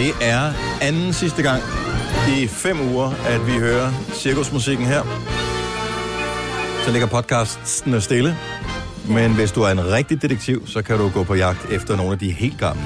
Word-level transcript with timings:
Det 0.00 0.14
er 0.20 0.52
anden 0.82 1.12
sidste 1.12 1.42
gang 1.42 1.62
i 2.38 2.46
fem 2.46 2.80
uger, 2.80 3.10
at 3.26 3.46
vi 3.46 3.52
hører 3.52 3.90
cirkusmusikken 4.12 4.86
her. 4.86 5.02
Så 6.84 6.92
ligger 6.92 7.08
podcasten 7.08 8.00
stille. 8.00 8.36
Men 9.08 9.34
hvis 9.34 9.52
du 9.52 9.62
er 9.62 9.68
en 9.68 9.92
rigtig 9.92 10.22
detektiv, 10.22 10.66
så 10.66 10.82
kan 10.82 10.98
du 10.98 11.10
gå 11.14 11.24
på 11.24 11.34
jagt 11.34 11.70
efter 11.70 11.96
nogle 11.96 12.12
af 12.12 12.18
de 12.18 12.30
helt 12.32 12.58
gamle. 12.58 12.82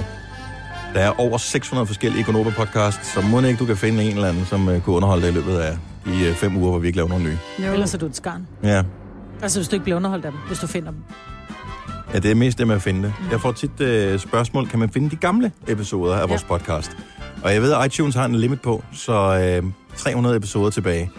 Der 0.94 1.00
er 1.00 1.20
over 1.20 1.38
600 1.38 1.86
forskellige 1.86 2.24
Gonova 2.24 2.50
podcasts, 2.50 3.12
så 3.12 3.20
må 3.20 3.40
ikke 3.40 3.58
du 3.58 3.66
kan 3.66 3.76
finde 3.76 4.04
en 4.04 4.14
eller 4.14 4.28
anden, 4.28 4.44
som 4.44 4.68
uh, 4.68 4.80
kunne 4.80 4.96
underholde 4.96 5.22
dig 5.22 5.30
i 5.30 5.34
løbet 5.34 5.56
af 5.56 5.78
de 6.04 6.30
uh, 6.30 6.36
fem 6.36 6.56
uger, 6.56 6.70
hvor 6.70 6.78
vi 6.78 6.86
ikke 6.86 6.96
laver 6.96 7.08
nogen 7.08 7.24
nye. 7.24 7.38
Jo. 7.66 7.72
Ellers 7.72 7.94
er 7.94 7.98
du 7.98 8.06
et 8.06 8.16
skarn. 8.16 8.46
Ja. 8.62 8.82
Altså, 9.42 9.58
hvis 9.58 9.68
du 9.68 9.74
ikke 9.76 9.84
bliver 9.84 9.96
underholdt 9.96 10.24
af 10.24 10.32
dem, 10.32 10.40
hvis 10.48 10.58
du 10.58 10.66
finder 10.66 10.90
dem. 10.90 11.00
Ja, 12.14 12.18
det 12.18 12.30
er 12.30 12.34
mest 12.34 12.58
det 12.58 12.66
med 12.66 12.74
at 12.74 12.82
finde 12.82 13.02
det. 13.02 13.14
Jeg 13.30 13.40
får 13.40 13.52
tit 13.52 13.70
uh, 13.70 14.20
spørgsmål, 14.20 14.66
kan 14.66 14.78
man 14.78 14.90
finde 14.90 15.10
de 15.10 15.16
gamle 15.16 15.52
episoder 15.68 16.14
af 16.14 16.20
ja. 16.20 16.26
vores 16.26 16.42
podcast? 16.42 16.96
Og 17.42 17.52
jeg 17.52 17.62
ved, 17.62 17.72
at 17.72 17.86
iTunes 17.86 18.14
har 18.14 18.24
en 18.24 18.34
limit 18.34 18.60
på, 18.60 18.84
så 18.92 19.60
uh, 19.62 19.70
300 19.96 20.36
episoder 20.36 20.70
tilbage. 20.70 21.10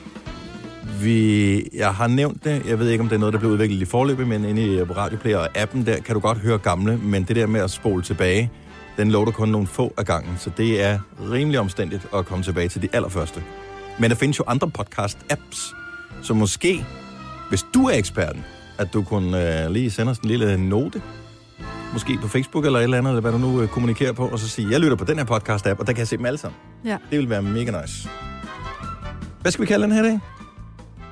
Vi, 1.01 1.69
jeg 1.73 1.93
har 1.93 2.07
nævnt 2.07 2.43
det, 2.43 2.65
jeg 2.67 2.79
ved 2.79 2.89
ikke, 2.89 3.01
om 3.01 3.09
det 3.09 3.15
er 3.15 3.19
noget, 3.19 3.33
der 3.33 3.39
blev 3.39 3.51
udviklet 3.51 3.81
i 3.81 3.85
forløbet, 3.85 4.27
men 4.27 4.45
inde 4.45 4.61
i 4.61 4.83
Radioplayer 4.83 5.37
og 5.37 5.47
appen 5.55 5.85
der, 5.85 5.99
kan 5.99 6.15
du 6.15 6.19
godt 6.19 6.37
høre 6.37 6.57
gamle, 6.57 6.97
men 6.97 7.23
det 7.23 7.35
der 7.35 7.47
med 7.47 7.61
at 7.61 7.71
spole 7.71 8.01
tilbage, 8.01 8.51
den 8.97 9.11
lover 9.11 9.31
kun 9.31 9.49
nogle 9.49 9.67
få 9.67 9.93
af 9.97 10.05
gangen, 10.05 10.37
så 10.37 10.51
det 10.57 10.83
er 10.83 10.99
rimelig 11.31 11.59
omstændigt 11.59 12.07
at 12.15 12.25
komme 12.25 12.43
tilbage 12.43 12.69
til 12.69 12.81
de 12.81 12.87
allerførste. 12.93 13.43
Men 13.99 14.09
der 14.09 14.15
findes 14.15 14.39
jo 14.39 14.43
andre 14.47 14.71
podcast-apps, 14.79 15.75
så 16.21 16.33
måske, 16.33 16.85
hvis 17.49 17.65
du 17.73 17.85
er 17.85 17.93
eksperten, 17.93 18.43
at 18.77 18.93
du 18.93 19.03
kunne 19.03 19.63
uh, 19.65 19.71
lige 19.71 19.91
sende 19.91 20.11
os 20.11 20.17
en 20.17 20.29
lille 20.29 20.57
note, 20.57 21.01
måske 21.93 22.17
på 22.21 22.27
Facebook 22.27 22.65
eller 22.65 22.79
et 22.79 22.83
eller 22.83 22.97
andet, 22.97 23.09
eller 23.11 23.21
hvad 23.21 23.31
du 23.31 23.37
nu 23.37 23.61
uh, 23.61 23.67
kommunikerer 23.67 24.11
på, 24.13 24.27
og 24.27 24.39
så 24.39 24.49
sige, 24.49 24.67
jeg 24.71 24.79
lytter 24.79 24.95
på 24.97 25.05
den 25.05 25.17
her 25.17 25.25
podcast-app, 25.25 25.79
og 25.79 25.87
der 25.87 25.93
kan 25.93 25.97
jeg 25.97 26.07
se 26.07 26.17
dem 26.17 26.25
alle 26.25 26.37
sammen. 26.37 26.57
Ja. 26.85 26.97
Det 27.11 27.19
vil 27.19 27.29
være 27.29 27.41
mega 27.41 27.81
nice. 27.81 28.09
Hvad 29.41 29.51
skal 29.51 29.61
vi 29.61 29.67
kalde 29.67 29.83
den 29.83 29.91
her 29.91 30.01
dag? 30.03 30.19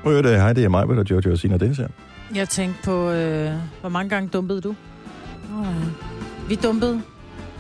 Prøv 0.04 0.24
det. 0.24 0.38
Hej, 0.42 0.54
det 0.54 0.64
er 0.64 0.70
mig, 0.70 0.84
og 0.86 1.10
Jojo 1.12 1.32
og 1.32 1.38
Sina 1.38 1.58
Dennis 1.58 1.78
her. 1.78 1.88
Jeg 2.36 2.50
tænkte 2.50 2.80
på, 2.84 3.10
øh, 3.10 3.52
hvor 3.82 3.90
mange 3.90 4.10
gange 4.10 4.30
dumpede 4.30 4.62
du? 4.62 4.70
Oh, 4.70 5.66
ja. 5.66 5.70
Vi 6.48 6.56
dumpede. 6.56 7.02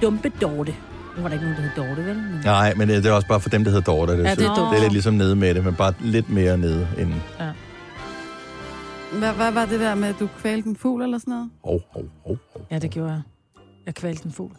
Dumpe 0.02 0.32
Dorte. 0.42 0.76
Nu 1.17 1.22
var 1.22 1.30
der 1.30 1.34
ikke 1.34 1.45
nogen, 1.45 1.58
der 1.58 1.62
hed 1.62 1.90
Dorte, 1.90 2.06
vel? 2.10 2.16
Men... 2.16 2.42
Nej, 2.45 2.73
men 2.76 2.90
det, 2.90 3.04
det 3.04 3.10
er 3.10 3.14
også 3.14 3.28
bare 3.28 3.40
for 3.40 3.50
dem, 3.50 3.64
der 3.64 3.72
hedder 3.72 3.92
Dorte. 3.92 4.17
Det, 4.17 4.23
Ja, 4.23 4.36
det 4.36 4.45
er 4.45 4.56
dumt. 4.56 4.72
det 4.72 4.78
er 4.78 4.82
lidt 4.82 4.94
ligesom 4.94 5.14
nede 5.14 5.36
med 5.36 5.56
det, 5.56 5.64
men 5.66 5.76
bare 5.76 5.94
lidt 6.00 6.30
mere 6.30 6.58
nede 6.58 6.88
end... 6.98 7.14
Hvad, 9.19 9.33
hvad 9.33 9.52
var 9.52 9.66
det 9.66 9.80
der 9.80 9.95
med, 9.95 10.08
at 10.08 10.16
du 10.19 10.30
kvalte 10.39 10.69
en 10.69 10.75
fugl 10.75 11.02
eller 11.03 11.17
sådan 11.17 11.31
noget? 11.31 11.50
Hov, 11.64 11.80
hov, 11.94 12.03
hov, 12.25 12.38
hov. 12.53 12.66
Ja, 12.72 12.80
det 12.80 12.92
gjorde 12.92 13.11
jeg. 13.11 13.22
Jeg 13.86 13.95
kvalte 13.95 14.25
en 14.25 14.31
fugl. 14.31 14.52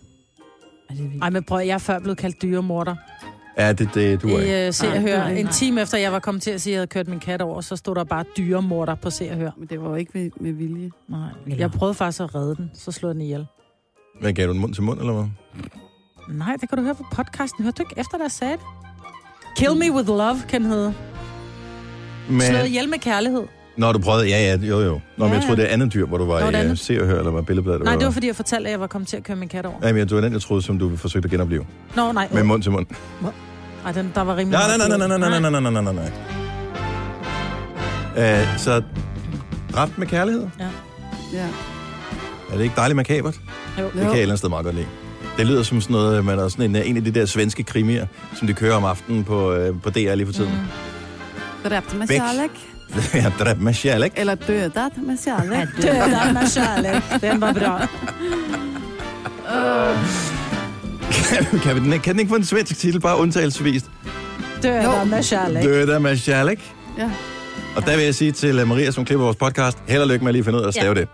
Det? 0.90 1.12
Ej, 1.22 1.30
men 1.30 1.44
prøv, 1.44 1.58
jeg 1.58 1.74
er 1.74 1.78
før 1.78 1.98
blevet 1.98 2.18
kaldt 2.18 2.42
dyremorder. 2.42 2.94
Ja, 3.58 3.72
det, 3.72 3.90
det 3.94 4.22
du 4.22 4.28
er 4.28 4.40
ikke. 4.40 4.64
I 4.64 4.68
uh, 4.68 4.74
Se 4.74 4.86
og 4.88 5.00
Hør. 5.00 5.22
En 5.24 5.48
time 5.48 5.82
efter, 5.82 5.98
jeg 5.98 6.12
var 6.12 6.18
kommet 6.18 6.42
til 6.42 6.50
at 6.50 6.60
sige, 6.60 6.72
at 6.72 6.74
jeg 6.74 6.78
havde 6.80 6.86
kørt 6.86 7.08
min 7.08 7.20
kat 7.20 7.42
over, 7.42 7.60
så 7.60 7.76
stod 7.76 7.94
der 7.94 8.04
bare 8.04 8.24
dyremorder 8.36 8.94
på 8.94 9.10
Se 9.10 9.30
og 9.30 9.36
Hør. 9.36 9.50
Men 9.58 9.68
det 9.68 9.80
var 9.82 9.88
jo 9.88 9.94
ikke 9.94 10.10
med, 10.14 10.30
med 10.40 10.52
vilje. 10.52 10.90
Nej, 11.08 11.28
Eller- 11.46 11.58
jeg 11.58 11.70
prøvede 11.70 11.94
faktisk 11.94 12.20
at 12.20 12.34
redde 12.34 12.56
den, 12.56 12.70
så 12.74 12.92
slog 12.92 13.08
jeg 13.08 13.14
den 13.14 13.22
ihjel. 13.22 13.46
Hvad 14.20 14.32
gav 14.32 14.46
du 14.46 14.52
den 14.52 14.60
mund 14.60 14.74
til 14.74 14.82
mund, 14.82 15.00
eller 15.00 15.12
hvad? 15.12 15.24
Nej, 16.36 16.56
det 16.60 16.68
kan 16.68 16.78
du 16.78 16.84
høre 16.84 16.94
på 16.94 17.04
podcasten. 17.12 17.64
Hørte 17.64 17.76
du 17.76 17.82
ikke 17.82 18.00
efter, 18.00 18.18
der 18.18 18.28
sagde 18.28 18.52
det? 18.52 18.60
Kill 19.56 19.74
me 19.76 19.92
with 19.96 20.08
love, 20.08 20.36
kan 20.48 20.64
hedde. 20.64 20.94
Men, 22.30 22.40
Slået 22.40 22.66
ihjel 22.66 22.88
med 22.88 22.98
kærlighed. 22.98 23.42
Når 23.76 23.92
du 23.92 23.98
prøvede... 23.98 24.28
Ja, 24.28 24.38
ja, 24.38 24.56
jo, 24.56 24.80
jo. 24.80 24.92
Nå, 24.92 25.00
men 25.16 25.28
Ja, 25.28 25.34
jeg 25.34 25.42
troede, 25.42 25.60
ja. 25.60 25.62
det 25.62 25.70
er 25.70 25.72
andet 25.72 25.94
dyr, 25.94 26.06
hvor 26.06 26.18
du 26.18 26.24
var 26.24 26.50
Nå, 26.50 26.58
i 26.58 26.70
uh. 26.70 26.78
Se 26.78 27.00
og 27.00 27.06
Hør, 27.06 27.18
eller 27.18 27.30
var 27.30 27.42
billedbladet. 27.42 27.82
Nej, 27.84 27.96
det 27.96 28.04
var 28.04 28.10
fordi, 28.10 28.26
jeg 28.26 28.36
fortalte, 28.36 28.66
at 28.68 28.72
jeg 28.72 28.80
var 28.80 28.86
kommet 28.86 29.08
til 29.08 29.16
at 29.16 29.22
køre 29.22 29.36
min 29.36 29.48
kat 29.48 29.66
over. 29.66 29.76
Ja, 29.82 29.92
men 29.92 30.08
det 30.08 30.14
var 30.14 30.20
den, 30.20 30.32
jeg 30.32 30.42
troede, 30.42 30.62
som 30.62 30.78
du 30.78 30.96
forsøgte 30.96 31.26
at 31.26 31.30
genopleve. 31.30 31.66
Nå, 31.96 32.12
nej. 32.12 32.28
Med 32.32 32.42
mund 32.42 32.62
til 32.62 32.72
mund. 32.72 32.86
Ej, 33.84 33.92
den, 33.92 34.12
der 34.14 34.20
var 34.20 34.36
rimelig... 34.36 34.58
Nej, 34.58 34.76
nej, 34.78 34.88
nej, 34.88 34.98
nej, 34.98 35.18
nej, 35.18 35.40
nej, 35.40 35.50
nej, 35.50 35.60
nej, 35.60 35.82
nej, 35.82 35.92
nej, 35.92 36.10
nej. 38.16 38.42
Uh, 38.42 38.58
så 38.58 38.82
dræbt 39.74 39.98
med 39.98 40.06
kærlighed? 40.06 40.46
Ja. 40.58 41.46
Er 42.52 42.56
det 42.56 42.62
ikke 42.62 42.76
dejligt 42.76 42.96
makabert? 42.96 43.40
Jo. 43.78 43.84
Det 43.84 43.92
kan 43.92 44.02
jeg 44.02 44.10
et 44.10 44.12
eller 44.12 44.22
andet 44.22 44.38
sted 44.38 44.48
meget 44.48 44.64
godt 44.64 44.74
lide. 44.74 44.86
Det 45.36 45.46
lyder 45.46 45.62
som 45.62 45.80
sådan 45.80 45.94
noget, 45.94 46.24
man 46.24 46.38
er 46.38 46.48
sådan 46.48 46.76
en, 46.76 46.76
en 46.76 46.96
af 46.96 47.04
de 47.04 47.10
der 47.10 47.26
svenske 47.26 47.62
krimier, 47.62 48.06
som 48.34 48.46
de 48.46 48.54
kører 48.54 48.74
om 48.74 48.84
aftenen 48.84 49.24
på, 49.24 49.52
øh, 49.52 49.80
på 49.82 49.90
DR 49.90 50.14
lige 50.14 50.26
for 50.26 50.32
tiden. 50.32 50.52
Mm. 51.64 51.70
Væk. 52.08 52.73
dræbt 53.38 53.60
med 53.60 53.74
kærlighed. 53.74 54.12
Eller 54.16 54.34
dødat 54.34 54.92
med 54.96 55.24
kærlek. 55.24 55.68
Det 55.76 55.90
er 55.90 56.32
med 56.32 56.54
kærlighed. 56.54 57.30
Den 57.30 57.40
var 57.40 57.52
bra. 57.52 57.86
kan, 61.64 61.74
vi, 61.74 61.90
den, 61.90 62.00
kan 62.00 62.14
den 62.14 62.20
ikke 62.20 62.28
få 62.28 62.36
en 62.36 62.44
svensk 62.44 62.78
titel, 62.78 63.00
bare 63.00 63.18
undtagelsesvist? 63.18 63.86
Det 64.62 64.70
er 64.70 65.04
med 65.04 65.30
kærlighed. 65.30 65.70
Døda 65.70 65.98
med 65.98 66.18
kærlighed. 66.26 66.64
Ja. 66.98 67.10
Og 67.76 67.86
der 67.86 67.96
vil 67.96 68.04
jeg 68.04 68.14
sige 68.14 68.32
til 68.32 68.62
uh, 68.62 68.68
Maria, 68.68 68.90
som 68.90 69.04
klipper 69.04 69.24
vores 69.24 69.36
podcast, 69.36 69.78
held 69.88 70.02
og 70.02 70.08
lykke 70.08 70.24
med 70.24 70.30
at 70.30 70.34
lige 70.34 70.44
finde 70.44 70.58
ud 70.58 70.64
af 70.64 70.68
at 70.68 70.74
stave 70.74 70.94
ja. 70.94 71.00
det. 71.00 71.08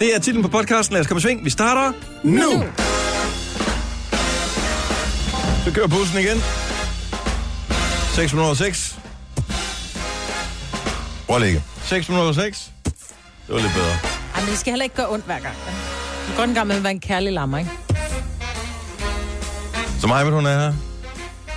Det 0.00 0.16
er 0.16 0.20
titlen 0.20 0.42
på 0.42 0.48
podcasten. 0.48 0.92
Lad 0.92 1.00
os 1.00 1.06
komme 1.06 1.18
i 1.18 1.22
sving. 1.22 1.44
Vi 1.44 1.50
starter 1.50 1.92
nu. 2.22 2.32
nu. 2.32 2.64
Så 5.64 5.74
kører 5.74 5.88
bussen 5.88 6.18
igen. 6.18 6.42
606. 8.14 9.03
Prøv 11.26 11.36
at 11.36 11.42
ligge. 11.42 11.62
606. 11.84 12.70
Det 12.84 12.92
var 13.54 13.60
lidt 13.60 13.72
bedre. 13.74 13.90
Ej, 14.34 14.40
men 14.40 14.50
det 14.50 14.58
skal 14.58 14.70
heller 14.72 14.84
ikke 14.84 14.96
gøre 14.96 15.10
ondt 15.10 15.24
hver 15.24 15.38
gang. 15.38 15.54
Det 15.56 16.26
kan 16.26 16.36
godt 16.36 16.48
en 16.48 16.54
gang 16.54 16.66
med 16.66 16.76
at 16.76 16.82
være 16.82 16.92
en 16.92 17.00
kærlig 17.00 17.32
lammer, 17.32 17.58
ikke? 17.58 17.70
Så 20.00 20.06
mig, 20.06 20.24
hun 20.24 20.46
er 20.46 20.58
her. 20.60 20.72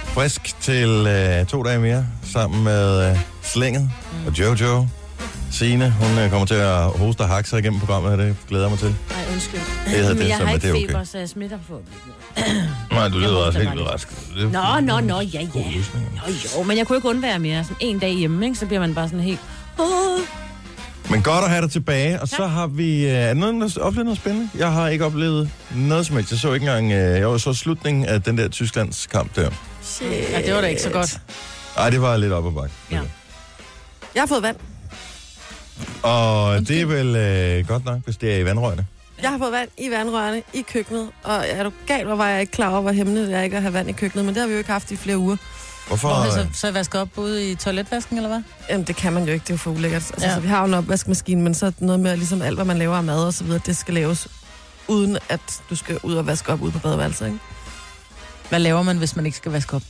Frisk 0.05 0.55
til 0.61 1.07
øh, 1.07 1.45
to 1.45 1.63
dage 1.63 1.79
mere, 1.79 2.05
sammen 2.33 2.63
med 2.63 3.11
øh, 3.11 3.17
Slinget 3.41 3.91
og 4.27 4.39
Jojo. 4.39 4.87
Signe, 5.51 5.91
hun 6.01 6.17
øh, 6.19 6.29
kommer 6.29 6.45
til 6.47 6.53
at 6.55 6.83
hoste 6.83 7.21
og 7.21 7.27
hakke 7.27 7.49
sig 7.49 7.59
igennem 7.59 7.79
programmet 7.79 8.11
her. 8.11 8.25
Det 8.25 8.35
glæder 8.49 8.63
jeg 8.63 8.69
mig 8.71 8.79
til. 8.79 8.95
Ej, 9.11 9.23
undskyld. 9.33 9.59
Det 9.85 9.91
hedder 9.91 10.07
det, 10.09 10.17
Men 10.17 10.27
jeg 10.27 10.37
som 10.37 10.47
har 10.47 10.53
ikke 10.53 10.67
det 10.67 10.73
er 10.73 10.75
okay. 10.77 10.87
feber, 10.87 11.03
så 11.03 11.17
jeg 11.17 11.29
smitter 11.29 11.57
på. 11.67 11.81
Nej, 12.91 13.07
du 13.07 13.17
lyder 13.17 13.35
også 13.37 13.59
helt 13.59 13.73
bare 13.75 13.91
rask. 13.93 14.09
Det 14.35 14.51
Nå, 14.51 14.59
er- 14.59 14.79
nå, 14.79 14.99
nå, 14.99 15.19
ja, 15.21 15.47
God 15.53 15.61
ja. 15.61 15.77
løsning. 15.77 16.21
Jo, 16.27 16.33
jo, 16.57 16.63
men 16.63 16.77
jeg 16.77 16.87
kunne 16.87 16.97
ikke 16.97 17.09
undvære 17.09 17.39
mere. 17.39 17.63
Sådan 17.63 17.77
en 17.79 17.99
dag 17.99 18.11
hjemme, 18.13 18.45
ikke? 18.45 18.57
så 18.57 18.65
bliver 18.65 18.79
man 18.79 18.95
bare 18.95 19.07
sådan 19.07 19.19
helt... 19.23 19.39
Men 21.09 21.21
godt 21.21 21.43
at 21.43 21.49
have 21.49 21.61
dig 21.61 21.71
tilbage, 21.71 22.21
og 22.21 22.27
så 22.27 22.45
har 22.45 22.67
vi... 22.67 23.05
Øh, 23.05 23.11
er 23.11 23.27
der 23.27 23.33
nogen, 23.33 23.61
der 23.61 23.79
oplevet 23.81 24.05
noget 24.05 24.17
spændende? 24.19 24.49
Jeg 24.57 24.71
har 24.71 24.87
ikke 24.87 25.05
oplevet 25.05 25.49
noget 25.75 26.05
som 26.05 26.15
helst. 26.15 26.31
Jeg 26.31 26.39
så 26.39 26.53
ikke 26.53 26.63
engang... 26.63 26.91
Øh, 26.91 27.19
jeg 27.19 27.29
var 27.29 27.37
så 27.37 27.53
slutningen 27.53 28.05
af 28.05 28.21
den 28.21 28.37
der 28.37 28.47
Tysklands 28.47 29.07
kamp 29.07 29.35
der. 29.35 29.49
Ja, 30.01 30.41
det 30.45 30.53
var 30.53 30.61
da 30.61 30.67
ikke 30.67 30.81
så 30.81 30.89
godt. 30.89 31.19
Ej, 31.77 31.89
det 31.89 32.01
var 32.01 32.17
lidt 32.17 32.33
op 32.33 32.47
ad 32.47 32.51
bakke. 32.51 32.75
Ja. 32.91 33.01
Jeg 34.15 34.21
har 34.21 34.27
fået 34.27 34.43
vand. 34.43 34.57
Og 36.03 36.59
det 36.67 36.81
er 36.81 36.85
vel 36.85 37.15
øh, 37.15 37.67
godt 37.67 37.85
nok, 37.85 37.99
hvis 38.03 38.17
det 38.17 38.33
er 38.33 38.37
i 38.37 38.45
vandrørene. 38.45 38.85
Jeg 39.21 39.29
har 39.29 39.37
fået 39.37 39.51
vand 39.51 39.69
i 39.77 39.89
vandrørene 39.91 40.41
i 40.53 40.61
køkkenet, 40.61 41.09
og 41.23 41.45
er 41.47 41.63
du 41.63 41.71
galt, 41.87 42.05
hvor 42.05 42.15
var 42.15 42.27
jeg 42.29 42.41
ikke 42.41 42.51
klar 42.51 42.69
over, 42.69 42.81
hvor 42.81 42.91
hemmeligt 42.91 43.27
det 43.27 43.35
er 43.35 43.41
ikke 43.41 43.55
at 43.55 43.61
have 43.61 43.73
vand 43.73 43.89
i 43.89 43.91
køkkenet, 43.91 44.25
men 44.25 44.35
det 44.35 44.41
har 44.41 44.47
vi 44.47 44.53
jo 44.53 44.57
ikke 44.57 44.71
haft 44.71 44.91
i 44.91 44.95
flere 44.95 45.17
uger. 45.17 45.37
Hvorfor? 45.87 46.07
Hvor, 46.07 46.25
øh, 46.25 46.31
så, 46.31 46.47
så 46.53 46.71
vaske 46.71 46.99
op 46.99 47.17
ude 47.17 47.51
i 47.51 47.55
toiletvasken, 47.55 48.17
eller 48.17 48.29
hvad? 48.29 48.41
Jamen, 48.69 48.87
det 48.87 48.95
kan 48.95 49.13
man 49.13 49.25
jo 49.25 49.33
ikke, 49.33 49.43
det 49.43 49.49
er 49.49 49.53
jo 49.53 49.57
for 49.57 49.71
ulækkert. 49.71 50.01
Altså, 50.11 50.25
Ja. 50.25 50.27
ja. 50.29 50.35
så 50.35 50.39
vi 50.41 50.47
har 50.47 50.59
jo 50.59 50.65
en 50.65 50.73
opvaskemaskine, 50.73 51.41
men 51.41 51.53
så 51.53 51.65
er 51.65 51.71
noget 51.79 51.99
med, 51.99 52.11
at 52.11 52.17
ligesom 52.17 52.41
alt, 52.41 52.55
hvad 52.57 52.65
man 52.65 52.77
laver 52.77 52.95
af 52.95 53.03
mad 53.03 53.23
og 53.25 53.33
så 53.33 53.43
videre, 53.43 53.61
det 53.65 53.77
skal 53.77 53.93
laves 53.93 54.27
uden 54.87 55.17
at 55.29 55.39
du 55.69 55.75
skal 55.75 55.99
ud 56.03 56.13
og 56.15 56.27
vaske 56.27 56.51
op 56.53 56.61
ude 56.61 56.71
på 56.71 56.79
badeværelset, 56.79 57.25
ikke? 57.25 57.39
Hvad 58.49 58.59
laver 58.59 58.81
man, 58.83 58.97
hvis 58.97 59.15
man 59.15 59.25
ikke 59.25 59.37
skal 59.37 59.51
vaske 59.51 59.75
op? 59.75 59.81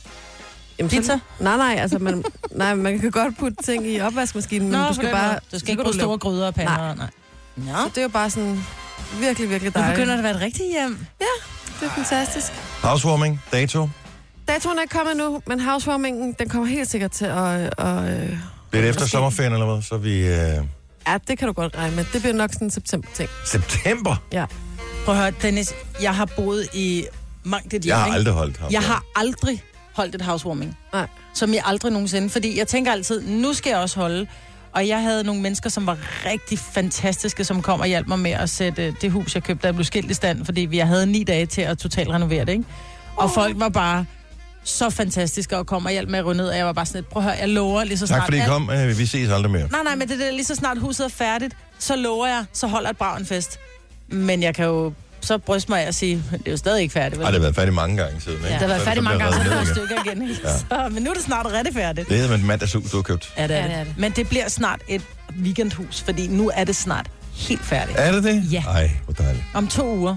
Jamen, 0.78 0.90
Pizza? 0.90 1.12
Så, 1.12 1.18
nej, 1.44 1.56
nej, 1.56 1.76
altså 1.78 1.98
man, 1.98 2.24
nej, 2.50 2.74
man 2.74 2.98
kan 2.98 3.10
godt 3.10 3.38
putte 3.38 3.56
ting 3.64 3.86
i 3.86 4.00
opvaskemaskinen, 4.00 4.68
men 4.68 4.78
Nå, 4.80 4.82
du 4.82 4.88
på 4.88 4.94
skal 4.94 5.10
bare... 5.12 5.26
måde. 5.28 5.40
Du 5.52 5.58
skal 5.58 5.60
så 5.60 5.66
ikke 5.70 5.82
bruge 5.82 5.94
lave- 5.94 6.02
store 6.02 6.18
gryder 6.18 6.46
og 6.46 6.54
pander. 6.54 6.76
Nej. 6.76 6.94
nej. 6.94 7.06
Nå, 7.56 7.64
Så 7.84 7.88
det 7.88 7.98
er 7.98 8.02
jo 8.02 8.08
bare 8.08 8.30
sådan 8.30 8.64
virkelig, 9.20 9.50
virkelig 9.50 9.72
nu 9.76 9.80
dejligt. 9.80 9.96
begynder 9.96 10.12
det 10.12 10.18
at 10.18 10.24
være 10.24 10.34
et 10.34 10.40
rigtigt 10.40 10.68
hjem. 10.72 11.06
Det 11.80 11.86
er 11.86 11.90
fantastisk. 11.90 12.52
Housewarming, 12.82 13.40
dato. 13.52 13.88
Datoen 14.48 14.78
er 14.78 14.82
ikke 14.82 14.96
kommet 14.96 15.16
nu, 15.16 15.42
men 15.46 15.60
housewarmingen, 15.60 16.34
den 16.38 16.48
kommer 16.48 16.68
helt 16.68 16.90
sikkert 16.90 17.10
til 17.10 17.24
at... 17.24 17.34
at, 17.34 17.74
at 17.78 18.28
Det 18.72 18.84
er 18.84 18.88
efter 18.88 19.06
sommerferien, 19.06 19.52
eller 19.52 19.66
hvad? 19.66 19.82
Så 19.82 19.96
vi... 19.96 20.26
Øh, 20.26 20.28
ja, 21.08 21.18
det 21.28 21.38
kan 21.38 21.46
du 21.46 21.52
godt 21.52 21.76
regne 21.76 21.96
med. 21.96 22.04
Det 22.12 22.20
bliver 22.20 22.34
nok 22.34 22.52
sådan 22.52 22.66
en 22.66 22.70
september-ting. 22.70 23.28
september. 23.46 24.16
Prøv 25.04 25.14
at 25.14 25.20
høre, 25.20 25.32
Dennis, 25.42 25.74
jeg 26.02 26.14
har 26.14 26.24
boet 26.36 26.68
i 26.74 27.04
mange 27.44 27.68
det 27.68 27.86
Jeg 27.86 27.96
har 27.96 28.12
aldrig 28.12 28.34
holdt. 28.34 28.60
Jeg 28.70 28.82
har 28.82 29.04
aldrig 29.16 29.62
holdt 29.92 30.14
et 30.14 30.22
housewarming. 30.22 30.78
Nej. 30.92 31.06
Som 31.34 31.54
jeg 31.54 31.62
aldrig 31.64 31.92
nogensinde. 31.92 32.30
Fordi 32.30 32.58
jeg 32.58 32.66
tænker 32.66 32.92
altid, 32.92 33.22
nu 33.26 33.52
skal 33.52 33.70
jeg 33.70 33.78
også 33.78 34.00
holde. 34.00 34.26
Og 34.72 34.88
jeg 34.88 35.02
havde 35.02 35.24
nogle 35.24 35.42
mennesker, 35.42 35.70
som 35.70 35.86
var 35.86 35.98
rigtig 36.26 36.58
fantastiske, 36.58 37.44
som 37.44 37.62
kom 37.62 37.80
og 37.80 37.86
hjalp 37.86 38.06
mig 38.06 38.18
med 38.18 38.30
at 38.30 38.50
sætte 38.50 38.86
øh, 38.86 38.92
det 39.00 39.10
hus, 39.10 39.34
jeg 39.34 39.42
købte, 39.42 39.66
der 39.66 39.72
blev 39.72 39.84
skilt 39.84 40.10
i 40.10 40.14
stand, 40.14 40.44
fordi 40.44 40.76
jeg 40.76 40.86
havde 40.86 41.06
ni 41.06 41.24
dage 41.24 41.46
til 41.46 41.60
at 41.62 41.78
totalt 41.78 42.10
renovere 42.10 42.44
det, 42.44 42.52
ikke? 42.52 42.64
Og 43.16 43.30
folk 43.30 43.60
var 43.60 43.68
bare 43.68 44.04
så 44.68 44.90
fantastiske 44.90 45.56
og 45.56 45.66
kom 45.66 45.84
og 45.86 45.92
hjalp 45.92 46.08
med 46.08 46.18
at 46.18 46.26
rydde 46.26 46.36
ned, 46.36 46.48
og 46.48 46.56
jeg 46.56 46.66
var 46.66 46.72
bare 46.72 46.86
sådan 46.86 46.98
lidt, 47.00 47.08
prøv 47.08 47.22
at 47.22 47.28
høre, 47.28 47.38
jeg 47.40 47.48
lover 47.48 47.84
lige 47.84 47.98
så 47.98 48.06
snart... 48.06 48.18
Tak 48.18 48.26
fordi 48.26 48.38
I 48.38 48.46
kom. 48.46 48.70
Øh, 48.70 48.98
vi 48.98 49.06
ses 49.06 49.30
aldrig 49.30 49.50
mere. 49.52 49.68
Nej, 49.70 49.82
nej, 49.82 49.94
men 49.94 50.08
det 50.08 50.26
er 50.28 50.30
lige 50.32 50.44
så 50.44 50.54
snart 50.54 50.78
huset 50.78 51.04
er 51.04 51.08
færdigt, 51.08 51.54
så 51.78 51.96
lover 51.96 52.26
jeg, 52.26 52.44
så 52.52 52.66
holder 52.66 52.90
et 52.90 52.96
brav 52.96 53.16
en 53.16 53.26
fest. 53.26 53.58
Men 54.08 54.42
jeg 54.42 54.54
kan 54.54 54.64
jo 54.64 54.92
så 55.20 55.38
bryste 55.38 55.70
mig 55.70 55.82
at 55.84 55.94
sige, 55.94 56.22
det 56.32 56.42
er 56.46 56.50
jo 56.50 56.56
stadig 56.56 56.82
ikke 56.82 56.92
færdigt. 56.92 57.18
Vel? 57.18 57.24
Ej, 57.24 57.30
det 57.30 57.40
har 57.40 57.42
været 57.42 57.54
færdigt 57.54 57.74
mange 57.74 57.96
gange 57.96 58.20
siden. 58.20 58.38
Ikke? 58.38 58.48
det 58.48 58.56
har 58.58 58.66
været 58.66 58.82
færdigt 58.82 59.04
mange 59.04 59.18
gange, 59.24 59.36
så 59.36 59.42
det 59.44 59.52
er 59.52 59.56
reddet 59.56 59.68
det 59.68 59.76
ned 59.76 59.84
et 59.84 59.88
stykke 59.88 60.10
igen. 60.10 60.30
Ikke? 60.30 60.40
Ja. 60.44 60.58
Så, 60.58 60.88
men 60.94 61.02
nu 61.02 61.10
er 61.10 61.14
det 61.14 61.22
snart 61.22 61.46
rigtig 61.52 61.74
færdigt. 61.74 62.08
Det 62.08 62.16
hedder 62.16 62.36
med 62.36 62.44
mandagshus, 62.46 62.90
du 62.90 62.96
har 62.96 63.02
købt. 63.02 63.32
Ja, 63.38 63.46
det 63.46 63.56
er 63.56 63.60
Ja, 63.60 63.62
det. 63.62 63.70
det 63.70 63.80
er 63.80 63.84
det. 63.84 63.94
Men 63.98 64.12
det 64.12 64.28
bliver 64.28 64.48
snart 64.48 64.80
et 64.88 65.02
weekendhus, 65.42 66.00
fordi 66.00 66.26
nu 66.26 66.50
er 66.54 66.64
det 66.64 66.76
snart 66.76 67.06
helt 67.34 67.64
færdigt. 67.64 67.98
Er 67.98 68.12
det 68.12 68.24
det? 68.24 68.52
Ja. 68.52 68.62
Ej, 68.68 68.90
hvor 69.04 69.14
dejligt. 69.14 69.44
Om 69.54 69.68
to 69.68 69.96
uger. 69.96 70.16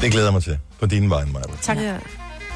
Det 0.00 0.12
glæder 0.12 0.30
mig 0.30 0.42
til. 0.42 0.58
På 0.80 0.86
din 0.86 1.10
vegne, 1.10 1.32
Maja. 1.32 1.44
Tak. 1.62 1.76
Ja. 1.76 1.94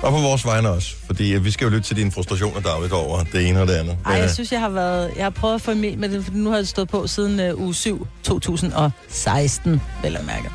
Og 0.03 0.13
på 0.13 0.19
vores 0.19 0.47
vegne 0.47 0.69
også. 0.69 0.95
Fordi 1.07 1.35
øh, 1.35 1.45
vi 1.45 1.51
skal 1.51 1.65
jo 1.65 1.71
lytte 1.71 1.89
til 1.89 1.97
dine 1.97 2.13
frustrationer, 2.13 2.61
der 2.61 2.95
over 2.95 3.25
det 3.33 3.49
ene 3.49 3.61
og 3.61 3.69
det 3.69 3.75
andet. 3.75 3.99
Ej, 4.05 4.13
Men, 4.13 4.17
jeg 4.17 4.25
øh, 4.25 4.31
synes, 4.31 4.53
jeg 4.53 4.61
har 4.61 4.69
været... 4.69 5.13
Jeg 5.17 5.25
har 5.25 5.31
prøvet 5.31 5.55
at 5.55 5.61
få 5.61 5.75
med 5.75 5.97
med 5.97 6.09
det, 6.09 6.35
nu 6.35 6.51
har 6.51 6.57
det 6.57 6.69
stået 6.69 6.89
på 6.89 7.07
siden 7.07 7.53
uh, 7.53 7.63
uge 7.63 7.75
7, 7.75 8.07
2016, 8.23 9.81
vel 10.03 10.17
at 10.17 10.27
mærke. 10.27 10.51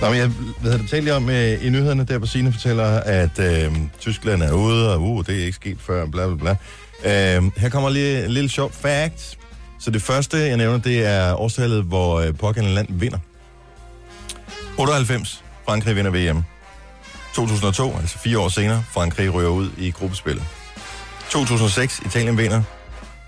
Nå, 0.00 0.08
men 0.08 0.18
jeg 0.18 0.28
hvad 0.60 0.70
havde 0.70 0.82
det 0.82 0.90
talt 0.90 1.10
om 1.10 1.30
øh, 1.30 1.66
i 1.66 1.70
nyhederne, 1.70 2.04
der 2.04 2.18
på 2.18 2.26
Signe 2.26 2.52
fortæller, 2.52 3.00
at 3.00 3.38
øh, 3.38 3.76
Tyskland 4.00 4.42
er 4.42 4.52
ude, 4.52 4.94
og 4.94 5.02
uh, 5.02 5.26
det 5.26 5.40
er 5.40 5.44
ikke 5.44 5.52
sket 5.52 5.78
før, 5.80 6.06
bla 6.06 6.26
bla 6.26 6.36
bla. 6.36 6.56
Øh, 7.36 7.42
her 7.56 7.68
kommer 7.68 7.90
lige 7.90 8.24
en 8.24 8.30
lille 8.30 8.50
sjov 8.50 8.72
fact. 8.72 9.38
Så 9.80 9.90
det 9.90 10.02
første, 10.02 10.36
jeg 10.36 10.56
nævner, 10.56 10.78
det 10.78 11.06
er 11.06 11.34
årstallet, 11.34 11.84
hvor 11.84 12.20
øh, 12.20 12.34
pågældende 12.34 12.74
land 12.74 12.88
vinder. 12.90 13.18
98, 14.78 15.44
Frankrig 15.64 15.96
vinder 15.96 16.10
VM. 16.10 16.44
2002, 17.38 17.96
altså 18.00 18.18
fire 18.18 18.38
år 18.38 18.48
senere, 18.48 18.84
Frankrig 18.92 19.34
ryger 19.34 19.48
ud 19.50 19.70
i 19.78 19.90
gruppespillet. 19.90 20.42
2006, 21.30 22.00
Italien 22.06 22.38
vinder. 22.38 22.62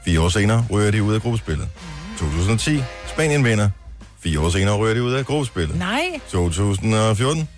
Fire 0.05 0.21
år 0.21 0.29
senere 0.29 0.65
ryger 0.71 0.91
de 0.91 1.03
ud 1.03 1.15
af 1.15 1.21
gruppespillet. 1.23 1.69
2010, 2.19 2.83
Spanien 3.07 3.45
vinder. 3.45 3.71
Fire 4.23 4.41
år 4.41 4.51
senere 4.51 4.77
ryger 4.77 4.95
de 4.95 5.03
ud 5.03 5.13
af 5.13 5.27
gruppespillet. 5.27 5.79
Nej, 5.79 6.01
2014. 6.31 7.49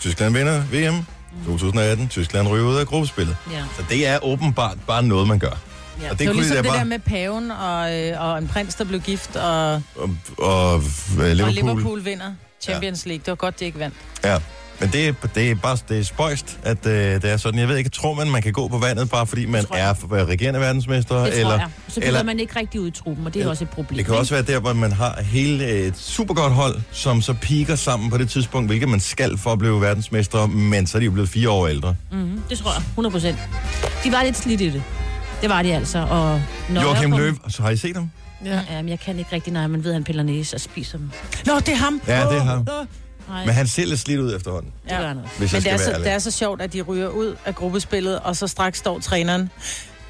Tyskland 0.00 0.32
vinder 0.34 0.62
VM. 0.72 1.06
2018. 1.46 2.08
Tyskland 2.08 2.48
ryger 2.48 2.64
ud 2.66 2.76
af 2.76 2.86
gruppespillet. 2.86 3.36
Ja. 3.52 3.62
Så 3.76 3.84
det 3.88 4.06
er 4.06 4.18
åbenbart 4.24 4.76
bare 4.86 5.02
noget, 5.02 5.28
man 5.28 5.38
gør. 5.38 5.48
Ja. 6.02 6.10
Og 6.10 6.18
det, 6.18 6.26
var 6.26 6.32
kunne 6.32 6.40
ligesom 6.42 6.56
de 6.56 6.62
det 6.62 6.68
bare- 6.70 6.78
der 6.78 6.84
med 6.84 6.98
paven 6.98 7.50
og, 7.50 7.94
øh, 8.00 8.20
og 8.22 8.38
en 8.38 8.48
prins, 8.48 8.74
der 8.74 8.84
blev 8.84 9.00
gift, 9.00 9.36
og, 9.36 9.72
Og, 9.96 10.10
og, 10.38 10.76
øh, 10.76 10.82
Liverpool. 11.18 11.42
og 11.42 11.52
Liverpool 11.52 12.04
vinder 12.04 12.32
Champions 12.62 13.06
League. 13.06 13.18
Det 13.20 13.28
var 13.30 13.34
godt, 13.34 13.60
de 13.60 13.64
ikke 13.64 13.78
vandt. 13.78 13.94
Ja. 14.24 14.38
Men 14.80 14.88
det, 14.92 15.08
er- 15.08 15.12
det 15.34 15.50
er 15.50 15.54
bare 15.54 15.78
det 15.88 15.98
er 15.98 16.04
spøjst, 16.04 16.58
at 16.62 16.86
øh, 16.86 16.92
det 17.22 17.24
er 17.24 17.36
sådan. 17.36 17.60
Jeg 17.60 17.68
ved 17.68 17.76
ikke, 17.76 17.90
tror 17.90 18.14
man, 18.14 18.30
man 18.30 18.42
kan 18.42 18.52
gå 18.52 18.68
på 18.68 18.78
vandet, 18.78 19.10
bare 19.10 19.26
fordi 19.26 19.46
man 19.46 19.64
er 19.74 19.94
regerende 20.26 20.60
verdensmester? 20.60 21.14
Det 21.24 21.32
tror 21.32 21.40
eller, 21.40 21.52
jeg. 21.58 21.68
Så 21.88 21.94
bliver 21.94 22.06
eller- 22.06 22.22
man 22.22 22.40
ikke 22.40 22.58
rigtig 22.58 22.80
ud 22.80 22.88
i 22.88 22.90
truppen, 22.90 23.26
og 23.26 23.34
det 23.34 23.42
er 23.42 23.48
også 23.48 23.64
et 23.64 23.70
problem. 23.70 23.96
Det 23.96 24.06
kan 24.06 24.14
også 24.14 24.34
være 24.34 24.42
der, 24.42 24.60
hvor 24.60 24.72
man 24.72 24.92
har 24.92 25.22
hele 25.22 25.68
et 25.70 25.98
supergodt 25.98 26.52
hold, 26.52 26.80
som 26.92 27.22
så 27.22 27.32
piker 27.34 27.74
sammen 27.76 28.10
på 28.10 28.18
det 28.18 28.30
tidspunkt, 28.30 28.68
hvilket 28.68 28.88
man 28.88 29.00
skal 29.00 29.38
for 29.38 29.52
at 29.52 29.58
blive 29.58 29.80
verdensmester, 29.80 30.46
men 30.46 30.86
så 30.86 30.98
er 30.98 31.00
de 31.00 31.04
jo 31.04 31.10
blevet 31.12 31.28
fire 31.28 31.50
år 31.50 31.66
ældre. 31.68 31.96
Mm-hmm. 32.12 32.42
Det 32.50 32.58
tror 32.58 32.72
jeg, 32.72 32.82
100 32.88 33.12
procent. 33.12 33.38
De 34.04 34.12
var 34.12 34.22
lidt 34.22 34.36
slidt 34.36 34.60
i 34.60 34.68
det. 34.70 34.82
Det 35.42 35.50
var 35.50 35.62
de 35.62 35.74
altså. 35.74 35.98
Og 36.10 36.42
når 36.68 36.82
Joachim 36.82 37.10
kom- 37.10 37.20
Løv, 37.20 37.34
så 37.48 37.62
har 37.62 37.70
I 37.70 37.76
set 37.76 37.96
ham? 37.96 38.10
Ja. 38.44 38.60
Ja, 38.70 38.82
men 38.82 38.88
jeg 38.88 39.00
kan 39.00 39.18
ikke 39.18 39.30
rigtig, 39.32 39.52
når 39.52 39.66
man 39.66 39.84
ved, 39.84 39.90
at 39.90 39.94
han 39.94 40.04
piller 40.04 40.22
næse 40.22 40.56
og 40.56 40.60
spiser 40.60 40.98
dem. 40.98 41.10
Nå, 41.46 41.52
det 41.58 41.68
er 41.68 41.76
ham! 41.76 42.00
Ja, 42.06 42.20
det 42.20 42.36
er 42.36 42.40
ham. 42.42 42.58
Åh, 42.80 42.86
Nej, 43.32 43.44
Men 43.46 43.54
han 43.54 43.66
ser 43.66 43.86
lidt 43.86 44.00
slidt 44.00 44.20
ud 44.20 44.36
efterhånden, 44.36 44.72
det 44.84 44.90
gør 44.98 45.06
han 45.08 45.18
også. 45.18 45.38
hvis 45.38 45.52
Men 45.52 45.62
det 45.62 45.72
er, 45.72 45.76
så, 45.76 45.90
ærlig. 45.90 46.04
det 46.04 46.12
er 46.12 46.18
så 46.18 46.30
sjovt, 46.30 46.60
at 46.62 46.72
de 46.72 46.80
ryger 46.82 47.08
ud 47.08 47.36
af 47.44 47.54
gruppespillet, 47.54 48.18
og 48.20 48.36
så 48.36 48.46
straks 48.46 48.78
står 48.78 48.98
træneren. 49.00 49.50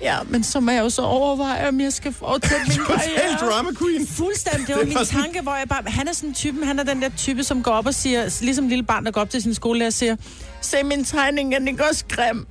Ja, 0.03 0.17
men 0.29 0.45
så 0.45 0.61
må 0.61 0.71
jeg 0.71 0.81
jo 0.81 0.91
så 0.91 1.03
overveje, 1.03 1.69
om 1.69 1.81
jeg 1.81 1.93
skal 1.93 2.13
fortsætte 2.13 2.65
min 2.69 2.79
karriere. 2.87 3.37
drama 3.41 3.69
queen. 3.79 4.07
Fuldstændig. 4.07 4.67
Det 4.67 4.75
var 4.75 4.81
Det 4.81 4.89
min 4.89 4.97
var 4.99 5.05
sådan- 5.05 5.23
tanke, 5.23 5.41
hvor 5.43 5.55
jeg 5.57 5.69
bare... 5.69 5.83
Han 5.87 6.09
er 6.09 6.13
sådan 6.13 6.35
typen, 6.35 6.65
han 6.67 6.79
er 6.79 6.83
den 6.85 7.03
der 7.03 7.09
type, 7.17 7.45
som 7.45 7.63
går 7.63 7.71
op 7.71 7.87
og 7.87 7.95
siger, 7.95 8.39
ligesom 8.41 8.65
en 8.65 8.69
lille 8.69 8.85
barn, 8.85 9.05
der 9.05 9.11
går 9.11 9.21
op 9.21 9.31
til 9.31 9.43
sin 9.43 9.55
skolelærer 9.55 9.89
og 9.89 9.93
siger, 9.93 10.17
se 10.61 10.77
min 10.85 11.05
tegning, 11.05 11.53
den 11.53 11.69
er 11.81 11.85
også 11.91 12.05
grim. 12.09 12.47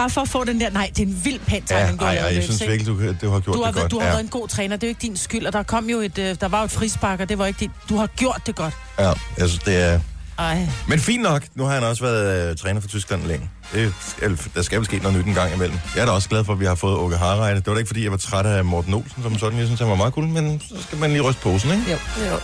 Bare 0.00 0.10
for 0.10 0.20
at 0.20 0.28
få 0.28 0.44
den 0.44 0.60
der, 0.60 0.70
nej, 0.70 0.90
det 0.96 1.02
er 1.02 1.06
en 1.06 1.20
vild 1.24 1.40
pæn 1.46 1.62
Ja, 1.70 1.76
tegning, 1.76 2.00
du 2.00 2.04
har 2.04 2.12
ej, 2.12 2.34
jeg 2.34 2.42
synes 2.42 2.60
virkelig, 2.60 2.86
du, 2.86 3.12
du 3.26 3.30
har 3.30 3.40
gjort 3.40 3.56
du 3.56 3.62
har, 3.62 3.66
det 3.70 3.74
været- 3.74 3.74
godt. 3.74 3.90
du 3.90 3.98
har 3.98 4.06
ja. 4.06 4.12
været 4.12 4.22
en 4.22 4.28
god 4.28 4.48
træner, 4.48 4.76
det 4.76 4.82
er 4.82 4.88
jo 4.88 4.90
ikke 4.90 5.02
din 5.02 5.16
skyld, 5.16 5.46
og 5.46 5.52
der 5.52 5.62
kom 5.62 5.90
jo 5.90 5.98
et, 6.00 6.18
øh, 6.18 6.36
der 6.40 6.48
var 6.48 6.58
jo 6.58 6.64
et 6.64 6.70
frispark, 6.70 7.20
og 7.20 7.28
det 7.28 7.38
var 7.38 7.46
ikke 7.46 7.60
dit. 7.60 7.70
Du 7.88 7.96
har 7.96 8.06
gjort 8.06 8.42
det 8.46 8.56
godt. 8.56 8.74
ja, 8.98 9.06
jeg 9.38 9.48
synes, 9.48 9.58
det 9.58 9.76
er... 9.82 10.00
Ej. 10.38 10.66
Men 10.88 10.98
fint 11.00 11.22
nok, 11.22 11.42
nu 11.54 11.64
har 11.64 11.74
han 11.74 11.82
også 11.82 12.02
været 12.04 12.50
øh, 12.50 12.56
træner 12.56 12.80
for 12.80 12.88
Tyskland 12.88 13.22
længe. 13.24 13.50
Det, 13.72 13.94
er- 14.22 14.28
der 14.54 14.62
skal 14.62 14.78
vel 14.78 14.84
ske 14.86 14.96
noget 14.98 15.18
nyt 15.18 15.26
en 15.26 15.34
gang 15.34 15.54
imellem. 15.54 15.78
Jeg 15.94 16.02
er 16.02 16.06
da 16.06 16.12
også 16.12 16.28
glad 16.28 16.44
for, 16.44 16.52
at 16.52 16.60
vi 16.60 16.64
har 16.64 16.74
fået 16.74 16.96
Åke 16.96 17.16
Harreide. 17.16 17.56
Det 17.56 17.66
var 17.66 17.72
da 17.72 17.78
ikke, 17.78 17.88
fordi 17.88 18.02
jeg 18.04 18.10
var 18.10 18.16
træt 18.18 18.46
af 18.46 18.64
Morten 18.64 18.94
Olsen 18.94 19.22
som 19.22 19.38
sådan. 19.38 19.58
Jeg 19.58 19.66
synes, 19.66 19.80
han 19.80 19.88
var 19.88 19.94
meget 19.94 20.14
cool, 20.14 20.26
men 20.28 20.60
så 20.68 20.74
skal 20.82 20.98
man 20.98 21.10
lige 21.10 21.22
ryste 21.22 21.40
posen, 21.42 21.70
ikke? 21.70 21.84
Jo. 21.90 22.24
Jo. 22.30 22.36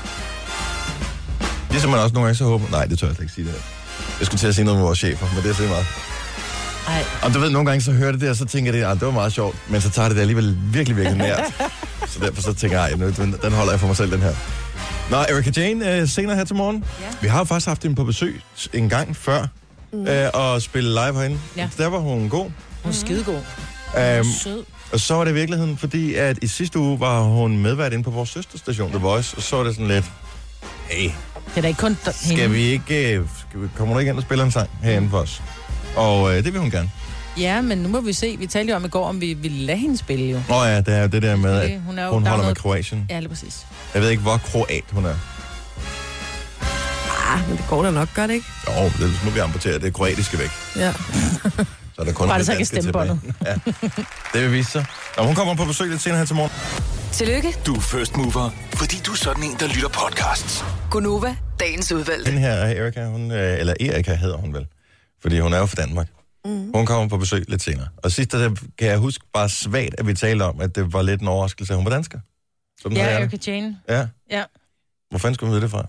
Ligesom 1.71 1.91
man 1.91 2.01
også 2.01 2.15
nogle 2.15 2.27
gange 2.27 2.39
så 2.39 2.45
håber... 2.45 2.65
Nej, 2.71 2.87
det 2.87 2.99
tør 2.99 3.07
jeg 3.07 3.17
slet 3.17 3.25
ikke 3.25 3.35
sige 3.35 3.45
det 3.45 3.53
her. 3.53 3.61
Jeg 4.19 4.27
skulle 4.27 4.39
til 4.41 4.47
at 4.47 4.55
sige 4.55 4.65
noget 4.65 4.79
med 4.79 4.85
vores 4.87 4.99
chefer, 4.99 5.27
men 5.35 5.43
det 5.43 5.51
er 5.51 5.55
så 5.55 5.63
meget. 5.63 5.87
Ej, 6.89 7.05
Og 7.23 7.35
du 7.35 7.39
ved, 7.39 7.51
nogle 7.51 7.67
gange 7.71 7.83
så 7.83 7.93
hører 7.93 8.13
det 8.13 8.21
det, 8.21 8.31
og 8.31 8.37
så 8.37 8.45
tænker 8.45 8.75
jeg, 8.75 8.91
at 8.91 8.99
det 9.01 9.07
var 9.07 9.13
meget 9.13 9.33
sjovt, 9.33 9.57
men 9.69 9.81
så 9.81 9.91
tager 9.91 10.09
det 10.09 10.15
det 10.17 10.21
alligevel 10.21 10.59
virkelig, 10.73 10.97
virkelig 10.97 11.19
nært. 11.19 11.41
så 12.13 12.19
derfor 12.21 12.43
så 12.43 12.53
tænker 12.53 12.81
jeg, 12.83 12.91
"Ej, 12.91 12.97
nu, 12.99 13.07
den, 13.11 13.35
den 13.43 13.53
holder 13.53 13.73
jeg 13.73 13.81
for 13.81 13.87
mig 13.87 13.97
selv, 13.97 14.13
den 14.13 14.23
her. 14.23 14.33
Nå, 15.11 15.17
Erika 15.17 15.51
Jane, 15.57 15.97
øh, 15.97 16.09
senere 16.09 16.37
her 16.37 16.45
til 16.45 16.57
morgen. 16.57 16.85
Ja. 17.01 17.07
Vi 17.21 17.29
har 17.29 17.39
jo 17.39 17.45
faktisk 17.45 17.67
haft 17.69 17.83
hende 17.83 17.97
på 17.97 18.05
besøg 18.05 18.41
en 18.73 18.89
gang 18.89 19.17
før, 19.17 19.47
mm. 19.93 20.07
øh, 20.07 20.31
og 20.35 20.63
spille 20.63 20.91
live 20.91 21.15
herinde. 21.15 21.39
Ja. 21.57 21.69
Der 21.79 21.87
var 21.87 21.99
hun 21.99 22.29
god. 22.29 22.51
Hun 22.83 22.93
er 22.93 22.97
skidegod. 22.97 23.41
Øhm, 23.99 24.25
sød. 24.43 24.65
og 24.93 25.01
så 25.01 25.15
var 25.15 25.25
det 25.25 25.31
i 25.31 25.35
virkeligheden, 25.35 25.77
fordi 25.79 26.15
at 26.15 26.39
i 26.43 26.47
sidste 26.47 26.79
uge 26.79 27.01
var 27.01 27.21
hun 27.23 27.59
medvært 27.59 27.93
inde 27.93 28.05
på 28.05 28.11
vores 28.11 28.29
søsterstation, 28.31 28.91
The 28.91 28.99
Voice, 28.99 29.37
og 29.37 29.43
så 29.43 29.57
var 29.57 29.65
det 29.65 29.75
sådan 29.75 29.89
lidt, 29.89 30.05
hey, 30.91 31.03
Det 31.05 31.13
er 31.57 31.61
da 31.61 31.69
ikke 31.69 31.81
kun 31.81 31.97
d- 32.07 32.25
skal 32.27 32.37
hende. 32.39 32.55
vi 32.55 32.61
ikke, 32.63 33.15
øh, 33.15 33.27
skal 33.49 33.61
vi, 33.63 33.67
kommer 33.77 33.95
du 33.95 33.99
ikke 34.01 34.11
ind 34.11 34.17
og 34.19 34.23
spille 34.23 34.45
en 34.45 34.51
sang 34.51 34.71
herinde 34.83 35.11
for 35.11 35.19
os? 35.19 35.43
Og 35.97 36.37
øh, 36.37 36.45
det 36.45 36.53
vil 36.53 36.61
hun 36.61 36.71
gerne. 36.71 36.91
Ja, 37.39 37.61
men 37.61 37.79
nu 37.79 37.89
må 37.89 38.01
vi 38.01 38.13
se. 38.13 38.37
Vi 38.39 38.47
talte 38.47 38.71
jo 38.71 38.77
om 38.77 38.85
i 38.85 38.89
går, 38.89 39.09
om 39.09 39.21
vi 39.21 39.35
ville 39.35 39.59
lade 39.59 39.79
hende 39.79 39.99
spille 39.99 40.25
jo. 40.31 40.41
Nå 40.49 40.63
ja, 40.65 40.77
det 40.81 40.89
er 40.95 41.03
jo 41.03 41.09
det 41.09 41.23
der 41.23 41.37
med, 41.37 41.61
at 41.61 41.81
hun 41.87 41.99
er 41.99 42.05
jo- 42.05 42.13
hun 42.13 42.23
der 42.23 42.27
er 42.29 42.31
holder 42.31 42.37
med 42.37 42.45
noget- 42.45 42.59
Kroatien. 42.59 43.07
Ja, 43.11 43.19
lige 43.19 43.29
præcis. 43.29 43.67
Jeg 43.95 44.03
ved 44.03 44.11
ikke, 44.11 44.23
hvor 44.23 44.37
kroat 44.53 44.85
hun 44.93 45.05
er. 45.05 45.15
Ah, 47.29 47.49
men 47.49 47.57
det 47.57 47.65
går 47.69 47.83
da 47.83 47.91
nok 47.91 48.09
godt, 48.15 48.31
ikke? 48.31 48.47
Jo, 48.69 48.85
ellers 48.85 49.25
må 49.25 49.31
vi 49.31 49.39
amputere 49.39 49.79
det 49.79 49.95
kroatiske 49.95 50.39
væk. 50.39 50.51
Ja. 50.77 50.93
Så 50.93 52.03
er 52.03 52.05
der 52.05 52.13
kun 52.13 52.29
Bare 52.29 52.39
det 52.39 52.47
det 52.47 52.47
så 52.47 52.53
ikke 52.53 52.65
stemmebåndet. 52.65 53.21
Ja. 53.47 53.55
Det 54.33 54.43
vil 54.43 54.53
vise 54.53 54.71
sig. 54.71 54.85
Nå, 55.19 55.23
hun 55.25 55.35
kommer 55.35 55.55
på 55.55 55.65
besøg 55.65 55.91
lidt 55.91 56.03
senere 56.03 56.19
her 56.19 56.27
til 56.27 56.37
morgen. 56.37 56.51
Tillykke, 57.13 57.55
Du 57.67 57.75
er 57.75 57.81
first 57.81 58.17
mover, 58.17 58.51
fordi 58.75 58.97
du 59.07 59.13
er 59.13 59.17
sådan 59.17 59.43
en, 59.43 59.57
der 59.61 59.67
lytter 59.67 59.89
podcasts. 59.89 60.65
Gunova, 60.91 61.37
dagens 61.61 61.93
udvalgte. 61.93 62.31
Den 62.31 62.39
her 62.39 62.53
Erika, 62.53 63.05
hun, 63.07 63.31
øh, 63.31 63.59
eller 63.61 63.75
Erika 63.81 64.15
hedder 64.15 64.37
hun 64.37 64.55
vel, 64.55 64.67
fordi 65.23 65.39
hun 65.39 65.53
er 65.53 65.59
jo 65.59 65.67
fra 65.67 65.83
Danmark. 65.83 66.09
Mm. 66.45 66.71
Hun 66.75 66.87
kommer 66.87 67.09
på 67.09 67.17
besøg 67.19 67.45
lidt 67.49 67.63
senere. 67.63 67.89
Og 67.97 68.13
sidst 68.13 68.33
der 68.33 68.51
kan 68.79 68.89
jeg 68.89 68.99
huske 68.99 69.25
bare 69.33 69.49
svagt, 69.49 69.95
at 69.99 70.07
vi 70.07 70.15
talte 70.15 70.43
om, 70.43 70.61
at 70.61 70.75
det 70.77 70.93
var 70.93 71.03
lidt 71.03 71.21
en 71.21 71.29
overraskelse, 71.29 71.73
at 71.73 71.77
hun 71.77 71.85
var 71.85 71.91
dansker. 71.91 72.19
Sådan 72.83 72.97
Ja, 72.97 73.05
jeg 73.05 73.13
det. 73.13 73.33
Erika 73.33 73.51
Jane. 73.51 73.79
Ja. 73.89 74.07
Ja. 74.31 74.45
Hvor 75.11 75.19
fanden 75.19 75.35
skulle 75.35 75.49
hun 75.49 75.55
vide 75.55 75.63
det 75.63 75.71
fra? 75.71 75.87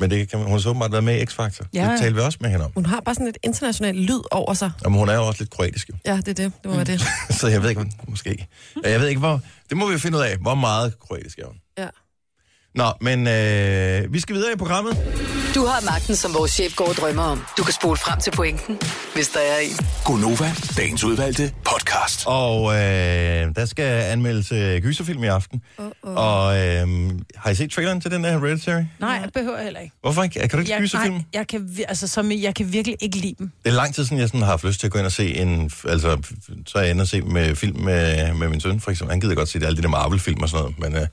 Men 0.00 0.10
det 0.10 0.28
kan, 0.30 0.38
hun 0.38 0.50
har 0.50 0.58
så 0.58 0.68
åbenbart 0.68 0.92
været 0.92 1.04
med 1.04 1.20
i 1.20 1.24
X-Factor. 1.24 1.66
Ja. 1.74 1.90
Det 1.90 2.00
talte 2.00 2.14
vi 2.14 2.20
også 2.20 2.38
med 2.40 2.50
hende 2.50 2.64
om. 2.64 2.72
Hun 2.74 2.86
har 2.86 3.00
bare 3.00 3.14
sådan 3.14 3.26
et 3.26 3.38
internationalt 3.42 3.98
lyd 3.98 4.20
over 4.30 4.54
sig. 4.54 4.70
Jamen, 4.84 4.98
hun 4.98 5.08
er 5.08 5.14
jo 5.14 5.26
også 5.26 5.42
lidt 5.42 5.50
kroatisk, 5.50 5.88
jo. 5.88 5.94
Ja, 6.06 6.16
det 6.16 6.28
er 6.28 6.32
det. 6.32 6.52
Det 6.62 6.70
må 6.70 6.74
være 6.74 6.84
det. 6.84 7.00
Så 7.40 7.48
jeg 7.48 7.62
ved 7.62 7.70
ikke, 7.70 7.92
måske. 8.08 8.46
Jeg 8.84 9.00
ved 9.00 9.08
ikke, 9.08 9.18
hvor... 9.18 9.40
Det 9.68 9.76
må 9.76 9.90
vi 9.92 9.98
finde 9.98 10.18
ud 10.18 10.22
af. 10.22 10.36
Hvor 10.36 10.54
meget 10.54 10.98
kroatisk 11.00 11.38
er 11.38 11.46
hun? 11.46 11.56
Nå, 12.74 12.84
men 13.00 13.26
øh, 13.28 14.12
vi 14.12 14.20
skal 14.20 14.34
videre 14.36 14.52
i 14.52 14.56
programmet. 14.56 14.96
Du 15.54 15.64
har 15.66 15.84
magten, 15.84 16.16
som 16.16 16.34
vores 16.34 16.50
chef 16.50 16.76
går 16.76 16.88
og 16.88 16.94
drømmer 16.94 17.22
om. 17.22 17.44
Du 17.58 17.62
kan 17.62 17.72
spole 17.72 17.96
frem 17.96 18.20
til 18.20 18.30
pointen, 18.30 18.78
hvis 19.14 19.28
der 19.28 19.40
er 19.40 19.58
en. 19.58 19.86
Gonova, 20.04 20.50
dagens 20.76 21.04
udvalgte 21.04 21.52
podcast. 21.64 22.22
Og 22.26 22.74
øh, 22.74 22.78
der 23.56 23.64
skal 23.66 23.84
anmeldes 23.84 24.52
øh, 24.52 24.82
gyserfilm 24.82 25.24
i 25.24 25.26
aften. 25.26 25.62
Uh-oh. 25.78 26.08
Og 26.08 26.58
øh, 26.58 26.86
har 27.36 27.50
I 27.50 27.54
set 27.54 27.70
traileren 27.70 28.00
til 28.00 28.10
den 28.10 28.24
der 28.24 28.38
Hereditary? 28.38 28.82
Nej, 29.00 29.10
jeg 29.10 29.30
behøver 29.34 29.56
jeg 29.56 29.64
heller 29.64 29.80
ikke. 29.80 29.94
Hvorfor 30.00 30.22
ikke? 30.22 30.40
Kan 30.40 30.48
du 30.50 30.58
ikke 30.58 30.72
Jeg, 30.72 30.80
gyserfilm? 30.80 31.14
nej, 31.14 31.22
jeg 31.34 31.46
kan, 31.46 31.76
altså, 31.88 32.08
som, 32.08 32.32
jeg 32.32 32.54
kan 32.54 32.72
virkelig 32.72 32.96
ikke 33.00 33.16
lide 33.16 33.34
dem. 33.38 33.50
Det 33.64 33.70
er 33.70 33.74
lang 33.74 33.94
tid 33.94 34.04
siden, 34.04 34.18
jeg 34.18 34.28
sådan 34.28 34.40
har 34.40 34.48
haft 34.48 34.64
lyst 34.64 34.80
til 34.80 34.86
at 34.86 34.92
gå 34.92 34.98
ind 34.98 35.06
og 35.06 35.12
se 35.12 35.34
en... 35.36 35.70
Altså, 35.88 36.18
så 36.66 36.78
er 36.78 36.82
jeg 36.82 36.90
inde 36.90 37.02
og 37.02 37.08
se 37.08 37.22
med 37.22 37.54
film 37.56 37.80
med, 37.80 38.34
med 38.34 38.48
min 38.48 38.60
søn, 38.60 38.80
for 38.80 38.90
eksempel. 38.90 39.12
Han 39.12 39.20
gider 39.20 39.34
godt 39.34 39.48
se 39.48 39.58
det, 39.60 39.66
alle 39.66 39.76
de 39.76 39.82
der 39.82 39.88
Marvel-film 39.88 40.42
og 40.42 40.48
sådan 40.48 40.62
noget, 40.62 40.78
men... 40.78 40.94
Øh, 41.02 41.08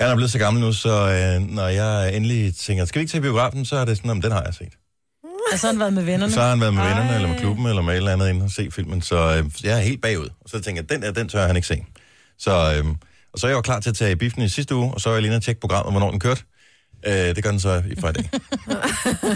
han 0.00 0.10
er 0.10 0.14
blevet 0.14 0.30
så 0.30 0.38
gammel 0.38 0.62
nu, 0.62 0.72
så 0.72 0.90
øh, 0.90 1.48
når 1.48 1.68
jeg 1.68 2.16
endelig 2.16 2.56
tænker, 2.56 2.84
skal 2.84 2.98
vi 2.98 3.02
ikke 3.02 3.10
til 3.10 3.20
biografen, 3.20 3.64
så 3.64 3.76
er 3.76 3.84
det 3.84 3.96
sådan, 3.96 4.10
om 4.10 4.22
den 4.22 4.32
har 4.32 4.42
jeg 4.42 4.54
set. 4.54 4.72
Og 5.52 5.58
så 5.58 5.66
har 5.66 5.72
han 5.72 5.80
været 5.80 5.92
med 5.92 6.02
vennerne. 6.04 6.32
Så 6.32 6.40
har 6.40 6.48
han 6.50 6.60
været 6.60 6.74
med 6.74 6.82
Ej. 6.82 6.88
vennerne, 6.88 7.14
eller 7.14 7.28
med 7.28 7.38
klubben, 7.38 7.66
eller 7.66 7.82
med 7.82 7.92
et 7.92 7.96
eller 7.96 8.12
andet 8.12 8.28
inde 8.28 8.44
og 8.44 8.50
se 8.50 8.70
filmen, 8.70 9.02
så 9.02 9.16
øh, 9.16 9.50
jeg 9.64 9.78
er 9.78 9.82
helt 9.82 10.02
bagud. 10.02 10.28
Og 10.40 10.50
så 10.50 10.60
tænker 10.60 10.82
jeg, 10.82 10.90
den 10.90 11.02
der, 11.02 11.10
den 11.12 11.28
tør 11.28 11.46
han 11.46 11.56
ikke 11.56 11.68
se. 11.68 11.84
Så, 12.38 12.50
øh, 12.50 12.94
og 13.32 13.38
så 13.38 13.46
er 13.46 13.50
jeg 13.50 13.56
jo 13.56 13.60
klar 13.60 13.80
til 13.80 13.90
at 13.90 13.96
tage 13.96 14.12
i 14.12 14.14
biffen 14.14 14.42
i 14.42 14.48
sidste 14.48 14.74
uge, 14.74 14.94
og 14.94 15.00
så 15.00 15.08
er 15.08 15.12
jeg 15.12 15.22
lige 15.22 15.36
og 15.36 15.42
tjekke 15.42 15.60
programmet, 15.60 15.92
hvornår 15.92 16.10
den 16.10 16.20
kørte. 16.20 16.42
Øh, 17.06 17.12
det 17.12 17.42
gør 17.42 17.50
den 17.50 17.60
så 17.60 17.82
i 17.90 18.00
fredag. 18.00 18.30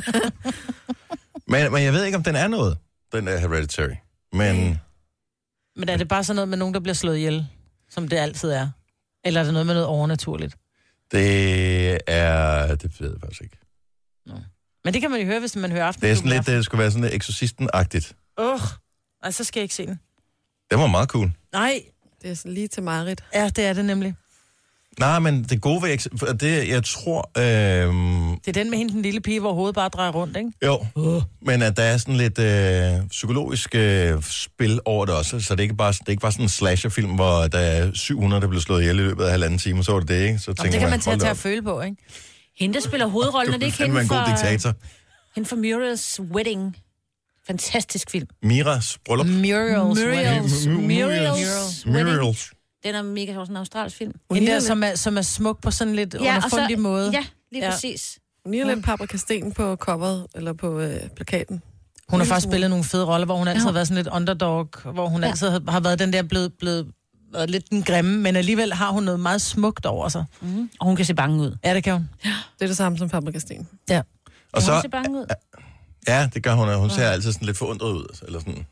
men, 1.52 1.72
men 1.72 1.82
jeg 1.82 1.92
ved 1.92 2.04
ikke, 2.04 2.16
om 2.16 2.22
den 2.22 2.36
er 2.36 2.48
noget, 2.48 2.76
den 3.12 3.26
der 3.26 3.38
Hereditary. 3.38 3.94
Men 4.32 4.80
Men 5.76 5.88
er 5.88 5.96
det 5.96 6.08
bare 6.08 6.24
sådan 6.24 6.36
noget 6.36 6.48
med 6.48 6.58
nogen, 6.58 6.74
der 6.74 6.80
bliver 6.80 6.94
slået 6.94 7.16
ihjel, 7.16 7.46
som 7.90 8.08
det 8.08 8.16
altid 8.16 8.50
er? 8.50 8.68
Eller 9.24 9.40
er 9.40 9.44
det 9.44 9.52
noget 9.52 9.66
med 9.66 9.74
noget 9.74 9.86
overnaturligt? 9.88 10.56
det 11.12 11.98
er... 12.06 12.74
Det 12.74 13.00
ved 13.00 13.10
jeg 13.10 13.20
faktisk 13.20 13.42
ikke. 13.42 13.56
Men 14.84 14.94
det 14.94 15.00
kan 15.02 15.10
man 15.10 15.20
jo 15.20 15.26
høre, 15.26 15.40
hvis 15.40 15.56
man 15.56 15.72
hører 15.72 15.86
aften. 15.86 16.02
Det 16.02 16.10
er 16.10 16.14
sådan 16.14 16.30
lidt, 16.30 16.46
det 16.46 16.64
skulle 16.64 16.80
være 16.80 16.90
sådan 16.90 17.10
lidt 17.10 17.14
eksorcisten-agtigt. 17.14 18.12
Åh, 18.38 18.60
oh, 19.24 19.30
så 19.32 19.44
skal 19.44 19.60
jeg 19.60 19.62
ikke 19.62 19.74
se 19.74 19.86
den. 19.86 20.00
Det 20.70 20.78
var 20.78 20.86
meget 20.86 21.08
cool. 21.08 21.32
Nej, 21.52 21.82
Det 22.22 22.30
er 22.30 22.34
sådan 22.34 22.52
lige 22.52 22.68
til 22.68 22.82
Marit. 22.82 23.24
ja, 23.34 23.48
det 23.48 23.64
er 23.64 23.72
det 23.72 23.84
nemlig. 23.84 24.14
Nej, 24.98 25.18
men 25.18 25.42
det 25.42 25.60
gode 25.60 25.82
ved... 25.82 26.34
Det, 26.38 26.68
jeg 26.68 26.84
tror... 26.84 27.30
Øh, 27.38 27.42
Det 27.42 28.48
er 28.48 28.52
den 28.52 28.70
med 28.70 28.78
hende, 28.78 28.92
den 28.92 29.02
lille 29.02 29.20
pige, 29.20 29.40
hvor 29.40 29.52
hovedet 29.52 29.74
bare 29.74 29.88
drejer 29.88 30.10
rundt, 30.10 30.36
ikke? 30.36 30.50
jo, 30.66 30.84
men 31.42 31.62
at 31.62 31.76
der 31.76 31.82
er 31.82 31.96
sådan 31.96 32.16
lidt 32.16 32.38
øh, 32.38 33.08
psykologisk 33.08 33.74
øh, 33.74 34.22
spil 34.22 34.80
over 34.84 35.06
det 35.06 35.14
også, 35.14 35.40
så 35.40 35.54
det 35.54 35.60
er 35.60 35.62
ikke 35.62 35.74
bare, 35.76 35.92
det 35.92 36.00
er 36.06 36.10
ikke 36.10 36.20
bare 36.20 36.32
sådan 36.32 36.44
en 36.44 36.48
slasherfilm, 36.48 37.10
hvor 37.10 37.46
der 37.46 37.58
er 37.58 37.90
700, 37.94 38.40
der 38.42 38.48
bliver 38.48 38.62
slået 38.62 38.80
ihjel 38.80 38.98
i 38.98 39.02
løbet 39.02 39.24
af 39.24 39.30
halvanden 39.30 39.58
time, 39.58 39.84
så 39.84 39.92
var 39.92 40.00
det 40.00 40.08
det, 40.08 40.22
ikke? 40.26 40.38
Så 40.38 40.46
tænker 40.46 40.62
det 40.62 40.72
kan 40.72 40.80
man 40.80 40.90
hold 40.90 41.00
tage 41.00 41.18
til 41.18 41.26
at 41.26 41.36
føle 41.36 41.62
på, 41.62 41.80
ikke? 41.80 41.96
Hende, 42.58 42.74
der 42.74 42.80
spiller 42.80 43.06
hovedrollen, 43.06 43.54
er 43.54 43.58
det 43.58 43.66
ikke 43.66 43.78
hende 43.78 44.00
en 44.00 44.08
god 44.08 44.16
for, 44.26 44.26
diktator. 44.34 44.74
hende 45.34 45.48
for 45.48 45.56
Muriel's 45.56 46.32
Wedding? 46.34 46.76
Fantastisk 47.46 48.10
film. 48.10 48.26
Miras 48.42 48.98
bryllup. 49.06 49.26
Muriel's. 49.26 50.00
Muriel's. 50.00 50.68
Mu- 50.68 50.80
mu- 50.80 50.86
Muriel's 50.88 51.86
Wedding. 51.86 52.08
Muriel's. 52.20 52.50
Den 52.84 52.94
er 52.94 53.02
mega 53.02 53.32
sjov, 53.32 53.44
sådan 53.44 53.52
en 53.52 53.56
australsk 53.56 53.96
film. 53.96 54.12
Hende 54.32 54.52
der, 54.52 54.60
som 54.60 54.82
er, 54.82 54.94
som 54.94 55.16
er 55.18 55.22
smuk 55.22 55.62
på 55.62 55.70
sådan 55.70 55.94
lidt 55.94 56.14
ja, 56.14 56.36
underfundig 56.36 56.78
måde. 56.80 57.10
Ja, 57.10 57.24
lige 57.52 57.64
Ja. 57.64 57.70
præcis. 57.70 58.18
Hun 58.44 58.52
ligner 58.52 58.74
lidt 58.74 58.84
Paprika 58.84 59.16
Sten 59.16 59.52
på 59.52 59.76
coveret, 59.76 60.26
eller 60.34 60.52
på 60.52 60.78
øh, 60.80 61.00
plakaten. 61.16 61.62
Hun 62.08 62.20
har 62.20 62.26
faktisk 62.26 62.48
spillet 62.50 62.70
nogle 62.70 62.84
fede 62.84 63.04
roller, 63.06 63.24
hvor 63.24 63.36
hun 63.36 63.48
altid 63.48 63.62
Ja. 63.62 63.66
har 63.68 63.72
været 63.72 63.88
sådan 63.88 64.04
lidt 64.04 64.14
underdog, 64.14 64.68
hvor 64.92 65.08
hun 65.08 65.22
Ja. 65.22 65.28
altid 65.28 65.48
har, 65.48 65.62
har 65.68 65.80
været 65.80 65.98
den 65.98 66.12
der 66.12 66.22
blevet, 66.22 66.52
blevet 66.58 66.86
været 67.32 67.50
lidt 67.50 67.70
den 67.70 67.82
grimme, 67.82 68.18
men 68.18 68.36
alligevel 68.36 68.72
har 68.72 68.90
hun 68.90 69.02
noget 69.02 69.20
meget 69.20 69.40
smukt 69.42 69.86
over 69.86 70.08
sig. 70.08 70.24
Mm. 70.40 70.70
Og 70.80 70.86
hun 70.86 70.96
kan 70.96 71.04
se 71.04 71.14
bange 71.14 71.40
ud. 71.40 71.56
Ja, 71.64 71.74
det 71.74 71.84
kan 71.84 71.92
hun. 71.92 72.08
Det 72.22 72.32
er 72.62 72.66
det 72.66 72.76
samme 72.76 72.98
som 72.98 73.08
Paprika 73.08 73.38
Sten. 73.38 73.68
Ja. 73.88 73.98
Og 73.98 74.04
Kan 74.54 74.62
så, 74.62 74.72
hun 74.72 74.82
se 74.82 74.88
bange 74.88 75.18
ud? 75.18 75.26
ja, 76.08 76.28
det 76.34 76.42
gør 76.42 76.54
hun. 76.54 76.68
og 76.68 76.78
Hun 76.80 76.90
ser 76.90 77.08
altid 77.10 77.32
sådan 77.32 77.46
lidt 77.46 77.58
forundret 77.58 77.92
ud. 77.92 78.18
Eller 78.26 78.38
sådan. 78.40 78.66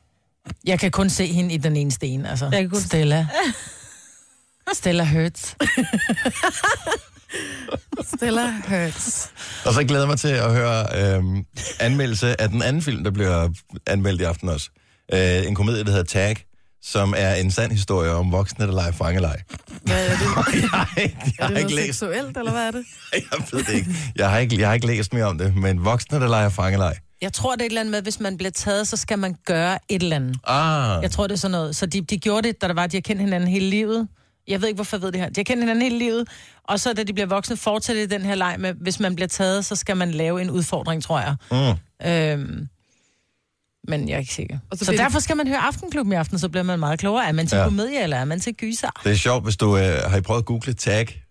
Jeg 0.64 0.78
kan 0.80 0.90
kun 0.90 1.10
se 1.10 1.26
hende 1.26 1.54
i 1.54 1.56
den 1.56 1.76
ene 1.76 1.90
sten, 1.90 2.26
altså. 2.26 2.44
Jeg 2.52 2.60
kan 2.60 2.70
kun- 2.70 2.80
Stella. 2.80 3.26
Stella 4.74 5.04
Hurts. 5.04 5.56
Stella 8.16 8.52
Hurts. 8.68 9.30
Og 9.64 9.74
så 9.74 9.84
glæder 9.84 10.02
jeg 10.02 10.08
mig 10.08 10.18
til 10.18 10.28
at 10.28 10.52
høre 10.52 10.86
øhm, 11.16 11.44
anmeldelse 11.80 12.40
af 12.40 12.48
den 12.48 12.62
anden 12.62 12.82
film, 12.82 13.04
der 13.04 13.10
bliver 13.10 13.48
anmeldt 13.86 14.20
i 14.20 14.24
aften 14.24 14.48
også. 14.48 14.70
Øh, 15.14 15.46
en 15.46 15.54
komedie, 15.54 15.84
der 15.84 15.90
hedder 15.90 16.04
Tag, 16.04 16.36
som 16.82 17.14
er 17.16 17.34
en 17.34 17.50
sand 17.50 17.72
historie 17.72 18.10
om 18.10 18.32
voksne, 18.32 18.66
der 18.66 18.72
leger 18.72 18.92
fangelej. 18.92 19.42
Hvad 19.82 20.06
er 20.06 20.10
det? 20.10 20.20
jeg 20.62 20.68
har 20.70 21.00
ikke, 21.00 21.16
jeg 21.24 21.32
Er 21.38 21.42
har 21.44 21.48
det 21.48 21.58
ikke 21.58 21.70
noget 21.70 21.86
læst, 21.86 21.86
seksuelt, 21.98 22.36
eller 22.36 22.50
hvad 22.52 22.66
er 22.66 22.70
det? 22.70 22.84
jeg 23.32 23.38
ved 23.52 23.64
det 23.64 23.72
ikke. 23.74 23.90
Jeg 24.16 24.30
har 24.30 24.38
ikke, 24.38 24.58
jeg 24.60 24.68
har 24.68 24.74
ikke 24.74 24.86
læst 24.86 25.12
mere 25.12 25.24
om 25.24 25.38
det, 25.38 25.56
men 25.56 25.84
voksne, 25.84 26.20
der 26.20 26.28
leger 26.28 26.48
fangelej. 26.48 26.98
Jeg 27.22 27.32
tror, 27.32 27.52
det 27.54 27.60
er 27.60 27.64
et 27.66 27.70
eller 27.70 27.80
andet 27.80 27.90
med, 27.90 27.98
at 27.98 28.04
hvis 28.04 28.20
man 28.20 28.36
bliver 28.36 28.50
taget, 28.50 28.88
så 28.88 28.96
skal 28.96 29.18
man 29.18 29.34
gøre 29.46 29.78
et 29.88 30.02
eller 30.02 30.16
andet. 30.16 30.36
Ah, 30.46 31.02
Jeg 31.02 31.10
tror, 31.10 31.26
det 31.26 31.34
er 31.34 31.38
sådan 31.38 31.50
noget. 31.52 31.76
Så 31.76 31.86
de, 31.86 32.00
de 32.00 32.18
gjorde 32.18 32.48
det, 32.48 32.62
da 32.62 32.68
der 32.68 32.74
var, 32.74 32.86
de 32.86 32.96
har 32.96 33.00
kendt 33.00 33.22
hinanden 33.22 33.48
hele 33.50 33.70
livet. 33.70 34.08
Jeg 34.48 34.60
ved 34.60 34.68
ikke, 34.68 34.76
hvorfor 34.76 34.96
jeg 34.96 35.02
ved 35.02 35.12
det 35.12 35.20
her. 35.20 35.28
De 35.28 35.40
har 35.40 35.44
kendt 35.44 35.62
hinanden 35.62 35.82
hele 35.82 35.98
livet, 35.98 36.28
og 36.64 36.80
så 36.80 36.92
da 36.92 37.02
de 37.02 37.12
bliver 37.12 37.26
voksne, 37.26 37.56
fortsætter 37.56 38.06
de 38.06 38.14
den 38.14 38.22
her 38.22 38.34
leg 38.34 38.56
med, 38.58 38.74
hvis 38.74 39.00
man 39.00 39.14
bliver 39.14 39.28
taget, 39.28 39.64
så 39.64 39.76
skal 39.76 39.96
man 39.96 40.10
lave 40.10 40.42
en 40.42 40.50
udfordring, 40.50 41.02
tror 41.02 41.20
jeg. 41.20 41.34
mm. 41.50 42.06
Øhm, 42.10 42.68
men 43.88 44.08
jeg 44.08 44.14
er 44.14 44.18
ikke 44.18 44.34
sikker. 44.34 44.58
Og 44.70 44.78
så 44.78 44.84
Så, 44.84 44.92
derfor 44.92 45.18
skal 45.18 45.36
man 45.36 45.48
høre 45.48 45.58
Aftenklubben 45.58 46.12
i 46.12 46.16
aften, 46.16 46.38
så 46.38 46.48
bliver 46.48 46.62
man 46.62 46.78
meget 46.78 46.98
klogere. 46.98 47.28
Er 47.28 47.32
man 47.32 47.46
til 47.46 47.56
Ja. 47.58 47.64
komedie, 47.64 48.02
eller 48.02 48.16
er 48.16 48.24
man 48.24 48.40
til 48.40 48.54
gyser? 48.54 48.88
Det 49.04 49.12
er 49.12 49.16
sjovt, 49.16 49.44
hvis 49.44 49.56
du 49.56 49.76
øh, 49.76 49.82
har 50.10 50.16
I 50.16 50.20
prøvet 50.20 50.40
at 50.42 50.44
google 50.46 50.72
Tag, 50.72 51.22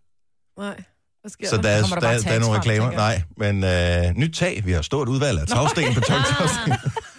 Nej. 0.59 0.83
Så 1.27 1.35
der? 1.57 1.61
der 1.61 1.69
er, 1.69 1.81
der 1.81 1.99
der, 1.99 2.19
der, 2.19 2.31
er 2.31 2.39
nogle 2.39 2.57
reklamer. 2.59 2.91
Nej, 2.91 3.21
men 3.37 3.63
øh, 3.63 4.15
nyt 4.15 4.35
tag. 4.35 4.61
Vi 4.65 4.71
har 4.71 4.81
stort 4.81 5.07
udvalg 5.09 5.39
af 5.39 5.47
tagsten, 5.47 5.93
betongtagsten. 5.93 6.73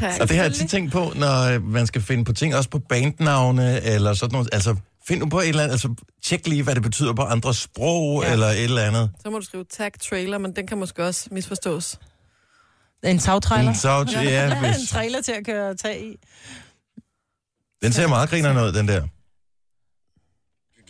Tak. 0.00 0.20
Og 0.20 0.28
det 0.28 0.36
har 0.36 0.44
jeg 0.44 0.54
tit 0.54 0.70
tænkt 0.70 0.92
på, 0.92 1.12
når 1.16 1.54
øh, 1.54 1.64
man 1.64 1.86
skal 1.86 2.02
finde 2.02 2.24
på 2.24 2.32
ting, 2.32 2.54
også 2.54 2.70
på 2.70 2.78
bandnavne, 2.78 3.82
eller 3.82 4.14
sådan 4.14 4.32
noget. 4.32 4.48
Altså, 4.52 4.76
find 5.08 5.20
nu 5.20 5.28
på 5.28 5.40
et 5.40 5.48
eller 5.48 5.62
andet, 5.62 5.72
altså, 5.72 5.94
tjek 6.22 6.46
lige, 6.46 6.62
hvad 6.62 6.74
det 6.74 6.82
betyder 6.82 7.12
på 7.12 7.22
andre 7.22 7.54
sprog, 7.54 8.22
ja. 8.22 8.32
Eller 8.32 8.46
et 8.46 8.64
eller 8.64 8.82
andet. 8.82 9.10
Så 9.22 9.30
må 9.30 9.38
du 9.38 9.44
skrive 9.44 9.64
tag 9.64 9.90
trailer, 10.00 10.38
men 10.38 10.56
den 10.56 10.66
kan 10.66 10.78
måske 10.78 11.04
også 11.04 11.28
misforstås. 11.32 11.98
En 13.04 13.18
tagtrailer? 13.18 13.72
Så, 13.72 14.06
ja, 14.12 14.22
ja, 14.22 14.52
en 14.52 14.58
hvis, 14.58 14.90
trailer 14.90 15.20
til 15.22 15.32
at 15.32 15.46
køre 15.46 15.74
tag 15.74 16.02
i. 16.02 16.16
den 17.82 17.92
ser 17.92 18.08
meget 18.08 18.30
griner 18.30 18.66
ud, 18.66 18.72
den 18.72 18.88
der. 18.88 19.02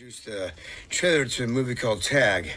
introduced 0.01 0.29
a 0.29 0.51
trailer 0.91 1.25
to 1.27 1.45
a 1.45 1.47
movie 1.47 1.75
called 1.75 2.03
Tag. 2.03 2.57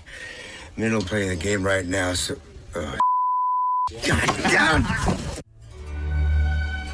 Minnow 0.77 1.01
playing 1.01 1.29
the 1.29 1.36
game 1.36 1.63
right 1.63 1.86
now, 1.86 2.13
so. 2.13 2.36
Uh, 2.75 2.98
God 4.07 4.27
damn! 4.51 5.43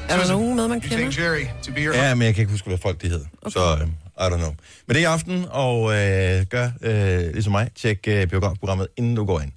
Er 0.10 0.18
der 0.18 0.32
nogen 0.32 0.56
med, 0.56 0.68
man 0.68 0.82
kender? 0.82 1.24
Jerry 1.24 1.46
to 1.63 1.72
be 1.74 1.82
your 1.82 1.96
Ja, 1.96 2.16
men 2.16 2.25
jeg 2.25 2.36
kan 2.36 2.42
ikke 2.42 2.51
huske, 2.51 2.68
hvad 2.68 2.78
folk 2.78 3.01
de 3.01 3.08
hedder. 3.10 3.25
Okay. 3.42 3.51
Så, 3.51 3.78
øh, 3.82 3.88
I 4.28 4.34
don't 4.34 4.38
know. 4.38 4.54
Men 4.88 4.96
det 4.96 4.98
er 4.98 5.00
i 5.01 5.04
aften, 5.04 5.46
og 5.50 5.92
øh, 5.96 6.46
gør 6.50 6.70
øh, 6.82 7.34
ligesom 7.34 7.51
mig. 7.51 7.70
Tjek 7.75 8.00
øh, 8.08 8.28
biografprogrammet, 8.28 8.88
inden 8.98 9.16
du 9.16 9.25
går 9.25 9.39
ind. 9.39 9.51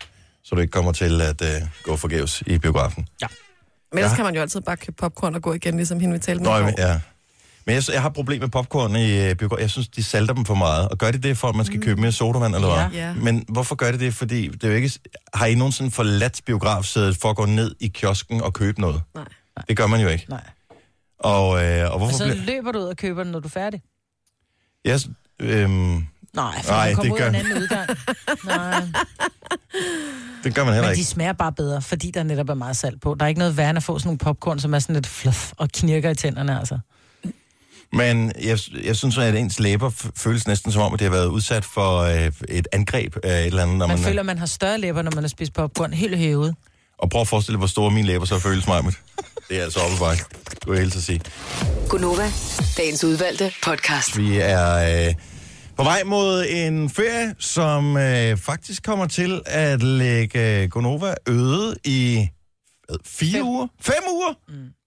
Så 0.44 0.54
du 0.54 0.60
ikke 0.60 0.70
kommer 0.70 0.92
til 0.92 1.20
at 1.20 1.42
øh, 1.42 1.48
gå 1.82 1.96
forgæves 1.96 2.42
i 2.46 2.58
biografen. 2.58 3.06
Men 3.20 3.98
ellers 3.98 4.10
Ja. 4.10 4.16
kan 4.16 4.24
man 4.24 4.34
jo 4.34 4.40
altid 4.40 4.60
bare 4.60 4.76
købe 4.76 4.96
popcorn 4.96 5.34
og 5.34 5.42
gå 5.42 5.52
igen, 5.52 5.76
ligesom 5.76 6.00
hende 6.00 6.12
vi 6.14 6.18
talte 6.18 6.42
med. 6.44 6.50
Nå, 6.50 6.58
går. 6.60 6.72
ja. 6.78 7.00
Men 7.66 7.74
jeg, 7.74 7.82
jeg 7.92 8.02
har 8.02 8.08
problemer 8.08 8.40
med 8.46 8.50
popcorn 8.50 8.96
i 8.96 9.28
øh, 9.28 9.34
biografen. 9.36 9.62
Jeg 9.62 9.70
synes, 9.70 9.88
de 9.88 10.04
salter 10.04 10.34
dem 10.34 10.44
for 10.44 10.54
meget. 10.54 10.88
Og 10.88 10.98
gør 10.98 11.10
de 11.10 11.18
det 11.18 11.38
for, 11.38 11.48
at 11.48 11.54
man 11.56 11.66
skal 11.66 11.80
købe 11.82 12.00
mere 12.00 12.12
sodavand, 12.12 12.54
eller 12.54 12.68
Ja. 12.68 12.88
hvad? 12.88 12.98
Ja. 13.00 13.12
Men 13.14 13.44
hvorfor 13.48 13.74
gør 13.74 13.92
de 13.92 13.98
det? 13.98 14.14
Fordi 14.14 14.48
det 14.48 14.64
er 14.64 14.68
jo 14.68 14.74
ikke... 14.74 14.90
Har 15.34 15.46
I 15.46 15.54
nogensinde 15.54 15.90
forladt 15.90 16.40
biografsædet 16.46 17.16
for 17.16 17.30
at 17.30 17.36
gå 17.36 17.46
ned 17.46 17.74
i 17.80 17.88
kiosken 17.88 18.40
og 18.42 18.52
købe 18.52 18.80
noget? 18.80 19.02
Nej. 19.14 19.24
Det 19.68 19.76
gør 19.76 19.86
man 19.86 20.00
jo 20.00 20.08
ikke. 20.08 20.26
Nej. 20.28 20.44
Og, 21.18 21.64
øh, 21.64 21.84
og 21.84 21.90
Og 21.90 21.98
hvorfor 21.98 22.16
så 22.16 22.24
bliver... 22.24 22.36
løber 22.46 22.72
du 22.72 22.78
ud 22.78 22.84
og 22.84 22.96
køber 22.96 23.22
den, 23.22 23.32
når 23.32 23.40
du 23.40 23.48
er 23.48 23.50
færdig. 23.50 23.82
Jeg, 24.84 25.00
øhm, 25.40 26.06
Nej, 26.34 26.62
for 26.62 26.72
Nej, 26.72 26.94
kommer 26.94 27.14
det 27.16 27.20
ud 27.22 27.26
af 27.26 27.32
gør- 27.32 27.40
en 27.40 27.46
anden 27.46 27.62
udgang. 27.62 27.88
Nej, 28.44 28.80
det 30.44 30.54
gør 30.54 30.64
man 30.64 30.74
heller 30.74 30.88
men 30.88 30.94
de 30.94 30.98
ikke. 31.00 31.04
smager 31.10 31.32
bare 31.32 31.52
bedre, 31.52 31.82
fordi 31.82 32.10
der 32.10 32.22
netop 32.22 32.48
er 32.48 32.54
meget 32.54 32.76
salt 32.76 33.00
på. 33.00 33.14
Der 33.14 33.24
er 33.24 33.28
ikke 33.28 33.38
noget 33.38 33.56
værre 33.56 33.70
end 33.70 33.76
at 33.76 33.82
få 33.82 33.98
sådan 33.98 34.06
nogle 34.08 34.18
popcorn, 34.18 34.60
som 34.60 34.74
er 34.74 34.78
sådan 34.78 34.94
lidt 34.94 35.06
fluff 35.06 35.52
og 35.56 35.68
knirker 35.68 36.10
i 36.10 36.14
tænderne, 36.14 36.58
altså. 36.58 36.78
Men 37.92 38.32
jeg, 38.42 38.58
jeg 38.84 38.96
synes, 38.96 39.18
at 39.18 39.34
ens 39.34 39.60
læber 39.60 39.90
føles 40.16 40.46
næsten 40.46 40.72
som 40.72 40.82
om, 40.82 40.92
at 40.94 40.98
det 41.00 41.04
har 41.04 41.12
været 41.16 41.26
udsat 41.26 41.64
for 41.64 41.98
øh, 41.98 42.32
et 42.48 42.68
angreb 42.72 43.16
af 43.24 43.40
et 43.40 43.46
eller 43.46 43.62
andet. 43.62 43.76
Når 43.78 43.86
Man 43.86 43.96
man, 43.96 44.04
føler, 44.04 44.22
man 44.22 44.38
har 44.38 44.46
større 44.46 44.78
læber, 44.78 45.02
når 45.02 45.12
man 45.14 45.24
har 45.24 45.28
spist 45.28 45.52
popcorn 45.52 45.92
helt 45.92 46.18
hævet. 46.18 46.54
Og 46.98 47.10
prøv 47.10 47.20
at 47.20 47.28
forestille 47.28 47.54
dig, 47.54 47.58
hvor 47.58 47.66
store 47.66 47.90
mine 47.90 48.06
læber 48.06 48.24
så 48.24 48.38
føles 48.38 48.66
mig 48.66 48.84
med. 48.84 48.92
Det 49.48 49.58
er 49.58 49.62
altså 49.64 49.80
oppe 49.80 49.96
bare. 49.98 50.16
Du 50.66 50.72
er 50.72 50.78
helt 50.78 50.96
at 50.96 51.02
sige. 51.02 51.20
Gunova, 51.88 52.32
dagens 52.76 53.04
udvalgte 53.04 53.52
podcast. 53.62 54.18
Vi 54.18 54.38
er 54.38 55.06
øh, 55.08 55.14
på 55.76 55.82
vej 55.82 56.02
mod 56.04 56.44
en 56.48 56.90
ferie, 56.90 57.34
som 57.38 57.96
øh, 57.96 58.36
faktisk 58.36 58.82
kommer 58.82 59.06
til 59.06 59.42
at 59.46 59.82
lægge 59.82 60.62
øh, 60.62 60.68
Gonova 60.68 61.14
øde 61.28 61.76
i 61.84 62.28
hvad, 62.88 62.96
fire 63.04 63.32
Fem. 63.32 63.46
uger? 63.46 63.66
Fem 63.80 64.02
uger? 64.12 64.34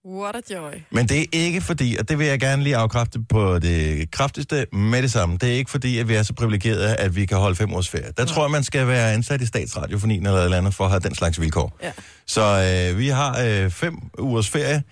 What 0.08 0.36
a 0.36 0.54
joy. 0.54 0.72
Men 0.90 1.08
det 1.08 1.20
er 1.20 1.26
ikke 1.32 1.60
fordi, 1.60 1.96
og 2.00 2.08
det 2.08 2.18
vil 2.18 2.26
jeg 2.26 2.40
gerne 2.40 2.62
lige 2.62 2.76
afkræfte 2.76 3.20
på 3.28 3.58
det 3.58 4.10
kraftigste 4.10 4.66
med 4.72 5.02
det 5.02 5.12
samme, 5.12 5.36
det 5.36 5.48
er 5.48 5.52
ikke 5.52 5.70
fordi, 5.70 5.98
at 5.98 6.08
vi 6.08 6.14
er 6.14 6.22
så 6.22 6.32
privilegerede, 6.34 6.96
at 6.96 7.16
vi 7.16 7.26
kan 7.26 7.38
holde 7.38 7.56
fem 7.56 7.72
ugers 7.72 7.88
ferie. 7.88 8.12
Der 8.16 8.24
tror 8.24 8.44
jeg, 8.44 8.50
man 8.50 8.64
skal 8.64 8.86
være 8.86 9.12
ansat 9.12 9.40
i 9.40 9.46
statsradiofonien 9.46 10.26
eller 10.26 10.38
et 10.38 10.44
eller 10.44 10.58
andet 10.58 10.74
for 10.74 10.84
at 10.84 10.90
have 10.90 11.00
den 11.00 11.14
slags 11.14 11.40
vilkår. 11.40 11.78
Ja. 11.82 11.92
Så 12.26 12.42
øh, 12.92 12.98
vi 12.98 13.08
har 13.08 13.44
øh, 13.46 13.70
fem 13.70 13.94
ugers 14.18 14.48
ferie, 14.48 14.82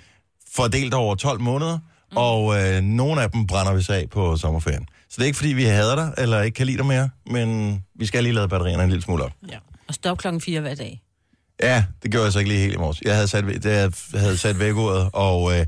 fordelt 0.54 0.94
over 0.94 1.14
12 1.14 1.40
måneder, 1.40 1.78
mm. 1.78 2.16
og 2.16 2.60
øh, 2.60 2.80
nogle 2.82 3.22
af 3.22 3.30
dem 3.30 3.46
brænder 3.46 3.74
vi 3.74 3.82
sig 3.82 3.96
af 3.96 4.10
på 4.10 4.36
sommerferien. 4.36 4.86
Så 5.08 5.14
det 5.16 5.22
er 5.22 5.26
ikke 5.26 5.38
fordi, 5.38 5.52
vi 5.52 5.64
hader 5.64 5.94
dig, 5.94 6.14
eller 6.18 6.42
ikke 6.42 6.54
kan 6.54 6.66
lide 6.66 6.78
dig 6.78 6.86
mere, 6.86 7.10
men 7.26 7.78
vi 7.98 8.06
skal 8.06 8.22
lige 8.22 8.32
lade 8.32 8.48
batterierne 8.48 8.82
en 8.82 8.90
lille 8.90 9.02
smule 9.02 9.24
op. 9.24 9.32
Ja. 9.50 9.58
Og 9.88 9.94
stop 9.94 10.18
klokken 10.18 10.40
4 10.40 10.60
hver 10.60 10.74
dag. 10.74 11.00
Ja, 11.62 11.84
det 12.02 12.10
gjorde 12.10 12.24
jeg 12.24 12.32
så 12.32 12.38
ikke 12.38 12.48
lige 12.50 12.60
helt 12.60 12.74
i 12.74 12.76
morges. 12.76 13.00
Jeg 13.04 13.14
havde 13.14 13.28
sat, 13.28 13.44
det, 13.44 13.64
jeg 13.64 13.92
havde 14.20 14.36
sat 14.36 14.58
vækordet, 14.58 15.10
og 15.12 15.52
øh, 15.52 15.66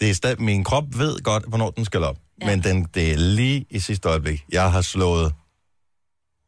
det 0.00 0.10
er 0.10 0.14
stadig, 0.14 0.42
min 0.42 0.64
krop 0.64 0.84
ved 0.96 1.22
godt, 1.22 1.44
hvornår 1.48 1.70
den 1.70 1.84
skal 1.84 2.02
op. 2.04 2.16
Ja. 2.42 2.46
Men 2.46 2.64
den, 2.64 2.86
det 2.94 3.12
er 3.12 3.16
lige 3.16 3.66
i 3.70 3.78
sidste 3.78 4.08
øjeblik. 4.08 4.44
Jeg 4.52 4.72
har 4.72 4.82
slået 4.82 5.32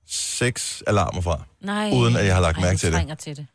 seks 0.09 0.83
alarmer 0.87 1.21
fra, 1.21 1.43
Nej. 1.63 1.91
uden 1.95 2.17
at 2.17 2.27
jeg 2.27 2.35
har 2.35 2.43
lagt 2.43 2.57
Ej, 2.59 2.63
mærke 2.63 2.79
til 2.79 2.93
det. 2.93 3.19
til 3.19 3.37
det. 3.37 3.47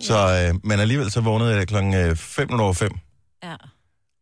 Så, 0.00 0.48
øh, 0.48 0.60
men 0.64 0.80
alligevel 0.80 1.10
så 1.10 1.20
vågnede 1.20 1.56
jeg 1.56 1.68
klokken 1.68 2.16
5 2.16 2.60
over 2.60 2.72
5. 2.72 2.92
Ja. 3.42 3.54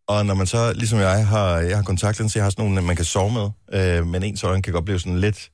Og 0.09 0.27
når 0.27 0.35
man 0.35 0.47
så, 0.47 0.73
ligesom 0.73 0.99
jeg, 0.99 1.27
har, 1.27 1.57
jeg 1.59 1.77
har 1.77 1.83
kontaktlinser, 1.83 2.41
jeg 2.41 2.45
har 2.45 2.51
sådan 2.51 2.65
nogle, 2.65 2.83
man 2.83 2.97
kan 2.97 3.05
sove 3.05 3.33
med, 3.33 3.51
øh, 3.99 4.07
men 4.07 4.23
ens 4.23 4.45
øjne 4.45 4.63
kan 4.63 4.73
godt 4.73 4.85
blive 4.85 5.01
sådan 5.01 5.21
lidt, 5.21 5.51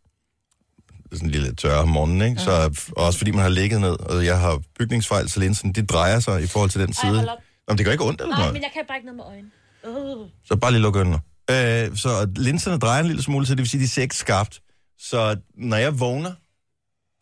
sådan 1.12 1.28
lige 1.30 1.42
lidt 1.42 1.58
tørre 1.58 1.80
om 1.80 1.88
morgenen, 1.88 2.23
ikke? 2.23 2.40
Ja. 2.40 2.44
Så 2.44 2.90
og 2.96 3.06
også 3.06 3.18
fordi 3.18 3.30
man 3.30 3.40
har 3.42 3.49
ligget 3.49 3.80
ned, 3.80 4.00
og 4.00 4.25
jeg 4.25 4.38
har 4.40 4.61
bygningsfejl, 4.78 5.28
så 5.30 5.40
linsen, 5.40 5.73
de 5.73 5.82
drejer 5.87 6.20
sig 6.20 6.42
i 6.42 6.46
forhold 6.46 6.70
til 6.70 6.80
den 6.80 6.94
side. 6.94 7.14
hold 7.16 7.28
op. 7.28 7.38
Nå, 7.68 7.73
men 7.73 7.78
det 7.78 7.84
gør 7.87 7.92
ikke 7.92 8.04
ondt 8.04 8.20
eller 8.20 8.30
Nej, 8.34 8.38
noget. 8.38 8.52
men 8.52 8.62
jeg 8.62 8.70
kan 8.75 8.82
bare 8.88 8.96
ikke 8.99 9.06
noget 9.06 9.16
med 9.16 9.25
øjnene. 9.25 10.20
Uh. 10.20 10.28
Så 10.44 10.56
bare 10.56 10.70
lige 10.73 10.82
lukke 10.82 10.99
øjnene. 10.99 11.20
Øh, 11.50 11.96
så 11.96 12.30
linserne 12.37 12.78
drejer 12.78 13.00
en 13.00 13.06
lille 13.06 13.23
smule, 13.23 13.46
så 13.46 13.54
det 13.54 13.58
vil 13.58 13.68
sige, 13.68 13.80
de 13.80 13.88
ser 13.88 14.02
ikke 14.02 14.16
skarpt. 14.16 14.61
Så 14.99 15.37
når 15.58 15.76
jeg 15.76 16.00
vågner, 16.00 16.32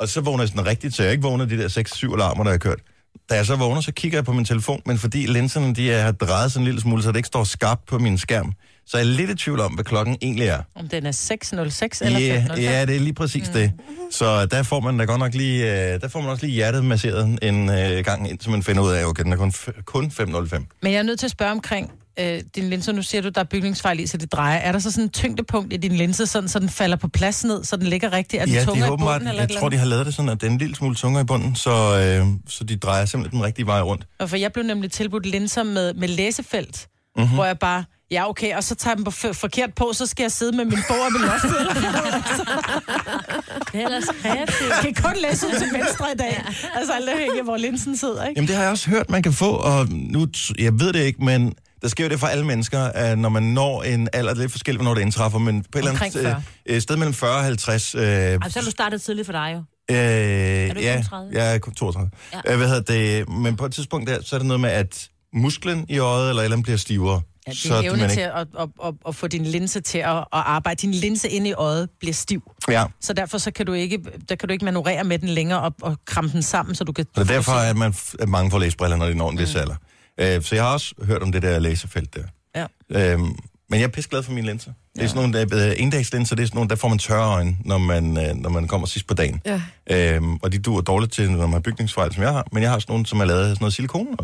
Og 0.00 0.08
så 0.08 0.20
vågner 0.20 0.42
jeg 0.42 0.48
sådan 0.48 0.66
rigtigt, 0.66 0.94
så 0.94 1.02
jeg 1.02 1.12
ikke 1.12 1.22
vågner 1.22 1.44
de 1.44 1.58
der 1.58 1.68
6-7 1.68 2.14
alarmer, 2.14 2.44
der 2.44 2.50
er 2.52 2.58
kørt. 2.58 2.80
Da 3.30 3.34
jeg 3.34 3.46
så 3.46 3.56
vågner, 3.56 3.80
så 3.80 3.92
kigger 3.92 4.18
jeg 4.18 4.24
på 4.24 4.32
min 4.32 4.44
telefon, 4.44 4.82
men 4.86 4.98
fordi 4.98 5.26
linserne 5.26 5.74
de 5.74 5.92
er 5.92 6.12
drejet 6.12 6.52
sådan 6.52 6.62
en 6.62 6.64
lille 6.64 6.80
smule, 6.80 7.02
så 7.02 7.08
det 7.08 7.16
ikke 7.16 7.26
står 7.26 7.44
skarpt 7.44 7.86
på 7.86 7.98
min 7.98 8.18
skærm, 8.18 8.52
så 8.86 8.96
er 8.96 9.00
jeg 9.00 9.06
lidt 9.06 9.30
i 9.30 9.34
tvivl 9.34 9.60
om, 9.60 9.72
hvad 9.72 9.84
klokken 9.84 10.16
egentlig 10.22 10.46
er. 10.48 10.62
Om 10.74 10.88
den 10.88 11.06
er 11.06 11.12
606 11.12 12.00
eller 12.02 12.18
Ja, 12.18 12.34
505. 12.36 12.64
ja, 12.64 12.86
det 12.86 12.96
er 12.96 13.00
lige 13.00 13.14
præcis 13.14 13.48
mm. 13.48 13.52
det. 13.54 13.72
Så 14.10 14.46
der 14.46 14.62
får 14.62 14.80
man 14.80 14.98
da 14.98 15.04
godt 15.04 15.18
nok 15.18 15.34
lige, 15.34 15.92
øh, 15.94 16.00
der 16.00 16.08
får 16.08 16.20
man 16.20 16.30
også 16.30 16.46
lige 16.46 16.54
hjertet 16.54 16.84
masseret 16.84 17.38
en 17.42 17.70
øh, 17.70 18.04
gang, 18.04 18.30
indtil 18.30 18.50
man 18.50 18.62
finder 18.62 18.82
ud 18.82 18.90
af, 18.90 19.04
okay, 19.04 19.22
den 19.22 19.32
er 19.32 19.36
kun, 19.36 19.52
kun 19.84 20.10
505. 20.10 20.66
Men 20.82 20.92
jeg 20.92 20.98
er 20.98 21.02
nødt 21.02 21.18
til 21.18 21.26
at 21.26 21.30
spørge 21.30 21.50
omkring 21.52 21.90
øh, 22.18 22.40
din 22.56 22.70
linse. 22.70 22.92
Nu 22.92 23.02
siger 23.02 23.22
du, 23.22 23.28
der 23.28 23.40
er 23.40 23.44
bygningsfejl 23.44 24.00
i, 24.00 24.06
så 24.06 24.16
det 24.16 24.32
drejer. 24.32 24.58
Er 24.58 24.72
der 24.72 24.78
så 24.78 24.90
sådan 24.90 25.04
en 25.04 25.10
tyngdepunkt 25.10 25.72
i 25.72 25.76
din 25.76 25.92
linse, 25.92 26.26
sådan, 26.26 26.48
så 26.48 26.58
den 26.58 26.68
falder 26.68 26.96
på 26.96 27.08
plads 27.08 27.44
ned, 27.44 27.64
så 27.64 27.76
den 27.76 27.86
ligger 27.86 28.12
rigtigt? 28.12 28.40
Er 28.42 28.46
den 28.46 28.54
Ja, 28.54 28.64
tungere 28.64 28.88
de 28.88 28.94
i 28.94 28.96
bunden? 28.96 29.28
Eller 29.28 29.42
jeg 29.42 29.50
tror, 29.58 29.68
de 29.68 29.76
har 29.76 29.86
lavet 29.86 30.06
det 30.06 30.14
sådan, 30.14 30.28
at 30.28 30.40
den 30.40 30.48
er 30.48 30.52
en 30.52 30.58
lille 30.58 30.74
smule 30.76 30.94
tungere 30.94 31.22
i 31.22 31.26
bunden, 31.26 31.56
så, 31.56 31.70
øh, 32.20 32.26
så 32.48 32.64
de 32.64 32.76
drejer 32.76 33.04
simpelthen 33.04 33.38
den 33.38 33.46
rigtige 33.46 33.66
vej 33.66 33.80
rundt. 33.80 34.06
andet? 34.20 34.30
For 34.30 34.36
jeg 34.36 34.52
blev 34.52 34.64
nemlig 34.64 34.92
tilbudt 34.92 35.26
linser 35.26 35.62
med, 35.62 35.94
med 35.94 36.08
læsefelt. 36.08 36.88
Mm-hmm. 37.16 37.34
hvor 37.34 37.44
jeg 37.44 37.58
bare, 37.58 37.84
ja 38.10 38.28
okay, 38.28 38.56
og 38.56 38.64
så 38.64 38.74
tager 38.74 38.92
jeg 38.92 38.96
dem 38.96 39.04
på 39.04 39.10
f- 39.10 39.32
forkert 39.32 39.74
på, 39.74 39.90
så 39.92 40.06
skal 40.06 40.24
jeg 40.24 40.32
sidde 40.32 40.56
med 40.56 40.64
min 40.64 40.78
bog 40.88 40.96
og 41.06 41.12
min 41.12 41.22
loftet. 41.22 41.56
Det 43.72 43.80
er 43.80 43.84
ellers 43.84 44.04
kreativt. 44.22 44.70
Jeg 44.70 44.94
kan 44.94 44.94
kun 45.04 45.14
læse 45.30 45.46
ud 45.46 45.52
til 45.58 45.68
venstre 45.72 46.06
i 46.14 46.16
dag. 46.16 46.44
Altså 46.74 46.92
alt 46.92 47.08
afhængig 47.08 47.38
af, 47.38 47.44
hvor 47.44 47.56
linsen 47.56 47.96
sidder, 47.96 48.24
ikke? 48.24 48.38
Jamen, 48.38 48.48
det 48.48 48.56
har 48.56 48.62
jeg 48.62 48.70
også 48.70 48.90
hørt, 48.90 49.10
man 49.10 49.22
kan 49.22 49.32
få, 49.32 49.50
og 49.50 49.88
nu, 49.90 50.26
jeg 50.58 50.80
ved 50.80 50.92
det 50.92 51.00
ikke, 51.00 51.24
men 51.24 51.52
der 51.82 51.88
sker 51.88 52.04
jo 52.04 52.10
det 52.10 52.20
for 52.20 52.26
alle 52.26 52.46
mennesker, 52.46 52.80
at 52.80 53.18
når 53.18 53.28
man 53.28 53.42
når 53.42 53.82
en 53.82 54.08
alder, 54.12 54.30
det 54.30 54.38
er 54.38 54.42
lidt 54.42 54.52
forskelligt, 54.52 54.78
hvornår 54.82 54.94
det 54.94 55.02
indtræffer, 55.02 55.38
men 55.38 55.62
på 55.72 55.78
et 55.78 55.88
eller 55.88 55.90
andet 56.02 56.22
40. 56.22 56.42
øh, 56.66 56.80
sted 56.82 56.96
mellem 56.96 57.14
40 57.14 57.36
og 57.36 57.42
50, 57.44 57.94
øh, 57.94 58.02
Ej, 58.02 58.38
så 58.48 58.58
er 58.58 58.62
du 58.62 58.70
startet 58.70 59.02
tidligt 59.02 59.26
for 59.26 59.32
dig 59.32 59.50
jo. 59.54 59.58
Øh, 59.94 59.96
du 59.96 60.00
ikke 60.78 60.80
ja, 60.82 60.96
kun 60.96 61.04
30? 61.04 61.30
jeg 61.32 61.54
er 61.54 61.58
kun 61.58 61.74
32. 61.74 62.10
Ja. 62.32 62.40
Ja. 62.44 62.52
Øh, 62.52 62.58
hvad 62.58 62.68
hedder 62.68 62.82
det? 62.82 63.28
Men 63.28 63.56
på 63.56 63.66
et 63.66 63.72
tidspunkt 63.74 64.10
der, 64.10 64.18
så 64.22 64.36
er 64.36 64.38
det 64.38 64.46
noget 64.46 64.60
med, 64.60 64.70
at 64.70 65.08
musklen 65.34 65.86
i 65.88 65.98
øjet 65.98 66.28
eller 66.28 66.42
et 66.42 66.44
eller 66.44 66.56
andet 66.56 66.64
bliver 66.64 66.76
stivere. 66.76 67.20
Ja, 67.46 67.50
det 67.50 67.58
så 67.58 67.74
er 67.74 67.80
evne 67.80 68.00
man 68.00 68.10
til 68.10 68.20
at, 68.20 68.32
at, 68.36 68.68
at, 68.84 68.94
at, 69.08 69.14
få 69.14 69.26
din 69.26 69.44
linse 69.44 69.80
til 69.80 69.98
at, 69.98 70.16
at 70.16 70.26
arbejde. 70.32 70.78
Din 70.78 70.94
linse 70.94 71.28
inde 71.28 71.50
i 71.50 71.52
øjet 71.52 71.88
bliver 72.00 72.12
stiv. 72.12 72.52
Ja, 72.68 72.84
Så 73.00 73.12
derfor 73.12 73.38
så 73.38 73.50
kan 73.50 73.66
du 73.66 73.72
ikke, 73.72 73.98
der 74.28 74.34
kan 74.34 74.48
du 74.48 74.52
ikke 74.52 74.64
manøvrere 74.64 75.04
med 75.04 75.18
den 75.18 75.28
længere 75.28 75.60
og, 75.60 75.74
og 75.82 75.96
kramme 76.06 76.30
den 76.32 76.42
sammen, 76.42 76.74
så 76.74 76.84
du 76.84 76.92
kan... 76.92 77.04
så 77.14 77.24
det 77.24 77.30
er 77.30 77.34
derfor, 77.34 77.52
at, 77.52 77.76
man, 77.76 77.94
at 78.20 78.28
mange 78.28 78.50
får 78.50 78.58
læsbriller, 78.58 78.96
når 78.96 79.06
de 79.06 79.14
når 79.14 79.30
en 79.30 79.38
vis 79.38 79.54
alder. 79.54 79.74
Øh, 80.20 80.42
så 80.42 80.54
jeg 80.54 80.64
har 80.64 80.72
også 80.72 80.94
hørt 81.04 81.22
om 81.22 81.32
det 81.32 81.42
der 81.42 81.58
læsefelt 81.58 82.14
der. 82.14 82.24
Ja. 82.54 82.66
Øhm, 83.12 83.36
men 83.70 83.80
jeg 83.80 83.86
er 83.86 83.88
pisse 83.88 84.10
glad 84.10 84.22
for 84.22 84.32
mine 84.32 84.46
linser. 84.46 84.72
Det 84.94 85.02
er 85.02 85.06
sådan 85.06 85.30
nogle, 85.30 85.46
der, 85.48 85.72
endagslinser, 85.72 86.36
det 86.36 86.42
er 86.42 86.46
sådan 86.46 86.56
nogle, 86.56 86.70
der 86.70 86.76
får 86.76 86.88
man 86.88 86.98
tørre 86.98 87.34
øjne, 87.34 87.56
når 87.64 87.78
man, 87.78 88.28
øh, 88.28 88.34
når 88.34 88.50
man 88.50 88.68
kommer 88.68 88.86
sidst 88.86 89.06
på 89.06 89.14
dagen. 89.14 89.40
Ja. 89.46 89.60
Øhm, 89.90 90.36
og 90.36 90.52
de 90.52 90.58
duer 90.58 90.80
dårligt 90.80 91.12
til, 91.12 91.30
når 91.30 91.38
man 91.38 91.52
har 91.52 91.60
bygningsfejl, 91.60 92.14
som 92.14 92.22
jeg 92.22 92.32
har. 92.32 92.46
Men 92.52 92.62
jeg 92.62 92.70
har 92.70 92.78
sådan 92.78 92.92
nogle, 92.92 93.06
som 93.06 93.20
er 93.20 93.24
lavet 93.24 93.40
af 93.40 93.46
sådan 93.46 93.56
noget 93.60 93.74
silikon. 93.74 94.16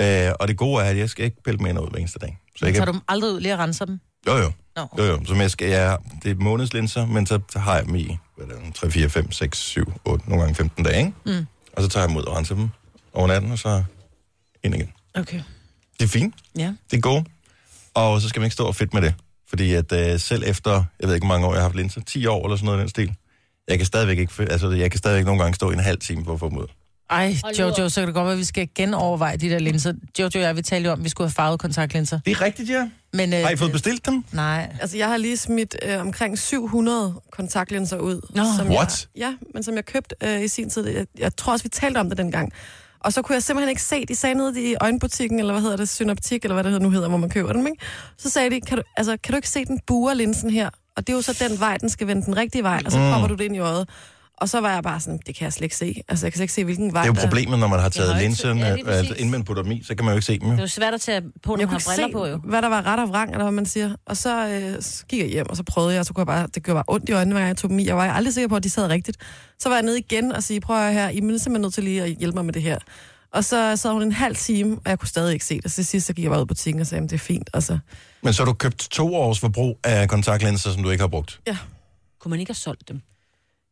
Øh, 0.00 0.32
og 0.40 0.48
det 0.48 0.56
gode 0.56 0.84
er, 0.84 0.90
at 0.90 0.98
jeg 0.98 1.10
skal 1.10 1.24
ikke 1.24 1.42
pille 1.42 1.58
dem 1.58 1.66
ind 1.66 1.78
ud 1.80 1.90
hver 1.90 1.98
eneste 1.98 2.18
dag. 2.18 2.38
Så 2.56 2.66
jeg 2.66 2.74
Tager 2.74 2.84
kan, 2.84 2.92
du 2.92 2.98
dem 2.98 3.04
aldrig 3.08 3.32
ud 3.32 3.40
lige 3.40 3.52
at 3.52 3.58
rense 3.58 3.86
dem? 3.86 4.00
jo, 4.26 4.36
jo. 4.36 4.52
Nå. 4.76 4.88
Jo, 4.98 5.04
jo. 5.04 5.24
Som 5.24 5.40
jeg 5.40 5.50
skal, 5.50 5.68
jeg, 5.68 5.98
det 6.22 6.30
er 6.30 6.34
månedslinser, 6.34 7.06
men 7.06 7.26
så 7.26 7.40
har 7.56 7.76
jeg 7.76 7.86
dem 7.86 7.94
i 7.94 8.18
hvad 8.36 8.56
er 8.56 8.60
det, 8.60 8.74
3, 8.74 8.90
4, 8.90 9.08
5, 9.08 9.32
6, 9.32 9.58
7, 9.58 9.92
8, 10.04 10.28
nogle 10.28 10.42
gange 10.42 10.54
15 10.54 10.84
dage, 10.84 10.98
ikke? 10.98 11.12
Mm. 11.26 11.46
Og 11.72 11.82
så 11.82 11.88
tager 11.88 12.02
jeg 12.02 12.08
dem 12.08 12.16
ud 12.16 12.22
og 12.22 12.36
renser 12.36 12.54
dem 12.54 12.68
over 13.12 13.26
natten, 13.26 13.52
og 13.52 13.58
så 13.58 13.82
ind 14.64 14.74
igen. 14.74 14.92
Okay. 15.14 15.40
Det 15.98 16.04
er 16.04 16.08
fint. 16.08 16.34
Ja. 16.58 16.74
Det 16.90 16.96
er 16.96 17.00
godt. 17.00 17.26
Og 17.94 18.20
så 18.20 18.28
skal 18.28 18.40
man 18.40 18.46
ikke 18.46 18.54
stå 18.54 18.64
og 18.66 18.76
fedt 18.76 18.94
med 18.94 19.02
det. 19.02 19.14
Fordi 19.48 19.74
at 19.74 19.92
øh, 19.92 20.20
selv 20.20 20.42
efter, 20.46 20.84
jeg 21.00 21.08
ved 21.08 21.14
ikke, 21.14 21.26
hvor 21.26 21.34
mange 21.34 21.46
år 21.46 21.52
jeg 21.52 21.60
har 21.60 21.68
haft 21.68 21.76
linser, 21.76 22.00
10 22.00 22.26
år 22.26 22.44
eller 22.44 22.56
sådan 22.56 22.64
noget 22.66 22.78
i 22.78 22.80
den 22.80 22.88
stil, 22.88 23.14
jeg 23.68 23.78
kan 23.78 23.86
stadigvæk 23.86 24.18
ikke, 24.18 24.32
altså 24.50 24.70
jeg 24.70 24.90
kan 24.90 24.98
stadigvæk 24.98 25.24
nogle 25.24 25.42
gange 25.42 25.54
stå 25.54 25.70
i 25.70 25.72
en 25.72 25.80
halv 25.80 25.98
time 25.98 26.24
for 26.24 26.32
at 26.32 26.40
få 26.40 26.48
dem 26.48 26.58
ud. 26.58 26.66
Ej, 27.10 27.34
Jojo, 27.58 27.88
så 27.88 28.00
kan 28.00 28.06
det 28.06 28.14
godt 28.14 28.24
være, 28.24 28.32
at 28.32 28.38
vi 28.38 28.44
skal 28.44 28.68
genoverveje 28.74 29.36
de 29.36 29.50
der 29.50 29.58
linser. 29.58 29.92
Jojo 30.18 30.30
og 30.34 30.40
jeg, 30.40 30.56
vi 30.56 30.62
talte 30.62 30.86
jo 30.86 30.92
om, 30.92 30.98
at 31.00 31.04
vi 31.04 31.08
skulle 31.08 31.28
have 31.28 31.34
farvet 31.34 31.60
kontaktlinser. 31.60 32.20
Det 32.24 32.30
er 32.30 32.40
rigtigt, 32.42 32.70
ja. 32.70 32.88
Men, 33.12 33.32
øh, 33.32 33.40
Har 33.40 33.50
I 33.50 33.56
fået 33.56 33.72
bestilt 33.72 34.06
dem? 34.06 34.24
Nej. 34.32 34.76
Altså, 34.80 34.96
jeg 34.96 35.08
har 35.08 35.16
lige 35.16 35.36
smidt 35.36 35.76
øh, 35.82 36.00
omkring 36.00 36.38
700 36.38 37.14
kontaktlinser 37.32 37.98
ud. 37.98 38.20
Nå. 38.34 38.42
som 38.56 38.68
What? 38.70 39.08
Jeg, 39.16 39.20
ja, 39.22 39.34
men 39.54 39.62
som 39.62 39.74
jeg 39.74 39.84
købte 39.84 40.14
øh, 40.24 40.42
i 40.44 40.48
sin 40.48 40.70
tid. 40.70 40.86
Jeg, 40.88 41.06
jeg 41.18 41.36
tror 41.36 41.52
også, 41.52 41.62
vi 41.62 41.68
talte 41.68 41.98
om 41.98 42.08
det 42.08 42.18
dengang. 42.18 42.52
Og 43.00 43.12
så 43.12 43.22
kunne 43.22 43.34
jeg 43.34 43.42
simpelthen 43.42 43.68
ikke 43.70 43.82
se, 43.82 44.06
de 44.06 44.14
sagde 44.16 44.34
nede 44.34 44.70
i 44.70 44.74
øjenbutikken, 44.80 45.38
eller 45.38 45.52
hvad 45.52 45.62
hedder 45.62 45.76
det, 45.76 45.88
synoptik, 45.88 46.44
eller 46.44 46.62
hvad 46.62 46.72
det 46.72 46.82
nu 46.82 46.90
hedder, 46.90 47.08
hvor 47.08 47.18
man 47.18 47.30
køber 47.30 47.52
dem, 47.52 47.66
ikke? 47.66 47.78
Så 48.16 48.30
sagde 48.30 48.50
de, 48.50 48.60
kan 48.60 48.76
du, 48.78 48.82
altså, 48.96 49.16
kan 49.24 49.32
du 49.32 49.36
ikke 49.36 49.48
se 49.48 49.64
den 49.64 49.80
buer 49.86 50.14
linsen 50.14 50.50
her? 50.50 50.70
Og 50.96 51.06
det 51.06 51.12
er 51.12 51.16
jo 51.16 51.22
så 51.22 51.44
den 51.48 51.60
vej, 51.60 51.76
den 51.76 51.88
skal 51.88 52.06
vende 52.06 52.26
den 52.26 52.36
rigtige 52.36 52.62
vej, 52.62 52.82
og 52.86 52.92
så 52.92 52.98
Mm. 52.98 53.10
kommer 53.12 53.28
du 53.28 53.34
det 53.34 53.44
ind 53.44 53.56
i 53.56 53.58
øjet. 53.58 53.88
Og 54.40 54.48
så 54.48 54.60
var 54.60 54.72
jeg 54.74 54.82
bare 54.82 55.00
sådan, 55.00 55.20
det 55.26 55.34
kan 55.34 55.44
jeg 55.44 55.52
slet 55.52 55.64
ikke 55.64 55.76
se. 55.76 56.02
Altså, 56.08 56.26
jeg 56.26 56.32
kan 56.32 56.36
slet 56.38 56.44
ikke 56.44 56.52
se, 56.52 56.64
hvilken 56.64 56.92
vej 56.92 57.02
Det 57.02 57.10
er 57.10 57.14
jo 57.14 57.26
problemet, 57.26 57.58
når 57.58 57.66
man 57.68 57.80
har 57.80 57.88
taget 57.88 58.16
linserne, 58.16 58.60
ja, 58.66 58.72
præcis. 58.72 58.88
altså, 58.88 59.14
inden 59.14 59.30
man 59.30 59.44
putter 59.44 59.62
dem 59.62 59.72
i, 59.72 59.82
så 59.82 59.94
kan 59.94 60.04
man 60.04 60.12
jo 60.12 60.16
ikke 60.16 60.26
se 60.26 60.38
dem. 60.38 60.46
Jo. 60.46 60.52
Det 60.52 60.58
er 60.58 60.62
jo 60.62 60.68
svært 60.68 60.94
at 60.94 61.00
tage 61.00 61.22
på, 61.42 61.56
når 61.56 61.56
man 61.56 61.68
har 61.68 61.82
briller 61.86 62.08
se, 62.08 62.12
på, 62.12 62.26
jo. 62.26 62.36
hvad 62.36 62.62
der 62.62 62.68
var 62.68 62.86
ret 62.86 63.00
og 63.00 63.08
vrang, 63.08 63.30
eller 63.30 63.44
hvad 63.44 63.52
man 63.52 63.66
siger. 63.66 63.94
Og 64.06 64.16
så, 64.16 64.48
øh, 64.48 64.82
så 64.82 65.06
gik 65.06 65.20
jeg 65.20 65.28
hjem, 65.28 65.50
og 65.50 65.56
så 65.56 65.62
prøvede 65.62 65.92
jeg, 65.92 66.00
og 66.00 66.06
så 66.06 66.12
kunne 66.12 66.20
jeg 66.20 66.26
bare, 66.26 66.48
det 66.54 66.62
gjorde 66.62 66.76
bare 66.76 66.84
ondt 66.88 67.08
i 67.08 67.12
øjnene, 67.12 67.34
hver 67.34 67.40
gang 67.40 67.48
jeg 67.48 67.56
tog 67.56 67.70
dem 67.70 67.78
i. 67.78 67.86
Jeg 67.86 67.96
var 67.96 68.12
aldrig 68.12 68.34
sikker 68.34 68.48
på, 68.48 68.56
at 68.56 68.64
de 68.64 68.70
sad 68.70 68.88
rigtigt. 68.88 69.16
Så 69.58 69.68
var 69.68 69.76
jeg 69.76 69.82
nede 69.82 69.98
igen 69.98 70.32
og 70.32 70.42
sige, 70.42 70.60
prøv 70.60 70.76
at 70.86 70.92
her, 70.94 71.08
I 71.08 71.16
er 71.16 71.20
simpelthen 71.20 71.60
nødt 71.60 71.74
til 71.74 71.84
lige 71.84 72.02
at 72.02 72.10
hjælpe 72.10 72.34
mig 72.34 72.44
med 72.44 72.52
det 72.52 72.62
her. 72.62 72.78
Og 73.32 73.44
så 73.44 73.76
sad 73.76 73.92
hun 73.92 74.02
en 74.02 74.12
halv 74.12 74.36
time, 74.36 74.74
og 74.84 74.90
jeg 74.90 74.98
kunne 74.98 75.08
stadig 75.08 75.32
ikke 75.32 75.44
se 75.44 75.60
det. 75.60 75.70
Så 75.70 75.74
til 75.74 75.86
sidst 75.86 76.06
så 76.06 76.12
gik 76.12 76.22
jeg 76.22 76.30
bare 76.30 76.40
ud 76.40 76.46
på 76.46 76.54
butikken 76.54 76.80
og 76.80 76.86
sagde, 76.86 76.98
"Jamen, 76.98 77.08
det 77.08 77.14
er 77.14 77.18
fint. 77.18 77.50
Og 77.52 77.62
så, 77.62 77.78
Men 78.22 78.32
så 78.32 78.42
har 78.42 78.46
du 78.46 78.52
købt 78.52 78.78
to 78.90 79.14
års 79.14 79.40
forbrug 79.40 79.78
af 79.84 80.08
kontaktlinser, 80.08 80.70
som 80.70 80.82
du 80.82 80.90
ikke 80.90 81.02
har 81.02 81.08
brugt. 81.08 81.40
Kunne 82.20 82.30
man 82.30 82.40
ikke 82.40 82.50
have 82.50 82.54
solgt 82.54 82.88
dem? 82.88 83.00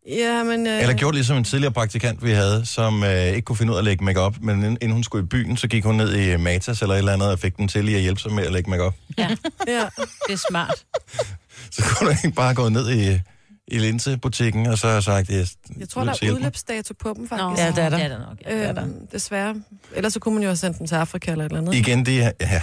Ja, 0.09 0.42
men... 0.42 0.66
Øh, 0.66 0.81
Eller 0.81 0.95
gjort 0.95 1.14
ligesom 1.14 1.37
en 1.37 1.45
tidligere 1.45 1.73
praktikant, 1.73 2.25
vi 2.25 2.31
havde, 2.31 2.66
som 2.66 3.05
øh, 3.05 3.27
ikke 3.27 3.42
kunne 3.42 3.57
finde 3.57 3.73
ud 3.73 3.77
af 3.77 3.81
at 3.81 3.85
lægge 3.85 4.05
makeup, 4.05 4.37
men 4.40 4.57
inden, 4.59 4.73
inden 4.81 4.90
hun 4.92 5.05
skulle 5.05 5.25
i 5.25 5.29
byen, 5.29 5.57
så 5.57 5.69
gik 5.69 5.85
hun 5.85 5.95
ned 5.95 6.14
i 6.14 6.37
Matas 6.37 6.83
eller 6.83 6.95
et 6.95 6.99
eller 6.99 7.12
andet 7.12 7.31
og 7.31 7.38
fik 7.38 7.57
den 7.57 7.69
til 7.69 7.85
lige 7.85 7.97
at 7.97 8.03
hjælpe 8.03 8.21
sig 8.21 8.33
med 8.33 8.45
at 8.47 8.53
lægge 8.53 8.71
makeup. 8.71 8.95
Ja, 9.19 9.29
Ja. 9.69 9.85
det 10.27 10.33
er 10.33 10.37
smart. 10.51 10.85
Så 11.71 11.83
kunne 11.85 12.11
du 12.11 12.16
ikke 12.25 12.37
bare 12.37 12.55
gå 12.55 12.69
ned 12.69 12.90
i, 12.90 13.21
i 13.69 13.79
linsebutikken, 13.79 14.66
og 14.66 14.79
så 14.79 14.88
har 14.88 15.01
sagt, 15.01 15.29
jeg, 15.31 15.47
Jeg 15.79 15.88
tror, 15.88 16.05
der 16.05 16.14
er 16.23 16.33
udløbsdato 16.33 16.95
på 17.01 17.14
dem, 17.16 17.29
faktisk. 17.29 17.42
Nå, 17.42 17.62
Ja, 17.62 17.71
det 17.71 17.79
er 17.79 17.88
der. 17.88 17.97
Det 17.97 18.05
er 18.05 18.09
der 18.09 18.19
nok. 18.19 18.37
Ja. 18.47 18.83
Øh, 18.83 18.88
desværre. 19.12 19.55
Ellers 19.95 20.12
så 20.12 20.21
kunne 20.21 20.35
man 20.35 20.42
jo 20.42 20.49
have 20.49 20.57
sendt 20.57 20.79
dem 20.79 20.87
til 20.87 20.95
Afrika 20.95 21.31
eller 21.31 21.45
et 21.45 21.51
eller 21.51 21.61
andet. 21.61 21.75
Igen 21.75 22.07
de 22.07 22.11
her, 22.23 22.31
ja, 22.40 22.62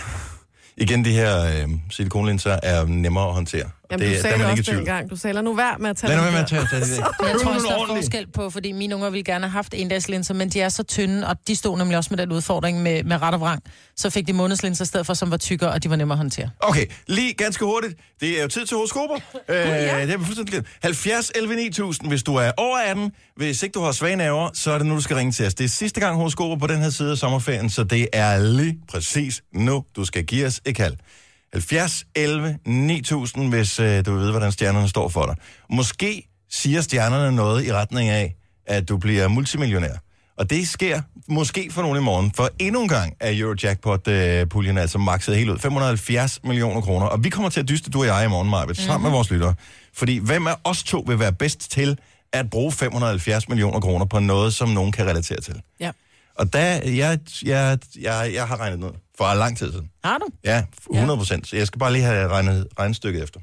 igen 0.77 1.05
de 1.05 1.11
her 1.11 1.45
øh, 1.45 1.69
silikonlinser 1.91 2.59
er 2.63 2.85
nemmere 2.85 3.27
at 3.27 3.33
håndtere. 3.33 3.69
Jamen, 3.93 4.07
det, 4.07 4.17
du 4.17 4.21
sagde 4.21 4.33
er 4.35 4.51
det 4.51 4.59
også 4.59 4.71
dengang. 4.71 5.09
Du 5.09 5.15
sagde, 5.15 5.33
lad 5.33 5.43
nu 5.43 5.53
være 5.53 5.75
med 5.79 5.89
at 5.89 5.97
tage 5.97 6.09
Lad 6.09 6.17
nu 6.17 6.23
være 6.23 6.31
med 6.31 6.39
der." 6.39 6.61
at 6.61 6.69
tage, 6.69 6.81
tage 6.81 6.81
det. 6.81 6.97
Jeg 7.29 7.35
tror 7.41 7.53
også, 7.53 7.67
der 7.67 7.93
er 7.93 7.95
forskel 7.95 8.27
på, 8.31 8.49
fordi 8.49 8.71
mine 8.71 8.95
unger 8.95 9.09
ville 9.09 9.23
gerne 9.23 9.45
have 9.45 9.51
haft 9.51 9.73
endagslinser, 9.77 10.33
men 10.33 10.49
de 10.49 10.61
er 10.61 10.69
så 10.69 10.83
tynde, 10.83 11.27
og 11.27 11.35
de 11.47 11.55
stod 11.55 11.77
nemlig 11.77 11.97
også 11.97 12.07
med 12.11 12.17
den 12.17 12.31
udfordring 12.31 12.81
med, 12.81 13.03
med 13.03 13.21
ret 13.21 13.33
og 13.33 13.39
vrang. 13.39 13.63
Så 13.95 14.09
fik 14.09 14.27
de 14.27 14.33
månedslinser 14.33 14.83
i 14.83 14.87
stedet 14.87 15.05
for, 15.05 15.13
som 15.13 15.31
var 15.31 15.37
tykkere, 15.37 15.69
og 15.71 15.83
de 15.83 15.89
var 15.89 15.95
nemmere 15.95 16.15
at 16.15 16.17
håndtere. 16.17 16.49
Okay, 16.59 16.85
lige 17.07 17.33
ganske 17.33 17.65
hurtigt. 17.65 17.93
Det 18.21 18.37
er 18.37 18.41
jo 18.41 18.47
tid 18.47 18.65
til 18.65 18.75
horoskoper. 18.77 19.15
Øh, 19.49 19.57
det 19.57 20.11
er 20.11 20.17
fuldstændig 20.17 20.51
glemt. 20.51 20.67
70 20.83 21.31
11 21.35 21.55
9000, 21.55 22.07
hvis 22.07 22.23
du 22.23 22.35
er 22.35 22.51
over 22.57 22.77
18. 22.77 23.11
Hvis 23.35 23.63
ikke 23.63 23.73
du 23.73 23.81
har 23.81 23.91
svage 23.91 24.15
nerver, 24.15 24.49
så 24.53 24.71
er 24.71 24.77
det 24.77 24.87
nu, 24.87 24.95
du 24.95 25.01
skal 25.01 25.15
ringe 25.15 25.31
til 25.31 25.45
os. 25.45 25.53
Det 25.53 25.63
er 25.63 25.69
sidste 25.69 25.99
gang 25.99 26.15
horoskoper 26.15 26.57
på 26.57 26.67
den 26.67 26.81
her 26.81 26.89
side 26.89 27.11
af 27.11 27.17
sommerferien, 27.17 27.69
så 27.69 27.83
det 27.83 28.07
er 28.13 28.39
lige 28.39 28.79
præcis 28.89 29.41
nu, 29.53 29.83
du 29.95 30.05
skal 30.05 30.23
give 30.25 30.45
os 30.45 30.61
et 30.65 30.75
kald. 30.75 30.93
70 31.53 32.05
11 32.15 32.57
9000, 32.65 33.49
hvis 33.49 33.79
øh, 33.79 34.05
du 34.05 34.13
ved, 34.15 34.31
hvordan 34.31 34.51
stjernerne 34.51 34.89
står 34.89 35.09
for 35.09 35.25
dig. 35.25 35.35
Måske 35.69 36.27
siger 36.49 36.81
stjernerne 36.81 37.35
noget 37.35 37.65
i 37.65 37.73
retning 37.73 38.09
af, 38.09 38.35
at 38.65 38.89
du 38.89 38.97
bliver 38.97 39.27
multimillionær. 39.27 39.95
Og 40.37 40.49
det 40.49 40.67
sker 40.67 41.01
måske 41.27 41.71
for 41.71 41.81
nogen 41.81 41.97
i 41.97 42.01
morgen, 42.01 42.31
for 42.35 42.49
endnu 42.59 42.81
en 42.81 42.87
gang 42.87 43.13
er 43.19 43.31
Eurojackpot-puljen 43.33 44.77
altså 44.77 44.97
makset 44.97 45.35
helt 45.35 45.49
ud. 45.49 45.59
570 45.59 46.39
millioner 46.43 46.81
kroner. 46.81 47.05
Og 47.05 47.23
vi 47.23 47.29
kommer 47.29 47.49
til 47.49 47.59
at 47.59 47.69
dyste, 47.69 47.91
du 47.91 47.99
og 47.99 48.05
jeg, 48.05 48.25
i 48.25 48.29
morgen, 48.29 48.49
Marvitt, 48.49 48.79
sammen 48.79 49.03
med 49.03 49.11
vores 49.11 49.31
lyttere. 49.31 49.53
Fordi 49.93 50.17
hvem 50.17 50.47
af 50.47 50.55
os 50.63 50.83
to 50.83 51.03
vil 51.07 51.19
være 51.19 51.33
bedst 51.33 51.71
til 51.71 51.97
at 52.33 52.49
bruge 52.49 52.71
570 52.71 53.49
millioner 53.49 53.79
kroner 53.79 54.05
på 54.05 54.19
noget, 54.19 54.53
som 54.53 54.69
nogen 54.69 54.91
kan 54.91 55.05
relatere 55.05 55.41
til? 55.41 55.61
Ja. 55.79 55.91
Og 56.35 56.53
der, 56.53 56.89
jeg, 56.89 57.19
jeg, 57.45 57.77
jeg, 58.01 58.31
jeg 58.33 58.47
har 58.47 58.59
regnet 58.59 58.79
ned 58.79 58.91
for 59.17 59.33
lang 59.33 59.57
tid 59.57 59.71
siden. 59.71 59.89
Har 60.03 60.17
du? 60.17 60.25
Ja, 60.43 60.63
100 60.93 61.17
procent. 61.17 61.47
Så 61.47 61.55
jeg 61.55 61.67
skal 61.67 61.79
bare 61.79 61.93
lige 61.93 62.03
have 62.03 62.27
regnet 62.27 62.67
regnstykket 62.79 63.23
efter. 63.23 63.39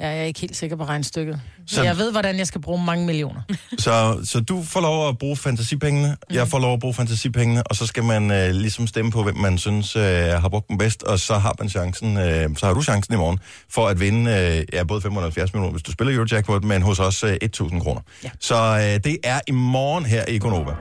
Ja, 0.00 0.08
jeg 0.08 0.18
er 0.18 0.22
ikke 0.22 0.40
helt 0.40 0.56
sikker 0.56 0.76
på 0.76 0.84
regnstykket. 0.84 1.40
Så-. 1.66 1.82
Jeg 1.82 1.98
ved, 1.98 2.12
hvordan 2.12 2.38
jeg 2.38 2.46
skal 2.46 2.60
bruge 2.60 2.84
mange 2.84 3.06
millioner. 3.06 3.40
Så, 3.78 4.20
så 4.24 4.40
du 4.40 4.62
får 4.62 4.80
lov 4.80 5.08
at 5.08 5.18
bruge 5.18 5.36
fantasipengene, 5.36 6.08
mm. 6.08 6.36
jeg 6.36 6.48
får 6.48 6.58
lov 6.58 6.72
at 6.72 6.80
bruge 6.80 6.94
fantasipengene, 6.94 7.62
og 7.62 7.76
så 7.76 7.86
skal 7.86 8.04
man 8.04 8.30
øh, 8.30 8.50
ligesom 8.50 8.86
stemme 8.86 9.10
på, 9.10 9.22
hvem 9.22 9.36
man 9.36 9.58
synes 9.58 9.96
øh, 9.96 10.02
har 10.02 10.48
brugt 10.48 10.68
dem 10.68 10.78
bedst, 10.78 11.02
og 11.02 11.18
så 11.18 11.34
har 11.34 11.54
man 11.58 11.68
chancen, 11.68 12.16
øh, 12.16 12.56
så 12.56 12.66
har 12.66 12.74
du 12.74 12.82
chancen 12.82 13.14
i 13.14 13.16
morgen 13.16 13.38
for 13.70 13.88
at 13.88 14.00
vinde 14.00 14.30
øh, 14.30 14.64
ja, 14.72 14.84
både 14.84 15.00
570 15.00 15.52
millioner, 15.52 15.72
hvis 15.72 15.82
du 15.82 15.92
spiller 15.92 16.14
Eurojackpot, 16.14 16.64
men 16.64 16.82
hos 16.82 16.98
os 16.98 17.24
øh, 17.24 17.36
1000 17.42 17.80
kroner. 17.80 18.00
Ja. 18.24 18.30
Så 18.40 18.54
øh, 18.56 19.04
det 19.04 19.18
er 19.24 19.40
i 19.46 19.52
morgen 19.52 20.04
her 20.04 20.24
i 20.24 20.38
Konova. 20.38 20.72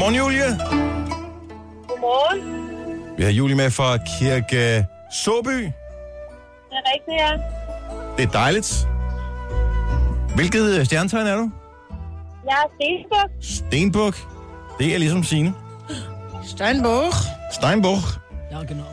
Godmorgen, 0.00 0.16
Julie. 0.18 0.58
Godmorgen. 1.88 3.16
Vi 3.16 3.22
har 3.22 3.30
Julie 3.30 3.56
med 3.56 3.70
fra 3.70 3.96
Kirke 3.96 4.86
Såby. 5.12 5.48
Det 5.48 5.72
er 6.70 6.82
rigtigt, 6.94 7.16
ja. 7.18 7.32
Det 8.16 8.24
er 8.24 8.30
dejligt. 8.30 8.88
Hvilket 10.34 10.78
øh, 10.78 10.86
stjernetegn 10.86 11.26
er 11.26 11.36
du? 11.36 11.50
Jeg 12.44 12.52
er 12.52 12.68
Stensbuk. 12.74 13.30
Stenbuk. 13.40 14.14
Det 14.78 14.94
er 14.94 14.98
ligesom 14.98 15.24
sine. 15.24 15.54
Steinbuk. 16.44 17.14
Steinbuk. 17.52 18.20
Ja, 18.50 18.58
genau. 18.58 18.84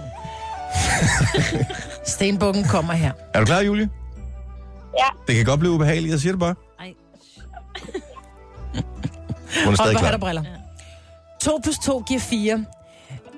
Stenbukken 2.14 2.64
kommer 2.64 2.94
her. 2.94 3.12
Er 3.34 3.40
du 3.40 3.46
klar, 3.46 3.60
Julie? 3.60 3.90
Ja. 4.98 5.08
Det 5.28 5.36
kan 5.36 5.46
godt 5.46 5.60
blive 5.60 5.74
ubehageligt, 5.74 6.12
jeg 6.12 6.20
siger 6.20 6.32
det 6.32 6.40
bare. 6.40 6.56
Ej. 6.80 6.94
Hun 9.66 9.74
er 9.74 9.78
stadig 9.78 9.98
klar. 9.98 10.14
og 10.14 10.20
briller. 10.20 10.57
2 11.42 11.60
plus 11.64 11.78
2 11.78 12.04
giver 12.08 12.20
4. 12.20 12.66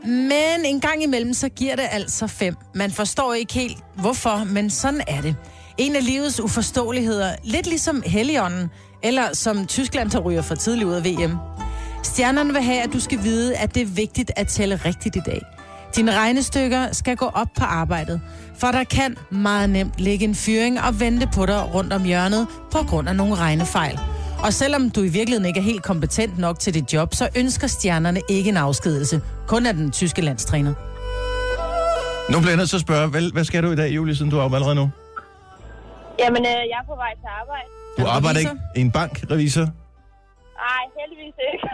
Men 0.05 0.65
en 0.65 0.79
gang 0.79 1.03
imellem, 1.03 1.33
så 1.33 1.49
giver 1.49 1.75
det 1.75 1.85
altså 1.91 2.27
5. 2.27 2.55
Man 2.75 2.91
forstår 2.91 3.33
ikke 3.33 3.53
helt, 3.53 3.77
hvorfor, 3.95 4.43
men 4.43 4.69
sådan 4.69 5.01
er 5.07 5.21
det. 5.21 5.35
En 5.77 5.95
af 5.95 6.05
livets 6.05 6.39
uforståeligheder, 6.39 7.35
lidt 7.43 7.67
ligesom 7.67 8.03
Helligånden, 8.05 8.69
eller 9.03 9.23
som 9.33 9.65
Tyskland, 9.65 10.09
der 10.09 10.19
ryger 10.19 10.41
for 10.41 10.55
tidligt 10.55 10.87
ud 10.87 10.93
af 10.93 11.05
VM. 11.05 11.37
Stjernerne 12.03 12.53
vil 12.53 12.61
have, 12.61 12.81
at 12.81 12.93
du 12.93 12.99
skal 12.99 13.23
vide, 13.23 13.55
at 13.55 13.75
det 13.75 13.81
er 13.81 13.85
vigtigt 13.85 14.31
at 14.35 14.47
tælle 14.47 14.75
rigtigt 14.75 15.15
i 15.15 15.21
dag. 15.25 15.41
Dine 15.95 16.15
regnestykker 16.15 16.91
skal 16.91 17.15
gå 17.15 17.25
op 17.25 17.47
på 17.57 17.63
arbejdet, 17.63 18.21
for 18.57 18.67
der 18.67 18.83
kan 18.83 19.17
meget 19.31 19.69
nemt 19.69 19.93
ligge 19.97 20.25
en 20.25 20.35
fyring 20.35 20.81
og 20.81 20.99
vente 20.99 21.29
på 21.33 21.45
dig 21.45 21.73
rundt 21.73 21.93
om 21.93 22.03
hjørnet 22.03 22.47
på 22.71 22.77
grund 22.77 23.09
af 23.09 23.15
nogle 23.15 23.35
regnefejl. 23.35 23.99
Og 24.43 24.53
selvom 24.53 24.89
du 24.89 25.01
i 25.01 25.07
virkeligheden 25.07 25.45
ikke 25.45 25.59
er 25.59 25.63
helt 25.63 25.83
kompetent 25.83 26.37
nok 26.37 26.59
til 26.59 26.73
dit 26.73 26.93
job, 26.93 27.13
så 27.13 27.29
ønsker 27.37 27.67
stjernerne 27.67 28.21
ikke 28.29 28.49
en 28.49 28.57
afskedelse. 28.57 29.21
Kun 29.47 29.65
af 29.65 29.73
den 29.73 29.91
tyske 29.91 30.21
landstræner. 30.21 30.73
Nu 32.31 32.37
bliver 32.39 32.49
jeg 32.49 32.57
nødt 32.57 32.69
til 32.69 32.75
at 32.77 32.81
spørge, 32.81 33.07
hvad, 33.09 33.31
hvad 33.33 33.43
skal 33.43 33.63
du 33.63 33.71
i 33.71 33.75
dag, 33.75 33.89
Julie, 33.95 34.15
siden 34.15 34.31
du 34.31 34.37
er 34.37 34.41
oppe 34.41 34.55
allerede 34.57 34.75
nu? 34.75 34.89
Jamen, 36.19 36.41
øh, 36.45 36.51
jeg 36.71 36.77
er 36.83 36.87
på 36.87 36.95
vej 36.95 37.13
til 37.15 37.29
arbejde. 37.41 37.67
Du 37.97 38.01
Er 38.01 38.05
du 38.05 38.11
arbejder 38.11 38.39
ikke 38.39 38.51
i 38.75 38.81
en 38.81 38.91
bank, 38.91 39.23
revisor. 39.31 39.61
Nej, 40.65 40.83
heldigvis 40.99 41.35
ikke. 41.53 41.67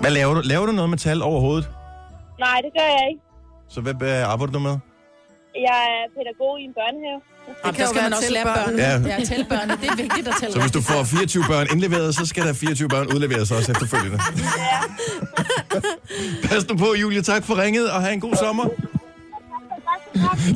Hvad 0.00 0.10
laver 0.10 0.34
du? 0.34 0.40
Laver 0.44 0.66
du 0.66 0.72
noget 0.72 0.90
med 0.90 0.98
tal 0.98 1.22
overhovedet? 1.22 1.70
Nej, 2.38 2.60
det 2.64 2.70
gør 2.78 2.88
jeg 2.98 3.06
ikke. 3.10 3.22
Så 3.68 3.80
hvad, 3.80 3.94
hvad 3.94 4.22
arbejder 4.22 4.52
du 4.52 4.58
med? 4.58 4.76
Jeg 5.54 5.80
er 5.96 6.04
pædagog 6.16 6.60
i 6.60 6.64
en 6.64 6.74
børnehave. 6.80 7.20
Det 7.64 7.74
kan 7.74 7.84
jo 7.84 7.88
skal 7.90 8.00
være 8.00 8.10
man 8.10 8.18
også 8.18 8.32
lære 8.32 8.44
børnene. 8.44 8.82
børnene. 8.82 9.08
Ja. 9.08 9.14
Ja. 9.14 9.18
ja, 9.18 9.24
til 9.24 9.46
børnene. 9.48 9.76
Det 9.82 9.88
er 9.90 9.96
vigtigt 9.96 10.28
at 10.28 10.34
tælle 10.40 10.52
Så 10.52 10.60
hvis 10.60 10.72
du 10.72 10.80
får 10.80 11.04
24 11.04 11.44
børn 11.48 11.66
indleveret, 11.72 12.14
så 12.14 12.26
skal 12.26 12.42
der 12.46 12.52
24 12.52 12.88
børn 12.88 13.06
udleveres 13.14 13.50
også 13.50 13.70
efterfølgende. 13.72 14.18
Pas 16.48 16.68
nu 16.68 16.76
på, 16.76 16.94
Julie. 17.00 17.22
Tak 17.22 17.44
for 17.44 17.62
ringet, 17.62 17.90
og 17.90 18.00
have 18.00 18.12
en 18.14 18.20
god 18.20 18.34
sommer. 18.36 18.66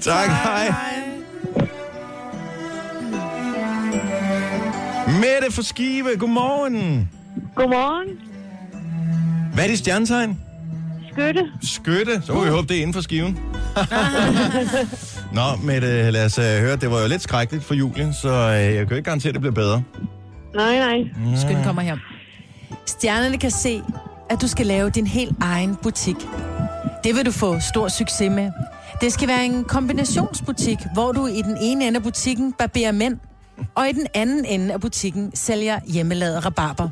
Tak, 0.03 0.29
hej. 0.29 0.67
Mette 5.21 5.53
fra 5.53 5.63
Skive, 5.63 6.17
godmorgen. 6.19 7.11
Godmorgen. 7.55 8.09
Hvad 9.55 9.65
er 9.65 9.69
dit 9.69 9.79
stjernetegn? 9.79 10.41
Skytte. 11.17 11.53
Skytte. 11.63 12.23
Så 12.27 12.33
må 12.33 12.45
vi 12.45 12.51
håbe, 12.51 12.69
det 12.69 12.77
er 12.77 12.81
inden 12.81 12.95
for 12.95 13.01
skiven. 13.01 13.39
Nå, 15.39 15.43
Mette, 15.63 16.11
lad 16.11 16.25
os 16.25 16.39
uh, 16.39 16.45
høre. 16.45 16.77
Det 16.77 16.91
var 16.91 17.01
jo 17.03 17.09
lidt 17.09 17.23
skrækkeligt 17.23 17.65
for 17.65 17.75
Julie, 17.75 18.15
så 18.23 18.29
uh, 18.29 18.53
jeg 18.55 18.73
kan 18.73 18.89
jo 18.89 18.97
ikke 18.97 19.03
garantere, 19.03 19.29
at 19.29 19.35
det 19.35 19.41
bliver 19.41 19.55
bedre. 19.55 19.83
Nej, 20.55 20.79
nej. 20.79 21.37
Skynd 21.37 21.65
kommer 21.65 21.83
her. 21.83 21.97
Stjernerne 22.87 23.39
kan 23.39 23.51
se, 23.51 23.83
at 24.31 24.43
du 24.43 24.49
skal 24.49 24.67
lave 24.67 24.91
din 24.91 25.07
helt 25.07 25.37
egen 25.41 25.77
butik. 25.83 26.17
Det 27.05 27.15
vil 27.15 27.27
du 27.27 27.31
få 27.33 27.61
stor 27.61 27.89
succes 27.89 28.31
med. 28.31 28.51
Det 29.01 29.13
skal 29.13 29.29
være 29.29 29.45
en 29.45 29.65
kombinationsbutik, 29.65 30.79
hvor 30.95 31.13
du 31.13 31.27
i 31.27 31.43
den 31.43 31.57
ene 31.61 31.87
ende 31.87 31.97
af 31.97 32.03
butikken 32.03 32.53
barberer 32.53 32.93
mænd, 32.93 33.19
og 33.75 33.89
i 33.89 33.93
den 33.93 34.07
anden 34.15 34.45
ende 34.45 34.75
af 34.75 34.81
butikken 34.81 35.31
sælger 35.35 35.81
hjemmelavet 35.87 36.47
rabarber. 36.47 36.89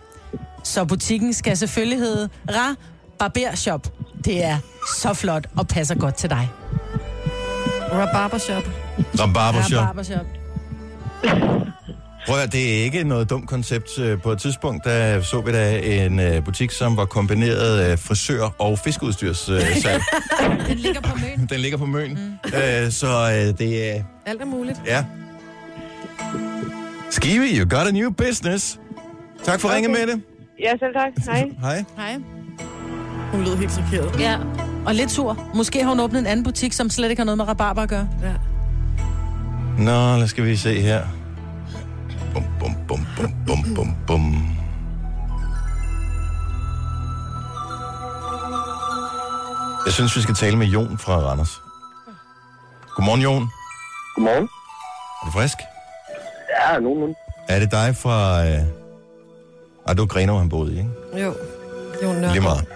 Så 0.64 0.84
butikken 0.84 1.32
skal 1.32 1.56
selvfølgelig 1.56 1.98
hedde 1.98 2.28
Ra 2.50 2.74
Barber 3.18 3.54
Shop. 3.54 3.86
Det 4.24 4.44
er 4.44 4.58
så 5.00 5.14
flot 5.14 5.46
og 5.56 5.68
passer 5.68 5.94
godt 5.94 6.14
til 6.14 6.30
dig. 6.30 6.50
Rabarbershop. 7.92 8.62
Rabarbershop. 9.20 9.86
Barbershop. 9.86 10.26
Prøv 12.26 12.34
at, 12.36 12.40
høre, 12.40 12.46
det 12.46 12.78
er 12.80 12.84
ikke 12.84 13.04
noget 13.04 13.30
dumt 13.30 13.48
koncept. 13.48 13.98
Øh, 13.98 14.20
På 14.22 14.32
et 14.32 14.38
tidspunkt, 14.38 14.84
der 14.84 15.20
så 15.22 15.40
vi 15.40 15.52
da 15.52 15.78
en 15.78 16.20
øh, 16.20 16.44
butik, 16.44 16.70
som 16.70 16.96
var 16.96 17.04
kombineret 17.04 17.98
frisør- 17.98 18.54
og 18.58 18.78
fiskeudstyrssalg. 18.78 20.02
Den 20.68 20.78
ligger 20.78 21.00
på 21.00 21.16
møn. 21.16 21.46
Den 21.46 21.60
ligger 21.60 21.78
på 21.78 21.86
Møn. 21.86 22.10
Mm. 22.10 22.58
Øh, 22.58 22.90
så 22.90 23.26
det 23.58 23.90
er... 23.96 24.02
Alt 24.26 24.40
er 24.40 24.44
muligt. 24.44 24.80
Ja. 24.86 25.04
Skive, 27.10 27.44
you 27.58 27.68
got 27.78 27.88
a 27.88 27.90
new 27.90 28.10
business. 28.10 28.78
Tak 29.44 29.60
for 29.60 29.68
okay. 29.68 29.76
ringe 29.76 29.88
med 29.88 30.06
det. 30.06 30.22
Ja, 30.60 30.70
selv 30.78 30.94
tak. 30.94 31.24
Hej. 31.34 31.50
Hej. 31.60 31.84
Hej. 31.96 32.16
Hun 33.34 33.44
lød 33.44 33.56
helt 33.56 33.72
chokeret. 33.72 34.20
Ja. 34.20 34.38
Og 34.86 34.94
lidt 34.94 35.10
sur. 35.10 35.38
Måske 35.54 35.82
har 35.82 35.88
hun 35.88 36.00
åbnet 36.00 36.18
en 36.20 36.26
anden 36.26 36.44
butik, 36.44 36.72
som 36.72 36.90
slet 36.90 37.10
ikke 37.10 37.20
har 37.20 37.24
noget 37.24 37.38
med 37.38 37.48
rabarber 37.48 37.82
at 37.82 37.88
gøre. 37.88 38.08
Ja. 38.22 38.32
Nå, 39.78 40.16
lad 40.18 40.26
skal 40.26 40.44
vi 40.44 40.56
se 40.56 40.80
her. 40.80 41.02
Bum, 42.34 42.44
bum, 42.60 42.74
bum, 42.88 43.06
bum, 43.16 43.34
bum, 43.46 43.74
bum, 43.74 43.96
bum. 44.06 44.46
Jeg 49.84 49.92
synes, 49.92 50.16
vi 50.16 50.22
skal 50.22 50.34
tale 50.34 50.56
med 50.56 50.66
Jon 50.66 50.98
fra 50.98 51.16
Randers. 51.16 51.60
Godmorgen, 52.96 53.20
Jon. 53.20 53.48
Godmorgen. 54.14 54.48
Er 55.22 55.26
du 55.26 55.30
frisk? 55.32 55.56
Ja, 56.50 56.78
nogenlunde. 56.78 57.14
Er 57.48 57.58
det 57.58 57.70
dig 57.70 57.96
fra... 57.96 58.46
Øh... 58.46 58.58
Ej, 59.86 59.94
du 59.94 60.02
er 60.02 60.06
Grenaa, 60.06 60.38
han 60.38 60.48
boede 60.48 60.74
i, 60.74 60.78
ikke? 60.78 60.90
Jo. 61.24 61.34
Jo, 62.02 62.12
Lige 62.32 62.40
meget. 62.40 62.66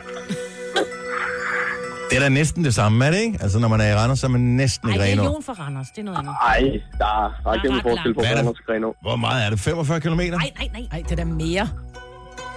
Det 2.11 2.17
er 2.17 2.21
da 2.21 2.29
næsten 2.29 2.65
det 2.65 2.75
samme, 2.75 3.07
er 3.07 3.11
det 3.11 3.19
ikke? 3.19 3.39
Altså, 3.43 3.59
når 3.59 3.69
man 3.69 3.81
er 3.81 3.89
i 3.93 3.95
Randers, 3.95 4.19
så 4.19 4.27
er 4.27 4.31
man 4.31 4.41
næsten 4.41 4.89
Ej, 4.89 4.95
i 4.95 4.99
det 4.99 5.05
er 5.13 5.17
Grenaa. 5.17 5.25
Jon 5.33 5.43
fra 5.43 5.53
Randers. 5.53 5.87
Det 5.91 5.99
er 5.99 6.03
noget 6.05 6.19
andet. 6.19 6.35
Ej, 6.43 6.61
der 6.99 7.05
er 7.25 7.47
ret 7.47 7.63
kæmpe 7.63 7.77
ret 7.77 7.83
forskel 7.83 8.15
på 8.15 8.21
Hvad 8.21 8.31
er 8.31 8.35
det? 8.35 8.39
Randers 8.39 8.59
og 8.59 8.65
Grenaa. 8.67 8.91
Hvor 9.03 9.17
meget 9.17 9.47
er 9.47 9.51
det? 9.51 9.61
45 9.61 10.01
km? 10.01 10.09
Nej, 10.11 10.29
nej, 10.31 10.51
nej. 10.73 10.85
Nej, 10.93 11.03
det 11.03 11.13
er 11.13 11.17
da 11.17 11.25
mere. 11.25 11.69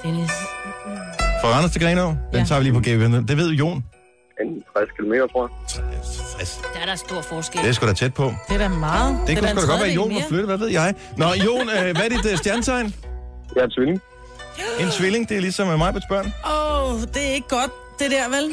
Dennis. 0.04 0.32
Fra 1.42 1.48
Randers 1.54 1.72
til 1.72 1.82
Grenaa? 1.82 2.06
Den 2.06 2.18
Ja. 2.34 2.44
tager 2.44 2.60
vi 2.60 2.64
lige 2.66 2.74
på 2.74 2.80
GV. 2.80 3.28
Det 3.28 3.38
ved 3.38 3.50
Jon. 3.52 3.78
En 4.42 4.48
60 4.74 4.90
km, 4.98 5.14
tror 5.34 5.42
jeg. 5.48 6.02
60. 6.38 6.62
Der 6.74 6.80
er 6.82 6.86
der 6.86 6.96
stor 6.96 7.22
forskel. 7.22 7.62
Det 7.62 7.70
er 7.70 7.74
sgu 7.74 7.88
da 7.88 7.94
tæt 7.94 8.14
på. 8.14 8.34
Det 8.50 8.54
er 8.56 8.58
da 8.58 8.68
meget. 8.68 9.18
Det, 9.28 9.32
er 9.32 9.36
kunne 9.36 9.48
da 9.48 9.52
en 9.52 9.58
sgu 9.58 9.68
da 9.68 9.68
godt 9.68 9.68
være, 9.68 9.78
tredjedel 9.78 9.96
Jon 9.96 10.10
var 10.10 10.14
mere. 10.14 10.28
flyttet. 10.30 10.48
Hvad 10.48 10.58
ved 10.58 10.68
jeg? 10.68 10.94
Nå, 11.18 11.26
Jon, 11.46 11.70
øh, 11.70 11.96
hvad 11.96 12.06
er 12.06 12.10
dit 12.10 12.26
øh, 12.32 12.38
stjernetegn? 12.38 12.96
Jeg 13.56 13.64
er 13.64 13.68
tvilling. 13.76 14.02
En 14.80 14.90
tvilling, 14.90 15.30
det 15.30 15.38
er 15.38 15.42
ligesom 15.42 15.68
med 15.68 15.78
mig 15.78 15.94
på 15.94 16.00
børn. 16.10 16.26
Åh, 16.46 16.94
oh, 16.94 17.00
det 17.02 17.30
er 17.30 17.34
ikke 17.34 17.48
godt, 17.48 17.72
det 18.04 18.12
der, 18.12 18.30
vel? 18.30 18.46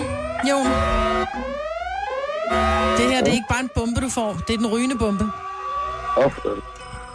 Jon. 0.51 0.67
Det 2.99 3.15
her, 3.15 3.21
det 3.25 3.29
er 3.29 3.33
ikke 3.33 3.51
bare 3.51 3.61
en 3.61 3.71
bombe, 3.75 4.01
du 4.01 4.09
får. 4.09 4.33
Det 4.49 4.55
er 4.55 4.59
den 4.59 4.67
rygende 4.67 4.99
bombe. 4.99 5.25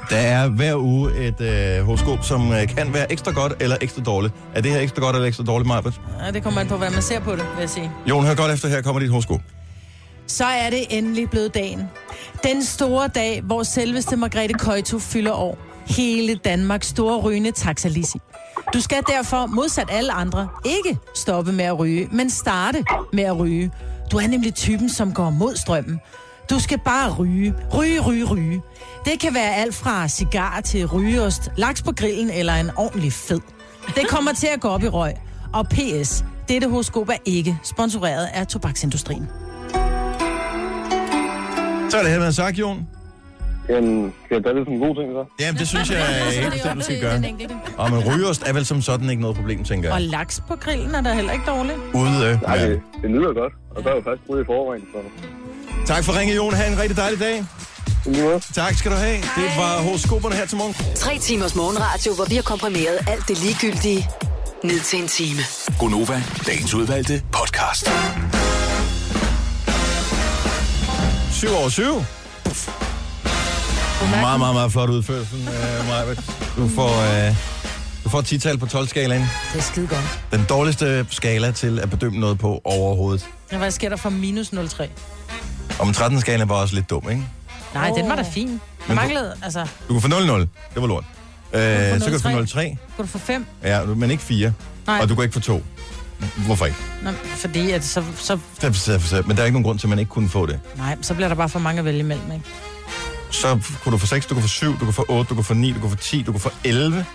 Der 0.10 0.18
er 0.18 0.50
hver 0.50 0.76
uge 0.76 1.28
et 1.28 1.42
øh, 1.42 1.86
horoskop, 1.86 2.20
som 2.24 2.52
øh, 2.52 2.68
kan 2.68 2.94
være 2.94 3.12
ekstra 3.12 3.32
godt 3.32 3.54
eller 3.60 3.78
ekstra 3.82 4.02
dårligt. 4.02 4.34
Er 4.56 4.62
det 4.62 4.72
her 4.72 4.80
ekstra 4.80 5.02
godt 5.02 5.16
eller 5.16 5.28
ekstra 5.28 5.44
dårligt, 5.44 5.68
Marbet? 5.68 6.02
Ja, 6.26 6.32
det 6.32 6.44
kommer 6.44 6.62
an 6.62 6.68
på, 6.68 6.78
hvordan 6.78 6.94
man 6.94 7.02
ser 7.02 7.20
på 7.20 7.32
det, 7.32 7.40
vil 7.40 7.60
jeg 7.60 7.70
sige. 7.70 7.92
Jon, 8.06 8.26
hør 8.26 8.36
godt 8.36 8.52
efter, 8.52 8.68
her 8.68 8.82
kommer 8.82 9.00
dit 9.00 9.10
horoskop. 9.10 9.40
Så 10.28 10.46
er 10.46 10.70
det 10.70 10.86
endelig 10.90 11.30
blevet 11.30 11.54
dagen. 11.54 11.90
Den 12.44 12.64
store 12.64 13.08
dag, 13.08 13.42
hvor 13.42 13.64
selveste 13.64 14.16
Margrethe 14.18 14.54
Køjto 14.54 15.00
fylder 15.00 15.32
år. 15.34 15.58
Hele 15.88 16.36
Danmarks 16.36 16.88
store 16.88 17.18
rygende 17.18 17.52
taxalisi. 17.52 18.18
Du 18.74 18.82
skal 18.82 19.04
derfor, 19.08 19.46
modsat 19.46 19.88
alle 19.92 20.12
andre, 20.14 20.50
ikke 20.66 21.00
stoppe 21.16 21.52
med 21.52 21.66
at 21.66 21.80
ryge, 21.80 22.08
men 22.12 22.30
starte 22.30 22.84
med 23.14 23.24
at 23.24 23.40
ryge. 23.40 23.72
Du 24.12 24.18
er 24.18 24.28
nemlig 24.28 24.56
typen, 24.56 24.90
som 24.90 25.14
går 25.14 25.30
mod 25.30 25.56
strømmen. 25.56 26.00
Du 26.50 26.60
skal 26.60 26.80
bare 26.86 27.14
ryge. 27.14 27.54
Ryge, 27.74 28.00
ryge, 28.02 28.24
ryge. 28.26 28.62
Det 29.06 29.20
kan 29.20 29.34
være 29.34 29.56
alt 29.56 29.76
fra 29.76 30.08
cigar 30.08 30.62
til 30.62 30.86
rygeost, 30.88 31.52
laks 31.58 31.82
på 31.84 31.92
grillen 31.92 32.30
eller 32.30 32.54
en 32.54 32.70
ordentlig 32.78 33.14
fed. 33.14 33.40
Det 33.96 34.08
kommer 34.10 34.34
til 34.34 34.48
at 34.48 34.62
gå 34.62 34.68
op 34.68 34.84
i 34.84 34.88
røg. 34.88 35.14
Og 35.54 35.68
PS, 35.68 36.26
dette 36.48 36.70
horoskop 36.70 37.10
er 37.10 37.18
ikke 37.26 37.60
sponsoreret 37.64 38.26
af 38.34 38.48
tobaksindustrien. 38.48 39.28
Så 41.90 41.98
er 41.98 42.02
det 42.04 42.12
her 42.12 42.20
med 42.20 42.32
sagt, 42.32 42.58
Jon. 42.60 42.88
Jamen, 43.70 44.14
skal 44.26 44.36
jeg 44.36 44.44
tage 44.44 44.56
det 44.56 44.66
som 44.66 44.74
en 44.74 44.80
god 44.80 44.96
ting, 44.96 45.08
så? 45.18 45.24
Jamen, 45.44 45.60
det 45.60 45.68
synes 45.68 45.90
jeg 45.92 46.00
er 46.02 46.42
helt 46.42 46.54
bestemt, 46.54 46.76
du 46.80 46.82
skal 46.84 47.02
gøre. 47.02 47.24
Og 47.78 47.92
men 47.92 48.00
rygeost 48.10 48.44
er 48.46 48.54
vel 48.54 48.66
som 48.66 48.82
sådan 48.82 49.10
ikke 49.10 49.22
noget 49.22 49.36
problem, 49.38 49.64
tænker 49.64 49.94
Og 49.94 50.02
jeg. 50.02 50.10
laks 50.10 50.42
på 50.48 50.56
grillen 50.56 50.96
er 50.96 51.02
da 51.02 51.14
heller 51.14 51.34
ikke 51.34 51.46
dårligt. 51.48 51.78
Ude, 51.94 52.10
øh, 52.28 52.42
Nej, 52.42 52.56
ja. 52.56 52.70
det, 52.70 52.82
det 53.02 53.10
lyder 53.10 53.34
godt. 53.34 53.54
Og 53.76 53.84
der 53.84 53.90
er 53.92 53.96
jo 53.96 54.02
faktisk 54.02 54.30
ude 54.30 54.42
i 54.42 54.46
forvejen, 54.46 54.84
så... 54.94 55.00
Tak 55.86 56.04
for 56.04 56.20
ringe, 56.20 56.36
Jon. 56.36 56.54
Ha' 56.54 56.68
en 56.74 56.80
rigtig 56.80 56.98
dejlig 56.98 57.20
dag. 57.20 57.46
Måde. 58.06 58.40
Tak 58.54 58.74
skal 58.76 58.92
du 58.92 58.96
have. 58.98 59.16
Det 59.18 59.50
var 59.58 59.82
horoskoperne 59.82 60.36
her 60.36 60.46
til 60.46 60.58
morgen. 60.58 60.76
Tre 60.96 61.18
timers 61.18 61.56
morgenradio, 61.56 62.14
hvor 62.16 62.26
vi 62.30 62.36
har 62.36 62.42
komprimeret 62.42 62.98
alt 63.08 63.28
det 63.28 63.44
ligegyldige 63.44 64.10
ned 64.64 64.80
til 64.80 65.02
en 65.02 65.08
time. 65.08 65.40
Gonova, 65.80 66.24
dagens 66.48 66.74
udvalgte 66.74 67.22
podcast. 67.32 67.92
7 71.32 71.48
over 71.60 71.70
7. 71.70 71.84
Meget, 74.10 74.40
meget, 74.40 74.56
meget 74.56 74.72
flot 74.72 74.90
udførsel, 74.90 75.50
Majbet. 75.90 76.18
Du 76.58 76.68
får, 76.68 76.90
uh, 76.90 77.36
du 78.04 78.10
får 78.10 78.22
10-tal 78.22 78.58
på 78.58 78.66
12-skalaen. 78.66 79.22
Det 79.54 79.60
er 79.60 79.62
skide 79.62 79.88
godt. 79.88 80.20
Den 80.32 80.46
dårligste 80.50 81.06
skala 81.10 81.52
til 81.52 81.80
at 81.80 81.90
bedømme 81.90 82.20
noget 82.20 82.40
på 82.40 82.62
overhovedet. 82.64 83.26
Ja, 83.52 83.58
Hvad 83.58 83.72
sker 83.72 83.90
der 83.90 83.96
for 83.96 84.10
minus 84.10 84.50
0,3? 84.54 84.88
Og 85.80 85.88
med 85.88 85.96
13-skalaen 85.96 86.50
var 86.50 86.56
også 86.56 86.76
lidt 86.76 86.90
dum, 86.90 87.10
ikke? 87.10 87.24
Nej, 87.74 87.90
Åh. 87.92 87.98
den 87.98 88.10
var 88.10 88.16
da 88.16 88.22
fin. 88.34 88.48
Men 88.48 88.60
du- 88.88 88.94
manglede, 88.94 89.34
altså, 89.44 89.68
Du 89.88 89.94
kan 89.94 90.02
få 90.02 90.08
0-0. 90.08 90.40
Det 90.40 90.48
var 90.76 90.88
lort. 90.88 91.04
Få 91.52 91.58
så 92.00 92.06
kan 92.06 92.14
du 92.14 92.20
få 92.20 92.30
0,3. 92.30 92.60
0-3. 92.60 92.78
kunne 92.96 93.04
du 93.06 93.08
få 93.08 93.18
5? 93.18 93.46
Ja, 93.64 93.84
men 93.86 94.12
ikke 94.12 94.24
4. 94.24 94.54
Nej, 94.88 95.00
Og 95.02 95.10
du 95.10 95.16
kan 95.16 95.24
ikke 95.24 95.34
få 95.34 95.40
2. 95.40 95.64
Hvorfor 96.46 96.66
ikke? 96.66 96.78
Nå, 97.04 97.10
fordi 97.36 97.72
at 97.72 97.84
så, 97.84 98.04
så, 98.18 98.40
Men 99.28 99.36
der 99.38 99.42
er 99.42 99.46
ikke 99.46 99.54
nogen 99.56 99.64
grund 99.64 99.80
til, 99.80 99.88
at 99.88 99.90
man 99.90 100.00
ikke 100.00 100.10
kunne 100.10 100.30
få 100.30 100.46
det. 100.46 100.60
nej, 100.78 100.98
så 101.02 101.14
bliver 101.14 101.28
der 101.28 101.36
bare 101.36 101.50
for 101.50 101.60
mange 101.60 101.80
at 101.80 101.86
vælge 101.86 102.00
imellem, 102.00 102.32
ikke? 102.32 102.46
Så 103.34 103.60
kunne 103.84 103.94
du 103.94 103.98
få 103.98 104.06
6, 104.08 104.26
du 104.26 104.34
kan 104.34 104.42
få 104.42 104.48
7, 104.48 104.80
du 104.80 104.86
kan 104.86 104.94
få 104.94 105.06
8, 105.10 105.30
du 105.30 105.36
kan 105.36 105.44
få 105.44 105.54
9, 105.54 105.72
du 105.72 105.80
kan 105.80 105.90
få 105.90 105.96
10, 105.96 106.22
du 106.22 106.32
kan 106.32 106.42
få 106.42 106.50
11. 106.64 107.06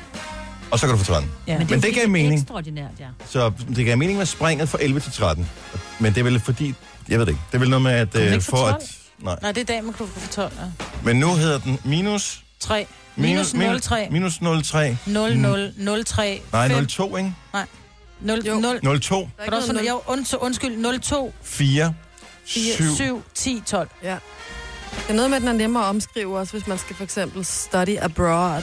Og 0.71 0.79
så 0.79 0.87
kan 0.87 0.93
du 0.97 1.05
få 1.05 1.13
13. 1.13 1.31
Ja. 1.47 1.59
Men 1.59 1.69
det 1.69 1.75
fordi, 1.75 1.93
gav 1.93 2.05
er 2.05 2.09
mening. 2.09 2.41
Ekstraordinært, 2.41 2.91
ja. 3.01 3.07
Så 3.27 3.53
det 3.77 3.87
gav 3.87 3.97
mening 3.99 4.19
med 4.19 4.27
springet 4.27 4.69
fra 4.69 4.79
11 4.81 5.01
til 5.01 5.13
13. 5.13 5.51
Men 5.99 6.15
det 6.15 6.21
er 6.21 6.25
vel 6.25 6.41
fordi, 6.41 6.75
jeg 7.09 7.19
ved 7.19 7.27
det 7.27 7.33
ikke, 7.33 7.43
det 7.49 7.55
er 7.55 7.59
vel 7.59 7.71
noget 7.71 7.83
med, 7.83 7.93
at... 7.93 8.17
øh, 8.17 8.43
for 8.43 8.57
12? 8.57 8.75
at 8.75 8.97
nej. 9.19 9.37
Nej, 9.43 9.53
det 9.53 9.61
er 9.61 9.75
damen, 9.75 9.93
kunne 9.93 10.09
du 10.15 10.21
få 10.21 10.33
12. 10.33 10.53
Ja. 10.61 10.65
Men 11.03 11.17
nu 11.17 11.35
hedder 11.35 11.59
den 11.59 11.79
minus... 11.85 12.45
3. 12.61 12.87
Minus 13.17 13.55
0,3. 13.55 14.11
Minus 14.11 14.39
0,3. 14.39 14.79
0, 15.07 15.37
0, 15.37 15.73
0, 15.77 16.05
3, 16.05 16.43
Nej, 16.53 16.69
5, 16.69 16.85
0,2, 16.85 17.17
ikke? 17.17 17.35
0, 18.21 18.43
Jo. 18.47 18.61
0, 18.61 18.77
0,2, 18.77 18.85
Der 18.85 18.89
er 18.89 19.45
ikke 19.45 19.73
noget 19.73 19.89
jo, 19.89 20.03
und, 20.07 20.35
undskyld, 20.41 20.77
0, 20.77 21.01
2, 21.01 21.35
4, 21.43 21.95
4, 22.45 22.75
7. 22.77 22.97
7, 22.97 23.23
10, 23.35 23.63
12. 23.67 23.89
Ja. 24.03 24.17
Det 24.91 25.11
er 25.11 25.13
noget 25.15 25.31
med, 25.31 25.37
at 25.37 25.41
den 25.43 25.49
er 25.49 25.53
nemmere 25.53 25.83
at 25.85 25.89
omskrive 25.89 26.39
også, 26.39 26.53
hvis 26.53 26.67
man 26.67 26.79
skal 26.79 26.97
for 26.97 27.05
eksempel 27.05 27.45
study 27.45 27.97
abroad. 28.01 28.63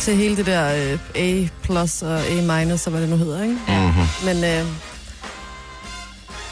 Til 0.00 0.16
hele 0.16 0.36
det 0.36 0.46
der 0.46 0.92
øh, 0.92 0.98
A 1.14 1.48
plus 1.62 2.02
og 2.02 2.20
A 2.26 2.34
minus 2.58 2.86
og 2.86 2.90
hvad 2.90 3.00
det 3.00 3.08
nu 3.08 3.16
hedder, 3.16 3.42
ikke? 3.42 3.54
Mm-hmm. 3.68 4.04
Men 4.24 4.36
øh, 4.36 4.66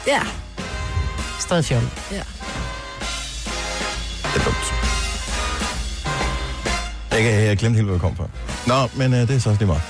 ja, 0.07 0.21
Stadig 1.39 1.65
fjol. 1.65 1.81
ja. 2.11 2.21
Det 4.33 4.39
er 4.41 4.43
dumt. 4.45 4.73
Jeg, 7.11 7.21
kan- 7.21 7.45
jeg 7.45 7.57
glemte 7.57 7.75
helt, 7.75 7.85
hvor 7.85 7.93
jeg 7.93 8.01
kom 8.01 8.15
fra. 8.15 8.27
Nå, 8.67 8.89
men 8.95 9.13
øh, 9.13 9.19
det 9.27 9.35
er 9.35 9.39
så 9.39 9.49
også 9.49 9.59
lige 9.61 9.67
meget. 9.67 9.81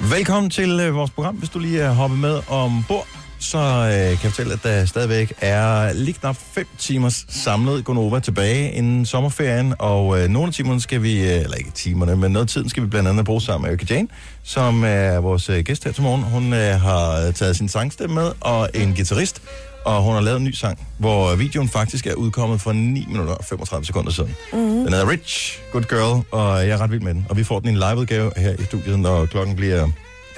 Velkommen 0.00 0.50
til 0.50 0.80
øh, 0.80 0.94
vores 0.94 1.10
program. 1.10 1.34
Hvis 1.34 1.50
du 1.50 1.58
lige 1.58 1.80
er 1.80 1.92
hoppet 1.92 2.18
med 2.18 2.40
ombord, 2.48 3.06
så 3.42 3.58
øh, 3.58 3.92
kan 3.92 4.10
jeg 4.10 4.18
fortælle, 4.18 4.52
at 4.52 4.62
der 4.62 4.84
stadigvæk 4.84 5.32
er 5.40 5.92
lige 5.92 6.12
knap 6.12 6.36
5 6.52 6.66
timers 6.78 7.26
samlet 7.28 7.84
Gonova 7.84 8.20
tilbage 8.20 8.72
inden 8.72 9.06
sommerferien, 9.06 9.74
og 9.78 10.20
øh, 10.20 10.28
nogle 10.28 10.48
af 10.48 10.54
timerne 10.54 10.80
skal 10.80 11.02
vi, 11.02 11.22
øh, 11.22 11.40
eller 11.40 11.56
ikke 11.56 11.70
timerne, 11.70 12.16
men 12.16 12.32
noget 12.32 12.46
af 12.46 12.48
tiden 12.48 12.68
skal 12.68 12.82
vi 12.82 12.88
blandt 12.88 13.08
andet 13.08 13.24
bruge 13.24 13.40
sammen 13.40 13.62
med 13.62 13.78
Erika 13.78 13.94
Jane, 13.94 14.08
som 14.42 14.84
er 14.84 15.20
vores 15.20 15.48
øh, 15.48 15.64
gæst 15.64 15.84
her 15.84 15.92
til 15.92 16.02
morgen. 16.02 16.22
Hun 16.22 16.52
øh, 16.52 16.80
har 16.80 17.30
taget 17.30 17.56
sin 17.56 17.68
sangstemme 17.68 18.14
med, 18.14 18.32
og 18.40 18.68
en 18.74 18.94
guitarist, 18.94 19.42
og 19.84 20.02
hun 20.02 20.14
har 20.14 20.20
lavet 20.20 20.36
en 20.36 20.44
ny 20.44 20.52
sang, 20.52 20.88
hvor 20.98 21.34
videoen 21.34 21.68
faktisk 21.68 22.06
er 22.06 22.14
udkommet 22.14 22.60
for 22.60 22.72
9 22.72 23.04
minutter 23.08 23.34
og 23.34 23.44
35 23.44 23.84
sekunder 23.84 24.12
siden. 24.12 24.36
Mm. 24.52 24.58
Den 24.58 24.88
hedder 24.92 25.08
Rich, 25.08 25.58
Good 25.72 25.84
Girl, 25.84 26.24
og 26.30 26.58
jeg 26.58 26.68
er 26.68 26.80
ret 26.80 26.90
vild 26.90 27.00
med 27.00 27.14
den. 27.14 27.26
Og 27.28 27.36
vi 27.36 27.44
får 27.44 27.60
den 27.60 27.68
i 27.68 27.72
en 27.72 27.78
liveudgave 27.78 28.32
her 28.36 28.52
i 28.58 28.64
studiet, 28.64 28.98
når 28.98 29.26
klokken 29.26 29.56
bliver 29.56 29.88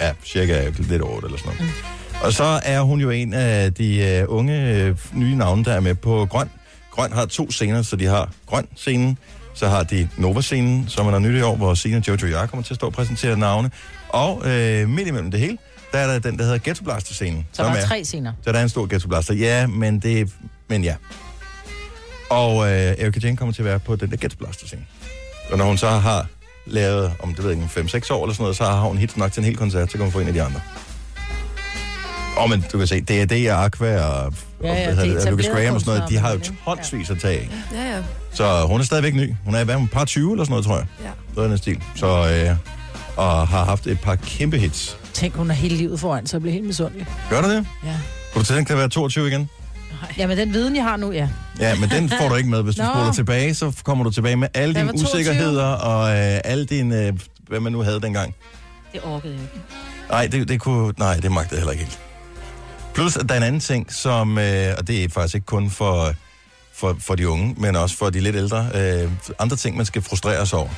ja, 0.01 0.13
cirka 0.25 0.71
lidt 0.79 1.03
over 1.03 1.21
eller 1.21 1.39
sådan 1.39 1.53
noget. 1.59 1.61
Mm. 1.61 2.04
Og 2.25 2.33
så 2.33 2.61
er 2.63 2.81
hun 2.81 3.01
jo 3.01 3.11
en 3.11 3.35
af 3.35 3.75
de 3.75 4.25
uh, 4.29 4.37
unge 4.37 4.91
uh, 4.91 5.19
nye 5.19 5.37
navne, 5.37 5.65
der 5.65 5.73
er 5.73 5.81
med 5.81 5.95
på 5.95 6.27
Grøn. 6.31 6.51
Grøn 6.91 7.13
har 7.13 7.27
to 7.27 7.51
scener, 7.51 7.83
så 7.83 7.97
de 7.97 8.07
har 8.07 8.31
Grøn-scenen, 8.47 9.19
så 9.55 9.69
har 9.69 9.83
de 9.83 10.09
Nova-scenen, 10.17 10.89
som 10.89 11.07
er 11.07 11.11
der 11.11 11.19
nyt 11.19 11.39
i 11.39 11.43
år, 11.43 11.57
hvor 11.57 11.69
og 11.69 11.87
Jojo 12.09 12.19
og 12.23 12.31
jeg 12.31 12.49
kommer 12.49 12.65
til 12.65 12.73
at 12.73 12.77
stå 12.77 12.87
og 12.87 12.93
præsentere 12.93 13.39
navne. 13.39 13.71
Og 14.09 14.37
uh, 14.37 14.45
midt 14.89 15.09
imellem 15.09 15.31
det 15.31 15.41
hele, 15.41 15.59
der 15.93 15.99
er 15.99 16.07
der 16.07 16.19
den, 16.19 16.39
der 16.39 16.45
hedder 16.45 16.59
Ghetto 16.59 16.85
Blaster-scenen. 16.85 17.47
Så 17.53 17.63
der 17.63 17.71
er 17.71 17.87
tre 17.87 18.05
scener. 18.05 18.33
så 18.45 18.53
der 18.53 18.59
er 18.59 18.63
en 18.63 18.69
stor 18.69 18.87
ghetto 18.87 19.09
blaster. 19.09 19.35
Ja, 19.35 19.67
men 19.67 19.99
det... 20.01 20.33
Men 20.69 20.85
ja. 20.85 20.95
Og 22.31 22.67
øh, 22.67 22.73
Erika 22.73 23.21
Jane 23.23 23.37
kommer 23.37 23.53
til 23.53 23.63
at 23.63 23.67
være 23.67 23.79
på 23.79 23.97
den 23.97 24.11
der 24.11 24.17
ghetto 24.17 24.37
blaster 24.39 24.67
scene. 24.67 24.83
Og 25.51 25.59
når 25.59 25.65
hun 25.65 25.79
så 25.79 25.89
har 25.89 26.27
lavet, 26.67 27.13
om 27.21 27.35
det 27.35 27.45
ved 27.45 27.51
jeg 27.51 27.63
ikke, 27.63 27.97
5-6 27.97 28.13
år 28.13 28.25
eller 28.25 28.35
sådan 28.35 28.43
noget, 28.43 28.57
så 28.57 28.65
har 28.65 28.81
hun 28.81 28.99
hits 28.99 29.17
nok 29.17 29.33
til 29.33 29.41
en 29.41 29.45
hel 29.45 29.57
koncert, 29.57 29.91
så 29.91 29.97
kan 29.97 30.05
hun 30.05 30.13
få 30.13 30.21
en 30.21 30.27
af 30.27 30.33
de 30.33 30.43
andre. 30.43 30.61
Åh, 32.39 32.51
men 32.51 32.65
du 32.73 32.79
kan 32.79 32.87
se, 32.87 33.01
D&D 33.01 33.51
og 33.51 33.65
Aqua 33.65 34.01
og, 34.01 34.33
Ja, 34.63 34.71
og 34.71 34.77
ja, 34.77 34.85
hedder 34.91 35.05
det 35.05 35.27
er 35.27 35.31
Lucas 35.31 35.47
Graham 35.47 35.75
og 35.75 35.81
sådan 35.81 35.95
noget, 35.99 36.11
de 36.11 36.19
har 36.19 36.33
jo 36.33 36.41
tonsvis 36.65 37.11
at 37.11 37.19
tage 37.21 37.39
af. 37.39 37.49
Ja, 37.73 37.97
ja. 37.97 38.03
Så 38.33 38.67
hun 38.67 38.81
er 38.81 38.85
stadigvæk 38.85 39.15
ny. 39.15 39.35
Hun 39.45 39.55
er 39.55 39.65
hvad, 39.65 39.77
et 39.77 39.91
par 39.91 40.05
20 40.05 40.33
eller 40.33 40.45
sådan 40.45 40.51
noget, 40.53 40.67
tror 40.67 40.77
jeg. 40.77 40.87
Ja. 41.03 41.09
Noget 41.35 41.45
af 41.45 41.49
den 41.49 41.59
stil. 41.59 41.83
Så, 41.97 42.07
øh, 42.07 42.57
og 43.17 43.49
har 43.49 43.65
haft 43.65 43.87
et 43.87 44.01
par 44.01 44.15
kæmpe 44.15 44.59
hits. 44.59 44.97
Tænk, 45.13 45.35
hun 45.35 45.47
har 45.51 45.55
hele 45.57 45.77
livet 45.77 46.01
foran, 46.01 46.27
så 46.27 46.37
jeg 46.37 46.43
bliver 46.43 46.53
helt 46.53 46.67
misundelig. 46.67 47.07
Gør 47.31 47.41
du 47.43 47.51
det? 47.51 47.67
Ja. 47.85 47.95
Kunne 48.33 48.41
du 48.45 48.47
tænke 48.47 48.69
dig 48.69 48.75
at 48.75 48.79
være 48.79 48.89
22 48.89 49.29
igen? 49.29 49.49
Ja, 50.19 50.27
men 50.27 50.39
den 50.39 50.53
viden, 50.53 50.77
jeg 50.77 50.85
har 50.85 50.97
nu, 50.97 51.13
ja. 51.13 51.29
Ja, 51.61 51.75
men 51.81 51.91
den 51.91 52.09
får 52.09 52.29
du 52.29 52.35
ikke 52.35 52.51
med. 52.51 52.63
Hvis 52.63 52.75
du 52.77 52.83
Nå. 52.83 52.89
spoler 52.95 53.13
tilbage, 53.13 53.55
så 53.55 53.73
kommer 53.85 54.05
du 54.05 54.11
tilbage 54.11 54.37
med 54.37 54.49
alle 54.55 54.75
dine 54.75 54.87
var 54.87 54.93
22. 54.93 55.09
usikkerheder 55.09 55.67
og 55.67 56.11
øh, 56.11 56.41
alle 56.45 56.65
dine, 56.67 57.07
øh, 57.07 57.13
hvad 57.49 57.61
man 57.61 57.73
nu 57.73 57.83
havde 57.83 58.01
dengang. 58.01 58.35
Det 58.93 59.01
orkede 59.05 59.33
jeg 59.33 59.43
ikke. 59.43 59.55
Nej, 60.11 60.27
det, 60.27 60.49
det 60.49 60.61
kunne, 60.61 60.93
nej, 60.99 61.17
det 61.17 61.33
magtede 61.33 61.55
jeg 61.55 61.61
heller 61.61 61.73
ikke 61.73 61.85
helt. 61.85 61.99
Plus, 62.95 63.17
at 63.17 63.29
der 63.29 63.35
er 63.35 63.39
en 63.39 63.45
anden 63.45 63.61
ting, 63.61 63.93
som, 63.93 64.39
øh, 64.39 64.75
og 64.79 64.87
det 64.89 65.05
er 65.05 65.09
faktisk 65.09 65.35
ikke 65.35 65.47
kun 65.47 65.71
for, 65.71 66.15
for, 66.75 66.97
for 67.01 67.15
de 67.15 67.29
unge, 67.29 67.55
men 67.59 67.77
også 67.77 67.97
for 67.97 68.11
de 68.11 68.21
lidt 68.21 68.37
ældre, 68.37 68.69
øh, 68.75 69.11
andre 69.39 69.57
ting, 69.57 69.77
man 69.77 69.87
skal 69.87 70.03
frustreres 70.03 70.53
over. 70.53 70.69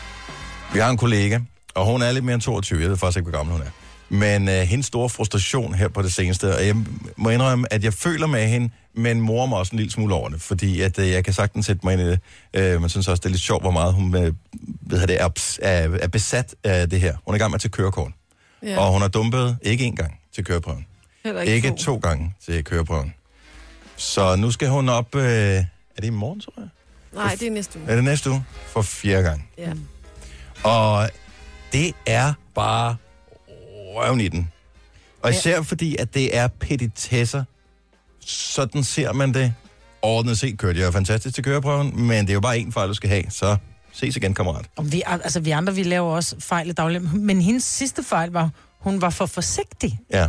Vi 0.72 0.78
har 0.78 0.90
en 0.90 0.96
kollega, 0.96 1.40
og 1.74 1.86
hun 1.86 2.02
er 2.02 2.12
lidt 2.12 2.24
mere 2.24 2.34
end 2.34 2.42
22, 2.42 2.80
jeg 2.80 2.90
ved 2.90 2.96
faktisk 2.96 3.18
ikke, 3.18 3.30
hvor 3.30 3.38
gammel 3.38 3.52
hun 3.52 3.62
er. 3.62 3.70
Men 4.08 4.48
øh, 4.48 4.54
hendes 4.54 4.86
store 4.86 5.08
frustration 5.08 5.74
her 5.74 5.88
på 5.88 6.02
det 6.02 6.12
seneste, 6.12 6.56
og 6.56 6.66
jeg 6.66 6.76
må 7.16 7.30
indrømme, 7.30 7.72
at 7.72 7.84
jeg 7.84 7.92
føler 7.94 8.26
med 8.26 8.46
hende, 8.48 8.70
men 8.94 9.20
morer 9.20 9.46
mig 9.46 9.58
også 9.58 9.72
en 9.72 9.76
lille 9.76 9.92
smule 9.92 10.14
over 10.14 10.28
det, 10.28 10.40
fordi 10.40 10.80
at, 10.80 10.98
øh, 10.98 11.10
jeg 11.10 11.24
kan 11.24 11.32
sagtens 11.32 11.66
sætte 11.66 11.80
mig 11.84 11.92
ind 11.92 12.02
i 12.02 12.06
det. 12.06 12.20
Øh, 12.54 12.80
man 12.80 12.90
synes 12.90 13.08
også, 13.08 13.20
det 13.20 13.26
er 13.26 13.30
lidt 13.30 13.42
sjovt, 13.42 13.62
hvor 13.62 13.70
meget 13.70 13.94
hun 13.94 14.16
øh, 14.16 14.32
ved 14.80 15.06
det, 15.06 15.20
er, 15.20 15.28
er, 15.62 15.98
er 16.02 16.08
besat 16.08 16.54
af 16.64 16.90
det 16.90 17.00
her. 17.00 17.16
Hun 17.26 17.34
er 17.34 17.36
i 17.36 17.38
gang 17.38 17.50
med 17.50 17.54
at 17.54 17.60
tage 17.60 17.70
kørekort, 17.70 18.12
ja. 18.62 18.80
og 18.80 18.92
hun 18.92 19.00
har 19.00 19.08
dumpet 19.08 19.56
ikke 19.62 19.86
én 19.86 19.94
gang 19.94 20.20
til 20.34 20.44
køreprøven. 20.44 20.86
Heller 21.26 21.40
Ikke, 21.42 21.54
ikke 21.54 21.68
to. 21.70 21.76
to 21.76 21.96
gange 21.96 22.34
til 22.44 22.64
køreprøven. 22.64 23.14
Så 23.96 24.36
nu 24.36 24.50
skal 24.50 24.68
hun 24.68 24.88
op... 24.88 25.14
Øh, 25.14 25.22
er 25.22 25.64
det 25.96 26.04
i 26.04 26.10
morgen, 26.10 26.40
tror 26.40 26.52
jeg? 26.56 26.68
Nej, 27.14 27.36
det 27.40 27.46
er 27.46 27.50
næste 27.50 27.78
uge. 27.78 27.88
Er 27.90 27.94
det 27.94 28.04
næste 28.04 28.30
uge? 28.30 28.44
For 28.66 28.82
fjerde 28.82 29.22
gang. 29.22 29.48
Ja. 29.58 29.72
Og 30.64 31.10
det 31.72 31.92
er 32.06 32.32
bare 32.54 32.96
røven 33.96 34.20
i 34.20 34.28
den. 34.28 34.50
Og 35.22 35.30
især 35.30 35.62
fordi, 35.62 35.96
at 35.96 36.14
det 36.14 36.36
er 36.36 36.48
petitesser. 36.48 37.44
Sådan 38.20 38.84
ser 38.84 39.12
man 39.12 39.34
det. 39.34 39.54
Ordnet 40.02 40.38
set 40.38 40.58
kørte 40.58 40.80
jeg 40.80 40.92
fantastisk 40.92 41.34
til 41.34 41.44
køreprøven, 41.44 42.02
men 42.06 42.22
det 42.24 42.30
er 42.30 42.34
jo 42.34 42.40
bare 42.40 42.56
én 42.56 42.70
fejl, 42.70 42.88
du 42.88 42.94
skal 42.94 43.10
have. 43.10 43.24
Så 43.30 43.56
ses 43.92 44.16
igen, 44.16 44.34
kammerat. 44.34 44.66
Og 44.76 44.92
vi, 44.92 45.02
altså, 45.06 45.40
vi 45.40 45.50
andre, 45.50 45.74
vi 45.74 45.82
laver 45.82 46.10
også 46.14 46.36
fejl 46.40 46.68
i 46.68 46.72
dagligdagen. 46.72 47.26
Men 47.26 47.40
hendes 47.42 47.64
sidste 47.64 48.02
fejl 48.02 48.30
var, 48.30 48.50
hun 48.78 49.00
var 49.00 49.10
for 49.10 49.26
forsigtig. 49.26 49.98
Ja. 50.12 50.28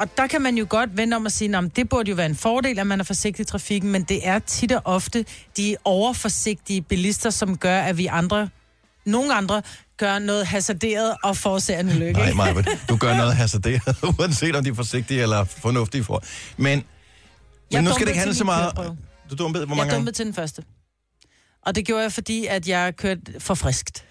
Og 0.00 0.16
der 0.16 0.26
kan 0.26 0.42
man 0.42 0.56
jo 0.58 0.66
godt 0.68 0.96
vende 0.96 1.16
om 1.16 1.26
at 1.26 1.32
sige, 1.32 1.56
at 1.56 1.76
det 1.76 1.88
burde 1.88 2.10
jo 2.10 2.14
være 2.16 2.26
en 2.26 2.36
fordel, 2.36 2.78
at 2.78 2.86
man 2.86 3.00
er 3.00 3.04
forsigtig 3.04 3.42
i 3.42 3.46
trafikken, 3.46 3.90
men 3.92 4.02
det 4.02 4.28
er 4.28 4.38
tit 4.38 4.72
og 4.72 4.82
ofte 4.84 5.24
de 5.56 5.76
overforsigtige 5.84 6.82
bilister, 6.82 7.30
som 7.30 7.58
gør, 7.58 7.80
at 7.80 7.96
vi 7.96 8.06
andre, 8.06 8.48
nogle 9.04 9.34
andre, 9.34 9.62
gør 9.96 10.18
noget 10.18 10.46
hasarderet 10.46 11.16
og 11.22 11.36
forårsager 11.36 11.80
en 11.80 11.88
ulykke. 11.88 12.12
Nej? 12.12 12.32
Maja, 12.32 12.62
du 12.88 12.96
gør 12.96 13.16
noget 13.16 13.36
hasarderet, 13.36 13.96
uanset 14.18 14.56
om 14.56 14.64
de 14.64 14.70
er 14.70 14.74
forsigtige 14.74 15.22
eller 15.22 15.44
fornuftige 15.44 16.04
for. 16.04 16.22
Men, 16.56 16.64
men 16.64 16.84
Jeg 17.70 17.82
nu 17.82 17.90
skal 17.90 18.06
det 18.06 18.10
ikke 18.10 18.18
handle 18.18 18.34
så 18.34 18.44
meget... 18.44 18.62
køreprøve. 18.74 18.96
Du 19.30 19.34
dumpede, 19.34 19.66
hvor 19.66 19.74
Jeg 19.74 19.78
mange 19.78 19.90
gange? 19.90 19.96
dumpede 19.96 20.16
til 20.16 20.26
den 20.26 20.34
første. 20.34 20.64
Og 21.66 21.74
det 21.74 21.86
gjorde 21.86 22.02
jeg, 22.02 22.12
fordi 22.12 22.46
at 22.46 22.68
jeg 22.68 22.96
kørte 22.96 23.20
for 23.38 23.54
friskt. 23.54 24.04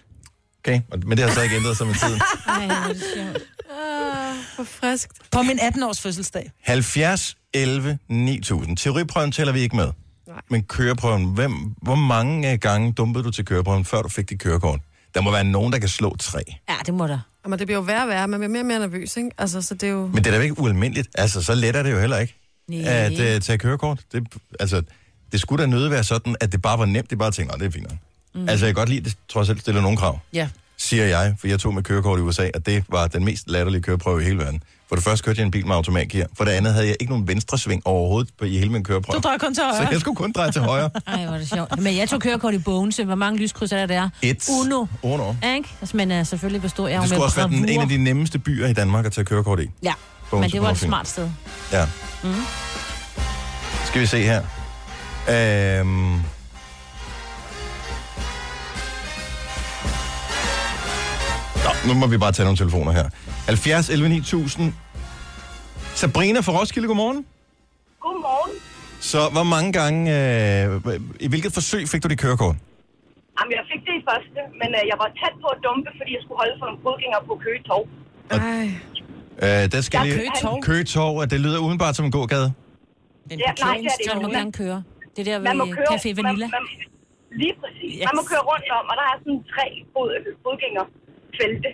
Okay, 0.65 0.81
men 1.05 1.17
det 1.17 1.25
har 1.25 1.33
så 1.33 1.41
ikke 1.41 1.55
ændret 1.55 1.77
sig 1.77 1.87
med 1.87 1.95
tiden. 1.95 2.21
Ej, 2.47 2.65
hvor 2.65 2.75
er 2.75 2.93
det 2.93 3.03
sjovt. 3.15 3.37
Ah, 3.71 4.35
for 4.55 4.63
friskt. 4.63 5.11
På 5.31 5.41
min 5.41 5.59
18-års 5.59 6.01
fødselsdag. 6.01 6.51
70, 6.63 7.37
11, 7.53 7.97
9000. 8.09 8.77
Teoriprøven 8.77 9.31
tæller 9.31 9.53
vi 9.53 9.59
ikke 9.59 9.75
med. 9.75 9.91
Nej. 10.27 10.41
Men 10.49 10.63
køreprøven, 10.63 11.25
hvem, 11.25 11.53
hvor 11.81 11.95
mange 11.95 12.51
øh, 12.51 12.59
gange 12.59 12.91
dumpede 12.93 13.23
du 13.23 13.31
til 13.31 13.45
køreprøven, 13.45 13.85
før 13.85 14.01
du 14.01 14.09
fik 14.09 14.29
dit 14.29 14.39
kørekort? 14.39 14.79
Der 15.15 15.21
må 15.21 15.31
være 15.31 15.43
nogen, 15.43 15.73
der 15.73 15.79
kan 15.79 15.89
slå 15.89 16.15
tre. 16.19 16.39
Ja, 16.69 16.75
det 16.85 16.93
må 16.93 17.07
der. 17.07 17.19
Jamen, 17.45 17.59
det 17.59 17.67
bliver 17.67 17.77
jo 17.77 17.83
værre 17.83 18.03
og 18.03 18.09
værre. 18.09 18.27
Man 18.27 18.39
bliver 18.39 18.49
mere 18.51 18.61
og 18.61 18.65
mere 18.65 18.79
nervøs, 18.79 19.17
ikke? 19.17 19.29
Altså, 19.37 19.61
så 19.61 19.73
det 19.73 19.83
er 19.83 19.91
jo... 19.91 20.07
Men 20.07 20.23
det 20.23 20.27
er 20.27 20.37
da 20.37 20.43
ikke 20.43 20.59
ualmindeligt. 20.59 21.07
Altså, 21.15 21.41
så 21.43 21.55
let 21.55 21.75
er 21.75 21.83
det 21.83 21.91
jo 21.91 21.99
heller 21.99 22.17
ikke 22.17 22.35
Nej. 22.67 22.81
at 22.81 23.11
uh, 23.11 23.41
tage 23.41 23.57
kørekort. 23.57 23.99
Det, 24.11 24.27
altså, 24.59 24.83
det 25.31 25.39
skulle 25.41 25.63
da 25.63 25.67
nødt 25.69 25.91
være 25.91 26.03
sådan, 26.03 26.35
at 26.39 26.51
det 26.51 26.61
bare 26.61 26.79
var 26.79 26.85
nemt. 26.85 27.09
Det 27.09 27.17
bare 27.17 27.27
at 27.27 27.33
tænke, 27.33 27.51
"Nå, 27.51 27.57
det 27.59 27.65
er 27.67 27.71
fint. 27.71 27.89
nok." 27.89 27.97
Mm. 28.35 28.49
Altså, 28.49 28.65
jeg 28.65 28.75
kan 28.75 28.81
godt 28.81 28.89
lide, 28.89 28.99
at 28.99 29.05
det 29.05 29.15
trods 29.29 29.49
alt 29.49 29.61
stiller 29.61 29.81
nogle 29.81 29.97
krav. 29.97 30.19
Ja. 30.33 30.47
siger 30.77 31.05
jeg, 31.05 31.35
for 31.39 31.47
jeg 31.47 31.59
tog 31.59 31.73
med 31.73 31.83
kørekort 31.83 32.19
i 32.19 32.21
USA, 32.21 32.49
at 32.53 32.65
det 32.65 32.83
var 32.89 33.07
den 33.07 33.25
mest 33.25 33.43
latterlige 33.47 33.81
køreprøve 33.81 34.21
i 34.21 34.23
hele 34.25 34.37
verden. 34.37 34.63
For 34.89 34.95
det 34.95 35.03
første 35.03 35.23
kørte 35.25 35.39
jeg 35.39 35.45
en 35.45 35.51
bil 35.51 35.67
med 35.67 35.75
automatgear. 35.75 36.25
For 36.37 36.45
det 36.45 36.51
andet 36.51 36.73
havde 36.73 36.87
jeg 36.87 36.95
ikke 36.99 37.11
nogen 37.11 37.27
venstre 37.27 37.57
sving 37.57 37.81
overhovedet 37.87 38.31
på 38.39 38.45
i 38.45 38.57
hele 38.57 38.71
min 38.71 38.83
køreprøve. 38.83 39.15
Du 39.17 39.21
drejer 39.21 39.37
kun 39.37 39.53
til 39.53 39.55
Så 39.55 39.77
højre. 39.77 39.89
jeg 39.91 39.99
skulle 39.99 40.15
kun 40.15 40.31
dreje 40.31 40.51
til 40.51 40.61
højre. 40.61 40.89
Ej, 41.07 41.25
hvor 41.25 41.33
er 41.33 41.37
det 41.37 41.49
sjovt. 41.49 41.79
Men 41.81 41.97
jeg 41.97 42.09
tog 42.09 42.21
kørekort 42.21 42.53
i 42.53 42.57
Bogense. 42.57 43.05
Hvor 43.05 43.15
mange 43.15 43.39
lyskryds 43.39 43.71
er 43.71 43.77
der 43.77 43.85
der? 43.85 44.09
Et. 44.21 44.49
Uno. 44.49 44.85
Uno. 45.01 45.33
Ikke? 45.55 45.69
Altså, 45.81 45.97
men 45.97 46.11
uh, 46.19 46.25
selvfølgelig 46.25 46.61
består 46.61 46.87
jeg 46.87 46.97
jo 46.97 47.01
Det 47.01 47.09
skulle 47.09 47.19
med 47.19 47.25
også 47.25 47.37
være 47.37 47.47
den, 47.49 47.69
en 47.69 47.81
af 47.81 47.87
de 47.89 47.97
nemmeste 47.97 48.39
byer 48.39 48.67
i 48.67 48.73
Danmark 48.73 49.05
at 49.05 49.11
tage 49.11 49.25
kørekort 49.25 49.59
i. 49.59 49.69
Ja, 49.83 49.93
Bogense 50.29 50.47
men 50.47 50.51
det 50.51 50.61
var 50.61 50.71
et 50.71 50.77
smart 50.77 51.07
sted. 51.07 51.29
Ja. 51.71 51.85
Mm. 52.23 52.33
Skal 53.85 54.01
vi 54.01 54.05
se 54.05 54.21
her. 54.21 54.41
Øhm... 55.29 56.19
Nå, 61.65 61.71
nu 61.87 61.93
må 62.01 62.05
vi 62.13 62.17
bare 62.25 62.31
tage 62.31 62.45
nogle 62.47 62.57
telefoner 62.63 62.91
her. 62.91 63.05
70 63.45 63.89
11 63.89 64.09
9000. 64.09 64.73
Sabrina 66.01 66.39
fra 66.45 66.51
Roskilde, 66.59 66.87
godmorgen. 66.87 67.19
Godmorgen. 68.05 68.53
Så 69.11 69.19
hvor 69.35 69.43
mange 69.55 69.69
gange, 69.79 70.01
øh, 70.17 70.99
i 71.25 71.27
hvilket 71.31 71.51
forsøg 71.59 71.83
fik 71.91 72.01
du 72.03 72.07
dit 72.13 72.19
kørekort? 72.25 72.55
Jamen, 73.37 73.51
jeg 73.59 73.65
fik 73.71 73.81
det 73.87 73.93
i 74.01 74.03
første, 74.09 74.39
men 74.61 74.69
øh, 74.79 74.83
jeg 74.91 74.97
var 75.03 75.09
tæt 75.19 75.35
på 75.43 75.47
at 75.55 75.59
dumpe, 75.65 75.89
fordi 75.99 76.11
jeg 76.17 76.21
skulle 76.23 76.39
holde 76.43 76.55
for 76.59 76.65
nogle 76.69 76.81
fodgængere 76.87 77.21
på 77.29 77.33
Køge 77.45 77.61
Torv. 77.69 77.85
Ej. 78.31 78.67
Øh, 79.45 79.63
der 79.73 79.81
skal 79.87 79.97
er 79.99 80.03
lige... 80.03 80.15
Køge 80.19 80.31
Torv. 80.43 80.57
Køge 80.69 80.85
Torv, 80.95 81.13
det 81.33 81.39
lyder 81.45 81.59
udenbart 81.67 81.93
som 81.97 82.05
en 82.09 82.13
gågade. 82.17 82.47
Ja, 83.31 83.35
nej, 83.35 83.77
det 83.83 83.89
er 83.93 83.97
det 83.99 84.05
Så 84.07 84.11
ikke. 84.15 84.25
må 84.25 84.29
gerne 84.39 84.53
køre. 84.61 84.79
Det 85.15 85.19
er 85.21 85.27
der 85.31 85.37
Man 85.47 85.55
ved 85.61 85.69
køre, 85.77 85.89
Café 85.93 86.09
Vanilla. 86.19 86.47
Man, 86.55 86.55
man, 86.57 86.65
lige 87.41 87.55
præcis. 87.61 87.91
Yes. 87.99 88.05
Man 88.07 88.13
må 88.19 88.23
køre 88.31 88.43
rundt 88.51 88.67
om, 88.79 88.83
og 88.91 88.95
der 88.99 89.05
er 89.11 89.15
sådan 89.23 89.41
tre 89.53 89.65
fod, 89.93 90.09
fodgængerfelte. 91.29 91.69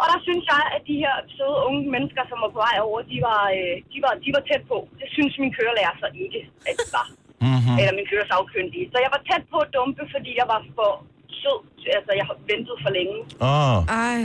Og 0.00 0.04
der 0.12 0.18
synes 0.26 0.44
jeg, 0.52 0.62
at 0.76 0.82
de 0.90 0.96
her 1.04 1.14
søde 1.36 1.58
unge 1.68 1.82
mennesker, 1.94 2.22
som 2.30 2.38
var 2.44 2.50
på 2.56 2.60
vej 2.66 2.76
over, 2.86 2.98
de 3.12 3.18
var, 3.28 3.42
øh, 3.58 3.74
de 3.92 3.98
var, 4.04 4.12
de 4.24 4.30
var 4.36 4.42
tæt 4.50 4.62
på. 4.72 4.78
Det 5.00 5.08
synes 5.16 5.32
min 5.42 5.52
kørelærer 5.58 5.94
så 6.02 6.06
ikke, 6.24 6.40
at 6.68 6.74
de 6.80 6.86
var. 6.98 7.06
Mm-hmm. 7.46 7.76
Eller 7.80 7.92
min 7.98 8.06
køresagkyndige. 8.12 8.86
Så 8.92 8.96
jeg 9.04 9.10
var 9.14 9.20
tæt 9.30 9.44
på 9.52 9.56
at 9.64 9.68
dumpe, 9.76 10.02
fordi 10.14 10.30
jeg 10.40 10.46
var 10.52 10.60
for 10.78 10.90
sød. 11.40 11.58
Altså, 11.98 12.12
jeg 12.20 12.26
har 12.30 12.36
ventet 12.52 12.76
for 12.84 12.90
længe. 12.98 13.16
Åh. 13.50 13.76
Oh. 13.76 13.78
Ej. 14.06 14.20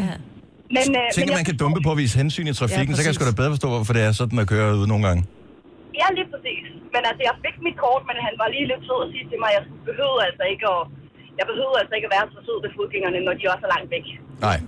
Men, 0.77 0.87
øh, 0.99 1.05
Tænk, 1.15 1.23
men 1.25 1.33
at 1.33 1.39
man 1.41 1.47
kan 1.51 1.57
dumpe 1.63 1.79
på 1.87 1.91
at 1.95 1.99
vise 2.03 2.15
hensyn 2.21 2.47
i 2.51 2.55
trafikken, 2.61 2.91
Ja, 2.91 2.95
så 2.97 3.01
kan 3.01 3.09
jeg 3.09 3.15
sgu 3.17 3.23
da 3.31 3.39
bedre 3.41 3.51
forstå, 3.55 3.67
hvorfor 3.75 3.93
det 3.97 4.03
er 4.07 4.11
sådan 4.21 4.37
at 4.43 4.47
køre 4.53 4.67
ude 4.79 4.87
nogle 4.93 5.03
gange. 5.07 5.21
Ja, 5.99 6.07
lige 6.17 6.27
præcis. 6.33 6.65
Men 6.93 7.01
altså, 7.09 7.21
jeg 7.29 7.35
fik 7.45 7.55
mit 7.67 7.77
kort, 7.83 8.03
men 8.09 8.17
han 8.27 8.33
var 8.41 8.47
lige 8.55 8.67
lidt 8.71 8.83
sød 8.87 8.99
at 9.05 9.09
sige 9.13 9.25
til 9.31 9.37
mig, 9.43 9.49
at 9.51 9.55
jeg 9.57 9.63
behøvede 9.89 10.21
altså 10.29 10.43
ikke 10.53 10.65
at, 10.75 10.81
jeg 11.39 11.45
behøvede 11.51 11.77
altså 11.81 11.93
ikke 11.97 12.07
at 12.09 12.13
være 12.17 12.25
så 12.35 12.39
sød 12.47 12.57
ved 12.63 12.71
fodgængerne, 12.77 13.19
når 13.27 13.33
de 13.39 13.43
også 13.53 13.63
er 13.67 13.71
langt 13.75 13.89
væk. 13.95 14.07
Nej. 14.49 14.59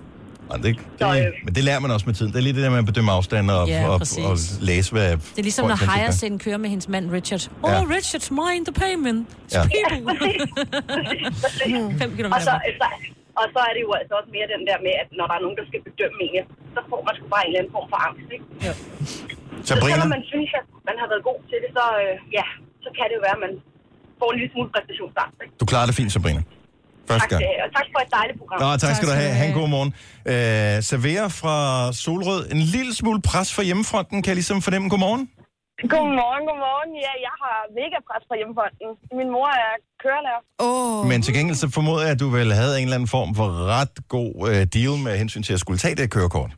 Nej, 0.50 0.58
det, 0.64 0.70
Så, 1.00 1.06
det, 1.12 1.18
øh, 1.26 1.32
men 1.46 1.52
det 1.56 1.62
lærer 1.68 1.80
man 1.84 1.90
også 1.96 2.06
med 2.10 2.14
tiden. 2.18 2.30
Det 2.32 2.38
er 2.42 2.46
lige 2.48 2.56
det 2.58 2.62
der 2.66 2.72
med 2.76 2.80
at 2.84 2.88
bedømme 2.92 3.10
afstand 3.18 3.44
og, 3.56 3.62
Ja, 3.68 3.80
og, 3.90 3.96
præcis. 4.02 4.24
og 4.28 4.34
læse, 4.70 4.88
hvad 4.96 5.08
Det 5.36 5.40
er 5.42 5.46
ligesom, 5.50 5.64
når 5.72 6.10
sen 6.22 6.34
kører 6.44 6.58
med 6.64 6.70
hendes 6.74 6.88
mand 6.94 7.04
Richard. 7.18 7.42
Oh, 7.66 7.70
Ja. 7.72 7.76
Richard's 7.96 8.28
mind 8.40 8.62
the 8.68 8.74
payment. 8.84 9.20
Ja. 9.54 9.62
Fem 12.02 12.10
Og 12.12 12.16
kilometer. 12.18 12.44
så, 12.48 12.52
så, 12.80 12.86
og 13.40 13.46
så 13.54 13.60
er 13.68 13.72
det 13.76 13.82
jo 13.86 13.90
altså 14.00 14.12
også 14.20 14.30
mere 14.36 14.46
den 14.54 14.62
der 14.68 14.78
med, 14.86 14.92
at 15.02 15.08
når 15.18 15.26
der 15.30 15.34
er 15.38 15.42
nogen, 15.44 15.56
der 15.60 15.64
skal 15.70 15.80
bedømme 15.88 16.18
en, 16.26 16.44
så 16.74 16.80
får 16.90 17.00
man 17.06 17.12
sgu 17.16 17.24
bare 17.34 17.42
en 17.46 17.50
eller 17.50 17.60
anden 17.60 17.72
form 17.76 17.86
for 17.92 17.98
angst, 18.06 18.28
ikke? 18.36 18.46
Ja. 18.66 18.72
Så 19.68 19.70
Sabrina? 19.70 19.92
selvom 19.94 20.10
man 20.16 20.22
synes, 20.32 20.50
at 20.60 20.64
man 20.88 20.96
har 21.02 21.06
været 21.12 21.24
god 21.30 21.38
til 21.50 21.58
det, 21.64 21.70
så, 21.78 21.84
øh, 22.02 22.12
ja, 22.38 22.46
så 22.84 22.88
kan 22.96 23.04
det 23.08 23.14
jo 23.18 23.22
være, 23.26 23.36
at 23.38 23.42
man 23.46 23.52
får 24.20 24.28
en 24.32 24.36
lille 24.40 24.50
smule 24.54 24.68
præstationsangst, 24.74 25.38
ikke? 25.44 25.52
Du 25.62 25.66
klarer 25.72 25.86
det 25.90 25.94
fint, 26.00 26.10
Sabrina. 26.16 26.40
Første 27.10 27.22
Tak, 27.24 27.30
gang. 27.32 27.42
øh, 27.48 27.64
og 27.64 27.68
tak 27.78 27.86
for 27.94 28.00
et 28.06 28.10
dejligt 28.18 28.36
program. 28.40 28.56
Nå, 28.62 28.68
tak 28.82 28.92
skal 28.96 29.06
du 29.10 29.14
have. 29.22 29.32
Ha' 29.40 29.46
en 29.50 29.56
god 29.60 29.68
morgen. 29.76 29.90
Øh, 30.32 30.74
servere 30.90 31.26
fra 31.40 31.56
Solrød. 32.02 32.42
En 32.54 32.60
lille 32.76 32.92
smule 33.00 33.18
pres 33.30 33.48
fra 33.56 33.62
hjemmefronten, 33.68 34.16
kan 34.22 34.28
jeg 34.32 34.38
ligesom 34.42 34.58
fornemme. 34.66 34.86
Godmorgen. 34.94 35.24
Godmorgen, 35.94 36.42
godmorgen. 36.50 36.90
Ja, 37.06 37.12
jeg 37.28 37.34
har 37.44 37.58
mega 37.80 37.98
pres 38.08 38.22
fra 38.28 38.36
hjemmefonden. 38.40 38.88
Min 39.20 39.28
mor 39.36 39.48
er 39.66 39.72
kørelærer. 40.04 40.42
Oh. 40.66 41.00
Men 41.10 41.18
til 41.24 41.32
gengæld 41.36 41.58
så 41.64 41.68
formoder 41.78 42.02
jeg, 42.06 42.12
at 42.16 42.20
du 42.24 42.28
vel 42.38 42.48
havde 42.60 42.74
en 42.80 42.86
eller 42.88 42.98
anden 42.98 43.12
form 43.18 43.30
for 43.40 43.46
ret 43.76 43.94
god 44.16 44.30
øh, 44.50 44.60
deal 44.76 44.94
med 45.06 45.12
hensyn 45.22 45.42
til 45.48 45.54
at 45.56 45.60
skulle 45.64 45.78
tage 45.84 45.96
det 46.00 46.06
kørekort. 46.16 46.52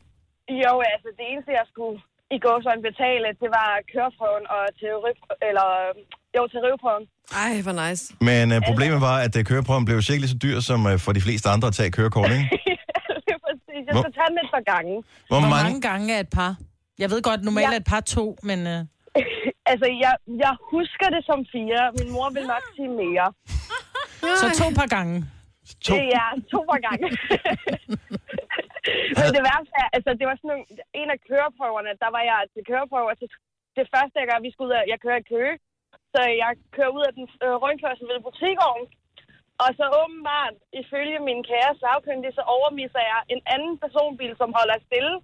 Jo, 0.65 0.73
altså 0.95 1.09
det 1.19 1.25
eneste, 1.33 1.51
jeg 1.61 1.67
skulle 1.73 1.97
i 2.37 2.39
går 2.45 2.57
så 2.65 2.71
betale, 2.91 3.27
det 3.43 3.51
var 3.59 3.71
køreprøven 3.93 4.45
og 4.57 4.63
teori, 4.81 5.13
eller 5.49 5.69
jo, 6.37 6.43
teoriprøven. 6.53 7.05
Ej, 7.45 7.53
hvor 7.67 7.75
nice. 7.83 8.03
Men 8.31 8.45
øh, 8.55 8.59
problemet 8.71 9.01
var, 9.09 9.17
at 9.27 9.35
øh, 9.39 9.43
køreprøven 9.51 9.85
blev 9.89 9.97
sikkert 10.03 10.23
lige 10.25 10.35
så 10.37 10.41
dyr 10.47 10.59
som 10.71 10.81
øh, 10.91 10.97
for 11.05 11.13
de 11.19 11.23
fleste 11.27 11.47
andre 11.55 11.67
at 11.71 11.75
tage 11.79 11.91
kørekort, 11.99 12.31
ikke? 12.37 12.47
det 13.27 13.33
er 13.37 13.41
præcis. 13.49 13.83
Jeg 13.87 13.93
Hvor- 13.95 14.03
skal 14.05 14.15
tage 14.19 14.31
den 14.33 14.39
et 14.45 14.51
par 14.57 14.65
gange. 14.73 14.95
Hvor 15.31 15.39
Hvor 15.41 15.41
mange- 15.55 15.65
mange 15.65 15.81
gange 15.89 16.07
er 16.17 16.21
et 16.27 16.33
par? 16.39 16.53
Jeg 17.03 17.09
ved 17.13 17.21
godt, 17.29 17.41
normalt 17.49 17.71
Ja. 17.71 17.77
er 17.77 17.81
et 17.85 17.89
par 17.95 18.01
to, 18.17 18.25
men... 18.51 18.59
Øh... 18.73 18.81
Altså, 19.73 19.89
jeg, 20.05 20.15
jeg 20.45 20.55
husker 20.75 21.07
det 21.15 21.23
som 21.31 21.39
fire. 21.55 21.83
Min 21.99 22.09
mor 22.17 22.29
vil 22.37 22.45
nok 22.55 22.65
sige 22.77 22.91
mere. 23.03 23.27
Så 24.43 24.47
to 24.63 24.67
par 24.81 24.89
gange. 24.97 25.15
To? 25.87 25.95
Ja, 26.17 26.27
to 26.53 26.61
par 26.71 26.81
gange. 26.87 27.07
Men 29.19 29.29
det 29.37 29.43
værste 29.49 29.75
er, 29.83 29.89
altså 29.97 30.11
det 30.21 30.27
var 30.31 30.37
sådan 30.43 30.57
en, 30.59 30.65
en 31.01 31.09
af 31.15 31.19
køreprøverne, 31.29 31.91
der 32.03 32.11
var 32.17 32.23
jeg 32.31 32.39
til 32.55 32.63
køreprøver. 32.71 33.11
Så 33.21 33.25
det 33.79 33.87
første, 33.95 34.15
jeg 34.21 34.27
gør, 34.31 34.39
vi 34.47 34.51
skal 34.53 34.65
ud 34.69 34.73
af, 34.79 34.83
jeg 34.93 34.99
kører 35.05 35.19
i 35.25 35.29
Køge. 35.33 35.55
Så 36.15 36.21
jeg 36.43 36.51
kører 36.77 36.93
ud 36.97 37.05
af 37.09 37.13
den 37.19 37.27
øh, 37.45 37.55
rundkørsel 37.63 38.07
ved 38.13 38.19
butikgården. 38.27 38.85
Og 39.65 39.71
så 39.79 39.85
åbenbart, 40.01 40.55
ifølge 40.83 41.19
min 41.29 41.41
kære 41.51 41.73
sagkyndige, 41.83 42.37
så 42.39 42.43
overmisser 42.57 43.03
jeg 43.13 43.21
en 43.35 43.43
anden 43.55 43.75
personbil, 43.85 44.33
som 44.41 44.49
holder 44.59 44.77
stille 44.89 45.15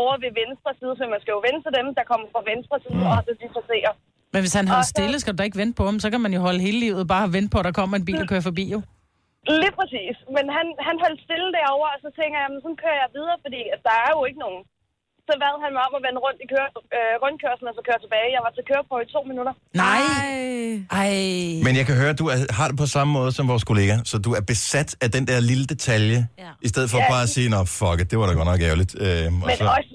over 0.00 0.14
ved 0.22 0.30
venstre 0.42 0.70
side, 0.80 0.94
for 0.98 1.04
man 1.14 1.20
skal 1.22 1.34
jo 1.36 1.40
vente 1.48 1.62
til 1.66 1.72
dem, 1.78 1.86
der 1.98 2.04
kommer 2.10 2.26
fra 2.34 2.42
venstre 2.52 2.76
side, 2.84 3.02
og 3.14 3.20
så 3.26 3.32
de 3.42 3.46
passerer. 3.58 3.92
Men 4.34 4.40
hvis 4.44 4.54
han 4.58 4.66
holder 4.72 4.88
stille, 4.94 5.16
skal 5.20 5.32
du 5.32 5.38
da 5.38 5.48
ikke 5.48 5.62
vente 5.62 5.76
på 5.80 5.84
ham. 5.88 5.96
Så 6.04 6.08
kan 6.12 6.20
man 6.24 6.32
jo 6.36 6.40
holde 6.46 6.60
hele 6.66 6.78
livet 6.86 7.02
bare 7.14 7.24
og 7.28 7.32
vente 7.36 7.50
på, 7.52 7.58
at 7.60 7.66
der 7.68 7.74
kommer 7.80 7.94
en 7.96 8.06
bil 8.08 8.20
og 8.24 8.28
kører 8.32 8.48
forbi 8.50 8.64
jo. 8.74 8.80
Lige 9.62 9.74
præcis. 9.80 10.16
Men 10.36 10.44
han, 10.56 10.66
han 10.88 10.96
holdt 11.04 11.20
stille 11.26 11.48
derovre, 11.58 11.90
og 11.96 12.00
så 12.04 12.10
tænker 12.18 12.36
jeg, 12.42 12.48
men 12.52 12.60
sådan 12.64 12.82
kører 12.84 12.98
jeg 13.04 13.10
videre, 13.16 13.38
fordi 13.44 13.60
der 13.88 13.96
er 14.06 14.10
jo 14.16 14.20
ikke 14.28 14.40
nogen. 14.46 14.62
Så 15.28 15.32
bad 15.42 15.54
han 15.64 15.70
mig 15.76 15.82
om 15.88 15.92
at 15.98 16.02
vende 16.06 16.18
rundt 16.26 16.38
i 16.44 16.46
køre, 16.54 16.68
øh, 16.96 17.14
rundkørslen, 17.24 17.66
og 17.70 17.74
så 17.78 17.82
køre 17.88 18.00
tilbage. 18.04 18.28
Jeg 18.36 18.42
var 18.46 18.52
til 18.56 18.64
køreprøve 18.70 19.02
i 19.06 19.08
to 19.16 19.20
minutter. 19.30 19.54
Nej. 19.84 20.02
Ej. 21.02 21.14
Men 21.66 21.72
jeg 21.80 21.84
kan 21.88 21.94
høre, 22.00 22.10
at 22.14 22.18
du 22.22 22.26
er, 22.34 22.38
har 22.58 22.66
det 22.70 22.76
på 22.84 22.88
samme 22.96 23.10
måde 23.18 23.30
som 23.38 23.44
vores 23.52 23.64
kollega, 23.70 23.94
så 24.10 24.14
du 24.26 24.30
er 24.38 24.42
besat 24.52 24.90
af 25.04 25.08
den 25.16 25.24
der 25.30 25.38
lille 25.50 25.66
detalje, 25.74 26.20
ja. 26.44 26.50
i 26.66 26.68
stedet 26.72 26.88
for 26.92 26.98
Ja. 27.02 27.08
bare 27.12 27.22
at 27.26 27.30
sige, 27.36 27.46
nå 27.54 27.60
fuck 27.80 27.98
it, 28.02 28.06
det 28.10 28.16
var 28.20 28.26
da 28.30 28.32
godt 28.40 28.48
nok 28.52 28.60
ærgerligt. 28.70 28.92
Øh, 29.04 29.06
og 29.06 29.46
Men 29.48 29.56
så, 29.60 29.64
også, 29.78 29.92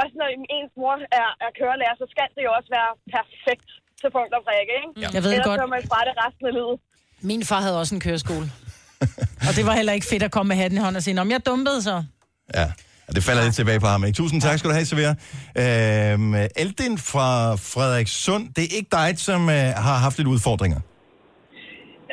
også 0.00 0.14
når 0.20 0.28
ens 0.56 0.72
mor 0.80 0.94
er, 1.22 1.28
er 1.44 1.50
kørelærer, 1.60 1.94
så 2.02 2.06
skal 2.14 2.26
det 2.36 2.42
jo 2.48 2.50
også 2.58 2.70
være 2.78 2.90
perfekt 3.16 3.68
til 4.00 4.08
punkt 4.16 4.32
og 4.38 4.42
prikke, 4.48 4.72
ikke? 4.80 4.90
Ja. 5.02 5.08
Jeg 5.16 5.22
ved 5.24 5.30
Ellers 5.32 5.46
godt. 5.48 5.58
kører 5.60 5.72
man 5.76 5.82
fra 5.90 5.98
det 6.08 6.14
resten 6.24 6.44
af 6.50 6.54
livet. 6.58 6.76
Min 7.30 7.42
far 7.50 7.60
havde 7.66 7.78
også 7.82 7.94
en 7.96 8.02
køreskole. 8.06 8.46
og 9.48 9.52
det 9.56 9.64
var 9.68 9.74
heller 9.80 9.92
ikke 9.98 10.06
fedt 10.12 10.22
at 10.28 10.32
komme 10.36 10.48
med 10.52 10.56
hatten 10.62 10.76
i 10.78 10.82
hånden 10.84 10.96
og 10.96 11.02
sige, 11.06 11.20
om 11.20 11.30
jeg 11.34 11.40
dumpede 11.50 11.82
så. 11.88 11.96
ja, 12.60 12.66
og 13.08 13.12
det 13.16 13.22
falder 13.28 13.42
lidt 13.46 13.56
tilbage 13.60 13.80
på 13.84 13.88
ham. 13.94 14.00
Ikke? 14.04 14.16
Tusind 14.22 14.40
tak 14.46 14.56
skal 14.58 14.68
du 14.70 14.74
have, 14.78 14.86
Severa. 14.92 15.14
Øhm, 15.62 16.34
Eldin 16.62 16.94
fra 17.10 17.28
Frederikssund, 17.72 18.44
det 18.54 18.62
er 18.66 18.72
ikke 18.78 18.90
dig, 19.00 19.08
som 19.28 19.40
øh, 19.56 19.68
har 19.86 19.96
haft 20.04 20.16
lidt 20.18 20.28
udfordringer. 20.34 20.80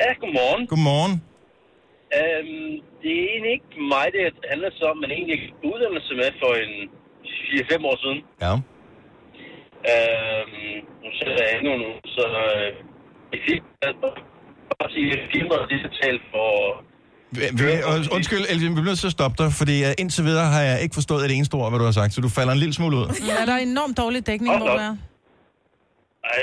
Ja, 0.02 0.10
godmorgen. 0.22 0.62
Godmorgen. 0.72 1.14
Øhm, 2.18 2.72
det 3.02 3.10
er 3.18 3.24
egentlig 3.32 3.52
ikke 3.58 3.72
mig, 3.94 4.06
det 4.14 4.20
handler 4.52 4.70
så 4.80 4.84
om, 4.92 4.96
men 5.02 5.10
egentlig 5.18 5.38
uddannelse 5.70 6.12
med 6.20 6.30
for 6.42 6.52
en 6.64 6.74
4-5 7.74 7.90
år 7.90 7.96
siden. 8.02 8.18
Ja. 8.44 8.52
Øhm, 9.92 10.74
nu 11.02 11.08
sætter 11.18 11.42
jeg 11.44 11.50
ikke 11.54 11.68
nogen, 11.70 11.84
så 12.16 12.24
øh, 12.46 12.68
jeg 13.32 13.40
fik 13.48 13.60
bare 14.80 14.90
sige, 14.96 15.08
at 15.16 15.22
firmaet 15.32 15.70
det 15.70 15.78
betalt 15.88 16.22
for... 16.32 16.50
Vi- 17.36 17.50
vi- 17.64 17.82
und- 17.92 18.08
Undskyld, 18.16 18.44
Elvin, 18.50 18.68
vi 18.70 18.74
bliver 18.74 18.84
nødt 18.84 18.98
til 18.98 19.06
at 19.06 19.12
stoppe 19.12 19.42
dig, 19.42 19.52
fordi 19.52 19.84
uh, 19.84 19.90
indtil 19.98 20.24
videre 20.24 20.46
har 20.46 20.60
jeg 20.62 20.80
ikke 20.82 20.94
forstået 20.94 21.24
et 21.24 21.32
eneste 21.36 21.54
ord, 21.54 21.70
hvad 21.70 21.78
du 21.78 21.84
har 21.84 21.92
sagt, 21.92 22.12
så 22.14 22.20
du 22.20 22.28
falder 22.28 22.52
en 22.52 22.58
lille 22.58 22.74
smule 22.74 22.96
ud. 22.96 23.06
Ja, 23.26 23.46
der 23.46 23.52
er 23.52 23.58
enormt 23.58 23.96
dårlig 23.96 24.26
dækning, 24.26 24.50
Hold 24.52 24.62
hvor 24.62 24.68
du 24.76 24.82
er. 24.82 24.96
Ej, 26.24 26.42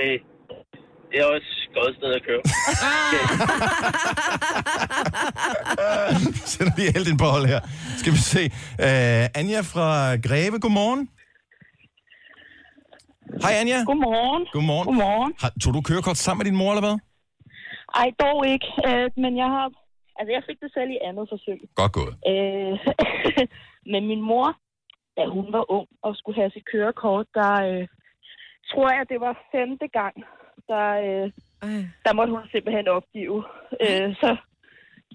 det 1.12 1.18
er 1.22 1.26
også 1.26 1.48
et 1.64 1.70
godt 1.80 1.96
sted 2.00 2.12
at 2.20 2.22
køre. 2.28 2.42
Sætter 6.52 6.74
lige 6.78 6.96
Eldin 6.98 7.18
på 7.18 7.26
hold 7.26 7.46
her. 7.46 7.60
Skal 7.98 8.12
vi 8.14 8.18
se. 8.18 8.44
Uh, 8.86 9.40
Anja 9.40 9.62
fra 9.62 10.16
Greve, 10.28 10.60
godmorgen. 10.60 11.10
Hej 13.44 13.54
Anja. 13.62 13.84
Godmorgen. 13.92 14.44
Godmorgen. 14.54 14.86
Godmorgen. 14.86 15.34
Har, 15.42 15.52
tog 15.64 15.74
du 15.74 15.82
kørekort 15.82 16.18
sammen 16.18 16.40
med 16.40 16.52
din 16.52 16.58
mor, 16.58 16.72
eller 16.72 16.82
hvad? 16.88 16.98
Ej, 18.02 18.10
dog 18.20 18.48
ikke. 18.54 18.68
Øh, 18.88 19.06
men 19.24 19.38
jeg 19.38 19.50
har... 19.56 19.68
Altså, 20.18 20.32
jeg 20.38 20.44
fik 20.48 20.60
det 20.64 20.72
selv 20.74 20.90
i 20.92 21.04
andet 21.08 21.26
forsøg. 21.30 21.60
Godt 21.76 21.94
gået. 22.00 22.14
Øh, 22.32 22.76
men 23.92 24.02
min 24.12 24.22
mor, 24.22 24.48
da 25.18 25.24
hun 25.36 25.48
var 25.56 25.72
ung 25.78 25.88
og 26.02 26.16
skulle 26.16 26.40
have 26.42 26.52
sit 26.52 26.66
kørekort, 26.72 27.28
der 27.34 27.54
øh, 27.70 27.88
tror 28.72 28.90
jeg, 28.96 29.10
det 29.10 29.20
var 29.20 29.34
femte 29.52 29.88
gang, 30.00 30.16
der, 30.72 30.88
øh, 31.08 31.28
der 32.06 32.14
måtte 32.14 32.34
hun 32.34 32.44
simpelthen 32.52 32.88
opgive. 32.88 33.44
Øh, 33.86 34.10
så, 34.22 34.30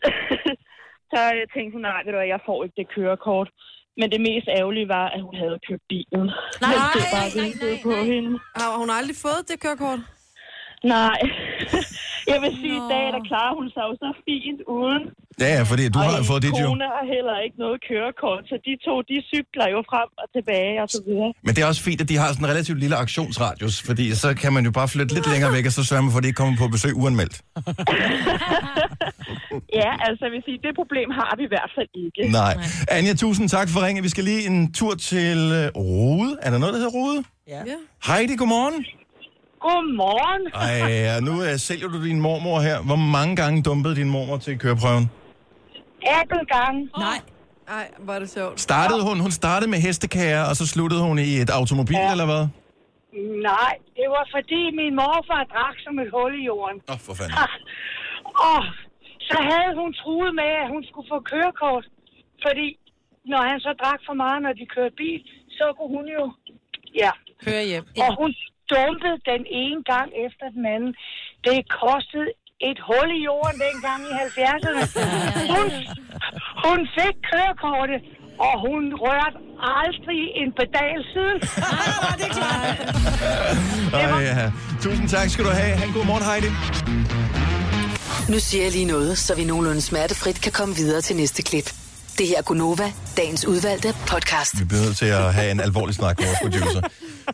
Så 1.12 1.20
øh, 1.34 1.42
tænkte 1.54 1.74
hun, 1.76 1.82
nej, 1.88 2.00
ved 2.04 2.12
du 2.12 2.18
hvad, 2.18 2.34
jeg 2.34 2.42
får 2.48 2.58
ikke 2.64 2.76
det 2.80 2.88
kørekort. 2.96 3.48
Men 4.00 4.06
det 4.14 4.20
mest 4.28 4.48
ærgerlige 4.58 4.88
var, 4.96 5.06
at 5.14 5.20
hun 5.26 5.34
havde 5.42 5.58
købt 5.68 5.84
bilen. 5.92 6.26
Nej, 6.64 6.74
stod 6.90 7.06
bare 7.14 7.28
og 7.30 7.34
ventede 7.42 7.76
på 7.86 7.92
hende. 8.10 8.30
Har 8.60 8.70
hun 8.80 8.90
aldrig 8.98 9.16
fået 9.26 9.42
det 9.50 9.56
kørekort? 9.64 10.00
Nej. 10.84 11.18
jeg 12.32 12.38
vil 12.42 12.52
sige, 12.62 12.76
i 12.82 12.86
dag, 12.92 13.04
der 13.16 13.22
klarer 13.30 13.54
hun 13.58 13.66
sig 13.74 13.82
jo 13.88 13.94
så 14.02 14.08
fint 14.26 14.60
uden. 14.76 15.02
Ja, 15.40 15.48
ja, 15.56 15.62
fordi 15.62 15.84
du 15.88 15.98
og 15.98 16.04
har 16.04 16.22
fået 16.30 16.42
dit 16.42 16.54
jo. 16.60 16.66
kone 16.66 16.84
har 16.96 17.04
heller 17.16 17.36
ikke 17.44 17.56
noget 17.64 17.78
kørekort, 17.88 18.42
så 18.50 18.54
de 18.66 18.72
to, 18.86 18.94
de 19.10 19.16
cykler 19.32 19.66
jo 19.74 19.80
frem 19.90 20.08
og 20.22 20.26
tilbage 20.36 20.76
og 20.84 20.88
så 20.96 21.00
videre. 21.06 21.32
Men 21.46 21.50
det 21.54 21.60
er 21.62 21.66
også 21.72 21.82
fint, 21.88 22.00
at 22.04 22.08
de 22.08 22.16
har 22.16 22.28
sådan 22.28 22.44
en 22.44 22.50
relativt 22.52 22.78
lille 22.84 22.96
aktionsradius, 22.96 23.82
fordi 23.88 24.14
så 24.22 24.28
kan 24.42 24.52
man 24.52 24.64
jo 24.68 24.70
bare 24.70 24.88
flytte 24.88 25.14
lidt 25.14 25.26
længere 25.32 25.52
væk, 25.52 25.66
og 25.66 25.72
så 25.72 25.84
sørge 25.84 26.10
for, 26.10 26.18
at 26.18 26.22
de 26.24 26.28
ikke 26.28 26.40
kommer 26.42 26.56
på 26.62 26.68
besøg 26.68 26.92
uanmeldt. 27.02 27.36
Ja, 29.80 29.90
altså 30.06 30.24
jeg 30.24 30.32
vil 30.32 30.42
sige, 30.44 30.58
det 30.66 30.72
problem 30.74 31.10
har 31.10 31.34
vi 31.38 31.42
i 31.44 31.52
hvert 31.54 31.70
fald 31.76 31.88
ikke. 32.04 32.32
Nej. 32.32 32.54
Anja, 32.90 33.14
tusind 33.14 33.48
tak 33.48 33.68
for 33.68 33.86
ringen. 33.86 34.04
Vi 34.04 34.08
skal 34.08 34.24
lige 34.24 34.46
en 34.46 34.72
tur 34.72 34.94
til 34.94 35.38
øh, 35.60 35.68
Rode. 35.76 36.36
Er 36.42 36.50
der 36.50 36.58
noget, 36.58 36.72
der 36.74 36.80
hedder 36.80 36.92
Rode? 37.00 37.24
Ja. 37.48 37.62
Heidi, 38.06 38.36
godmorgen. 38.36 38.84
Godmorgen. 39.64 40.42
Ej, 40.68 41.16
og 41.16 41.22
nu 41.28 41.32
uh, 41.32 41.56
sælger 41.68 41.88
du 41.88 42.04
din 42.04 42.20
mormor 42.20 42.60
her. 42.60 42.78
Hvor 42.88 43.00
mange 43.16 43.36
gange 43.36 43.62
dumpede 43.62 43.94
din 44.00 44.10
mormor 44.10 44.36
til 44.36 44.58
køreprøven? 44.58 45.10
18 46.02 46.46
gange. 46.54 46.90
Nej. 46.98 47.20
Ej, 47.68 47.86
hvor 48.04 48.12
er 48.16 48.18
det 48.18 48.30
sjovt. 48.30 48.60
Startede 48.60 49.02
hun, 49.08 49.16
hun 49.26 49.30
startede 49.30 49.70
med 49.70 49.78
hestekager, 49.86 50.42
og 50.50 50.54
så 50.60 50.64
sluttede 50.74 51.02
hun 51.08 51.18
i 51.18 51.30
et 51.44 51.50
automobil, 51.50 52.02
ja. 52.06 52.10
eller 52.14 52.26
hvad? 52.32 52.44
Nej, 53.50 53.74
det 53.98 54.06
var 54.14 54.24
fordi 54.36 54.62
min 54.80 54.92
morfar 55.00 55.44
drak 55.54 55.76
som 55.84 55.94
et 56.02 56.10
hul 56.14 56.32
i 56.40 56.44
jorden. 56.50 56.78
Åh, 56.88 56.94
oh, 56.94 56.98
for 57.06 57.14
fanden. 57.18 57.36
Og 58.52 58.60
så 59.30 59.38
havde 59.50 59.72
hun 59.80 59.90
truet 60.00 60.32
med, 60.40 60.50
at 60.62 60.68
hun 60.74 60.82
skulle 60.88 61.08
få 61.12 61.18
kørekort. 61.32 61.84
Fordi 62.44 62.68
når 63.32 63.42
han 63.50 63.58
så 63.66 63.72
drak 63.82 64.00
for 64.08 64.14
meget, 64.22 64.38
når 64.46 64.52
de 64.60 64.64
kørte 64.74 64.94
bil, 65.02 65.20
så 65.58 65.64
kunne 65.76 65.92
hun 65.96 66.06
jo... 66.16 66.24
Ja. 67.02 67.12
Køre 67.46 67.64
hjem. 67.70 67.84
Og 68.04 68.10
hun 68.20 68.30
dumpede 68.72 69.18
den 69.30 69.42
ene 69.62 69.80
gang 69.92 70.08
efter 70.26 70.46
den 70.56 70.64
anden. 70.74 70.92
Det 71.46 71.58
kostede 71.82 72.28
et 72.68 72.78
hul 72.88 73.08
i 73.18 73.20
jorden 73.28 73.56
dengang 73.66 74.00
i 74.10 74.12
70'erne. 74.24 74.82
Hun, 75.54 75.66
hun 76.64 76.78
fik 76.96 77.14
kørekortet, 77.30 78.00
og 78.46 78.54
hun 78.66 78.82
rørte 79.04 79.38
aldrig 79.80 80.22
en 80.40 80.50
pedal 80.58 80.98
siden. 81.12 81.38
Nej, 81.42 82.14
det 82.18 82.26
er 82.30 82.34
klart. 82.38 82.76
Ej, 83.92 84.22
ja. 84.28 84.52
Tusind 84.82 85.08
tak 85.08 85.28
skal 85.30 85.44
du 85.44 85.50
have. 85.50 85.76
Han 85.76 85.92
god 85.92 86.04
morgen, 86.10 86.24
Heidi. 86.30 86.50
Nu 88.32 88.38
siger 88.38 88.62
jeg 88.64 88.72
lige 88.72 88.84
noget, 88.84 89.18
så 89.18 89.34
vi 89.34 89.44
nogenlunde 89.44 89.80
smertefrit 89.80 90.40
kan 90.40 90.52
komme 90.52 90.74
videre 90.74 91.00
til 91.00 91.16
næste 91.16 91.42
klip. 91.42 91.87
Det 92.18 92.28
her 92.28 92.38
er 92.38 92.42
Gunova, 92.42 92.92
dagens 93.16 93.44
udvalgte 93.44 93.94
podcast. 94.06 94.60
Vi 94.60 94.64
bliver 94.64 94.82
nødt 94.82 94.96
til 94.96 95.06
at 95.06 95.34
have 95.34 95.50
en 95.50 95.60
alvorlig 95.60 95.94
snak 95.94 96.18
med 96.18 96.26
vores 96.26 96.38
producer. 96.42 96.80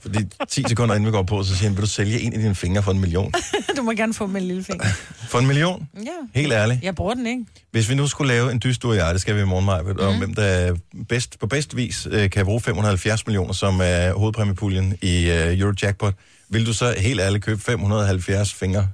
Fordi 0.02 0.18
10 0.48 0.64
sekunder 0.68 0.94
inden 0.94 1.06
vi 1.06 1.10
går 1.10 1.22
på, 1.22 1.42
så 1.42 1.56
siger 1.56 1.68
han, 1.68 1.76
vil 1.76 1.82
du 1.82 1.88
sælge 1.88 2.20
en 2.20 2.32
af 2.32 2.38
dine 2.38 2.54
fingre 2.54 2.82
for 2.82 2.90
en 2.90 3.00
million? 3.00 3.32
du 3.76 3.82
må 3.82 3.92
gerne 3.92 4.14
få 4.14 4.24
en 4.24 4.40
lille 4.40 4.64
finger. 4.64 4.84
For 5.30 5.38
en 5.38 5.46
million? 5.46 5.88
Ja. 5.96 6.40
Helt 6.40 6.52
ærligt. 6.52 6.82
Jeg 6.82 6.94
bruger 6.94 7.14
den 7.14 7.26
ikke. 7.26 7.44
Hvis 7.70 7.88
vi 7.88 7.94
nu 7.94 8.06
skulle 8.06 8.32
lave 8.32 8.52
en 8.52 8.60
dyst, 8.64 8.82
du 8.82 8.90
og 8.90 8.96
jeg, 8.96 9.12
det 9.12 9.20
skal 9.20 9.36
vi 9.36 9.40
i 9.40 9.44
morgen, 9.44 9.66
Maja, 9.66 9.82
mm. 9.82 9.98
om 9.98 10.18
hvem 10.18 10.34
der 10.34 10.76
bedst, 11.08 11.38
på 11.38 11.46
bedst 11.46 11.76
vis 11.76 12.08
øh, 12.10 12.30
kan 12.30 12.44
bruge 12.44 12.60
570 12.60 13.26
millioner 13.26 13.52
som 13.52 13.80
er 13.82 14.12
hovedpræmiepuljen 14.12 14.98
i 15.02 15.30
øh, 15.30 15.58
Eurojackpot, 15.58 16.14
vil 16.48 16.66
du 16.66 16.72
så 16.72 16.94
helt 16.98 17.20
ærligt 17.20 17.44
købe 17.44 17.60
570 17.62 18.54
fingre? 18.54 18.88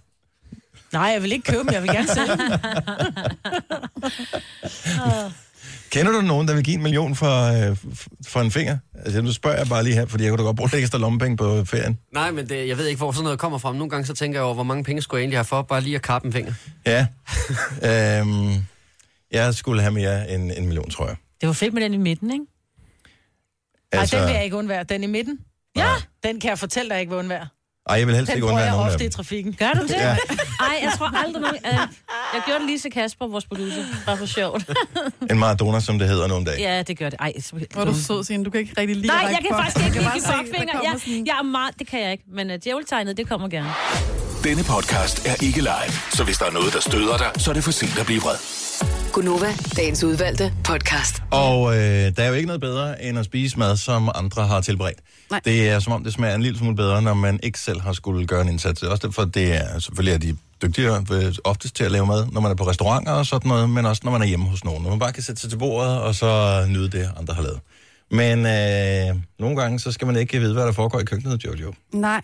Nej, 0.93 1.03
jeg 1.03 1.22
vil 1.22 1.32
ikke 1.32 1.45
købe 1.45 1.59
dem, 1.59 1.68
jeg 1.72 1.82
vil 1.82 1.91
gerne 1.91 2.09
sælge 2.09 2.28
dem. 2.28 2.53
Kender 5.91 6.12
du 6.12 6.20
nogen, 6.20 6.49
der 6.49 6.55
vil 6.55 6.64
give 6.64 6.76
en 6.76 6.82
million 6.82 7.14
for, 7.14 7.68
øh, 7.70 7.76
for 8.26 8.41
en 8.41 8.51
finger? 8.51 8.78
Altså, 8.95 9.22
nu 9.22 9.32
spørger 9.32 9.57
jeg 9.59 9.66
bare 9.68 9.84
lige 9.84 9.95
her, 9.95 10.07
fordi 10.07 10.24
jeg 10.24 10.30
kunne 10.30 10.38
da 10.38 10.43
godt 10.43 10.57
bruge 10.57 10.70
lidt 10.70 10.80
ekstra 10.82 10.99
lommepenge 10.99 11.36
på 11.36 11.64
ferien. 11.64 11.99
Nej, 12.12 12.30
men 12.30 12.49
det, 12.49 12.68
jeg 12.68 12.78
ved 12.78 12.86
ikke, 12.86 12.99
hvor 12.99 13.12
sådan 13.12 13.24
noget 13.24 13.38
kommer 13.38 13.59
fra. 13.59 13.72
Nogle 13.72 13.91
gange 13.91 14.07
så 14.07 14.14
tænker 14.14 14.38
jeg 14.38 14.45
over, 14.45 14.55
hvor 14.55 14.62
mange 14.62 14.84
penge 14.84 15.03
skulle 15.03 15.18
jeg 15.18 15.22
egentlig 15.22 15.38
have 15.38 15.45
for, 15.45 15.62
bare 15.62 15.80
lige 15.80 15.97
at 15.97 16.03
kappe 16.03 16.26
en 16.26 16.32
finger. 16.32 16.53
Ja. 16.86 17.07
øhm, 18.20 18.55
jeg 19.30 19.55
skulle 19.55 19.82
have 19.82 19.93
mere 19.95 20.30
end 20.30 20.53
en 20.57 20.66
million, 20.66 20.91
tror 20.91 21.07
jeg. 21.07 21.16
Det 21.41 21.47
var 21.47 21.53
fedt 21.53 21.74
med 21.74 21.82
den 21.82 21.95
i 21.95 21.97
midten, 21.97 22.30
ikke? 22.32 22.45
Nej, 23.95 24.07
den 24.12 24.26
vil 24.26 24.34
jeg 24.34 24.45
ikke 24.45 24.57
undvære. 24.57 24.84
Den 24.84 25.03
i 25.05 25.07
midten? 25.07 25.38
Ja, 25.76 25.93
den 26.22 26.41
kan 26.41 26.51
jeg 26.51 26.59
fortælle 26.59 26.91
dig 26.91 27.01
ikke 27.01 27.11
vil 27.11 27.18
undvære. 27.18 27.47
Ej, 27.89 27.97
jeg 27.99 28.07
vil 28.07 28.14
helst 28.16 28.28
Den 28.31 28.37
ikke 28.37 28.47
undvære 28.47 28.70
nogen 28.70 28.87
af 28.87 28.93
ofte 28.93 29.05
i 29.05 29.07
dem. 29.07 29.12
trafikken. 29.12 29.53
Gør 29.53 29.72
du 29.72 29.83
det? 29.91 29.91
Ja. 29.91 30.16
Ej, 30.61 30.76
jeg 30.83 30.93
tror 30.99 31.24
aldrig 31.24 31.43
nogen... 31.43 31.57
Øh, 31.66 31.72
jeg 32.35 32.43
gjorde 32.47 32.59
det 32.61 32.66
lige 32.66 32.78
til 32.78 32.91
Kasper, 32.93 33.26
vores 33.26 33.47
producer. 33.47 33.83
Bare 34.07 34.16
for 34.16 34.26
sjovt. 34.26 34.70
En 35.31 35.39
Maradona, 35.39 35.81
som 35.81 35.99
det 35.99 36.09
hedder 36.09 36.26
nogle 36.26 36.47
dage. 36.47 36.61
ja, 36.76 36.83
det 36.83 36.99
gør 36.99 37.11
det. 37.11 37.18
Ej, 37.20 37.33
så... 37.41 37.53
Hvor 37.72 37.81
er 37.81 37.85
du 37.85 37.95
sød, 37.95 38.24
Signe. 38.24 38.45
Du 38.45 38.51
kan 38.51 38.61
ikke 38.61 38.74
rigtig 38.78 38.97
lide 38.97 39.07
Nej, 39.07 39.16
jeg 39.16 39.39
kan 39.49 39.57
faktisk 39.57 39.87
ikke 39.87 39.99
lide 39.99 40.24
fuckfinger. 40.26 40.74
Jeg, 40.83 41.26
jeg 41.26 41.37
er 41.39 41.43
meget... 41.43 41.74
Det 41.78 41.87
kan 41.87 42.01
jeg 42.03 42.12
ikke. 42.12 42.24
Men 42.35 42.51
uh, 42.51 42.57
djæveltegnet, 42.64 43.16
det 43.16 43.28
kommer 43.28 43.49
gerne. 43.49 43.70
Denne 44.45 44.64
podcast 44.64 45.26
er 45.26 45.45
ikke 45.45 45.59
live, 45.61 45.93
så 46.11 46.24
hvis 46.24 46.39
der 46.39 46.47
er 46.47 46.51
noget, 46.53 46.72
der 46.72 46.81
støder 46.81 47.16
dig, 47.16 47.31
så 47.39 47.51
er 47.51 47.55
det 47.55 47.64
for 47.64 47.70
sent 47.70 47.99
at 47.99 48.07
blive 48.07 48.20
vred. 48.20 48.99
Gunova, 49.12 49.54
dagens 49.76 50.04
udvalgte 50.04 50.52
podcast. 50.64 51.22
Og 51.30 51.76
øh, 51.76 51.80
der 51.80 52.12
er 52.16 52.28
jo 52.28 52.34
ikke 52.34 52.46
noget 52.46 52.61
bedre, 52.61 53.04
end 53.04 53.18
at 53.18 53.24
spise 53.24 53.58
mad, 53.58 53.76
som 53.76 54.11
andre 54.14 54.46
har 54.46 54.61
tilberedt. 54.61 54.98
Nej. 55.30 55.40
Det 55.44 55.68
er 55.68 55.78
som 55.78 55.92
om, 55.92 56.04
det 56.04 56.12
smager 56.12 56.34
en 56.34 56.42
lille 56.42 56.58
smule 56.58 56.76
bedre, 56.76 57.02
når 57.02 57.14
man 57.14 57.40
ikke 57.42 57.58
selv 57.58 57.80
har 57.80 57.92
skulle 57.92 58.26
gøre 58.26 58.42
en 58.42 58.48
indsats. 58.48 58.80
Det 58.80 58.88
også 58.88 59.06
derfor, 59.06 59.24
det 59.24 59.54
er 59.54 59.78
selvfølgelig 59.78 60.14
er 60.14 60.18
de 60.18 60.36
dygtigere 60.62 61.04
øh, 61.12 61.34
oftest 61.44 61.76
til 61.76 61.84
at 61.84 61.90
lave 61.90 62.06
mad, 62.06 62.26
når 62.32 62.40
man 62.40 62.50
er 62.50 62.54
på 62.54 62.64
restauranter 62.68 63.12
og 63.12 63.26
sådan 63.26 63.48
noget, 63.48 63.70
men 63.70 63.86
også 63.86 64.02
når 64.04 64.12
man 64.12 64.22
er 64.22 64.26
hjemme 64.26 64.46
hos 64.46 64.64
nogen. 64.64 64.82
Når 64.82 64.90
man 64.90 64.98
bare 64.98 65.12
kan 65.12 65.22
sætte 65.22 65.40
sig 65.40 65.50
til 65.50 65.56
bordet, 65.56 66.00
og 66.00 66.14
så 66.14 66.64
nyde 66.68 66.88
det, 66.88 67.11
andre 67.18 67.34
har 67.34 67.42
lavet. 67.42 67.61
Men 68.11 68.38
øh, 68.38 69.22
nogle 69.38 69.62
gange, 69.62 69.78
så 69.80 69.92
skal 69.92 70.06
man 70.06 70.16
ikke 70.16 70.38
vide, 70.38 70.52
hvad 70.54 70.66
der 70.66 70.72
foregår 70.72 71.00
i 71.00 71.04
køkkenet, 71.04 71.44
Jojo. 71.44 71.72
Nej, 71.92 72.20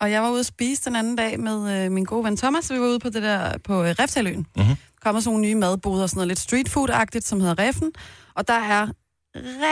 og 0.00 0.10
jeg 0.10 0.22
var 0.22 0.30
ude 0.30 0.40
at 0.40 0.46
spise 0.46 0.84
den 0.84 0.96
anden 0.96 1.16
dag 1.16 1.40
med 1.40 1.84
øh, 1.84 1.92
min 1.92 2.04
gode 2.04 2.24
ven 2.24 2.36
Thomas. 2.36 2.72
Vi 2.72 2.80
var 2.80 2.86
ude 2.86 2.98
på 2.98 3.08
det 3.08 3.22
der 3.22 3.58
på 3.64 3.84
øh, 3.84 3.94
Reftaløen. 3.98 4.46
Mm-hmm 4.56 4.76
kommer 5.02 5.20
sådan 5.20 5.32
nogle 5.32 5.46
nye 5.46 5.54
madboder, 5.54 6.06
sådan 6.06 6.16
noget 6.16 6.28
lidt 6.28 6.38
street 6.38 6.68
food-agtigt, 6.68 7.26
som 7.26 7.40
hedder 7.40 7.58
Reffen. 7.58 7.92
Og 8.34 8.48
der 8.48 8.54
er 8.54 8.88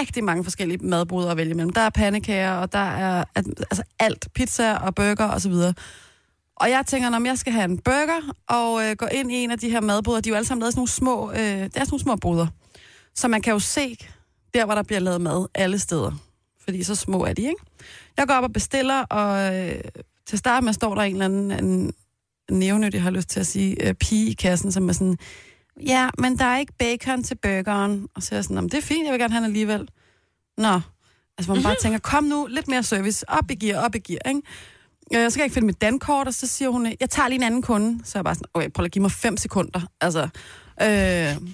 rigtig 0.00 0.24
mange 0.24 0.44
forskellige 0.44 0.86
madboder 0.86 1.30
at 1.30 1.36
vælge 1.36 1.54
mellem. 1.54 1.72
Der 1.72 1.80
er 1.80 1.90
pandekager, 1.90 2.52
og 2.52 2.72
der 2.72 2.78
er 2.78 3.24
altså 3.36 3.82
alt. 3.98 4.28
Pizza 4.34 4.74
og 4.74 4.94
burger 4.94 5.24
og 5.24 5.40
så 5.40 5.48
videre. 5.48 5.74
Og 6.56 6.70
jeg 6.70 6.86
tænker, 6.86 7.16
om 7.16 7.26
jeg 7.26 7.38
skal 7.38 7.52
have 7.52 7.64
en 7.64 7.78
burger, 7.78 8.32
og 8.48 8.84
øh, 8.84 8.96
gå 8.96 9.06
ind 9.06 9.32
i 9.32 9.34
en 9.34 9.50
af 9.50 9.58
de 9.58 9.70
her 9.70 9.80
madboder. 9.80 10.20
De 10.20 10.28
er 10.28 10.30
jo 10.30 10.36
alle 10.36 10.46
sammen 10.46 10.60
lavet 10.60 10.72
sådan 10.72 10.78
nogle 10.78 10.88
små, 10.88 11.30
øh, 11.30 11.38
det 11.38 11.62
er 11.64 11.68
sådan 11.68 11.86
nogle 11.90 12.02
små 12.02 12.16
boder. 12.16 12.46
Så 13.14 13.28
man 13.28 13.42
kan 13.42 13.52
jo 13.52 13.58
se, 13.58 13.96
der 14.54 14.64
hvor 14.64 14.74
der 14.74 14.82
bliver 14.82 15.00
lavet 15.00 15.20
mad, 15.20 15.46
alle 15.54 15.78
steder. 15.78 16.12
Fordi 16.64 16.82
så 16.82 16.94
små 16.94 17.24
er 17.24 17.32
de, 17.32 17.42
ikke? 17.42 17.60
Jeg 18.16 18.26
går 18.26 18.34
op 18.34 18.44
og 18.44 18.52
bestiller, 18.52 19.02
og 19.02 19.54
øh, 19.54 19.80
til 20.26 20.38
start 20.38 20.64
med 20.64 20.72
står 20.72 20.94
der 20.94 21.02
en 21.02 21.12
eller 21.12 21.24
anden 21.24 21.64
en 21.64 21.92
neonyt, 22.50 22.94
jeg 22.94 23.02
har 23.02 23.10
lyst 23.10 23.28
til 23.28 23.40
at 23.40 23.46
sige, 23.46 23.88
øh, 23.88 23.94
pige 23.94 24.30
i 24.30 24.32
kassen, 24.34 24.72
som 24.72 24.88
er 24.88 24.92
sådan, 24.92 25.18
ja, 25.86 26.08
men 26.18 26.38
der 26.38 26.44
er 26.44 26.58
ikke 26.58 26.72
bacon 26.78 27.22
til 27.22 27.34
burgeren. 27.34 28.06
Og 28.16 28.22
så 28.22 28.34
er 28.34 28.36
jeg 28.36 28.44
sådan, 28.44 28.54
"Nå, 28.54 28.60
men 28.60 28.70
det 28.70 28.78
er 28.78 28.82
fint, 28.82 29.04
jeg 29.04 29.12
vil 29.12 29.20
gerne 29.20 29.32
have 29.32 29.40
den 29.44 29.50
alligevel. 29.50 29.88
Nå, 30.58 30.80
altså 31.38 31.54
man 31.54 31.62
bare 31.62 31.76
tænker, 31.82 31.98
kom 31.98 32.24
nu, 32.24 32.46
lidt 32.50 32.68
mere 32.68 32.82
service, 32.82 33.28
op 33.30 33.50
i 33.50 33.54
gear, 33.54 33.84
op 33.84 33.94
i 33.94 33.98
gear, 33.98 34.28
ikke? 34.28 34.40
Øh, 35.14 35.30
så 35.30 35.34
kan 35.34 35.40
jeg 35.40 35.44
ikke 35.44 35.54
finde 35.54 35.66
mit 35.66 35.80
dankort, 35.80 36.26
og 36.26 36.34
så 36.34 36.46
siger 36.46 36.68
hun, 36.68 36.86
jeg 37.00 37.10
tager 37.10 37.28
lige 37.28 37.36
en 37.36 37.42
anden 37.42 37.62
kunde. 37.62 38.00
Så 38.04 38.18
er 38.18 38.20
jeg 38.20 38.24
bare 38.24 38.34
sådan, 38.34 38.46
okay, 38.54 38.68
prøv 38.74 38.84
at 38.84 38.90
give 38.92 39.02
mig 39.02 39.10
fem 39.12 39.36
sekunder. 39.36 39.80
Altså, 40.00 40.22
øh, 40.22 40.28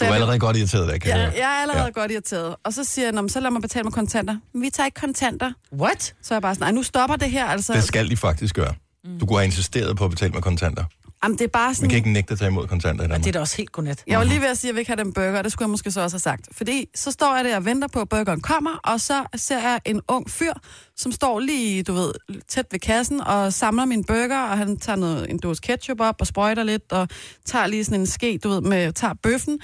Du 0.00 0.04
er 0.04 0.14
allerede 0.14 0.38
godt 0.38 0.56
irriteret, 0.56 0.88
der, 0.88 0.98
kan 0.98 1.10
Ja, 1.10 1.16
jeg 1.18 1.32
jeg 1.36 1.42
er 1.58 1.62
allerede 1.62 1.84
ja. 1.84 1.90
godt 1.90 2.10
irriteret. 2.10 2.56
Og 2.64 2.72
så 2.72 2.84
siger 2.84 3.04
jeg, 3.06 3.12
"Nå, 3.12 3.20
men 3.20 3.28
så 3.28 3.40
lad 3.40 3.50
mig 3.50 3.62
betale 3.62 3.82
med 3.84 3.92
kontanter. 3.92 4.36
Men 4.52 4.62
vi 4.62 4.70
tager 4.70 4.84
ikke 4.86 5.00
kontanter. 5.00 5.52
What? 5.72 6.14
Så 6.22 6.34
er 6.34 6.36
jeg 6.36 6.42
bare 6.42 6.54
sådan, 6.54 6.64
nej, 6.64 6.70
nu 6.72 6.82
stopper 6.82 7.16
det 7.16 7.30
her. 7.30 7.46
Altså, 7.46 7.72
Det 7.72 7.84
skal 7.84 8.10
de 8.10 8.16
faktisk 8.16 8.54
gøre. 8.54 8.74
Du 9.20 9.26
kunne 9.26 9.38
have 9.38 9.44
insisteret 9.44 9.96
på 9.96 10.04
at 10.04 10.10
betale 10.10 10.32
med 10.32 10.42
kontanter. 10.42 10.84
Jamen, 11.22 11.38
det 11.38 11.44
er 11.44 11.48
bare 11.48 11.68
Man 11.68 11.74
sådan... 11.74 11.88
kan 11.88 11.96
ikke 11.96 12.10
nægte 12.12 12.32
at 12.32 12.38
tage 12.38 12.50
imod 12.50 12.66
kontanter 12.66 13.04
i 13.04 13.08
Danmark. 13.08 13.20
Det 13.20 13.28
er 13.28 13.32
da 13.32 13.40
også 13.40 13.56
helt 13.56 13.72
godnat. 13.72 14.04
Jeg 14.06 14.18
var 14.18 14.24
lige 14.24 14.40
ved 14.40 14.48
at 14.48 14.58
sige, 14.58 14.68
at 14.68 14.72
jeg 14.72 14.74
vil 14.74 14.80
ikke 14.80 14.90
have 14.90 15.04
den 15.04 15.12
burger, 15.12 15.38
og 15.38 15.44
det 15.44 15.52
skulle 15.52 15.66
jeg 15.66 15.70
måske 15.70 15.90
så 15.90 16.00
også 16.00 16.14
have 16.14 16.20
sagt. 16.20 16.48
Fordi 16.52 16.86
så 16.94 17.10
står 17.10 17.36
jeg 17.36 17.44
der 17.44 17.56
og 17.56 17.64
venter 17.64 17.88
på, 17.88 18.00
at 18.00 18.08
burgeren 18.08 18.40
kommer, 18.40 18.70
og 18.84 19.00
så 19.00 19.24
ser 19.36 19.60
jeg 19.60 19.80
en 19.84 20.00
ung 20.08 20.30
fyr, 20.30 20.52
som 20.96 21.12
står 21.12 21.40
lige, 21.40 21.82
du 21.82 21.92
ved, 21.92 22.12
tæt 22.48 22.66
ved 22.70 22.78
kassen 22.78 23.20
og 23.20 23.52
samler 23.52 23.84
min 23.84 24.04
burger, 24.04 24.42
og 24.42 24.58
han 24.58 24.76
tager 24.76 24.96
noget, 24.96 25.30
en 25.30 25.38
dåse 25.38 25.62
ketchup 25.62 26.00
op 26.00 26.16
og 26.20 26.26
sprøjter 26.26 26.62
lidt, 26.62 26.92
og 26.92 27.08
tager 27.46 27.66
lige 27.66 27.84
sådan 27.84 28.00
en 28.00 28.06
ske, 28.06 28.38
du 28.44 28.48
ved, 28.48 28.60
med, 28.60 28.92
tager 28.92 29.14
bøffen. 29.22 29.58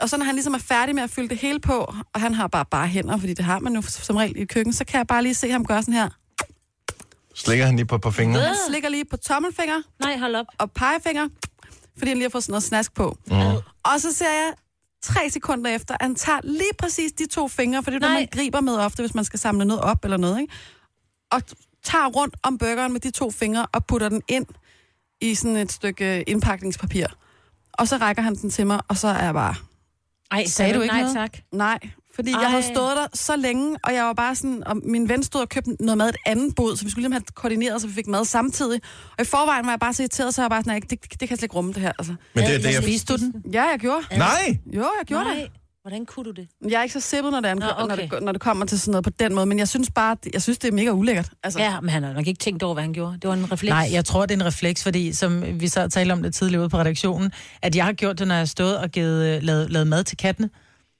Og 0.00 0.08
så 0.08 0.16
når 0.16 0.24
han 0.24 0.34
ligesom 0.34 0.54
er 0.54 0.58
færdig 0.58 0.94
med 0.94 1.02
at 1.02 1.10
fylde 1.10 1.28
det 1.28 1.38
hele 1.38 1.60
på, 1.60 1.94
og 2.14 2.20
han 2.20 2.34
har 2.34 2.46
bare 2.46 2.64
bare 2.70 2.86
hænder, 2.86 3.16
fordi 3.16 3.34
det 3.34 3.44
har 3.44 3.58
man 3.58 3.74
jo 3.74 3.82
som 3.82 4.16
regel 4.16 4.36
i 4.36 4.42
et 4.42 4.48
køkken, 4.48 4.72
så 4.72 4.84
kan 4.84 4.98
jeg 4.98 5.06
bare 5.06 5.22
lige 5.22 5.34
se 5.34 5.50
ham 5.50 5.64
gøre 5.66 5.82
sådan 5.82 5.94
her. 5.94 6.08
Slikker 7.34 7.66
han 7.66 7.76
lige 7.76 7.86
på, 7.86 7.98
på 7.98 8.10
fingrene? 8.10 8.46
Han 8.46 8.56
slikker 8.68 8.88
lige 8.88 9.04
på 9.04 9.16
tommelfinger. 9.16 9.82
Nej, 10.00 10.16
hold 10.18 10.34
op. 10.34 10.46
Og 10.58 10.72
pegefinger, 10.72 11.28
fordi 11.98 12.08
han 12.08 12.16
lige 12.16 12.24
har 12.24 12.30
fået 12.30 12.44
sådan 12.44 12.52
noget 12.52 12.62
snask 12.62 12.94
på. 12.94 13.18
Mm. 13.26 13.34
Og 13.82 14.00
så 14.00 14.12
ser 14.12 14.30
jeg 14.30 14.52
tre 15.02 15.30
sekunder 15.30 15.70
efter, 15.74 15.94
at 15.94 16.02
han 16.02 16.14
tager 16.14 16.40
lige 16.44 16.74
præcis 16.78 17.12
de 17.12 17.26
to 17.26 17.48
fingre, 17.48 17.82
for 17.82 17.90
det 17.90 18.02
er 18.02 18.08
det, 18.08 18.14
man 18.14 18.28
griber 18.32 18.60
med 18.60 18.76
ofte, 18.76 19.02
hvis 19.02 19.14
man 19.14 19.24
skal 19.24 19.38
samle 19.38 19.64
noget 19.64 19.82
op 19.82 20.04
eller 20.04 20.16
noget, 20.16 20.40
ikke? 20.40 20.54
Og 21.32 21.42
tager 21.82 22.06
rundt 22.06 22.36
om 22.42 22.58
burgeren 22.58 22.92
med 22.92 23.00
de 23.00 23.10
to 23.10 23.30
fingre 23.30 23.66
og 23.72 23.86
putter 23.86 24.08
den 24.08 24.22
ind 24.28 24.46
i 25.20 25.34
sådan 25.34 25.56
et 25.56 25.72
stykke 25.72 26.22
indpakningspapir. 26.22 27.06
Og 27.72 27.88
så 27.88 27.96
rækker 27.96 28.22
han 28.22 28.34
den 28.34 28.50
til 28.50 28.66
mig, 28.66 28.80
og 28.88 28.96
så 28.96 29.08
er 29.08 29.24
jeg 29.24 29.34
bare... 29.34 29.54
Ej, 30.30 30.44
Sagde 30.46 30.74
du 30.74 30.80
ikke 30.80 30.94
nej, 30.94 31.00
noget? 31.00 31.14
tak? 31.14 31.38
Nej, 31.52 31.78
fordi 32.14 32.32
Ej. 32.32 32.40
jeg 32.40 32.50
havde 32.50 32.62
stået 32.62 32.96
der 32.96 33.06
så 33.14 33.36
længe, 33.36 33.76
og 33.84 33.94
jeg 33.94 34.04
var 34.04 34.12
bare 34.12 34.34
sådan, 34.34 34.62
og 34.66 34.76
min 34.84 35.08
ven 35.08 35.22
stod 35.22 35.40
og 35.40 35.48
købte 35.48 35.70
noget 35.80 35.98
mad 35.98 36.08
et 36.08 36.16
andet 36.26 36.54
bod, 36.54 36.76
så 36.76 36.84
vi 36.84 36.90
skulle 36.90 37.08
lige 37.08 37.12
have 37.14 37.22
koordineret, 37.34 37.80
så 37.80 37.86
vi 37.86 37.92
fik 37.92 38.06
mad 38.06 38.24
samtidig. 38.24 38.80
Og 39.18 39.22
i 39.22 39.24
forvejen 39.24 39.64
var 39.66 39.72
jeg 39.72 39.80
bare 39.80 39.92
så 39.94 40.02
irriteret, 40.02 40.34
så 40.34 40.42
jeg 40.42 40.44
var 40.44 40.48
bare 40.48 40.60
sådan, 40.62 40.70
"Nej, 40.70 40.80
det, 40.80 40.90
det, 40.90 41.10
det 41.10 41.18
kan 41.18 41.30
jeg 41.30 41.38
slet 41.38 41.42
ikke 41.42 41.54
rumme 41.54 41.72
det 41.72 41.82
her. 41.82 41.92
Altså. 41.98 42.14
Men 42.34 42.44
det 42.44 42.54
er 42.54 42.58
det, 42.58 42.64
jeg- 42.74 42.82
Spiste 42.82 43.12
du 43.12 43.18
den? 43.18 43.34
Ja, 43.52 43.62
jeg 43.62 43.78
gjorde. 43.78 44.02
Nej! 44.18 44.58
Jo, 44.66 44.80
jeg 44.80 45.06
gjorde 45.06 45.24
Nej. 45.24 45.34
det. 45.34 45.48
Hvordan 45.82 46.06
kunne 46.06 46.24
du 46.24 46.30
det? 46.30 46.48
Jeg 46.68 46.78
er 46.78 46.82
ikke 46.82 46.92
så 46.92 47.00
sippet, 47.00 47.32
når 47.32 47.40
det, 47.40 47.48
angår, 47.48 47.66
Nå, 47.66 47.72
okay. 47.84 47.94
okay. 47.94 48.06
når, 48.08 48.16
det, 48.16 48.22
når 48.24 48.32
det 48.32 48.40
kommer 48.40 48.66
til 48.66 48.80
sådan 48.80 48.92
noget 48.92 49.04
på 49.04 49.10
den 49.10 49.34
måde, 49.34 49.46
men 49.46 49.58
jeg 49.58 49.68
synes 49.68 49.90
bare, 49.94 50.16
jeg 50.32 50.42
synes, 50.42 50.58
det 50.58 50.68
er 50.68 50.72
mega 50.72 50.90
ulækkert. 50.90 51.28
Altså. 51.44 51.60
Ja, 51.60 51.80
men 51.80 51.90
han 51.90 52.02
har 52.02 52.12
nok 52.12 52.26
ikke 52.26 52.38
tænkt 52.38 52.62
over, 52.62 52.74
hvad 52.74 52.82
han 52.82 52.92
gjorde. 52.92 53.12
Det 53.22 53.28
var 53.28 53.34
en 53.34 53.52
refleks. 53.52 53.70
Nej, 53.70 53.88
jeg 53.92 54.04
tror, 54.04 54.26
det 54.26 54.30
er 54.34 54.38
en 54.38 54.46
refleks, 54.46 54.82
fordi 54.82 55.12
som 55.12 55.44
vi 55.60 55.68
så 55.68 55.88
talte 55.88 56.12
om 56.12 56.22
det 56.22 56.34
tidligere 56.34 56.60
ude 56.60 56.68
på 56.68 56.78
redaktionen, 56.78 57.32
at 57.62 57.76
jeg 57.76 57.84
har 57.84 57.92
gjort 57.92 58.18
det, 58.18 58.28
når 58.28 58.34
jeg 58.34 58.40
har 58.40 58.46
stået 58.46 58.78
og 58.78 58.90
givet, 58.90 59.36
øh, 59.36 59.42
lavet, 59.42 59.70
lavet 59.70 59.86
mad 59.86 60.04
til 60.04 60.16
kattene. 60.16 60.50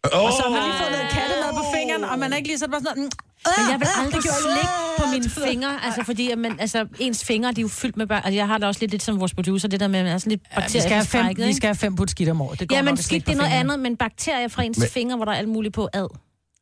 Oh! 0.04 0.24
Og 0.24 0.32
så 0.36 0.42
har 0.44 0.50
man 0.56 0.62
lige 0.68 0.76
fået 0.82 0.92
noget 0.96 1.08
kattemad 1.16 1.50
på 1.60 1.64
fingeren, 1.76 2.04
og 2.04 2.18
man 2.18 2.32
er 2.32 2.36
ikke 2.36 2.48
lige 2.48 2.58
så 2.58 2.64
det 2.66 2.72
bare 2.72 2.80
sådan 2.80 2.96
noget... 2.96 3.12
"Mm, 3.14 3.62
Men 3.62 3.70
jeg 3.72 3.78
vil 3.80 3.86
ah, 3.96 4.00
aldrig 4.02 4.14
det 4.14 4.22
gjorde 4.22 4.42
slikke 4.46 4.68
ondt." 4.86 4.98
på 5.00 5.04
mine 5.14 5.28
fingre, 5.46 5.72
altså 5.86 6.00
fordi 6.04 6.30
at 6.30 6.38
man, 6.38 6.52
altså, 6.60 6.86
ens 6.98 7.24
fingre, 7.24 7.52
de 7.52 7.60
er 7.60 7.62
jo 7.62 7.68
fyldt 7.68 7.96
med 7.96 8.06
børn. 8.06 8.22
Altså, 8.24 8.36
jeg 8.40 8.46
har 8.46 8.58
da 8.58 8.66
også 8.66 8.80
lidt, 8.80 8.90
lidt 8.90 9.02
som 9.02 9.20
vores 9.20 9.34
producer, 9.34 9.68
det 9.68 9.80
der 9.80 9.88
med, 9.88 9.98
at 9.98 10.04
man 10.04 10.14
er 10.14 10.18
sådan 10.18 10.30
lidt 10.30 10.42
Ja, 10.50 10.56
vi, 10.56 10.60
bakterier. 10.62 10.82
skal 10.82 10.92
have 10.92 11.06
fem, 11.06 11.46
vi 11.48 11.52
skal 11.54 11.66
have 11.68 11.74
fem 11.74 11.96
put 11.96 12.10
skidt 12.10 12.28
om 12.28 12.40
året. 12.40 12.60
Det 12.60 12.68
går 12.68 12.76
Ja, 12.76 12.82
men 12.82 12.96
skidt, 12.96 13.26
det 13.26 13.32
er 13.32 13.36
noget 13.36 13.50
andet, 13.52 13.78
men 13.78 13.96
bakterier 13.96 14.48
fra 14.48 14.62
ens 14.62 14.78
Men- 14.78 14.88
fingre, 14.88 15.16
hvor 15.16 15.24
der 15.24 15.32
er 15.32 15.36
alt 15.36 15.48
muligt 15.48 15.74
på 15.74 15.88
ad. 15.92 16.06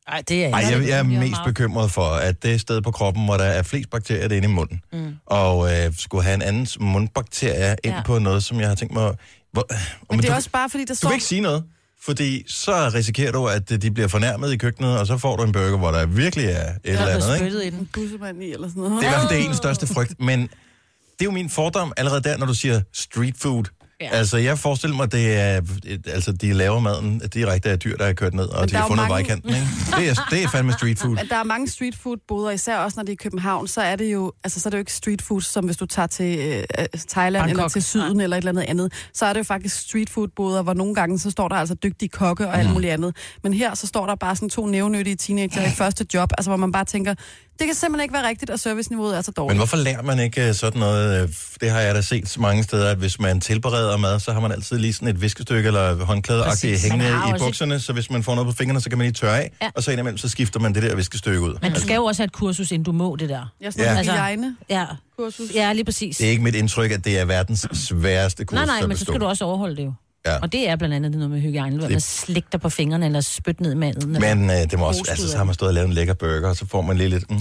Nej, 0.09 0.23
det 0.29 0.45
er 0.45 0.49
Ej, 0.49 0.59
jeg, 0.71 0.87
jeg 0.87 0.99
er 0.99 1.03
Det 1.03 1.11
mest 1.19 1.41
bekymret 1.45 1.91
for, 1.91 2.05
at 2.05 2.43
det 2.43 2.61
sted 2.61 2.81
på 2.81 2.91
kroppen, 2.91 3.25
hvor 3.25 3.37
der 3.37 3.43
er 3.43 3.63
flest 3.63 3.89
bakterier, 3.89 4.23
det 4.27 4.31
er 4.31 4.37
inde 4.37 4.49
i 4.49 4.51
munden. 4.51 4.81
Mm. 4.93 5.13
Og 5.25 5.71
øh, 5.73 5.93
skulle 5.97 6.23
have 6.23 6.35
en 6.35 6.41
anden 6.41 6.67
mundbakterie 6.79 7.75
ind 7.83 7.93
Ja. 7.95 8.01
på 8.05 8.19
noget, 8.19 8.43
som 8.43 8.59
jeg 8.59 8.67
har 8.67 8.75
tænkt 8.75 8.93
mig... 8.93 9.13
Hvor, 9.51 9.67
Men 10.09 10.19
det 10.19 10.27
du, 10.27 10.31
er 10.31 10.35
også 10.35 10.49
bare, 10.49 10.69
fordi 10.69 10.85
der 10.85 10.93
du 10.93 10.97
står... 10.97 11.09
vil 11.09 11.13
ikke 11.15 11.25
sige 11.25 11.41
noget, 11.41 11.63
fordi 12.01 12.43
så 12.47 12.91
risikerer 12.93 13.31
du, 13.31 13.47
at 13.47 13.71
øh, 13.71 13.81
de 13.81 13.91
bliver 13.91 14.07
fornærmet 14.07 14.53
i 14.53 14.57
køkkenet, 14.57 14.99
og 14.99 15.07
så 15.07 15.17
får 15.17 15.35
du 15.35 15.43
en 15.43 15.51
burger, 15.51 15.77
hvor 15.77 15.91
der 15.91 16.05
virkelig 16.05 16.45
er 16.45 16.69
et 16.69 16.79
eller 16.83 17.07
andet. 17.07 17.33
Ikke? 17.33 17.37
spyttet 17.37 17.65
i 17.65 17.69
den. 17.69 17.89
Bussemand 17.93 18.43
i, 18.43 18.51
eller 18.51 18.67
sådan 18.67 18.83
noget. 18.83 19.01
Det 19.01 19.07
er 19.07 19.09
i 19.09 19.13
hvert 19.13 19.21
fald 19.21 19.37
det 19.37 19.45
er 19.45 19.49
en 19.49 19.55
største 19.55 19.87
frygt, 19.87 20.19
men 20.19 20.41
det 20.41 21.21
er 21.21 21.25
jo 21.25 21.31
min 21.31 21.49
fordom 21.49 21.93
allerede 21.97 22.21
der, 22.21 22.37
når 22.37 22.45
du 22.45 22.53
siger 22.53 22.81
street 22.93 23.35
food. 23.37 23.63
Ja. 24.01 24.09
Altså, 24.11 24.37
jeg 24.37 24.59
forestiller 24.59 24.97
mig, 24.97 25.11
det 25.11 25.37
er, 25.39 25.61
altså, 26.07 26.31
de 26.31 26.53
laver 26.53 26.79
maden 26.79 27.21
direkte 27.33 27.69
af 27.69 27.79
dyr, 27.79 27.97
der 27.97 28.05
er 28.05 28.13
kørt 28.13 28.33
ned, 28.33 28.45
og 28.45 28.59
Men 28.59 28.69
de 28.69 28.75
har 28.75 28.83
er 28.83 28.87
fundet 28.87 29.01
mange- 29.09 29.11
vejkanten, 29.13 29.49
ikke? 29.49 29.67
Det 29.97 30.09
er, 30.09 30.27
det 30.31 30.43
er 30.43 30.49
fandme 30.49 30.73
street 30.73 30.99
food. 30.99 31.15
Men 31.15 31.27
der 31.29 31.35
er 31.35 31.43
mange 31.43 31.67
street 31.69 31.95
food 31.95 32.17
boder, 32.27 32.51
især 32.51 32.77
også 32.77 32.95
når 32.99 33.03
det 33.03 33.09
er 33.09 33.13
i 33.13 33.15
København, 33.23 33.67
så 33.67 33.81
er 33.81 33.95
det 33.95 34.13
jo, 34.13 34.33
altså 34.43 34.59
så 34.59 34.69
er 34.69 34.71
det 34.71 34.77
jo 34.77 34.79
ikke 34.79 34.93
street 34.93 35.21
food, 35.21 35.41
som 35.41 35.65
hvis 35.65 35.77
du 35.77 35.85
tager 35.85 36.07
til 36.07 36.39
øh, 36.39 36.63
øh, 36.79 36.85
Thailand 37.09 37.41
Bangkok. 37.43 37.57
eller 37.59 37.69
til 37.69 37.83
syden 37.83 38.21
eller 38.21 38.37
et 38.37 38.41
eller 38.41 38.51
andet 38.51 38.63
andet. 38.69 38.93
Så 39.13 39.25
er 39.25 39.33
det 39.33 39.37
jo 39.39 39.43
faktisk 39.43 39.75
street 39.79 40.09
food 40.09 40.27
boder, 40.35 40.61
hvor 40.61 40.73
nogle 40.73 40.95
gange 40.95 41.19
så 41.19 41.31
står 41.31 41.47
der 41.47 41.55
altså 41.55 41.73
dygtige 41.75 42.09
kokke 42.09 42.47
og 42.47 42.59
alt 42.59 42.69
muligt 42.73 42.93
andet. 42.93 43.15
Men 43.43 43.53
her 43.53 43.75
så 43.75 43.87
står 43.87 44.05
der 44.05 44.15
bare 44.15 44.35
sådan 44.35 44.49
to 44.49 44.65
nævnyttige 44.65 45.15
teenager 45.15 45.67
i 45.67 45.71
første 45.71 46.05
job, 46.13 46.29
altså 46.37 46.49
hvor 46.49 46.57
man 46.57 46.71
bare 46.71 46.85
tænker, 46.85 47.13
det 47.59 47.67
kan 47.67 47.75
simpelthen 47.75 48.03
ikke 48.03 48.13
være 48.13 48.27
rigtigt, 48.27 48.51
og 48.51 48.59
serviceniveauet 48.59 49.17
er 49.17 49.21
så 49.21 49.31
dårligt. 49.31 49.51
Men 49.53 49.57
hvorfor 49.57 49.77
lærer 49.77 50.01
man 50.01 50.19
ikke 50.19 50.47
øh, 50.47 50.53
sådan 50.55 50.79
noget? 50.79 51.23
øh, 51.23 51.29
Det 51.61 51.69
har 51.71 51.79
jeg 51.79 51.95
da 51.95 52.01
set 52.01 52.29
så 52.29 52.41
mange 52.41 52.63
steder, 52.63 52.91
at 52.91 52.97
hvis 52.97 53.19
man 53.19 53.41
tilbereder 53.41 53.88
mad, 53.97 54.19
så 54.19 54.33
har 54.33 54.39
man 54.39 54.51
altid 54.51 54.77
lige 54.77 54.93
sådan 54.93 55.07
et 55.07 55.21
viskestykke 55.21 55.67
eller 55.67 56.05
håndklæde 56.05 56.43
Præcis. 56.43 56.81
hængende 56.83 57.05
i 57.09 57.11
også- 57.33 57.45
bukserne, 57.45 57.79
så 57.79 57.93
hvis 57.93 58.09
man 58.11 58.23
får 58.23 58.35
noget 58.35 58.47
på 58.47 58.55
fingrene, 58.57 58.81
så 58.81 58.89
kan 58.89 58.97
man 58.97 59.05
lige 59.05 59.13
tørre 59.13 59.39
af, 59.41 59.51
Ja. 59.61 59.69
og 59.75 59.83
så 59.83 59.91
indimellem, 59.91 60.17
så 60.17 60.29
skifter 60.29 60.59
man 60.59 60.75
det 60.75 60.83
der 60.83 60.95
viskestykke 60.95 61.41
ud. 61.41 61.55
Men 61.61 61.73
du 61.73 61.79
skal 61.81 61.95
jo 61.95 62.03
også 62.05 62.21
have 62.21 62.25
et 62.25 62.31
kursus, 62.31 62.71
inden 62.71 62.83
du 62.85 62.91
må 62.91 63.15
det 63.15 63.29
der. 63.29 63.53
Jeg 63.61 63.73
sådan 63.73 63.85
Ja. 63.85 63.93
ja. 63.95 64.01
hygiejne 64.03 64.55
Ja, 64.69 64.85
kursus. 65.17 65.45
ja 65.55 65.73
lige 65.73 65.85
præcis. 65.85 66.17
Det 66.17 66.27
er 66.27 66.31
ikke 66.31 66.43
mit 66.43 66.55
indtryk, 66.55 66.91
at 66.91 67.05
det 67.05 67.19
er 67.19 67.25
verdens 67.25 67.67
sværeste 67.73 68.45
kurs 68.45 68.55
Nej, 68.55 68.65
nej, 68.65 68.87
men 68.87 68.97
så 68.97 69.05
skal 69.05 69.19
du 69.19 69.25
også 69.25 69.45
overholde 69.45 69.75
det 69.75 69.85
jo. 69.85 69.93
Ja. 70.25 70.37
Og 70.39 70.51
det 70.51 70.69
er 70.69 70.75
blandt 70.75 70.95
andet 70.95 71.11
noget 71.11 71.29
med 71.31 71.41
hygiejne. 71.41 71.81
Det- 71.81 71.89
Man 71.91 72.01
slikker 72.01 72.49
dig 72.51 72.61
på 72.61 72.69
fingrene 72.69 73.05
eller 73.05 73.21
spyt 73.21 73.61
ned 73.61 73.71
i 73.71 73.75
maden. 73.75 74.11
Men 74.11 74.49
øh, 74.49 74.55
det 74.55 74.79
må 74.79 74.85
også, 74.85 75.03
altså, 75.09 75.29
så 75.31 75.37
har 75.37 75.43
man 75.43 75.53
stået 75.55 75.67
og 75.69 75.73
lavet 75.73 75.87
en 75.87 75.93
lækker 75.93 76.13
burger, 76.13 76.49
og 76.49 76.55
så 76.55 76.65
får 76.67 76.81
man 76.81 76.97
lige 76.97 77.09
lidt... 77.09 77.31
Mm, 77.31 77.37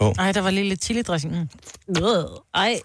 på. 0.00 0.14
Ej, 0.18 0.32
der 0.32 0.40
var 0.40 0.50
lige 0.50 0.68
lidt 0.68 0.84
chili 0.84 1.02
dressing. 1.02 1.32
Mm. 1.88 2.02
Øh, 2.04 2.24
Ej. 2.54 2.80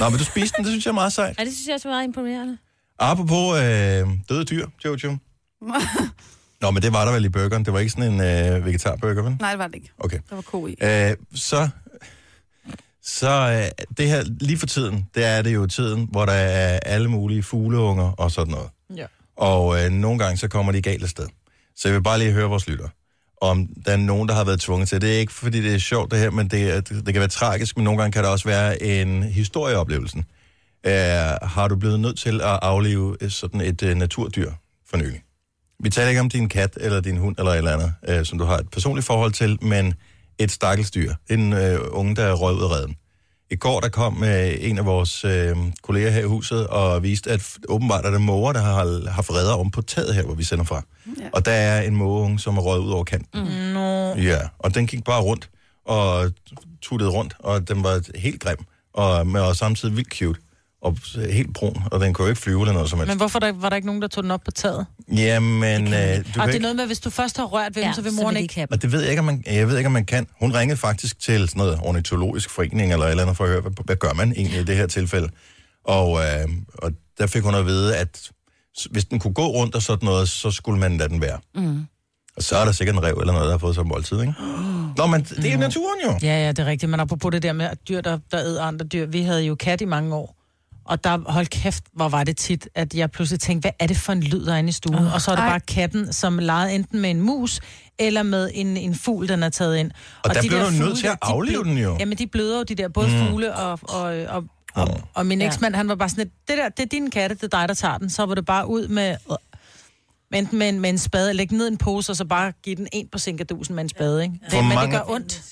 Nå, 0.00 0.08
men 0.08 0.18
du 0.18 0.24
spiste 0.24 0.56
den, 0.56 0.64
det 0.64 0.72
synes 0.72 0.84
jeg 0.86 0.90
er 0.90 0.94
meget 0.94 1.12
sejt. 1.12 1.38
Ej, 1.38 1.44
det 1.44 1.52
synes 1.52 1.66
jeg 1.66 1.74
også 1.74 1.88
er 1.88 1.92
meget 1.92 2.04
imponerende. 2.04 2.58
Apropos 2.98 3.58
øh, 3.58 4.08
døde 4.28 4.44
dyr, 4.44 4.66
Jojo. 4.84 5.16
Nå, 6.60 6.70
men 6.70 6.82
det 6.82 6.92
var 6.92 7.04
der 7.04 7.12
vel 7.12 7.24
i 7.24 7.28
burgeren. 7.28 7.64
Det 7.64 7.72
var 7.72 7.78
ikke 7.78 7.90
sådan 7.92 8.12
en 8.12 8.20
øh, 8.20 8.64
vegetarburger, 8.66 9.22
vel? 9.22 9.36
Nej, 9.40 9.50
det 9.50 9.58
var 9.58 9.66
det 9.66 9.74
ikke. 9.74 9.90
Okay. 9.98 10.18
Der 10.30 10.34
var 10.34 10.42
ko 10.42 10.66
i. 10.66 10.76
Øh, 10.82 11.16
så 11.34 11.68
så 13.02 13.28
øh, 13.30 13.84
det 13.96 14.08
her, 14.08 14.24
lige 14.40 14.58
for 14.58 14.66
tiden, 14.66 15.08
det 15.14 15.24
er 15.24 15.42
det 15.42 15.54
jo 15.54 15.66
tiden, 15.66 16.08
hvor 16.10 16.26
der 16.26 16.32
er 16.32 16.78
alle 16.78 17.10
mulige 17.10 17.42
fugleunger 17.42 18.12
og 18.12 18.30
sådan 18.30 18.50
noget. 18.50 18.70
Ja. 18.96 19.06
Og 19.36 19.84
øh, 19.84 19.90
nogle 19.90 20.18
gange, 20.18 20.36
så 20.36 20.48
kommer 20.48 20.72
de 20.72 20.82
galt 20.82 21.02
af 21.02 21.08
sted. 21.08 21.26
Så 21.76 21.88
jeg 21.88 21.94
vil 21.94 22.02
bare 22.02 22.18
lige 22.18 22.32
høre 22.32 22.48
vores 22.48 22.68
lytter, 22.68 22.88
om 23.40 23.68
der 23.86 23.92
er 23.92 23.96
nogen, 23.96 24.28
der 24.28 24.34
har 24.34 24.44
været 24.44 24.60
tvunget 24.60 24.88
til. 24.88 25.00
Det 25.00 25.14
er 25.14 25.18
ikke, 25.18 25.32
fordi 25.32 25.62
det 25.62 25.74
er 25.74 25.78
sjovt 25.78 26.10
det 26.10 26.18
her, 26.18 26.30
men 26.30 26.48
det, 26.48 26.62
er- 26.76 26.80
det, 26.80 27.04
kan 27.04 27.20
være 27.20 27.28
tragisk, 27.28 27.76
men 27.76 27.84
nogle 27.84 28.00
gange 28.00 28.12
kan 28.12 28.22
det 28.24 28.30
også 28.30 28.48
være 28.48 28.82
en 28.82 29.22
historieoplevelsen. 29.22 30.24
Uh, 30.86 30.92
har 31.48 31.66
du 31.68 31.76
blevet 31.76 32.00
nødt 32.00 32.18
til 32.18 32.40
at 32.40 32.58
aflive 32.62 33.16
øh, 33.20 33.30
sådan 33.30 33.60
et 33.60 33.82
uh, 33.82 33.88
naturdyr 33.90 34.50
for 34.90 34.96
nylig? 34.96 35.22
Vi 35.82 35.90
taler 35.90 36.08
ikke 36.08 36.20
om 36.20 36.28
din 36.28 36.48
kat 36.48 36.78
eller 36.80 37.00
din 37.00 37.16
hund 37.16 37.36
eller 37.38 37.52
et 37.52 37.58
eller 37.58 37.72
andet, 37.72 38.18
uh, 38.18 38.24
som 38.26 38.38
du 38.38 38.44
har 38.44 38.56
et 38.56 38.70
personligt 38.72 39.06
forhold 39.06 39.32
til, 39.32 39.58
men 39.64 39.94
et 40.38 40.50
stakkels 40.50 40.90
dyr. 40.90 41.14
En 41.30 41.52
uh, 41.52 41.58
unge, 41.90 42.16
der 42.16 42.24
er 42.24 42.32
røget 42.32 42.56
ud 42.58 42.62
af 42.62 42.70
redden. 42.70 42.96
I 43.50 43.56
går 43.56 43.80
der 43.80 43.88
kom 43.88 44.24
øh, 44.24 44.54
en 44.58 44.78
af 44.78 44.86
vores 44.86 45.24
øh, 45.24 45.56
kolleger 45.82 46.10
her 46.10 46.20
i 46.20 46.24
huset 46.24 46.66
og 46.66 47.02
viste, 47.02 47.30
at 47.30 47.58
åbenbart 47.68 48.04
er 48.04 48.10
der 48.10 48.18
måger, 48.18 48.52
der 48.52 48.60
har 48.60 49.10
haft 49.10 49.30
redder 49.30 49.54
om 49.54 49.70
på 49.70 49.82
taget 49.82 50.14
her, 50.14 50.22
hvor 50.22 50.34
vi 50.34 50.44
sender 50.44 50.64
fra. 50.64 50.82
Ja. 51.20 51.28
Og 51.32 51.44
der 51.44 51.52
er 51.52 51.82
en 51.82 51.96
mågeunge, 51.96 52.38
som 52.38 52.56
er 52.56 52.62
røget 52.62 52.82
ud 52.82 52.90
over 52.90 53.04
kanten. 53.04 53.40
Mm. 53.40 53.72
Nå. 53.72 54.14
Ja, 54.14 54.38
og 54.58 54.74
den 54.74 54.86
gik 54.86 55.04
bare 55.04 55.22
rundt 55.22 55.50
og 55.84 56.32
tuttede 56.82 57.10
rundt, 57.10 57.34
og 57.38 57.68
den 57.68 57.82
var 57.82 58.18
helt 58.18 58.40
grim, 58.40 58.58
og, 58.92 59.10
og 59.20 59.56
samtidig 59.56 59.96
vildt 59.96 60.12
cute. 60.12 60.40
Og 60.82 60.96
helt 61.32 61.54
brun, 61.54 61.82
og 61.92 62.00
den 62.00 62.12
kunne 62.14 62.24
jo 62.24 62.28
ikke 62.30 62.40
flyve 62.40 62.60
eller 62.60 62.72
noget 62.72 62.90
som 62.90 62.98
helst. 62.98 63.08
Men 63.08 63.16
hvorfor 63.18 63.38
der, 63.38 63.52
var 63.52 63.68
der 63.68 63.76
ikke 63.76 63.86
nogen, 63.86 64.02
der 64.02 64.08
tog 64.08 64.22
den 64.22 64.30
op 64.30 64.40
på 64.44 64.50
taget? 64.50 64.86
Jamen, 65.12 65.62
øh, 65.86 65.90
du 65.92 65.96
Og 65.96 66.22
det 66.24 66.36
er 66.36 66.46
ikke... 66.46 66.58
noget 66.58 66.76
med, 66.76 66.86
hvis 66.86 67.00
du 67.00 67.10
først 67.10 67.36
har 67.36 67.44
rørt 67.44 67.76
ved 67.76 67.82
Ja, 67.82 67.86
dem, 67.86 67.94
så 67.94 68.02
vil 68.02 68.12
så 68.12 68.16
moren 68.16 68.34
vil 68.34 68.38
de 68.38 68.42
ikke... 68.42 68.54
have. 68.54 68.66
Og 68.70 68.82
det 68.82 68.92
ved 68.92 69.00
jeg 69.00 69.10
ikke, 69.10 69.20
om 69.20 69.24
man, 69.24 69.44
jeg 69.46 69.68
ved 69.68 69.76
ikke, 69.76 69.86
om 69.86 69.92
man 69.92 70.04
kan. 70.04 70.26
Hun 70.40 70.54
ringede 70.54 70.76
faktisk 70.76 71.20
til 71.20 71.48
sådan 71.48 71.58
noget 71.58 71.78
ornitologisk 71.82 72.50
forening 72.50 72.92
eller 72.92 73.06
et 73.06 73.10
eller 73.10 73.22
andet 73.22 73.36
for 73.36 73.44
at 73.44 73.50
høre, 73.50 73.60
hvad, 73.60 73.72
hvad 73.84 73.96
gør 73.96 74.12
man 74.12 74.32
egentlig 74.32 74.60
i 74.60 74.64
det 74.64 74.76
her 74.76 74.86
tilfælde. 74.86 75.28
Og, 75.84 76.18
øh, 76.20 76.48
og 76.74 76.92
der 77.18 77.26
fik 77.26 77.42
hun 77.42 77.54
at 77.54 77.66
vide, 77.66 77.96
at 77.96 78.30
hvis 78.90 79.04
den 79.04 79.18
kunne 79.18 79.34
gå 79.34 79.46
rundt 79.46 79.74
og 79.74 79.82
sådan 79.82 80.06
noget, 80.06 80.28
så 80.28 80.50
skulle 80.50 80.80
man 80.80 80.96
lade 80.96 81.08
den 81.08 81.20
være. 81.20 81.38
Mm. 81.54 81.86
Og 82.36 82.42
så 82.42 82.56
er 82.56 82.64
der 82.64 82.72
sikkert 82.72 82.96
en 82.96 83.02
rev 83.02 83.14
eller 83.20 83.32
noget, 83.32 83.46
der 83.46 83.52
har 83.52 83.58
fået 83.58 83.74
sig 83.74 83.82
en 83.82 83.88
måltid, 83.88 84.20
ikke? 84.20 84.34
Nå, 84.96 85.06
men 85.06 85.22
det 85.22 85.52
er 85.52 85.56
naturen 85.56 85.98
jo. 86.04 86.18
Ja, 86.22 86.42
ja, 86.44 86.48
det 86.48 86.58
er 86.58 86.66
rigtigt. 86.66 86.90
Men 86.90 87.00
apropos 87.00 87.32
det 87.32 87.42
der 87.42 87.52
med 87.52 87.66
at 87.66 87.78
dyr, 87.88 88.00
der, 88.00 88.18
der 88.32 88.40
æder 88.40 88.62
andre 88.62 88.86
dyr. 88.86 89.06
Vi 89.06 89.22
havde 89.22 89.42
jo 89.42 89.54
kat 89.54 89.80
i 89.80 89.84
mange 89.84 90.14
år. 90.14 90.37
Og 90.88 91.04
der, 91.04 91.18
hold 91.32 91.46
kæft, 91.46 91.84
hvor 91.92 92.08
var 92.08 92.24
det 92.24 92.36
tit, 92.36 92.68
at 92.74 92.94
jeg 92.94 93.10
pludselig 93.10 93.40
tænkte, 93.40 93.64
hvad 93.64 93.72
er 93.78 93.86
det 93.86 93.96
for 93.96 94.12
en 94.12 94.22
lyd, 94.22 94.46
der 94.46 94.54
er 94.54 94.58
inde 94.58 94.68
i 94.68 94.72
stuen? 94.72 94.94
Åh, 94.94 95.14
og 95.14 95.20
så 95.20 95.30
er 95.30 95.34
det 95.34 95.42
ej. 95.42 95.48
bare 95.48 95.60
katten, 95.60 96.12
som 96.12 96.38
legede 96.38 96.72
enten 96.74 97.00
med 97.00 97.10
en 97.10 97.20
mus, 97.20 97.60
eller 97.98 98.22
med 98.22 98.50
en, 98.54 98.76
en 98.76 98.94
fugl, 98.94 99.28
den 99.28 99.42
er 99.42 99.48
taget 99.48 99.76
ind. 99.76 99.90
Og 100.24 100.34
der 100.34 100.40
de 100.42 100.48
bliver 100.48 100.62
der 100.62 100.70
du 100.70 100.76
nødt 100.76 100.82
fugle 100.82 100.96
til 100.96 101.06
at 101.06 101.18
der, 101.22 101.26
de 101.26 101.32
aflive 101.32 101.60
blø- 101.64 101.68
den 101.68 101.78
jo. 101.78 101.96
Jamen, 102.00 102.18
de 102.18 102.26
bløder 102.26 102.56
jo, 102.58 102.62
de 102.62 102.74
der, 102.74 102.88
både 102.88 103.08
Mm. 103.08 103.26
fugle 103.28 103.54
og, 103.56 103.78
og, 103.82 104.02
og, 104.28 104.44
og, 104.74 104.88
og 105.14 105.26
min 105.26 105.40
Ja. 105.40 105.46
eksmand, 105.46 105.74
han 105.74 105.88
var 105.88 105.94
bare 105.94 106.08
sådan, 106.08 106.24
lidt, 106.24 106.34
det 106.48 106.58
der, 106.58 106.68
det 106.68 106.82
er 106.82 106.86
din 106.88 107.10
katte, 107.10 107.36
det 107.36 107.42
er 107.54 107.58
dig, 107.58 107.68
der 107.68 107.74
tager 107.74 107.98
den. 107.98 108.10
Så 108.10 108.26
var 108.26 108.34
det 108.34 108.46
bare 108.46 108.68
ud 108.68 108.88
med... 108.88 109.16
med 110.30 110.38
Enten 110.38 110.58
med 110.58 110.68
en, 110.68 110.80
med 110.80 110.90
en 110.90 110.98
spade, 110.98 111.34
lægge 111.34 111.56
ned 111.56 111.68
en 111.68 111.76
pose, 111.76 112.12
og 112.12 112.16
så 112.16 112.24
bare 112.24 112.52
give 112.62 112.76
den 112.76 112.88
en 112.92 113.08
på 113.12 113.18
sinkadusen 113.18 113.74
med 113.74 113.82
en 113.84 113.88
spade, 113.88 114.22
ikke? 114.22 114.34
Det, 114.44 114.52
For 114.52 114.60
men 114.62 114.68
mange- 114.74 114.92
det 114.96 115.06
gør 115.06 115.14
ondt. 115.14 115.42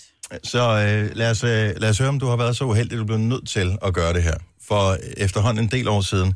Så 0.43 0.59
øh, 0.61 1.17
lad, 1.17 1.31
os, 1.31 1.45
øh, 1.45 1.73
lad 1.77 1.89
os 1.89 1.99
høre, 1.99 2.09
om 2.09 2.21
du 2.21 2.27
har 2.27 2.37
været 2.37 2.57
så 2.57 2.65
uheldig, 2.65 2.93
at 2.93 2.99
du 2.99 3.05
blev 3.05 3.19
nødt 3.19 3.49
til 3.49 3.79
at 3.83 3.95
gøre 3.95 4.13
det 4.13 4.23
her. 4.23 4.35
For 4.69 4.97
efterhånden 5.17 5.65
en 5.65 5.71
del 5.71 5.89
år 5.89 6.01
siden, 6.01 6.35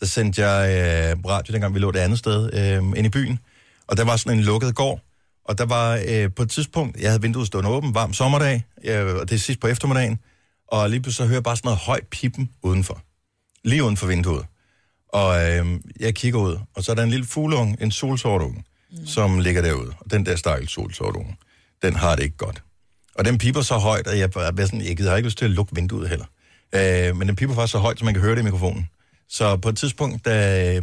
der 0.00 0.06
sendte 0.06 0.46
jeg 0.46 0.68
øh, 0.68 1.24
radio, 1.24 1.52
dengang 1.52 1.74
vi 1.74 1.78
lå 1.78 1.90
det 1.90 1.98
andet 1.98 2.18
sted, 2.18 2.50
øh, 2.54 2.98
ind 2.98 3.06
i 3.06 3.08
byen. 3.08 3.38
Og 3.86 3.96
der 3.96 4.04
var 4.04 4.16
sådan 4.16 4.38
en 4.38 4.44
lukket 4.44 4.74
gård. 4.74 5.00
Og 5.44 5.58
der 5.58 5.66
var 5.66 6.02
øh, 6.08 6.30
på 6.36 6.42
et 6.42 6.50
tidspunkt, 6.50 7.00
jeg 7.00 7.10
havde 7.10 7.22
vinduet 7.22 7.46
stående 7.46 7.70
åbent, 7.70 7.94
varm 7.94 8.12
sommerdag, 8.12 8.64
øh, 8.84 9.14
og 9.14 9.28
det 9.28 9.34
er 9.34 9.38
sidst 9.38 9.60
på 9.60 9.66
eftermiddagen. 9.66 10.18
Og 10.68 10.90
lige 10.90 11.00
pludselig 11.02 11.24
så 11.24 11.26
hører 11.26 11.36
jeg 11.36 11.42
bare 11.42 11.56
sådan 11.56 11.68
noget 11.68 11.78
højt 11.78 12.06
pippen 12.10 12.50
udenfor. 12.62 13.00
Lige 13.64 13.84
uden 13.84 13.96
for 13.96 14.06
vinduet. 14.06 14.46
Og 15.08 15.50
øh, 15.50 15.66
jeg 16.00 16.14
kigger 16.14 16.40
ud, 16.40 16.58
og 16.74 16.84
så 16.84 16.92
er 16.92 16.96
der 16.96 17.02
en 17.02 17.10
lille 17.10 17.26
fuglunge, 17.26 17.76
en 17.80 17.90
solsortunge, 17.90 18.64
mm. 18.90 19.06
som 19.06 19.38
ligger 19.38 19.62
derude. 19.62 19.92
Og 19.98 20.10
den 20.10 20.26
der 20.26 20.36
stakkels 20.36 20.72
solsortunge, 20.72 21.36
den 21.82 21.96
har 21.96 22.16
det 22.16 22.22
ikke 22.22 22.36
godt. 22.36 22.62
Og 23.14 23.24
den 23.24 23.38
piper 23.38 23.62
så 23.62 23.74
højt, 23.74 24.06
at 24.06 24.18
jeg, 24.18 24.30
bare 24.30 24.52
bliver 24.52 24.66
sådan, 24.66 24.80
jeg 24.80 24.96
gider 24.96 25.16
ikke 25.16 25.26
lyst 25.26 25.38
til 25.38 25.44
at 25.44 25.50
lukke 25.50 25.74
vinduet 25.74 26.08
heller. 26.08 26.26
Øh, 26.74 27.16
men 27.16 27.28
den 27.28 27.36
piper 27.36 27.54
faktisk 27.54 27.72
så 27.72 27.78
højt, 27.78 27.98
så 27.98 28.04
man 28.04 28.14
kan 28.14 28.22
høre 28.22 28.34
det 28.34 28.40
i 28.40 28.44
mikrofonen. 28.44 28.88
Så 29.28 29.56
på 29.56 29.68
et 29.68 29.76
tidspunkt, 29.76 30.24
da 30.24 30.34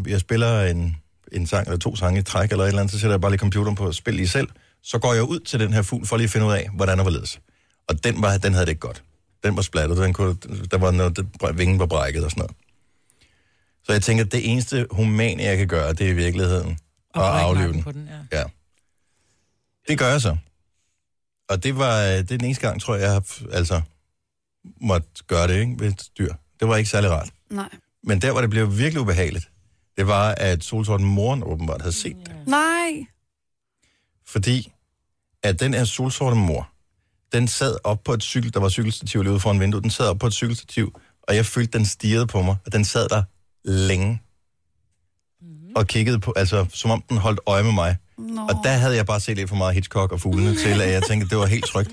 jeg 0.07 0.19
spiller 0.19 0.61
en, 0.61 0.97
en 1.31 1.47
sang 1.47 1.67
eller 1.67 1.77
to 1.77 1.95
sange 1.95 2.19
i 2.19 2.23
træk 2.23 2.51
eller 2.51 2.63
et 2.63 2.67
eller 2.67 2.81
andet, 2.81 2.91
så 2.91 2.99
sætter 2.99 3.13
jeg 3.13 3.21
bare 3.21 3.31
lige 3.31 3.39
computeren 3.39 3.75
på 3.75 3.87
at 3.87 3.95
spille 3.95 4.21
i 4.21 4.25
selv. 4.25 4.47
Så 4.83 4.99
går 4.99 5.13
jeg 5.13 5.23
ud 5.23 5.39
til 5.39 5.59
den 5.59 5.73
her 5.73 5.81
fugl 5.81 6.05
for 6.07 6.17
lige 6.17 6.25
at 6.25 6.31
finde 6.31 6.47
ud 6.47 6.53
af, 6.53 6.69
hvordan 6.73 6.97
der 6.97 7.03
var 7.03 7.11
ledes. 7.11 7.39
Og 7.87 8.03
den, 8.03 8.21
var, 8.21 8.37
den 8.37 8.53
havde 8.53 8.65
det 8.65 8.71
ikke 8.71 8.79
godt. 8.79 9.03
Den 9.43 9.55
var 9.55 9.61
splattet, 9.61 9.97
den 9.97 10.13
kunne, 10.13 10.35
der 10.71 10.77
var 10.77 10.91
noget, 10.91 11.17
det, 11.17 11.27
vingen 11.53 11.79
var 11.79 11.85
brækket 11.85 12.23
og 12.23 12.31
sådan 12.31 12.41
noget. 12.41 12.55
Så 13.83 13.91
jeg 13.91 14.01
tænker, 14.01 14.25
at 14.25 14.31
det 14.31 14.51
eneste 14.51 14.87
humane, 14.91 15.43
jeg 15.43 15.57
kan 15.57 15.67
gøre, 15.67 15.93
det 15.93 16.01
er 16.01 16.09
i 16.09 16.13
virkeligheden 16.13 16.77
og, 17.13 17.23
og 17.23 17.41
aflive 17.41 17.73
den. 17.73 17.83
Den 17.83 18.09
ja. 18.31 18.37
ja. 18.37 18.43
Det 19.87 19.99
gør 19.99 20.07
jeg 20.07 20.21
så. 20.21 20.37
Og 21.49 21.63
det 21.63 21.77
var 21.77 22.01
øh, 22.03 22.11
det 22.11 22.19
er 22.19 22.37
den 22.37 22.45
eneste 22.45 22.67
gang, 22.67 22.81
tror 22.81 22.95
jeg, 22.95 23.03
jeg 23.03 23.11
har 23.11 23.41
altså, 23.51 23.81
måtte 24.81 25.07
gøre 25.27 25.47
det 25.47 25.59
ikke, 25.59 25.75
ved 25.79 25.87
et 25.87 26.09
dyr. 26.17 26.33
Det 26.59 26.67
var 26.67 26.75
ikke 26.75 26.89
særlig 26.89 27.09
rart. 27.09 27.29
Nej. 27.49 27.69
Men 28.03 28.21
der, 28.21 28.31
hvor 28.31 28.41
det 28.41 28.49
blev 28.49 28.77
virkelig 28.77 29.01
ubehageligt, 29.01 29.51
det 29.97 30.07
var, 30.07 30.35
at 30.37 30.63
solsorten 30.63 31.05
moren 31.05 31.43
åbenbart 31.43 31.81
havde 31.81 31.95
set 31.95 32.17
det. 32.25 32.35
Nej. 32.47 33.05
Fordi 34.25 34.71
at 35.43 35.59
den 35.59 35.73
her 35.73 35.85
solsorte 35.85 36.35
mor, 36.35 36.69
den 37.33 37.47
sad 37.47 37.77
op 37.83 38.03
på 38.03 38.13
et 38.13 38.23
cykel, 38.23 38.53
der 38.53 38.59
var 38.59 38.69
cykelstativ 38.69 39.21
lige 39.21 39.31
ude 39.31 39.39
foran 39.39 39.59
vinduet, 39.59 39.83
den 39.83 39.91
sad 39.91 40.07
op 40.07 40.19
på 40.19 40.27
et 40.27 40.33
cykelstativ, 40.33 40.99
og 41.23 41.35
jeg 41.35 41.45
følte, 41.45 41.77
den 41.77 41.85
stirrede 41.85 42.27
på 42.27 42.41
mig, 42.41 42.55
og 42.65 42.71
den 42.71 42.85
sad 42.85 43.09
der 43.09 43.23
længe. 43.63 44.21
Og 45.75 45.87
kiggede 45.87 46.19
på, 46.19 46.33
altså 46.35 46.65
som 46.73 46.91
om 46.91 47.03
den 47.09 47.17
holdt 47.17 47.39
øje 47.45 47.63
med 47.63 47.71
mig. 47.71 47.97
Nå. 48.17 48.41
Og 48.41 48.59
der 48.63 48.69
havde 48.69 48.95
jeg 48.95 49.05
bare 49.05 49.19
set 49.19 49.37
lidt 49.37 49.49
for 49.49 49.55
meget 49.55 49.73
Hitchcock 49.73 50.11
og 50.11 50.21
fuglene 50.21 50.55
til, 50.63 50.81
at 50.81 50.91
jeg 50.91 51.03
tænkte, 51.03 51.25
at 51.25 51.29
det 51.29 51.37
var 51.37 51.45
helt 51.45 51.65
trygt. 51.65 51.91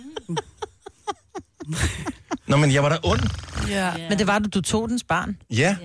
Nå, 2.47 2.57
men 2.57 2.73
jeg 2.73 2.83
var 2.83 2.89
da 2.89 2.97
ond. 3.03 3.21
Ja. 3.69 3.93
Men 4.09 4.19
det 4.19 4.27
var 4.27 4.39
du, 4.39 4.49
du 4.55 4.61
tog 4.61 4.89
dens 4.89 5.05
barn. 5.05 5.37
Ja. 5.51 5.77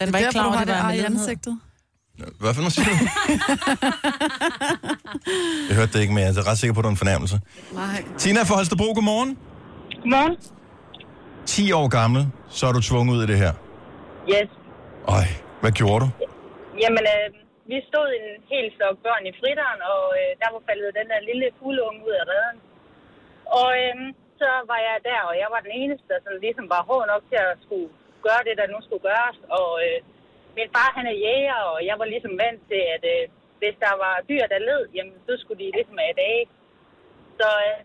Den 0.00 0.12
var 0.12 0.18
ikke 0.18 0.30
klar 0.30 0.44
over, 0.46 0.58
det 0.64 0.68
var 0.74 0.90
i 0.92 0.98
ansigtet. 0.98 1.58
Hvad 2.40 2.54
for 2.54 2.60
noget 2.60 2.72
siger 2.72 2.88
du? 2.88 2.94
Jeg 5.68 5.76
hørte 5.76 5.92
det 5.92 6.00
ikke, 6.00 6.14
men 6.14 6.24
jeg 6.24 6.36
er 6.36 6.46
ret 6.50 6.58
sikker 6.58 6.74
på, 6.74 6.80
at 6.80 6.82
det 6.82 6.86
var 6.86 6.90
en 6.90 6.96
fornærmelse. 6.96 7.40
Nej. 7.72 8.04
Tina 8.18 8.42
fra 8.42 8.54
Holstebro, 8.54 8.84
godmorgen. 8.94 9.38
Godmorgen. 10.02 10.36
10 11.46 11.72
år 11.72 11.88
gammel, 11.88 12.26
så 12.48 12.66
er 12.66 12.72
du 12.72 12.80
tvunget 12.80 13.16
ud 13.16 13.24
i 13.24 13.26
det 13.26 13.38
her. 13.38 13.52
Yes. 14.30 14.48
Øj, 15.08 15.24
hvad 15.60 15.72
gjorde 15.72 16.04
du? 16.04 16.10
Jamen, 16.82 16.98
øh, 16.98 17.34
vi 17.70 17.78
stod 17.90 18.08
en 18.18 18.28
hel 18.52 18.66
flok 18.76 18.96
børn 19.06 19.24
i 19.30 19.38
fritteren, 19.40 19.80
og 19.94 20.04
øh, 20.20 20.30
der 20.40 20.48
var 20.54 20.62
faldet 20.68 20.98
den 20.98 21.08
der 21.12 21.26
lille 21.30 21.46
fugleunge 21.58 22.04
ud 22.08 22.14
af 22.20 22.24
redden. 22.32 22.58
Og 23.60 23.68
øh, 23.82 23.96
så 24.40 24.50
var 24.70 24.80
jeg 24.88 24.96
der, 25.10 25.20
og 25.30 25.34
jeg 25.42 25.48
var 25.54 25.60
den 25.66 25.74
eneste, 25.82 26.06
der 26.12 26.18
sådan 26.24 26.44
ligesom 26.46 26.66
var 26.74 26.82
hård 26.88 27.06
nok 27.12 27.24
til 27.30 27.40
at 27.48 27.58
skulle 27.64 27.88
gøre 28.26 28.42
det, 28.48 28.54
der 28.60 28.72
nu 28.72 28.78
skulle 28.82 29.06
gøres. 29.10 29.38
Og 29.58 29.70
øh, 29.86 29.98
min 30.56 30.68
far, 30.74 30.88
han 30.98 31.06
er 31.12 31.20
jæger, 31.24 31.60
og 31.72 31.78
jeg 31.88 31.96
var 32.00 32.06
ligesom 32.12 32.34
vant 32.42 32.62
til, 32.70 32.82
at 32.96 33.04
øh, 33.14 33.22
hvis 33.60 33.76
der 33.84 33.94
var 34.04 34.14
dyr, 34.30 34.44
der 34.52 34.66
led, 34.68 34.82
jamen, 34.96 35.16
så 35.26 35.32
skulle 35.38 35.60
de 35.62 35.76
ligesom 35.78 35.98
have 36.04 36.20
dage. 36.24 36.44
Så 37.40 37.48
øh, 37.66 37.78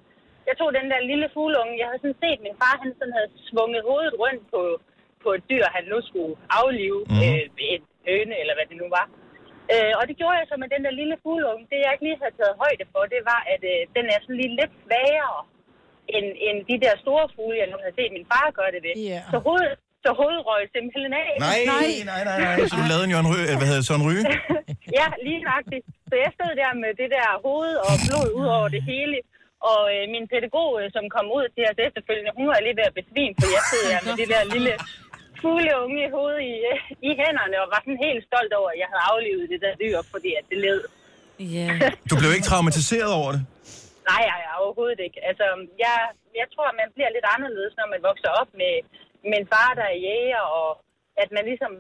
jeg 0.48 0.56
tog 0.58 0.70
den 0.80 0.88
der 0.92 1.10
lille 1.12 1.28
fugleunge. 1.36 1.80
Jeg 1.82 1.88
havde 1.88 2.04
sådan 2.04 2.22
set, 2.22 2.38
at 2.38 2.46
min 2.48 2.60
far, 2.62 2.76
han 2.84 2.92
sådan 3.00 3.18
havde 3.18 3.32
svunget 3.50 3.82
hovedet 3.90 4.16
rundt 4.24 4.44
på, 4.54 4.62
på 5.24 5.30
et 5.38 5.44
dyr, 5.52 5.66
han 5.78 5.86
nu 5.94 5.98
skulle 6.10 6.34
aflive. 6.60 7.00
Mm. 7.10 7.22
Øh, 7.26 7.46
et 7.76 7.86
høne, 8.08 8.36
eller 8.42 8.56
hvad 8.56 8.68
det 8.72 8.78
nu 8.84 8.88
var. 8.98 9.06
Øh, 9.74 9.94
og 10.00 10.04
det 10.10 10.16
gjorde 10.20 10.38
jeg 10.42 10.48
så 10.50 10.56
med 10.64 10.70
den 10.74 10.82
der 10.86 10.94
lille 11.02 11.16
fugleunge. 11.24 11.64
Det, 11.70 11.78
jeg 11.84 11.92
ikke 11.94 12.06
lige 12.08 12.22
havde 12.24 12.36
taget 12.40 12.56
højde 12.64 12.86
for, 12.94 13.02
det 13.14 13.22
var, 13.32 13.42
at 13.54 13.62
øh, 13.74 13.80
den 13.96 14.06
er 14.14 14.20
sådan 14.24 14.40
lige 14.42 14.54
lidt 14.60 14.74
svagere 14.84 15.40
end, 16.16 16.28
end 16.48 16.58
de 16.72 16.76
der 16.86 16.94
store 17.04 17.26
fugle, 17.36 17.58
jeg 17.62 17.70
nu 17.72 17.78
havde 17.84 17.96
set 18.00 18.12
min 18.18 18.28
far 18.32 18.46
gøre 18.60 18.72
det 18.76 18.82
ved. 18.86 18.94
Yeah. 18.98 19.24
Så, 19.34 19.38
hoved, 19.48 19.70
så 20.06 20.10
hovedet 20.20 20.42
røg 20.50 20.62
simpelthen 20.76 21.14
af. 21.24 21.30
Nej, 21.50 21.60
nej, 21.74 21.90
nej, 22.12 22.22
nej, 22.30 22.38
nej. 22.46 22.56
Så 22.72 22.76
du 22.82 22.86
lavede 22.92 23.06
en 23.08 23.14
Jørgen 23.14 23.30
Ryge, 23.32 23.46
eller 23.50 23.60
hvad 23.62 23.70
hedder 23.70 23.84
det, 23.84 23.90
Søren 23.90 24.06
Ryge? 24.08 24.24
ja, 25.00 25.08
lige 25.26 25.40
nøjagtigt. 25.48 25.84
Så 26.10 26.16
jeg 26.24 26.32
stod 26.38 26.52
der 26.62 26.72
med 26.84 26.92
det 27.02 27.10
der 27.16 27.28
hoved 27.48 27.74
og 27.88 27.94
blod 28.06 28.28
ud 28.40 28.48
over 28.58 28.70
det 28.76 28.84
hele. 28.92 29.18
Og 29.72 29.82
øh, 29.94 30.04
min 30.14 30.26
pædagog, 30.32 30.70
øh, 30.80 30.86
som 30.96 31.04
kom 31.16 31.26
ud 31.38 31.46
til 31.56 31.64
os 31.70 31.80
efterfølgende, 31.88 32.32
hun 32.40 32.48
var 32.52 32.60
lige 32.66 32.78
ved 32.80 32.86
at 32.92 32.96
besvime, 33.00 33.34
for 33.40 33.48
jeg 33.56 33.62
stod 33.70 33.84
der 33.92 34.02
med 34.08 34.14
det 34.22 34.28
der 34.34 34.42
lille 34.56 34.74
fugleunge 35.46 35.98
i 36.06 36.10
hovedet 36.16 36.42
i, 36.52 36.54
i 37.10 37.12
hænderne, 37.22 37.56
og 37.64 37.68
var 37.74 37.80
sådan 37.86 38.02
helt 38.08 38.22
stolt 38.30 38.54
over, 38.60 38.70
at 38.74 38.78
jeg 38.84 38.90
havde 38.92 39.04
aflevet 39.12 39.44
det 39.54 39.60
der 39.66 39.74
dyr, 39.84 39.98
fordi 40.14 40.30
at 40.40 40.46
det 40.52 40.58
led. 40.68 40.80
Yeah. 41.54 41.76
Du 42.10 42.14
blev 42.22 42.30
ikke 42.36 42.48
traumatiseret 42.52 43.12
over 43.22 43.30
det? 43.36 43.42
Nej, 44.12 44.24
nej, 44.32 44.42
overhovedet 44.64 45.00
ikke. 45.08 45.20
Altså, 45.30 45.46
jeg, 45.86 45.96
jeg 46.42 46.48
tror, 46.54 46.66
at 46.72 46.76
man 46.82 46.90
bliver 46.96 47.12
lidt 47.18 47.28
anderledes, 47.36 47.74
når 47.80 47.88
man 47.94 48.02
vokser 48.10 48.30
op 48.42 48.50
med, 48.62 48.74
med 49.30 49.38
en 49.42 49.48
far, 49.54 49.70
der 49.80 49.86
er 49.94 49.98
jæger, 50.08 50.44
og 50.60 50.70
at 51.24 51.30
man 51.38 51.44
ligesom... 51.52 51.72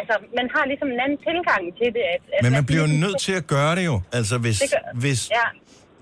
Altså, 0.00 0.14
man 0.38 0.46
har 0.54 0.64
ligesom 0.72 0.88
en 0.94 1.00
anden 1.04 1.18
tilgang 1.28 1.62
til 1.80 1.88
det. 1.96 2.04
At, 2.14 2.22
at 2.36 2.40
Men 2.44 2.52
man 2.58 2.64
bliver 2.68 2.82
jo 2.84 2.88
ligesom- 2.88 3.04
nødt 3.06 3.18
til 3.26 3.34
at 3.40 3.46
gøre 3.56 3.72
det 3.78 3.84
jo. 3.90 3.96
Altså, 4.18 4.34
hvis... 4.44 4.56
Det 4.62 4.68
gør- 4.74 4.88
hvis 5.04 5.20
Ja, 5.38 5.46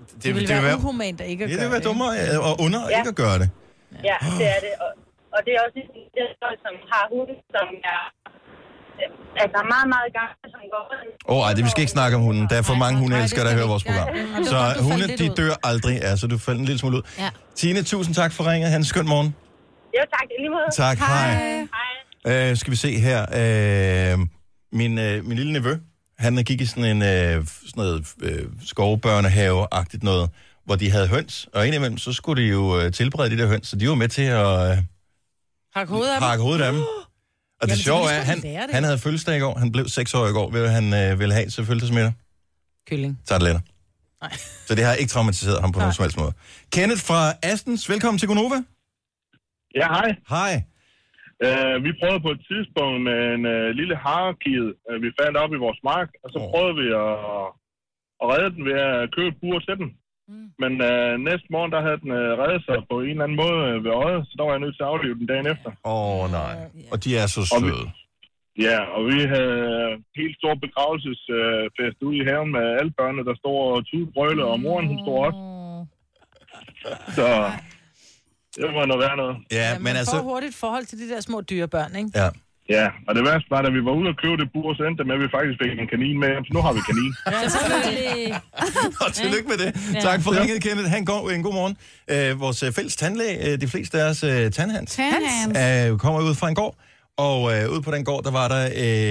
det, 0.09 0.23
Det 0.23 0.29
ville 0.35 0.47
det 0.53 0.63
være 0.69 0.77
uhumant 0.83 1.17
at 1.23 1.27
ikke 1.33 1.43
at 1.45 1.49
Ja, 1.49 1.53
det 1.53 1.59
gøre 1.59 1.67
vil 1.67 1.73
være 1.75 1.83
det. 1.85 1.89
dummere 1.89 2.11
og 2.47 2.53
under 2.65 2.81
Ja. 2.93 2.97
ikke 2.99 3.11
at 3.15 3.19
gøre 3.23 3.37
det. 3.43 3.49
ja, 4.09 4.17
det 4.39 4.47
er 4.55 4.59
det. 4.65 4.73
Og, 4.83 4.91
og 5.35 5.39
det 5.45 5.51
er 5.55 5.59
også 5.65 5.79
det 6.15 6.25
som 6.65 6.73
har 6.91 7.03
hunde, 7.13 7.35
som 7.55 7.67
er 7.93 8.01
altså 9.43 9.59
meget, 9.73 9.87
meget 9.95 10.09
gamle, 10.19 10.45
som 10.53 10.61
går 10.73 10.83
Åh, 11.31 11.37
oh, 11.37 11.41
ej, 11.45 11.53
det 11.55 11.63
vi 11.67 11.69
skal 11.69 11.81
ikke 11.81 11.95
snakke 11.99 12.13
om 12.19 12.23
hunden. 12.27 12.43
Der 12.49 12.57
er 12.61 12.65
for 12.71 12.77
mange 12.85 12.99
hundeelskere, 12.99 13.45
der 13.47 13.53
hører 13.57 13.67
vores 13.73 13.83
program. 13.83 14.07
Så 14.51 14.57
hunde, 14.87 15.07
de 15.21 15.27
dør 15.39 15.53
aldrig. 15.63 15.95
Ja, 16.05 16.15
så 16.15 16.27
du 16.27 16.37
faldt 16.37 16.59
en 16.59 16.65
lille 16.65 16.79
smule 16.79 16.97
ud. 16.97 17.01
Ja. 17.17 17.29
Tine, 17.55 17.83
tusind 17.83 18.15
tak 18.15 18.31
for 18.33 18.51
ringet. 18.51 18.69
Han 18.69 18.83
skøn 18.83 19.07
morgen. 19.07 19.35
Jo, 19.95 20.03
tak. 20.15 20.27
I 20.37 20.41
lige 20.41 20.49
måde. 20.49 20.69
Tak, 20.85 20.97
hej. 20.97 21.31
Hej. 22.25 22.49
Øh, 22.49 22.57
skal 22.57 22.71
vi 22.71 22.75
se 22.75 22.91
her. 23.07 23.19
Øh, 23.41 24.19
min, 24.71 24.97
øh, 24.97 25.25
min 25.25 25.37
lille 25.37 25.53
nevø, 25.53 25.73
han 26.19 26.35
gik 26.35 26.61
i 26.61 26.65
sådan 26.65 26.83
en 26.83 27.01
øh, 27.01 27.45
sådan 27.45 27.73
noget 27.75 28.13
øh, 28.21 28.45
skovbørnehave-agtigt 28.65 30.03
noget, 30.03 30.29
hvor 30.65 30.75
de 30.75 30.91
havde 30.91 31.07
høns, 31.07 31.49
og 31.53 31.67
indimellem 31.67 31.97
så 31.97 32.13
skulle 32.13 32.43
de 32.43 32.47
jo 32.47 32.79
øh, 32.79 32.91
tilberede 32.91 33.29
de 33.29 33.37
der 33.41 33.47
høns, 33.47 33.67
så 33.67 33.75
de 33.75 33.89
var 33.89 33.95
med 33.95 34.07
til 34.07 34.21
at 34.21 34.71
øh, 34.71 34.77
Hak 35.79 35.87
hovedet 35.95 36.11
af 36.13 36.17
dem. 36.19 36.27
hakke 36.29 36.43
hovedet 36.47 36.63
af 36.67 36.71
dem. 36.73 36.81
Og 37.61 37.65
det 37.67 37.73
Jamen, 37.73 37.87
sjove 37.89 38.05
så 38.07 38.13
er, 38.15 38.21
han, 38.31 38.37
lære 38.49 38.63
det. 38.67 38.73
han 38.77 38.83
havde 38.87 38.99
fødselsdag 39.05 39.35
i 39.39 39.41
går, 39.45 39.53
han 39.63 39.69
blev 39.75 39.85
6 39.87 40.13
år 40.19 40.25
i 40.31 40.33
går, 40.37 40.47
hvad 40.53 40.63
han 40.79 40.85
øh, 41.01 41.19
ville 41.19 41.33
have 41.37 41.47
til 41.55 41.61
fødselsdagsmiddag? 41.67 42.13
Kylling. 42.89 43.13
Tarteletter. 43.27 43.61
Så 44.67 44.71
det 44.77 44.83
har 44.87 44.93
ikke 45.01 45.11
traumatiseret 45.15 45.59
ham 45.63 45.71
på 45.75 45.79
nogen 45.79 45.93
som 45.97 46.03
helst 46.05 46.17
måde. 46.23 46.33
Kenneth 46.75 47.03
fra 47.09 47.21
Astens, 47.51 47.83
velkommen 47.93 48.17
til 48.21 48.27
Gonova. 48.31 48.59
Ja, 49.79 49.87
hej. 49.97 50.09
Hej. 50.35 50.53
Uh, 51.47 51.75
vi 51.85 51.89
prøvede 51.99 52.21
på 52.27 52.31
et 52.37 52.41
tidspunkt 52.51 52.97
med 53.07 53.17
en 53.35 53.43
uh, 53.55 53.65
lille 53.79 53.95
harekid, 54.05 54.65
uh, 54.87 54.97
vi 55.05 55.09
fandt 55.19 55.35
op 55.43 55.51
i 55.57 55.59
vores 55.65 55.79
mark, 55.91 56.09
og 56.23 56.27
så 56.33 56.39
Åh. 56.41 56.45
prøvede 56.51 56.75
vi 56.81 56.87
at, 57.05 57.13
at 58.21 58.25
redde 58.31 58.49
den 58.55 58.63
ved 58.69 58.77
at 58.89 58.95
købe 59.15 59.29
et 59.33 59.37
bur 59.41 59.57
til 59.67 59.75
den. 59.81 59.89
Mm. 60.29 60.47
Men 60.63 60.71
uh, 60.89 61.11
næste 61.29 61.47
morgen, 61.55 61.71
der 61.75 61.81
havde 61.87 61.99
den 62.03 62.11
uh, 62.21 62.31
reddet 62.41 62.61
sig 62.67 62.77
på 62.91 62.95
en 63.07 63.09
eller 63.15 63.25
anden 63.27 63.39
måde 63.43 63.57
uh, 63.69 63.75
ved 63.85 63.91
øjet, 64.05 64.21
så 64.27 64.33
der 64.37 64.43
var 64.47 64.53
jeg 64.55 64.63
nødt 64.65 64.75
til 64.77 64.83
at 64.85 64.91
aflive 64.93 65.15
den 65.21 65.27
dagen 65.31 65.47
efter. 65.53 65.69
Åh, 65.93 66.19
oh, 66.21 66.23
nej. 66.39 66.53
Og 66.93 66.97
de 67.03 67.09
er 67.21 67.25
så 67.35 67.41
Og 67.55 67.59
vi- 67.65 67.69
søde. 67.73 67.87
Ja, 68.67 68.79
og 68.95 69.01
vi 69.11 69.19
havde 69.35 69.59
helt 70.19 70.35
stor 70.41 70.53
begravelsesfest 70.65 71.97
ude 72.07 72.17
i 72.21 72.23
haven 72.29 72.49
med 72.57 72.65
alle 72.79 72.91
børnene, 72.99 73.23
der 73.29 73.35
stod 73.41 73.57
og 73.75 73.79
tudebrøle, 73.89 74.43
og 74.51 74.55
moren 74.65 74.87
hun 74.91 74.99
stod 75.05 75.17
også. 75.27 75.39
Så 77.17 77.27
det 78.55 78.63
var 78.77 78.85
noget 78.85 79.01
værd 79.05 79.17
noget. 79.23 79.35
Ja, 79.51 79.57
Ja, 79.73 79.79
man 79.79 79.93
får 80.13 80.21
hurtigt 80.31 80.55
forhold 80.55 80.85
til 80.85 80.97
de 81.01 81.09
der 81.13 81.21
små 81.21 81.41
dyrebørn, 81.41 81.95
ikke? 81.95 82.09
Ja. 82.15 82.27
Ja, 82.75 82.85
og 83.07 83.11
det 83.15 83.23
værste 83.27 83.47
var, 83.53 83.61
da 83.61 83.69
vi 83.77 83.81
var 83.87 83.93
ude 83.99 84.09
og 84.13 84.17
købe 84.23 84.37
det 84.41 84.47
bur, 84.53 84.67
så 84.77 84.81
endte 84.87 84.99
det 85.01 85.07
med, 85.09 85.15
at 85.17 85.21
vi 85.25 85.27
faktisk 85.37 85.57
fik 85.63 85.71
en 85.83 85.87
kanin 85.93 86.15
med 86.21 86.27
hjem, 86.33 86.43
så 86.47 86.51
nu 86.57 86.61
har 86.65 86.73
vi 86.77 86.81
kanin. 86.89 87.11
Selvfølgelig. 87.55 88.35
Og 89.03 89.09
tillykke 89.19 89.47
med 89.51 89.57
det. 89.63 89.69
Ja. 89.93 89.99
Tak 90.07 90.19
for 90.23 90.31
ringet, 90.39 90.57
Kenneth. 90.65 90.89
Han 90.97 91.05
går 91.11 91.21
en 91.29 91.43
god 91.47 91.53
morgen. 91.59 91.75
Øh, 92.13 92.39
vores 92.43 92.63
øh, 92.63 92.71
fælles 92.77 92.95
tandlæge, 92.95 93.35
øh, 93.47 93.61
de 93.63 93.67
fleste 93.67 93.95
af 94.01 94.05
os, 94.11 94.23
øh, 94.23 94.51
Tandhans, 94.57 94.91
Tandhans. 94.95 95.91
øh, 95.91 95.97
kommer 96.03 96.19
ud 96.29 96.35
fra 96.35 96.47
en 96.49 96.55
gård. 96.55 96.75
Og 97.17 97.39
øh, 97.53 97.71
ude 97.73 97.81
på 97.81 97.91
den 97.91 98.03
gård, 98.09 98.23
der 98.23 98.31
var 98.31 98.47
der 98.47 98.63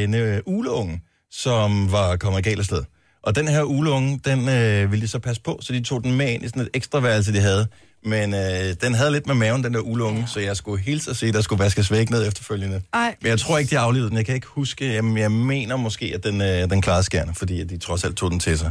en 0.05 0.15
øh, 0.15 0.41
uleunge, 0.47 1.01
som 1.31 1.93
var 1.93 2.17
kommet 2.17 2.45
galt 2.45 2.59
afsted. 2.59 2.83
Og 3.23 3.37
den 3.37 3.49
her 3.49 3.63
uleunge, 3.63 4.21
den 4.25 4.39
øh, 4.49 4.91
ville 4.91 5.03
de 5.03 5.09
så 5.09 5.19
passe 5.19 5.43
på, 5.43 5.59
så 5.61 5.73
de 5.73 5.81
tog 5.83 6.05
den 6.05 6.17
med 6.17 6.29
ind 6.33 6.43
i 6.45 6.49
sådan 6.49 6.63
et 6.63 6.71
ekstra 6.75 7.01
værelse, 7.01 7.33
de 7.33 7.41
havde. 7.41 7.67
Men 8.05 8.35
øh, 8.35 8.75
den 8.83 8.95
havde 8.95 9.13
lidt 9.13 9.27
med 9.27 9.35
maven, 9.35 9.65
den 9.65 9.75
der 9.75 9.81
uleunge, 9.81 10.21
ja. 10.21 10.27
så 10.27 10.41
jeg 10.41 10.57
skulle 10.57 10.83
hilse 10.83 11.11
og 11.11 11.17
se, 11.17 11.33
der 11.33 11.41
skulle 11.41 11.65
vaskes 11.65 11.91
væk 11.91 12.11
ned 12.11 12.29
efterfølgende. 12.29 12.83
Ej. 12.95 13.17
Men 13.23 13.31
jeg 13.31 13.39
tror 13.39 13.59
ikke, 13.59 13.71
de 13.71 13.79
aflevede 13.79 14.09
den. 14.09 14.17
Jeg 14.17 14.27
kan 14.27 14.35
ikke 14.35 14.47
huske. 14.47 14.93
Jamen, 14.93 15.19
jeg 15.19 15.33
mener 15.33 15.77
måske, 15.77 16.13
at 16.15 16.25
den, 16.25 16.41
øh, 16.41 16.71
den 16.71 16.83
klarede 16.83 17.03
skærne, 17.03 17.35
fordi 17.35 17.61
at 17.61 17.71
de 17.71 17.79
trods 17.79 18.05
alt 18.05 18.17
tog 18.17 18.31
den 18.31 18.41
til 18.41 18.59
sig. 18.59 18.71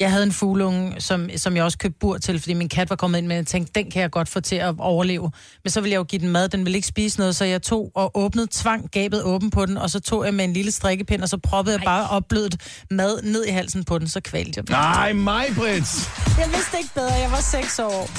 Jeg 0.00 0.10
havde 0.10 0.22
en 0.24 0.32
fuglunge, 0.32 1.00
som, 1.00 1.30
som 1.36 1.56
jeg 1.56 1.64
også 1.64 1.78
købte 1.78 1.98
bur 2.00 2.18
til, 2.18 2.40
fordi 2.40 2.54
min 2.54 2.68
kat 2.68 2.90
var 2.90 2.96
kommet 2.96 3.18
ind 3.18 3.26
med, 3.26 3.36
og 3.36 3.38
jeg 3.38 3.46
tænkte, 3.46 3.72
den 3.82 3.90
kan 3.90 4.02
jeg 4.02 4.10
godt 4.10 4.28
få 4.28 4.40
til 4.40 4.56
at 4.56 4.74
overleve. 4.78 5.30
Men 5.64 5.70
så 5.70 5.80
ville 5.80 5.92
jeg 5.92 5.98
jo 5.98 6.04
give 6.04 6.20
den 6.22 6.28
mad, 6.28 6.48
den 6.48 6.64
ville 6.64 6.76
ikke 6.76 6.88
spise 6.88 7.18
noget, 7.18 7.36
så 7.36 7.44
jeg 7.44 7.62
tog 7.62 7.92
og 7.94 8.10
åbnede, 8.14 8.48
tvang 8.52 8.90
gabet 8.90 9.22
åben 9.22 9.50
på 9.50 9.66
den, 9.66 9.76
og 9.76 9.90
så 9.90 10.00
tog 10.00 10.24
jeg 10.24 10.34
med 10.34 10.44
en 10.44 10.52
lille 10.52 10.70
strikkepind, 10.72 11.22
og 11.22 11.28
så 11.28 11.38
proppede 11.38 11.76
jeg 11.76 11.84
bare 11.84 12.08
opblødt 12.08 12.56
mad 12.90 13.22
ned 13.22 13.44
i 13.44 13.50
halsen 13.50 13.84
på 13.84 13.98
den, 13.98 14.08
så 14.08 14.20
kvalte 14.20 14.52
jeg 14.56 14.66
den. 14.66 14.72
Nej, 14.72 15.12
mig, 15.12 15.46
Brits! 15.56 16.10
Jeg 16.38 16.48
vidste 16.54 16.76
ikke 16.78 16.94
bedre, 16.94 17.12
jeg 17.14 17.30
var 17.30 17.40
6 17.40 17.78
år. 17.78 18.10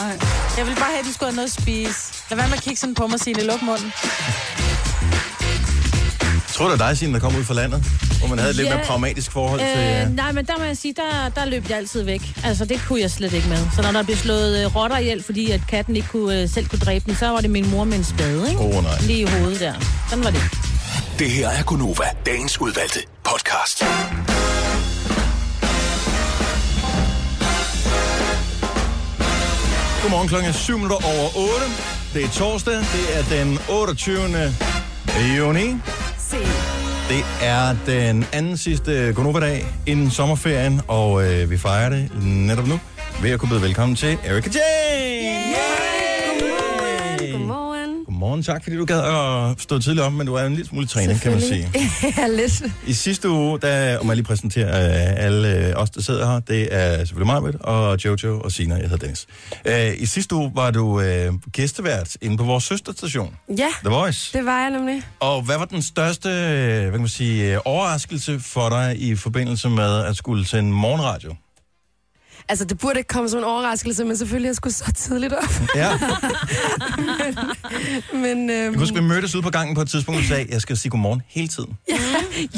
Ej. 0.00 0.18
Jeg 0.56 0.66
ville 0.66 0.80
bare 0.80 0.90
have, 0.90 0.98
at 1.00 1.06
du 1.06 1.12
skulle 1.12 1.30
have 1.30 1.36
noget 1.36 1.48
at 1.56 1.62
spise. 1.62 2.14
Lad 2.30 2.36
være 2.36 2.48
med 2.48 2.56
at 2.56 2.62
kigge 2.62 2.80
sådan 2.80 2.94
på 2.94 3.06
mig 3.06 3.14
og 3.14 3.20
sige, 3.20 3.46
luk 3.46 3.62
munden 3.62 3.92
tror, 6.54 6.70
det 6.70 6.78
dig, 6.78 6.98
Signe, 6.98 7.14
der 7.14 7.20
kom 7.20 7.36
ud 7.36 7.44
fra 7.44 7.54
landet, 7.54 7.84
hvor 8.18 8.28
man 8.28 8.38
havde 8.38 8.50
et 8.50 8.56
ja, 8.56 8.62
lidt 8.62 8.74
mere 8.74 8.84
pragmatisk 8.86 9.30
forhold 9.32 9.60
øh, 9.60 9.66
til... 9.66 10.06
Øh... 10.06 10.16
Nej, 10.16 10.32
men 10.32 10.46
der 10.46 10.58
må 10.58 10.64
jeg 10.64 10.76
sige, 10.76 10.94
der, 10.94 11.28
der 11.34 11.44
løb 11.44 11.70
jeg 11.70 11.78
altid 11.78 12.02
væk. 12.02 12.22
Altså, 12.44 12.64
det 12.64 12.80
kunne 12.88 13.00
jeg 13.00 13.10
slet 13.10 13.32
ikke 13.32 13.48
med. 13.48 13.58
Så 13.76 13.82
når 13.82 13.92
der 13.92 14.02
blev 14.02 14.16
slået 14.16 14.64
øh, 14.64 14.76
rotter 14.76 14.98
ihjel, 14.98 15.22
fordi 15.22 15.50
at 15.50 15.60
katten 15.68 15.96
ikke 15.96 16.08
kunne, 16.08 16.42
øh, 16.42 16.48
selv 16.48 16.66
kunne 16.66 16.78
dræbe 16.78 17.04
den, 17.06 17.16
så 17.16 17.28
var 17.28 17.40
det 17.40 17.50
min 17.50 17.70
mor 17.70 17.84
med 17.84 17.98
en 17.98 18.04
spade, 18.04 18.48
ikke? 18.48 18.60
Oh, 18.60 18.82
nej. 18.82 19.00
Lige 19.00 19.20
i 19.20 19.24
hovedet 19.24 19.60
der. 19.60 19.74
Sådan 20.08 20.24
var 20.24 20.30
det. 20.30 20.42
Det 21.18 21.30
her 21.30 21.48
er 21.48 21.62
Gunova, 21.62 22.04
dagens 22.26 22.60
udvalgte 22.60 23.00
podcast. 23.24 23.84
Godmorgen 30.02 30.28
klokken 30.28 30.48
er 30.48 30.54
7 30.54 30.74
over 30.84 31.36
8. 31.36 31.66
Det 32.14 32.24
er 32.24 32.28
torsdag. 32.28 32.74
Det 32.74 33.18
er 33.18 33.22
den 33.44 33.58
28. 33.68 34.54
juni. 35.38 35.74
Det 37.08 37.24
er 37.42 37.76
den 37.86 38.26
anden 38.32 38.56
sidste 38.56 39.12
Gonova-dag 39.12 39.66
inden 39.86 40.10
sommerferien, 40.10 40.80
og 40.88 41.24
øh, 41.24 41.50
vi 41.50 41.58
fejrer 41.58 41.88
det 41.88 42.10
netop 42.22 42.66
nu 42.66 42.80
ved 43.22 43.30
at 43.30 43.38
kunne 43.38 43.48
byde 43.48 43.62
velkommen 43.62 43.96
til 43.96 44.18
Erika 44.24 44.50
Jane. 44.54 44.93
Godmorgen. 48.14 48.42
Tak 48.42 48.62
fordi 48.62 48.76
du 48.76 48.84
gad 48.84 49.00
at 49.00 49.60
stå 49.60 49.78
tidligt 49.78 50.04
op, 50.04 50.12
men 50.12 50.26
du 50.26 50.34
er 50.34 50.44
en 50.46 50.54
lille 50.54 50.68
smule 50.68 50.86
træning, 50.86 51.20
kan 51.20 51.32
man 51.32 51.40
sige. 51.40 51.70
ja, 52.18 52.26
lidt. 52.26 52.62
I 52.86 52.92
sidste 52.92 53.28
uge, 53.30 53.60
der, 53.60 53.98
om 53.98 54.06
jeg 54.08 54.16
lige 54.16 54.26
præsenterer 54.26 54.84
øh, 54.86 55.24
alle 55.24 55.68
øh, 55.68 55.72
os, 55.76 55.90
der 55.90 56.02
sidder 56.02 56.26
her, 56.32 56.40
det 56.40 56.68
er 56.70 56.98
selvfølgelig 57.04 57.42
mig, 57.42 57.54
og 57.60 58.04
Jojo 58.04 58.40
og 58.40 58.52
Sina, 58.52 58.74
jeg 58.74 58.82
hedder 58.82 58.96
Dennis. 58.96 59.26
Øh, 59.64 60.02
I 60.02 60.06
sidste 60.06 60.34
uge 60.34 60.52
var 60.54 60.70
du 60.70 61.00
øh, 61.00 61.32
gæstevært 61.52 62.16
inde 62.20 62.36
på 62.36 62.44
vores 62.44 62.64
søsterstation, 62.64 63.36
Ja, 63.58 63.68
The 63.84 63.90
Voice. 63.90 64.38
det 64.38 64.46
var 64.46 64.60
jeg 64.60 64.70
nemlig. 64.70 65.02
Og 65.20 65.42
hvad 65.42 65.58
var 65.58 65.64
den 65.64 65.82
største 65.82 66.28
øh, 66.28 66.80
hvad 66.80 66.90
kan 66.90 67.00
man 67.00 67.08
sige, 67.08 67.66
overraskelse 67.66 68.40
for 68.40 68.68
dig 68.68 68.96
i 68.98 69.14
forbindelse 69.16 69.68
med 69.68 70.04
at 70.04 70.16
skulle 70.16 70.46
sende 70.46 70.72
morgenradio? 70.72 71.34
Altså, 72.48 72.64
det 72.64 72.78
burde 72.78 72.98
ikke 72.98 73.08
komme 73.08 73.28
som 73.28 73.38
en 73.38 73.44
overraskelse, 73.44 74.04
men 74.04 74.16
selvfølgelig, 74.16 74.48
jeg 74.48 74.54
skulle 74.56 74.74
så 74.74 74.92
tidligt 74.92 75.32
op. 75.32 75.60
Ja. 75.74 75.90
men, 78.24 78.50
øhm, 78.50 78.50
Jeg 78.50 78.70
kan 78.70 78.78
huske, 78.78 78.94
vi 78.94 79.00
mødtes 79.02 79.34
ude 79.34 79.42
på 79.42 79.50
gangen 79.50 79.74
på 79.74 79.80
et 79.80 79.88
tidspunkt 79.88 80.20
og 80.20 80.26
sagde, 80.26 80.46
jeg 80.50 80.60
skal 80.60 80.76
sige 80.76 80.90
godmorgen 80.90 81.22
hele 81.28 81.48
tiden. 81.48 81.76
ja, 81.88 81.94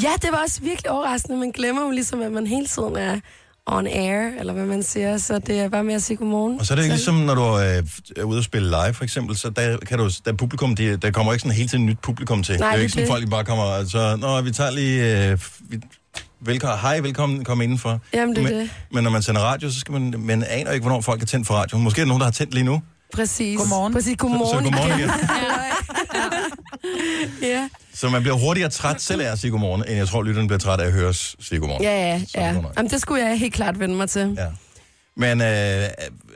ja, 0.03 0.09
det 0.21 0.29
var 0.31 0.37
også 0.43 0.61
virkelig 0.61 0.91
overraskende. 0.91 1.37
Man 1.37 1.51
glemmer 1.51 1.81
jo 1.81 1.89
ligesom, 1.91 2.21
at 2.21 2.31
man 2.31 2.47
hele 2.47 2.65
tiden 2.67 2.95
er 2.95 3.19
on 3.65 3.87
air, 3.87 4.39
eller 4.39 4.53
hvad 4.53 4.65
man 4.65 4.83
siger. 4.83 5.17
Så 5.17 5.39
det 5.39 5.59
er 5.59 5.69
bare 5.69 5.83
med 5.83 5.93
at 5.93 6.03
sige 6.03 6.17
godmorgen. 6.17 6.59
Og 6.59 6.65
så 6.65 6.73
er 6.73 6.75
det 6.75 6.83
ikke 6.83 6.95
ligesom, 6.95 7.15
når 7.15 7.35
du 7.35 7.41
øh, 7.41 7.83
er 8.17 8.23
ude 8.23 8.37
og 8.37 8.43
spille 8.43 8.69
live, 8.69 8.93
for 8.93 9.03
eksempel, 9.03 9.37
så 9.37 9.49
der, 9.49 9.77
kan 9.77 9.97
du, 9.97 10.09
der, 10.25 10.31
er 10.31 10.35
publikum, 10.35 10.75
de, 10.75 10.97
der 10.97 11.11
kommer 11.11 11.33
ikke 11.33 11.41
sådan 11.41 11.55
hele 11.55 11.69
tiden 11.69 11.85
nyt 11.85 11.99
publikum 11.99 12.43
til. 12.43 12.59
Nej, 12.59 12.67
det 12.67 12.73
er 12.73 12.77
jo 12.77 12.81
ikke 12.81 12.93
sådan, 12.93 13.07
er 13.07 13.11
folk 13.11 13.29
bare 13.29 13.43
kommer, 13.45 13.63
altså, 13.63 14.15
nå, 14.15 14.41
vi 14.41 14.51
tager 14.51 14.71
lige, 14.71 15.29
øh, 15.31 15.39
vi, 15.69 15.79
velkommen, 16.39 16.79
hej, 16.79 16.99
velkommen, 16.99 17.43
kom 17.43 17.61
indenfor. 17.61 17.99
Jamen, 18.13 18.35
det 18.35 18.43
er 18.45 18.49
men, 18.49 18.59
det. 18.59 18.69
men 18.91 19.03
når 19.03 19.11
man 19.11 19.21
sender 19.21 19.41
radio, 19.41 19.69
så 19.71 19.79
skal 19.79 19.91
man, 19.91 20.13
man 20.17 20.43
aner 20.43 20.71
ikke, 20.71 20.83
hvornår 20.83 21.01
folk 21.01 21.21
er 21.21 21.25
tændt 21.25 21.47
for 21.47 21.53
radio. 21.53 21.77
Måske 21.77 22.01
er 22.01 22.05
der 22.05 22.07
nogen, 22.07 22.19
der 22.21 22.25
har 22.25 22.31
tændt 22.31 22.53
lige 22.53 22.63
nu. 22.63 22.81
Præcis. 23.13 23.57
Godmorgen. 23.59 23.93
Præcis, 23.93 24.17
godmorgen. 24.17 24.45
Så- 24.45 24.57
så 24.57 24.63
godmorgen 24.63 24.99
igen. 24.99 25.09
igen. 27.41 27.49
ja. 27.51 27.69
Så 27.93 28.09
man 28.09 28.21
bliver 28.21 28.35
hurtigere 28.37 28.69
træt 28.69 29.01
selv 29.01 29.21
af 29.21 29.31
at 29.31 29.39
sige 29.39 29.51
godmorgen, 29.51 29.83
end 29.87 29.97
jeg 29.97 30.07
tror, 30.07 30.23
lytteren 30.23 30.47
bliver 30.47 30.59
træt 30.59 30.79
af 30.79 30.85
at 30.85 30.91
høre 30.91 31.07
os 31.07 31.35
sige 31.39 31.59
godmorgen. 31.59 31.83
Ja, 31.83 31.91
ja, 32.09 32.21
ja. 32.35 32.53
Jamen, 32.77 32.91
det 32.91 33.01
skulle 33.01 33.25
jeg 33.25 33.39
helt 33.39 33.53
klart 33.53 33.79
vende 33.79 33.95
mig 33.95 34.09
til. 34.09 34.35
Ja. 34.37 34.47
Men 35.15 35.41
øh, 35.41 35.89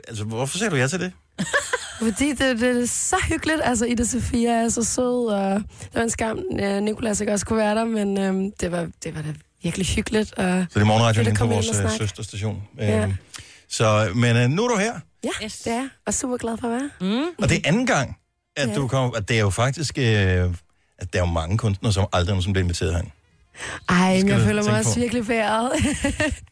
altså, 0.08 0.24
hvorfor 0.24 0.58
sagde 0.58 0.70
du 0.70 0.76
ja 0.76 0.86
til 0.86 1.00
det? 1.00 1.12
Fordi 2.02 2.28
det, 2.32 2.60
det 2.60 2.82
er 2.82 2.86
så 2.86 3.16
hyggeligt. 3.28 3.60
Altså, 3.64 3.84
Ida 3.86 4.04
Sofia 4.04 4.50
er 4.50 4.68
så 4.68 4.84
sød, 4.84 5.26
og 5.32 5.54
det 5.60 5.94
var 5.94 6.02
en 6.02 6.10
skam, 6.10 6.38
øh, 6.60 6.80
Nicolas 6.82 7.20
ikke 7.20 7.32
også 7.32 7.46
kunne 7.46 7.58
være 7.58 7.74
der, 7.74 7.84
men 7.84 8.18
øhm, 8.18 8.50
det, 8.60 8.72
var, 8.72 8.88
det 9.04 9.14
var 9.14 9.22
da 9.22 9.28
virkelig 9.62 9.86
hyggeligt. 9.86 10.32
Og 10.32 10.64
Så 10.70 10.74
det 10.74 10.80
er 10.80 10.84
morgenradioen 10.86 11.36
på 11.36 11.46
vores 11.46 11.66
snakke. 11.66 11.90
søsterstation. 11.98 12.62
Ja. 12.78 13.02
Øhm, 13.02 13.14
Så, 13.68 14.10
men 14.14 14.36
øh, 14.36 14.48
nu 14.50 14.64
er 14.64 14.68
du 14.68 14.76
her, 14.76 14.92
Ja, 15.24 15.44
yes. 15.44 15.58
det 15.58 15.72
er 15.72 15.88
Og 16.06 16.14
super 16.14 16.36
glad 16.36 16.56
for 16.60 16.66
at 16.68 16.72
være. 16.72 16.90
Mm. 17.00 17.24
og 17.42 17.48
det 17.48 17.56
er 17.56 17.60
anden 17.64 17.86
gang, 17.86 18.16
at 18.56 18.68
Ja. 18.68 18.74
du 18.74 18.88
kommer... 18.88 19.16
At 19.16 19.28
det 19.28 19.36
er 19.36 19.40
jo 19.40 19.50
faktisk... 19.50 19.98
Øh, 19.98 20.04
at 20.98 21.12
der 21.12 21.18
er 21.22 21.26
jo 21.26 21.32
mange 21.32 21.58
kunstnere, 21.58 21.92
som 21.92 22.06
aldrig 22.12 22.28
nogensinde 22.32 22.52
bliver 22.54 22.64
inviteret 22.64 22.92
herind. 22.92 23.08
Ej, 23.88 24.16
men 24.16 24.28
jeg 24.28 24.40
føler 24.40 24.62
mig 24.64 24.78
også 24.78 24.94
på. 24.94 25.00
virkelig 25.00 25.26
færet. 25.26 25.72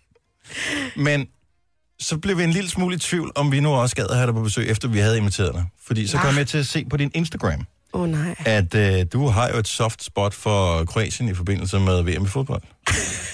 Men 0.97 1.27
så 2.01 2.19
blev 2.19 2.39
vi 2.39 2.45
en 2.45 2.51
lille 2.51 2.71
smule 2.71 2.97
i 2.97 2.99
tvivl, 2.99 3.33
om 3.35 3.53
vi 3.53 3.61
nu 3.61 3.71
også 3.71 3.97
gad 3.97 4.07
at 4.11 4.17
have 4.17 4.27
dig 4.27 4.35
på 4.35 4.43
besøg, 4.43 4.71
efter 4.71 4.89
vi 4.89 4.99
havde 4.99 5.17
inviteret 5.19 5.55
dig. 5.55 5.65
Fordi 5.87 6.07
så 6.07 6.17
kom 6.19 6.27
jeg 6.27 6.35
med 6.35 6.45
til 6.45 6.59
at 6.59 6.67
se 6.67 6.85
på 6.85 6.97
din 6.97 7.11
Instagram, 7.15 7.67
oh, 7.93 8.09
nej. 8.09 8.34
at 8.45 8.74
øh, 8.74 9.07
du 9.12 9.26
har 9.26 9.49
jo 9.49 9.57
et 9.59 9.68
soft 9.68 10.05
spot 10.05 10.34
for 10.34 10.84
Kroatien 10.84 11.28
i 11.28 11.34
forbindelse 11.34 11.78
med 11.78 12.03
VM 12.03 12.24
i 12.24 12.28
fodbold. 12.28 12.62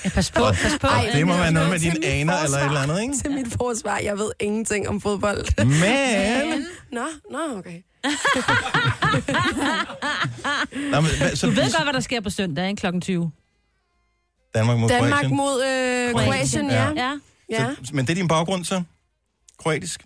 Ja, 0.05 0.09
pas 0.11 0.31
på, 0.31 0.43
Og- 0.43 0.55
pas 0.63 0.73
på. 0.81 0.87
og 0.87 1.05
det 1.13 1.27
må 1.27 1.33
men 1.33 1.43
være 1.43 1.53
noget 1.53 1.71
med 1.71 1.79
dine 1.79 2.07
aner 2.07 2.39
eller 2.43 2.59
et 2.59 2.65
eller 2.67 2.81
andet, 2.81 3.03
ikke? 3.03 3.15
Til 3.25 3.31
mit 3.31 3.53
forsvar, 3.53 3.99
jeg 3.99 4.19
ved 4.19 4.31
ingenting 4.41 4.89
om 4.89 5.01
fodbold. 5.01 5.65
Men... 5.65 6.67
Nå, 6.93 7.05
nå, 7.31 7.59
okay. 7.59 7.83
Nå, 10.93 11.01
men, 11.01 11.11
hvad, 11.19 11.37
så, 11.37 11.47
Du 11.47 11.53
ved 11.53 11.73
godt, 11.73 11.83
hvad 11.85 11.93
der 11.93 12.01
sker 12.01 12.21
på 12.21 12.31
søndag, 12.31 12.69
ikke? 12.69 12.81
Klokken 12.81 13.01
20. 13.01 13.31
Danmark 14.55 14.79
mod 14.79 14.89
Danmark 14.89 15.11
Kroatien. 15.13 15.37
mod 15.37 15.65
øh, 15.65 16.13
Kroatien, 16.25 16.71
ja. 16.71 16.75
Ja. 16.85 16.93
ja. 16.97 17.13
ja. 17.51 17.67
Så, 17.85 17.91
men 17.95 18.05
det 18.07 18.11
er 18.11 18.15
din 18.15 18.29
baggrund 18.29 18.65
så? 18.65 18.83
Kroatisk? 19.59 20.01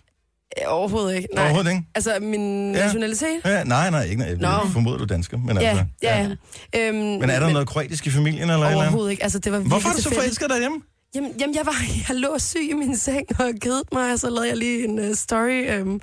Øh, 0.57 0.63
Overhovedet 0.67 1.15
ikke. 1.15 1.27
Nej. 1.35 1.43
Overhovedet 1.43 1.71
ikke? 1.71 1.83
Altså, 1.95 2.17
min 2.21 2.75
Ja. 2.75 2.83
nationalitet? 2.83 3.41
Ja, 3.45 3.63
nej, 3.63 3.89
nej, 3.89 4.03
ikke. 4.03 4.23
Jeg 4.23 4.35
Nå. 4.37 4.47
formoder, 4.73 4.97
du 4.97 5.03
er 5.03 5.07
dansker. 5.07 5.37
Men, 5.37 5.57
Ja, 5.61 5.69
altså, 5.69 5.85
ja. 6.03 6.29
Øhm, 6.77 6.95
men 6.95 7.29
er 7.29 7.39
der 7.39 7.49
noget 7.49 7.67
kroatisk 7.67 8.07
i 8.07 8.09
familien? 8.09 8.41
Eller 8.49 8.55
et 8.65 8.71
eller? 8.71 8.83
Overhovedet 8.83 9.11
ikke. 9.11 9.23
Altså, 9.23 9.39
det 9.39 9.51
var 9.51 9.59
Hvorfor 9.59 9.89
er 9.89 9.93
du 9.93 10.01
så 10.01 10.13
forelsket 10.13 10.49
derhjemme? 10.49 10.77
Jamen, 11.15 11.31
jamen 11.39 11.55
jeg, 11.55 11.65
var, 11.65 11.75
jeg 12.09 12.15
lå 12.17 12.39
syg 12.39 12.69
i 12.69 12.73
min 12.73 12.97
seng 12.97 13.25
og 13.39 13.51
kedede 13.61 13.83
mig, 13.91 14.11
og 14.13 14.19
så 14.19 14.29
lavede 14.29 14.47
jeg 14.49 14.57
lige 14.57 14.83
en 14.87 14.99
uh, 14.99 15.15
story, 15.15 15.69
øhm, 15.69 16.01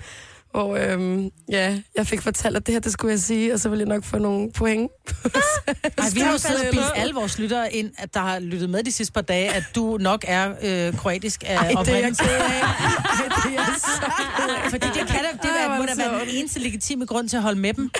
hvor 0.51 0.77
øhm, 0.77 1.31
ja, 1.51 1.79
jeg 1.97 2.07
fik 2.07 2.23
fortalt, 2.23 2.57
at 2.57 2.67
det 2.67 2.73
her, 2.75 2.81
det 2.81 2.93
skulle 2.93 3.11
jeg 3.13 3.21
sige, 3.21 3.55
og 3.55 3.61
så 3.61 3.69
ville 3.69 3.81
jeg 3.81 3.89
nok 3.95 4.05
få 4.05 4.19
nogle 4.19 4.53
point. 4.53 4.91
Ej, 5.99 6.05
vi 6.15 6.21
har 6.21 6.33
jo 6.33 6.39
siddet 6.39 6.61
og 6.61 6.67
bildt 6.71 6.87
alle 6.95 7.15
vores 7.15 7.39
lyttere 7.39 7.75
ind, 7.75 7.91
at 7.99 8.15
der 8.15 8.21
har 8.21 8.39
lyttet 8.39 8.71
med 8.71 8.83
de 8.83 8.93
sidste 8.93 9.13
par 9.13 9.21
dage, 9.21 9.55
at 9.55 9.65
du 9.75 9.97
nok 10.01 10.25
er 10.29 10.53
øh, 10.63 10.97
kroatisk 10.97 11.45
af 11.47 11.55
Ej, 11.57 11.61
det 11.63 11.67
er 11.67 11.69
jeg 11.71 11.79
oprindelse. 11.79 12.23
det 12.25 12.31
er 12.31 12.37
jeg 12.37 13.75
så 13.79 14.05
af. 14.05 14.71
Fordi 14.71 14.87
det, 14.87 15.07
kan 15.09 15.21
da, 15.25 15.49
det 15.49 15.51
Ej, 15.69 15.79
må 15.79 15.85
da 15.85 15.91
det 15.91 15.99
være 15.99 16.21
den 16.21 16.29
eneste 16.35 16.61
legitime 16.61 17.07
grund 17.07 17.29
til 17.29 17.37
at 17.37 17.43
holde 17.43 17.61
med 17.61 17.75
dem. 17.75 17.91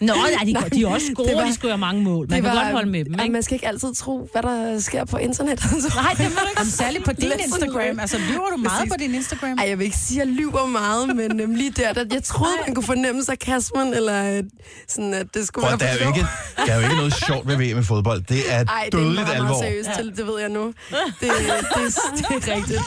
Nå, 0.00 0.12
ja, 0.14 0.44
de, 0.46 0.54
de 0.76 0.82
er 0.82 0.86
også 0.88 1.06
gode, 1.14 1.28
Det 1.28 1.36
var- 1.36 1.44
de 1.44 1.54
scorer 1.54 1.76
mange 1.76 2.02
mål. 2.02 2.26
Man 2.30 2.36
Det 2.36 2.44
kan 2.44 2.56
var- 2.56 2.62
godt 2.62 2.72
holde 2.72 2.90
med 2.90 3.04
dem, 3.04 3.12
ikke? 3.20 3.32
man 3.32 3.42
skal 3.42 3.54
ikke 3.54 3.68
altid 3.68 3.94
tro, 3.94 4.28
hvad 4.32 4.42
der 4.42 4.78
sker 4.80 5.04
på 5.04 5.16
internettet. 5.16 5.66
Nej, 5.72 6.12
det 6.18 6.18
må 6.18 6.40
du 6.40 6.48
ikke. 6.48 6.58
Jamen, 6.58 6.70
særligt 6.70 7.04
på 7.04 7.12
din 7.12 7.32
Instagram. 7.46 8.00
Altså, 8.00 8.18
lyver 8.18 8.48
du 8.50 8.56
meget 8.56 8.78
Præcis. 8.78 8.92
på 8.92 8.96
din 8.98 9.14
Instagram? 9.14 9.58
Ej, 9.58 9.68
jeg 9.68 9.78
vil 9.78 9.84
ikke 9.84 9.96
sige, 9.96 10.22
at 10.22 10.28
jeg 10.28 10.34
lyver 10.36 10.66
meget, 10.66 11.16
men 11.16 11.55
øhm, 11.56 11.58
lige 11.58 11.70
der, 11.70 11.92
der, 11.92 12.04
jeg 12.14 12.22
troede, 12.22 12.52
man 12.66 12.74
kunne 12.74 12.84
fornemme 12.84 13.24
sarkasmen, 13.24 13.94
eller 13.94 14.36
øh, 14.38 14.42
sådan, 14.88 15.14
at 15.14 15.26
det 15.34 15.46
skulle 15.46 15.62
Prøv, 15.68 15.80
være 15.80 15.88
der, 15.88 15.94
er 16.00 16.04
jo 16.04 16.08
ikke, 16.14 16.26
der 16.66 16.72
er 16.72 16.76
jo 16.76 16.82
ikke 16.82 16.96
noget 16.96 17.14
sjovt 17.26 17.48
ved 17.48 17.56
VM 17.56 17.78
i 17.80 17.82
fodbold. 17.82 18.22
Det 18.22 18.52
er 18.52 18.64
Ej, 18.64 18.64
det 18.64 18.94
er 18.94 18.98
dødeligt 18.98 19.14
meget, 19.22 19.34
alvor. 19.34 19.44
meget 19.48 19.58
seriøst 19.58 19.90
til, 19.96 20.16
det 20.16 20.26
ved 20.26 20.40
jeg 20.40 20.48
nu. 20.48 20.66
Det, 20.66 20.74
det, 21.20 21.30
det, 21.30 22.42
det 22.42 22.48
er 22.48 22.56
rigtigt. 22.56 22.80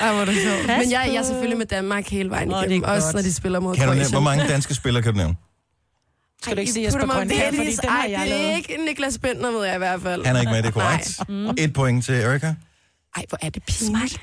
Ej, 0.00 0.12
hvor 0.12 0.20
er 0.20 0.24
det 0.24 0.34
sjovt. 0.42 0.66
Men 0.66 0.90
jeg, 0.90 1.04
jeg 1.06 1.14
er 1.14 1.22
selvfølgelig 1.22 1.58
med 1.58 1.66
Danmark 1.66 2.06
hele 2.08 2.30
vejen 2.30 2.52
Åh, 2.52 2.60
det 2.62 2.70
igennem, 2.70 2.88
også 2.88 3.06
godt. 3.06 3.14
når 3.14 3.22
de 3.22 3.32
spiller 3.34 3.60
mod 3.60 3.74
Kan 3.76 3.88
du 3.88 3.94
nævne, 3.94 4.00
Kroatien. 4.04 4.14
hvor 4.22 4.30
mange 4.30 4.48
danske 4.48 4.74
spillere 4.74 5.02
kan 5.02 5.12
du 5.12 5.18
nævne? 5.18 5.36
Skal 6.42 6.56
du 6.56 6.60
ikke 6.60 6.72
sige 6.72 6.82
I 6.82 6.86
Jesper 6.86 7.00
putter 7.00 7.14
mig 7.16 7.26
Grønkjær, 7.28 7.50
virkelig- 7.50 7.74
fordi 7.76 7.86
den 7.86 7.90
har 7.90 8.06
jeg 8.06 8.26
det 8.26 8.50
er 8.50 8.56
ikke 8.56 8.76
Niklas 8.86 9.18
Bentner, 9.18 9.50
ved 9.50 9.64
jeg 9.64 9.74
i 9.74 9.78
hvert 9.78 10.02
fald. 10.02 10.24
Han 10.24 10.36
er 10.36 10.40
ikke 10.40 10.52
med, 10.52 10.62
det 10.62 10.68
er 10.68 10.72
korrekt. 10.72 11.20
Nej. 11.28 11.54
Et 11.58 11.72
point 11.72 12.04
til 12.04 12.14
Erika. 12.14 12.46
Ej, 13.16 13.24
hvor 13.28 13.38
er 13.42 13.50
det 13.50 13.62
pinligt. 13.62 14.20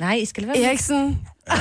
Nej, 0.00 0.24
skal 0.24 0.42
det 0.44 0.48
være 0.48 0.62
Eriksen. 0.62 1.18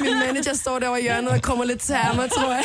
Min 0.00 0.18
manager 0.18 0.54
står 0.54 0.78
derovre 0.78 1.00
i 1.00 1.02
hjørnet 1.02 1.30
og 1.30 1.42
kommer 1.42 1.64
lidt 1.64 1.80
til 1.80 1.94
mig, 2.16 2.30
tror 2.30 2.52
jeg. 2.52 2.64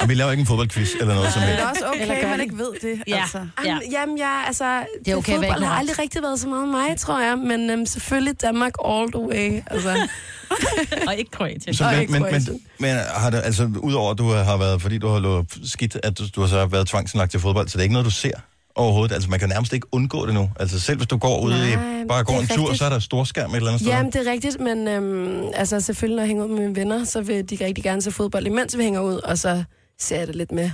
Og 0.00 0.08
vi 0.08 0.14
laver 0.14 0.30
ikke 0.30 0.40
en 0.40 0.46
fodboldquiz 0.46 0.88
eller 1.00 1.14
noget 1.14 1.32
som 1.32 1.40
Det 1.42 1.48
helst. 1.50 1.62
er 1.64 1.68
også 1.68 1.84
Eller 2.00 2.14
okay, 2.14 2.22
gør 2.22 2.28
man 2.28 2.38
det. 2.38 2.44
ikke 2.44 2.58
ved 2.58 2.70
det. 2.82 3.02
Ja, 3.08 3.20
Altså. 3.22 3.38
ja. 3.38 3.44
Jamen, 3.70 3.90
jamen, 3.92 4.18
jeg, 4.18 4.44
altså, 4.46 4.84
Det 5.04 5.12
er 5.12 5.16
okay 5.16 5.32
at 5.32 5.38
fodbold 5.38 5.62
har 5.64 5.74
aldrig 5.78 5.98
rigtig 5.98 6.22
været 6.22 6.40
så 6.40 6.48
meget 6.48 6.68
mig, 6.68 6.98
tror 6.98 7.20
jeg. 7.20 7.38
Men 7.38 7.70
øhm, 7.70 7.86
selvfølgelig 7.86 8.40
Danmark 8.42 8.72
all 8.84 9.12
the 9.12 9.20
way. 9.20 9.62
Altså, 9.66 10.08
Og 11.08 11.16
ikke 11.16 11.30
Kroatien. 11.30 11.74
Så, 11.74 11.84
men, 11.84 12.00
ikke 12.00 12.12
men, 12.12 12.22
men, 12.22 12.30
Kroatien. 12.30 12.60
men 12.78 12.96
har 13.14 13.30
det, 13.30 13.40
altså, 13.44 13.70
udover 13.76 14.10
at 14.10 14.18
du 14.18 14.30
har 14.30 14.56
været, 14.56 14.82
fordi 14.82 14.98
du 14.98 15.08
har 15.08 15.18
løbet 15.20 15.58
skidt, 15.70 15.96
at 16.02 16.18
du, 16.18 16.24
du 16.36 16.40
har 16.40 16.48
så 16.48 16.66
været 16.66 16.86
tvangsindlagt 16.88 17.30
til 17.30 17.40
fodbold, 17.40 17.68
så 17.68 17.72
det 17.72 17.78
er 17.80 17.82
ikke 17.82 17.92
noget, 17.92 18.06
du 18.06 18.10
ser 18.10 18.30
overhovedet. 18.76 19.14
Altså, 19.14 19.30
man 19.30 19.38
kan 19.40 19.48
nærmest 19.48 19.72
ikke 19.72 19.86
undgå 19.92 20.26
det 20.26 20.34
nu. 20.34 20.50
Altså, 20.60 20.80
selv 20.80 20.96
hvis 20.96 21.08
du 21.08 21.16
går 21.16 21.40
ud 21.40 21.52
i, 21.52 21.56
Nej, 21.76 22.04
bare 22.08 22.24
går 22.24 22.32
det 22.34 22.42
en 22.42 22.48
er 22.50 22.54
tur, 22.56 22.62
rigtigt. 22.64 22.78
så 22.78 22.84
er 22.84 22.88
der 22.88 22.98
storskærm 22.98 23.50
et 23.50 23.56
eller 23.56 23.68
andet 23.70 23.80
sted. 23.80 23.92
jamen, 23.92 24.12
det 24.12 24.26
er 24.28 24.32
rigtigt, 24.32 24.60
men 24.60 24.88
øhm, 24.88 25.42
altså, 25.54 25.80
selvfølgelig, 25.80 26.16
når 26.16 26.22
jeg 26.22 26.28
hænger 26.28 26.44
ud 26.44 26.48
med 26.48 26.58
mine 26.58 26.76
venner, 26.76 27.04
så 27.04 27.20
vil 27.22 27.50
de 27.50 27.64
rigtig 27.64 27.84
gerne 27.84 28.02
se 28.02 28.12
fodbold, 28.12 28.46
imens 28.46 28.78
vi 28.78 28.82
hænger 28.82 29.00
ud, 29.00 29.14
og 29.14 29.38
så 29.38 29.64
ser 30.00 30.18
jeg 30.18 30.26
det 30.26 30.36
lidt 30.36 30.52
med 30.52 30.70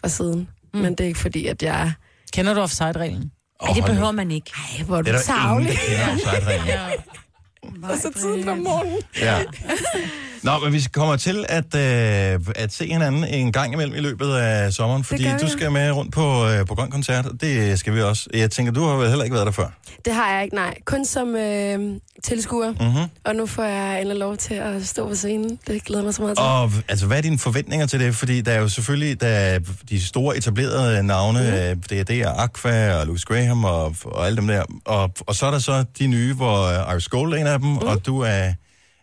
fra 0.00 0.08
siden. 0.08 0.48
Mm. 0.74 0.80
Men 0.80 0.90
det 0.94 1.00
er 1.00 1.08
ikke 1.08 1.20
fordi, 1.20 1.46
at 1.46 1.62
jeg... 1.62 1.92
Kender 2.32 2.54
du 2.54 2.60
offside-reglen? 2.60 3.30
Nej, 3.62 3.72
det 3.74 3.84
behøver 3.84 4.10
man 4.12 4.30
ikke. 4.30 4.50
Ej, 4.78 4.84
hvor 4.84 4.96
er 4.98 5.02
Det 5.02 5.12
du 5.12 5.18
er 5.18 5.22
der 5.36 5.58
ingen, 5.58 5.68
der 5.68 5.74
kender 5.88 6.12
offside-reglen. 6.12 7.84
Og 7.90 7.98
så 7.98 8.10
tidligt 8.20 8.48
om 8.48 8.58
morgenen. 8.58 8.98
Ja. 9.20 9.38
Nå, 10.42 10.58
men 10.58 10.72
vi 10.72 10.86
kommer 10.92 11.16
til 11.16 11.44
at, 11.48 11.74
øh, 11.74 12.40
at 12.56 12.72
se 12.72 12.86
hinanden 12.86 13.24
en 13.24 13.52
gang 13.52 13.72
imellem 13.72 13.94
i 13.94 14.00
løbet 14.00 14.34
af 14.34 14.72
sommeren, 14.72 15.04
fordi 15.04 15.26
du 15.40 15.48
skal 15.48 15.72
med 15.72 15.90
rundt 15.90 16.12
på, 16.12 16.46
øh, 16.46 16.66
på 16.66 16.74
Grøn 16.74 16.90
Koncert, 16.90 17.26
og 17.26 17.40
det 17.40 17.78
skal 17.78 17.94
vi 17.94 18.02
også. 18.02 18.28
Jeg 18.34 18.50
tænker, 18.50 18.72
du 18.72 18.84
har 18.84 18.94
vel 18.94 19.08
heller 19.08 19.24
ikke 19.24 19.34
været 19.34 19.46
der 19.46 19.52
før. 19.52 19.66
Det 20.04 20.14
har 20.14 20.34
jeg 20.34 20.44
ikke, 20.44 20.56
nej. 20.56 20.74
Kun 20.84 21.04
som 21.04 21.36
øh, 21.36 21.78
tilskuer. 22.24 22.72
Mhm. 22.72 23.10
Og 23.24 23.36
nu 23.36 23.46
får 23.46 23.64
jeg 23.64 24.00
endelig 24.00 24.18
lov 24.18 24.36
til 24.36 24.54
at 24.54 24.86
stå 24.86 25.08
på 25.08 25.14
scenen. 25.14 25.58
Det 25.66 25.84
glæder 25.84 26.04
mig 26.04 26.14
så 26.14 26.22
meget 26.22 26.36
til. 26.36 26.44
Og 26.44 26.72
altså, 26.88 27.06
hvad 27.06 27.16
er 27.16 27.22
dine 27.22 27.38
forventninger 27.38 27.86
til 27.86 28.00
det? 28.00 28.14
Fordi 28.14 28.40
der 28.40 28.52
er 28.52 28.60
jo 28.60 28.68
selvfølgelig 28.68 29.20
der 29.20 29.26
er 29.26 29.58
de 29.90 30.06
store 30.06 30.36
etablerede 30.36 31.02
navne, 31.02 31.38
mm. 31.74 31.82
det, 31.82 32.00
er, 32.00 32.04
det 32.04 32.20
er 32.20 32.32
Aqua 32.38 32.94
og 33.00 33.06
Louis 33.06 33.24
Graham 33.24 33.64
og, 33.64 33.96
og 34.04 34.26
alle 34.26 34.36
dem 34.36 34.46
der. 34.46 34.62
Og, 34.84 35.10
og 35.26 35.34
så 35.34 35.46
er 35.46 35.50
der 35.50 35.58
så 35.58 35.84
de 35.98 36.06
nye, 36.06 36.34
hvor 36.34 36.66
øh, 36.66 36.92
Iris 36.92 37.08
Gold 37.08 37.32
er 37.32 37.36
en 37.36 37.46
af 37.46 37.58
dem, 37.58 37.68
mm. 37.68 37.78
og 37.78 38.06
du 38.06 38.20
er, 38.20 38.52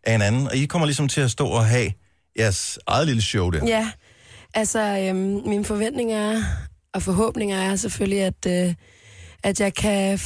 er 0.08 0.16
en 0.16 0.22
anden. 0.22 0.48
Og 0.48 0.56
I 0.56 0.66
kommer 0.66 0.86
ligesom 0.86 1.08
til 1.08 1.22
at 1.22 1.32
stå 1.32 1.48
og 1.48 1.66
have 1.66 1.92
jeres 2.40 2.80
eget 2.88 3.08
lille 3.08 3.22
show 3.22 3.50
der. 3.50 3.68
Ja, 3.68 3.90
altså 4.54 4.80
øhm, 5.10 5.42
mine 5.46 5.66
forventninger 5.66 6.42
og 6.94 7.02
forhåbninger 7.02 7.58
er 7.58 7.76
selvfølgelig, 7.76 8.22
at, 8.24 8.46
øh, 8.68 8.74
at 9.44 9.60
jeg 9.60 9.74
kan 9.74 10.20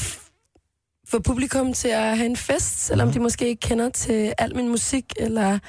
få 1.10 1.20
publikum 1.20 1.74
til 1.74 1.88
at 1.88 2.18
have 2.18 2.26
en 2.26 2.38
fest, 2.38 2.86
selvom 2.86 3.08
Mhm. 3.08 3.14
de 3.14 3.20
måske 3.20 3.48
ikke 3.48 3.60
kender 3.60 3.90
til 3.90 4.34
al 4.38 4.56
min 4.56 4.70
musik, 4.70 5.06
eller, 5.16 5.60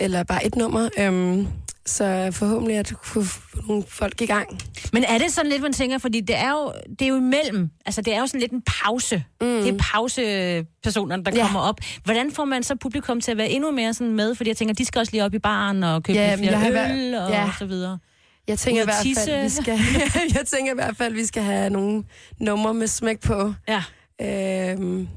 eller 0.00 0.22
bare 0.22 0.46
et 0.46 0.56
nummer. 0.56 0.88
Øhm, 0.98 1.46
så 1.86 2.28
forhåbentlig 2.32 2.76
at 2.76 2.92
kunne 3.02 3.24
få 3.24 3.40
nogle 3.68 3.84
folk 3.88 4.20
i 4.20 4.26
gang. 4.26 4.58
Men 4.92 5.04
er 5.04 5.18
det 5.18 5.30
sådan 5.32 5.50
lidt, 5.50 5.62
man 5.62 5.72
tænker, 5.72 5.98
fordi 5.98 6.20
det 6.20 6.36
er 6.36 6.50
jo, 6.50 6.72
det 6.98 7.02
er 7.02 7.08
jo 7.08 7.16
imellem, 7.16 7.70
altså 7.86 8.02
det 8.02 8.14
er 8.14 8.20
jo 8.20 8.26
sådan 8.26 8.40
lidt 8.40 8.52
en 8.52 8.62
pause. 8.82 9.24
Mm. 9.40 9.46
Det 9.46 9.68
er 9.68 9.78
pausepersonerne, 9.92 11.24
der 11.24 11.32
Ja. 11.36 11.42
kommer 11.42 11.60
op. 11.60 11.80
Hvordan 12.04 12.32
får 12.32 12.44
man 12.44 12.62
så 12.62 12.76
publikum 12.76 13.20
til 13.20 13.30
at 13.30 13.36
være 13.36 13.48
endnu 13.50 13.70
mere 13.70 13.94
sådan 13.94 14.12
med? 14.14 14.34
Fordi 14.34 14.48
jeg 14.50 14.56
tænker, 14.56 14.74
de 14.74 14.84
skal 14.84 14.98
også 14.98 15.12
lige 15.12 15.24
op 15.24 15.34
i 15.34 15.38
baren 15.38 15.82
og 15.84 16.02
købe 16.02 16.18
Ja, 16.18 16.34
flere 16.34 16.64
øl 16.66 16.70
hvert- 17.10 17.22
og 17.22 17.30
ja. 17.30 17.50
så 17.58 17.66
videre. 17.66 17.98
Jeg 18.48 18.58
tænker, 18.58 18.82
i 18.82 18.84
hvert 18.84 18.96
fald, 18.96 19.42
vi 19.42 19.48
skal, 19.48 19.78
jeg 20.38 20.46
tænker 20.46 20.72
i 20.72 20.74
hvert 20.74 20.96
fald, 20.96 21.14
vi 21.14 21.24
skal 21.24 21.42
have 21.42 21.70
nogle 21.70 22.04
numre 22.40 22.74
med 22.74 22.86
smæk 22.86 23.20
på. 23.20 23.54
Ja. 23.68 23.82
Øhm, 24.72 25.08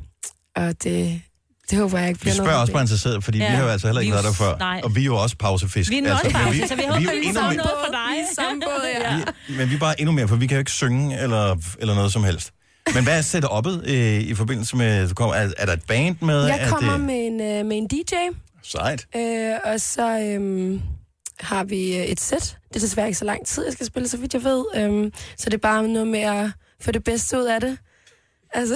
og 0.56 0.84
det, 0.84 1.22
det 1.70 1.78
håber 1.80 1.98
jeg 2.00 2.08
ikke 2.08 2.20
Vi 2.20 2.22
bliver 2.22 2.34
spørger 2.34 2.50
noget 2.52 2.62
også 2.62 2.74
bare 2.74 2.82
interesseret, 2.84 3.24
fordi 3.24 3.38
ja. 3.38 3.50
Vi 3.50 3.56
har 3.56 3.64
jo 3.64 3.70
altså 3.70 3.88
heller 3.88 4.02
ikke 4.02 4.12
Vi 4.12 4.14
været 4.14 4.26
der 4.26 4.34
før. 4.34 4.58
nej. 4.58 4.82
Og 4.84 4.96
vi 4.96 5.02
er 5.02 5.06
jo 5.06 5.16
også 5.18 5.36
pausefisk. 5.38 5.90
Vi 5.92 5.98
er 5.98 6.14
også 6.14 6.24
men 6.26 6.34
pause, 6.34 6.62
vi, 6.62 6.68
så 6.68 6.76
vi 6.76 6.82
vi, 6.82 6.88
håber, 6.88 7.10
er 7.10 7.14
jo 7.14 7.20
vi 7.20 7.34
får 7.34 7.42
mere, 7.42 7.56
noget 7.56 7.72
for 7.86 7.92
dig. 7.92 8.16
Samme 8.36 8.62
båd, 8.62 8.90
ja. 9.02 9.18
men 9.58 9.70
vi 9.70 9.76
er 9.76 9.80
bare 9.80 10.02
endnu 10.02 10.12
mere, 10.12 10.28
for 10.28 10.36
vi 10.36 10.48
kan 10.48 10.56
jo 10.56 10.60
ikke 10.60 10.72
synge 10.72 11.20
eller, 11.20 11.56
eller 11.80 11.96
noget 11.96 12.14
som 12.14 12.24
helst. 12.24 12.52
Men 12.94 13.04
hvad 13.04 13.18
er 13.18 13.22
setup'et 13.22 13.90
øh, 13.92 14.20
i 14.22 14.34
forbindelse 14.34 14.76
med, 14.78 15.08
du 15.10 15.14
kommer, 15.14 15.36
er, 15.36 15.50
er 15.58 15.66
der 15.66 15.74
et 15.74 15.84
band 15.88 16.16
med? 16.22 16.46
Jeg 16.46 16.60
Er 16.62 16.70
kommer 16.70 16.92
det, 16.92 17.02
med 17.02 17.28
en, 17.28 17.42
øh, 17.42 17.66
med 17.66 17.78
en 17.78 17.88
DJ, 17.88 18.14
Sejt. 18.64 19.06
øh, 19.16 19.52
og 19.66 19.82
så 19.82 20.20
øhm, 20.20 20.82
har 21.40 21.64
vi 21.64 21.98
øh, 21.98 22.04
et 22.04 22.20
sæt. 22.20 22.58
Det 22.70 22.76
er 22.76 22.80
desværre 22.80 23.08
ikke 23.08 23.20
så 23.20 23.26
lang 23.26 23.46
tid, 23.48 23.64
jeg 23.66 23.74
skal 23.74 23.86
spille, 23.86 24.08
så 24.08 24.18
vidt 24.18 24.34
jeg 24.34 24.44
ved. 24.44 24.66
Øhm, 24.76 25.12
så 25.38 25.46
det 25.50 25.54
er 25.54 25.58
bare 25.58 25.88
noget 25.88 26.08
med 26.08 26.20
at 26.20 26.52
få 26.82 26.92
det 26.92 27.04
bedste 27.04 27.38
ud 27.38 27.44
af 27.46 27.62
det. 27.62 27.78
Altså, 28.54 28.76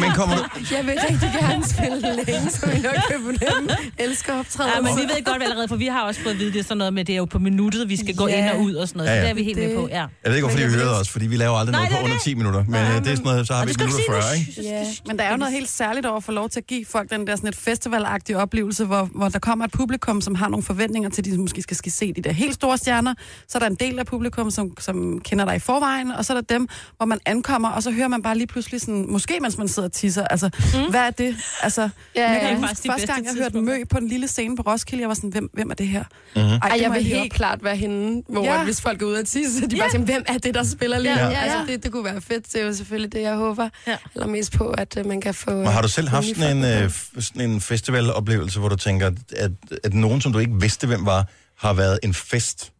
Men 0.00 0.10
kommer 0.14 0.36
du... 0.36 0.42
jeg 0.76 0.86
vil 0.86 0.94
rigtig 1.10 1.30
gerne 1.40 1.64
spille 1.64 2.00
længe, 2.00 2.50
så 2.50 2.66
vi 2.66 2.78
nok 2.80 2.94
kan 3.10 3.16
fornemme. 3.24 3.76
Elsker 3.98 4.38
optræden. 4.38 4.72
Ja, 4.76 4.80
men 4.80 4.96
vi 4.96 5.02
ved 5.02 5.24
godt 5.24 5.42
allerede, 5.42 5.68
for 5.68 5.76
vi 5.76 5.86
har 5.86 6.02
også 6.02 6.20
fået 6.20 6.32
at 6.32 6.38
vide, 6.38 6.52
det 6.52 6.58
er 6.58 6.62
sådan 6.62 6.76
noget 6.78 6.94
med, 6.94 7.04
det 7.04 7.12
er 7.12 7.16
jo 7.16 7.24
på 7.24 7.38
minuttet, 7.38 7.88
vi 7.88 7.96
skal 7.96 8.16
gå 8.16 8.28
Ja. 8.28 8.50
ind 8.50 8.56
og 8.56 8.60
ud 8.64 8.74
og 8.74 8.88
sådan 8.88 8.98
noget. 8.98 9.10
Ja, 9.10 9.14
Ja. 9.14 9.20
Så 9.20 9.24
det 9.24 9.30
er 9.30 9.34
vi 9.34 9.42
helt 9.42 9.58
med 9.58 9.76
på, 9.76 9.88
ja. 9.88 9.94
Jeg 9.94 10.08
ved 10.24 10.34
ikke, 10.34 10.46
hvorfor 10.46 10.58
de 10.58 10.64
vil 10.70 10.74
hørede 10.74 11.00
os, 11.00 11.08
fordi 11.08 11.26
vi 11.26 11.36
laver 11.36 11.56
aldrig 11.56 11.72
Nej, 11.72 11.80
noget 11.80 11.90
på 11.90 11.96
det 11.96 12.00
er 12.00 12.04
under 12.04 12.16
det. 12.16 12.22
10 12.24 12.34
minutter. 12.34 12.64
Men 12.64 12.74
øh, 12.74 12.86
det 12.88 12.96
er 12.96 13.02
sådan 13.02 13.18
noget, 13.24 13.46
så 13.46 13.54
har 13.54 13.64
vi 13.66 13.72
det 13.72 13.80
et 13.82 13.90
40, 14.08 14.22
ikke? 14.38 14.62
Ja. 14.62 14.84
Men 15.06 15.18
der 15.18 15.24
er 15.24 15.30
jo 15.30 15.36
noget 15.36 15.54
helt 15.54 15.68
særligt 15.68 16.06
over 16.06 16.16
at 16.16 16.24
få 16.24 16.32
lov 16.32 16.48
til 16.48 16.60
at 16.60 16.66
give 16.66 16.84
folk 16.86 17.10
den 17.10 17.26
der 17.26 17.36
sådan 17.36 17.48
et 17.48 17.56
festivalagtige 17.56 18.36
oplevelse, 18.38 18.84
hvor, 18.84 19.08
hvor 19.14 19.28
der 19.28 19.38
kommer 19.38 19.64
et 19.64 19.70
publikum, 19.72 20.20
som 20.20 20.34
har 20.34 20.48
nogle 20.48 20.62
forventninger 20.64 21.10
til, 21.10 21.20
at 21.20 21.24
de 21.24 21.38
måske 21.38 21.62
skal, 21.62 21.76
skal 21.76 21.92
se 21.92 22.12
de 22.12 22.22
der 22.22 22.32
helt 22.32 22.54
store 22.54 22.78
stjerner. 22.78 23.14
Så 23.48 23.58
er 23.58 23.60
der 23.60 23.66
en 23.66 23.74
del 23.80 23.98
af 23.98 24.06
publikum, 24.06 24.50
som, 24.50 24.70
som 24.80 25.20
kender 25.20 25.44
dig 25.44 25.56
i 25.56 25.58
forvejen, 25.58 26.10
og 26.10 26.24
så 26.24 26.32
er 26.32 26.40
der 26.40 26.54
dem, 26.54 26.68
hvor 26.96 27.06
man 27.06 27.18
ankommer, 27.26 27.68
og 27.70 27.82
så 27.82 27.90
hører 27.90 28.08
man 28.08 28.22
bare 28.22 28.34
lige 28.38 28.46
pludselig 28.46 28.80
sådan, 28.90 29.12
måske 29.12 29.38
mens 29.40 29.58
man 29.58 29.68
sidder 29.68 29.88
og 29.88 29.92
tisser, 29.92 30.24
altså, 30.24 30.50
mm. 30.74 30.90
hvad 30.90 31.00
er 31.00 31.10
det? 31.10 31.36
Altså, 31.62 31.88
Ja, 32.16 32.30
jeg 32.30 32.40
ja. 32.42 32.48
kan 32.48 32.56
Det 32.56 32.64
er 32.64 32.68
huske, 32.68 32.88
første 32.90 33.06
gang, 33.06 33.24
jeg 33.24 33.34
hørte 33.42 33.60
Mø 33.60 33.84
på 33.90 34.00
den 34.00 34.08
lille 34.08 34.28
scene 34.28 34.56
på 34.56 34.62
Roskilde, 34.62 35.00
jeg 35.00 35.08
var 35.08 35.14
sådan, 35.14 35.30
hvem, 35.30 35.50
hvem 35.52 35.70
er 35.70 35.74
det 35.74 35.88
her? 35.88 36.04
Mhm. 36.36 36.44
Ej, 36.44 36.58
Ej, 36.62 36.78
jeg 36.80 36.92
vil 36.92 37.04
helt 37.04 37.32
klart 37.32 37.64
være 37.64 37.76
hende, 37.76 38.22
hvor 38.28 38.44
Ja. 38.44 38.54
ja. 38.58 38.64
hvis 38.64 38.80
folk 38.80 39.02
er 39.02 39.06
ude 39.06 39.18
at 39.18 39.26
tisse, 39.26 39.66
de 39.66 39.76
ja. 39.76 39.82
bare 39.82 39.90
tænker, 39.90 40.12
hvem 40.12 40.24
er 40.28 40.38
det, 40.38 40.54
der 40.54 40.64
spiller 40.64 40.98
lige 40.98 41.18
Ja, 41.18 41.24
ja, 41.26 41.30
ja. 41.30 41.38
Altså, 41.40 41.72
det, 41.72 41.82
det 41.84 41.92
kunne 41.92 42.04
være 42.04 42.20
fedt. 42.20 42.52
Det 42.52 42.60
er 42.60 42.66
jo 42.66 42.72
selvfølgelig 42.74 43.12
det, 43.12 43.22
jeg 43.22 43.34
håber. 43.36 43.68
Ja. 43.86 43.96
Eller 44.14 44.26
mest 44.26 44.52
på, 44.52 44.68
at 44.68 44.96
uh, 45.00 45.06
man 45.06 45.20
kan 45.20 45.34
få... 45.34 45.50
Men 45.50 45.66
har 45.66 45.82
du 45.82 45.88
selv 45.88 46.08
haft 46.08 46.26
sådan 46.36 46.56
en, 46.56 46.64
øh, 46.64 46.90
sådan 47.20 47.50
en 47.50 47.60
festivaloplevelse, 47.60 48.58
hvor 48.58 48.68
du 48.68 48.76
tænker, 48.76 49.10
at, 49.36 49.50
at 49.84 49.94
nogen, 49.94 50.20
som 50.20 50.32
du 50.32 50.38
ikke 50.38 50.52
vidste, 50.60 50.86
hvem 50.86 51.06
var, 51.06 51.26
har 51.58 51.72
været 51.72 51.98
en 52.02 52.14
fest? 52.14 52.72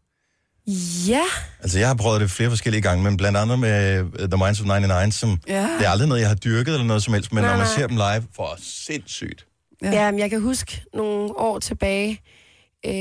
Ja. 1.08 1.22
Altså, 1.62 1.78
jeg 1.78 1.88
har 1.88 1.94
prøvet 1.94 2.20
det 2.20 2.30
flere 2.30 2.48
forskellige 2.50 2.82
gange, 2.82 3.04
men 3.04 3.16
blandt 3.16 3.38
andet 3.38 3.58
med 3.58 3.98
øh, 3.98 4.28
The 4.28 4.36
Minds 4.44 4.60
of 4.60 4.66
99, 4.66 5.14
som 5.14 5.38
Ja. 5.48 5.62
det 5.78 5.86
er 5.86 5.90
aldrig 5.90 6.08
noget, 6.08 6.20
jeg 6.20 6.28
har 6.28 6.36
dyrket 6.36 6.72
eller 6.74 6.86
noget 6.86 7.02
som 7.02 7.14
helst, 7.14 7.32
men 7.32 7.42
Nej, 7.44 7.50
når 7.52 7.58
man 7.58 7.66
nej. 7.66 7.74
ser 7.76 7.86
dem 7.86 7.96
live, 7.96 8.26
for 8.36 8.54
sindssygt. 8.62 9.46
Ja. 9.82 9.90
Ja, 9.90 10.10
men 10.10 10.20
jeg 10.20 10.30
kan 10.30 10.40
huske 10.40 10.82
nogle 10.94 11.38
år 11.38 11.58
tilbage, 11.58 12.20
øh, 12.86 12.92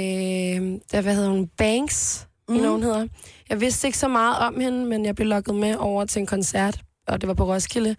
der, 0.92 1.02
hvad 1.02 1.16
hedder 1.16 1.30
hun, 1.30 1.48
Banks, 1.58 2.28
mm. 2.50 2.56
Mhm. 2.56 2.68
hun 2.68 2.84
hedder. 2.84 3.08
Jeg 3.50 3.62
vidste 3.62 3.88
ikke 3.88 3.98
så 3.98 4.08
meget 4.08 4.38
om 4.38 4.60
hende, 4.60 4.86
men 4.86 5.06
jeg 5.06 5.16
blev 5.16 5.28
lukket 5.28 5.56
med 5.56 5.76
over 5.76 6.06
til 6.06 6.20
en 6.20 6.26
koncert, 6.26 6.80
og 7.08 7.22
det 7.22 7.28
var 7.28 7.34
på 7.34 7.54
Roskilde, 7.54 7.96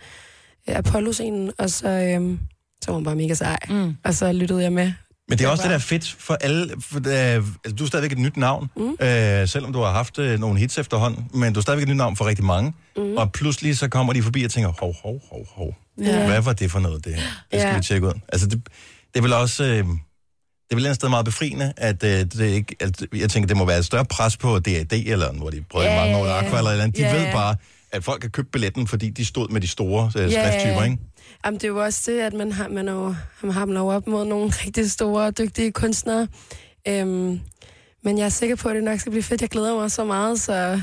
øh, 0.69 0.77
Apollo-scenen, 0.77 1.53
og 1.59 1.71
så, 1.71 1.89
øh, 1.89 2.39
så 2.83 2.91
var 2.91 2.95
hun 2.95 3.05
bare 3.05 3.17
mega 3.17 3.35
sej. 3.35 3.59
Mm. 3.69 3.97
Og 4.05 4.15
så 4.15 4.33
lyttede 4.33 4.63
jeg 4.63 4.73
med. 4.73 4.93
Men 5.31 5.39
det 5.39 5.45
er 5.45 5.49
også 5.49 5.63
det, 5.63 5.71
der 5.71 5.75
er 5.77 5.81
fedt 5.81 6.17
for 6.19 6.35
alle. 6.35 6.75
For 6.81 6.97
altså, 7.09 7.77
du 7.79 7.85
er 7.85 7.89
stadigvæk 7.89 8.13
et 8.13 8.19
nyt 8.19 8.37
navn, 8.37 8.71
mm. 8.77 9.07
øh, 9.07 9.49
selvom 9.49 9.73
du 9.73 9.79
har 9.81 9.93
haft 9.93 10.19
øh, 10.19 10.41
nogle 10.41 10.59
hits 10.59 10.79
efterhånden, 10.79 11.25
men 11.35 11.53
du 11.53 11.61
er 11.61 11.63
stadigvæk 11.63 11.83
et 11.83 11.89
nyt 11.89 11.97
navn 11.97 12.17
for 12.17 12.25
rigtig 12.27 12.45
mange. 12.45 12.73
Mm. 12.97 13.17
Og 13.17 13.33
pludselig 13.33 13.79
så 13.79 13.89
kommer 13.89 14.13
de 14.13 14.23
forbi 14.23 14.45
og 14.45 14.51
tænker, 14.51 14.73
hov, 14.81 14.95
hov, 15.03 15.21
hov, 15.31 15.47
hov. 15.55 15.75
Ja. 16.01 16.27
Hvad 16.27 16.41
var 16.43 16.53
det 16.53 16.71
for 16.71 16.79
noget, 16.81 17.05
det 17.05 17.15
her? 17.15 17.23
Det 17.23 17.61
skal 17.61 17.69
Ja. 17.69 17.77
vi 17.77 17.83
tjekke 17.83 18.07
ud. 18.07 18.13
Altså, 18.29 18.47
det, 18.47 18.61
det 19.15 19.19
er 19.19 19.23
vel 19.23 19.33
også... 19.33 19.65
Øh, 19.65 19.85
det 20.71 20.77
er 20.77 20.81
vel 20.81 20.87
et 20.87 20.95
sted 20.95 21.09
meget 21.09 21.25
befriende, 21.25 21.73
at 21.77 22.05
øh, 22.05 22.11
det 22.11 22.41
ikke, 22.41 22.77
at, 22.81 23.03
jeg 23.17 23.31
tænker, 23.31 23.47
det 23.47 23.57
må 23.57 23.65
være 23.65 23.79
et 23.79 23.85
større 23.85 24.05
pres 24.05 24.37
på 24.37 24.59
DAD, 24.59 24.93
eller 24.93 25.33
hvor 25.33 25.51
de 25.51 25.65
prøvede 25.71 25.91
Ja, 25.91 26.01
mange 26.01 26.17
år, 26.17 26.27
ja. 26.27 26.39
Aqua 26.47 26.59
eller 26.59 26.71
eller 26.71 26.85
andet. 26.85 26.97
De 26.97 27.03
Ja, 27.03 27.17
ved 27.17 27.33
bare, 27.33 27.57
at 27.93 28.05
folk 28.05 28.23
har 28.23 28.29
købt 28.29 28.53
billetten, 28.53 28.87
fordi 28.87 29.11
de 29.11 29.25
stod 29.25 29.49
med 29.49 29.61
de 29.61 29.67
store 29.69 30.05
øh, 30.17 30.31
skrifttyper, 30.33 30.83
ikke? 30.85 30.97
Jamen, 31.45 31.61
det 31.61 31.65
er 31.65 31.69
jo 31.69 31.83
også 31.83 32.13
det, 32.13 32.21
at 32.21 32.33
man 32.33 32.53
har, 32.53 32.69
man 32.69 32.89
er 32.89 32.93
jo, 32.93 33.15
man 33.43 33.53
har 33.53 33.65
man 33.65 33.77
er 33.77 33.81
jo 33.81 33.89
op 33.89 34.07
mod 34.07 34.25
nogle 34.25 34.51
rigtig 34.67 34.91
store 34.91 35.27
og 35.27 35.39
dygtige 35.39 35.73
kunstnere. 35.73 36.29
Øhm, 36.89 37.41
men 38.03 38.19
jeg 38.19 38.25
er 38.25 38.29
sikker 38.29 38.57
på, 38.57 38.69
at 38.69 38.75
det 38.75 38.85
nok 38.85 39.01
skal 39.01 39.13
blive 39.13 39.23
fedt. 39.23 39.43
Jeg 39.43 39.49
glæder 39.49 39.75
mig 39.75 39.91
så 39.91 40.05
meget, 40.05 40.41
så 40.41 40.81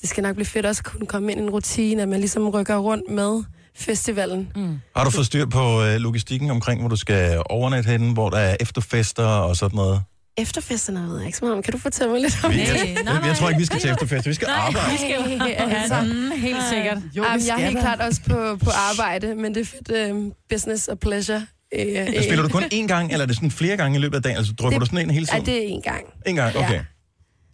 det 0.00 0.08
skal 0.08 0.22
nok 0.22 0.34
blive 0.34 0.46
fedt 0.46 0.66
også 0.66 0.82
at 0.86 0.92
kunne 0.92 1.06
komme 1.06 1.32
ind 1.32 1.40
i 1.40 1.44
en 1.44 1.50
rutine, 1.50 2.02
at 2.02 2.08
man 2.08 2.20
ligesom 2.20 2.48
rykker 2.48 2.76
rundt 2.76 3.10
med 3.10 3.44
festivalen. 3.76 4.52
Mm. 4.56 4.78
Har 4.96 5.04
du 5.04 5.10
fået 5.10 5.26
styr 5.26 5.46
på 5.46 5.82
øh, 5.82 5.96
logistikken 5.96 6.50
omkring, 6.50 6.80
hvor 6.80 6.88
du 6.88 6.96
skal 6.96 7.42
overnatte 7.50 7.90
henne, 7.90 8.12
hvor 8.12 8.30
der 8.30 8.38
er 8.38 8.56
efterfester 8.60 9.24
og 9.24 9.56
sådan 9.56 9.76
noget? 9.76 10.02
Efterfesterne 10.38 11.08
ved 11.08 11.16
jeg 11.18 11.26
ikke 11.26 11.38
så 11.38 11.44
meget 11.44 11.56
om. 11.56 11.62
Kan 11.62 11.72
du 11.72 11.78
fortælle 11.78 12.12
mig 12.12 12.20
lidt 12.20 12.44
om 12.44 12.50
Vi, 12.52 12.56
det? 12.60 12.68
jeg, 12.68 12.96
jeg, 13.04 13.22
jeg 13.26 13.36
tror 13.36 13.48
ikke, 13.48 13.58
vi 13.58 13.64
skal 13.64 13.80
til 13.80 13.90
efterfester. 13.90 14.30
Vi 14.30 14.34
skal 14.34 14.48
arbejde. 14.50 14.90
vi 14.90 14.96
skal 14.96 15.42
altså, 15.58 16.00
Mm, 16.02 16.30
helt 16.40 16.58
sikkert. 16.72 16.98
Jo, 17.16 17.24
Jamen, 17.24 17.46
jeg 17.46 17.54
er 17.62 17.66
helt 17.66 17.78
klart 17.78 18.00
også 18.00 18.20
på, 18.28 18.56
på 18.64 18.70
arbejde, 18.90 19.34
men 19.34 19.54
det 19.54 19.60
er 19.60 19.64
fedt 19.64 20.10
um, 20.12 20.32
business 20.50 20.88
og 20.88 20.98
pleasure. 20.98 21.46
Øh, 21.78 21.86
Men 21.86 22.22
spiller 22.22 22.42
du 22.42 22.48
kun 22.48 22.62
én 22.64 22.86
gang, 22.86 23.12
eller 23.12 23.22
er 23.22 23.26
det 23.26 23.36
sådan 23.36 23.50
flere 23.50 23.76
gange 23.76 23.98
i 23.98 24.00
løbet 24.00 24.16
af 24.16 24.22
dagen? 24.22 24.36
Altså 24.36 24.52
Det- 24.52 24.80
du 24.80 24.86
sådan 24.86 24.98
en 24.98 25.10
hele 25.10 25.26
Ja, 25.32 25.34
tiden? 25.38 25.46
det 25.46 25.64
er 25.64 25.68
en 25.68 25.82
gang. 25.82 26.04
En 26.26 26.36
gang, 26.36 26.56
okay. 26.56 26.72
Ja. 26.72 26.80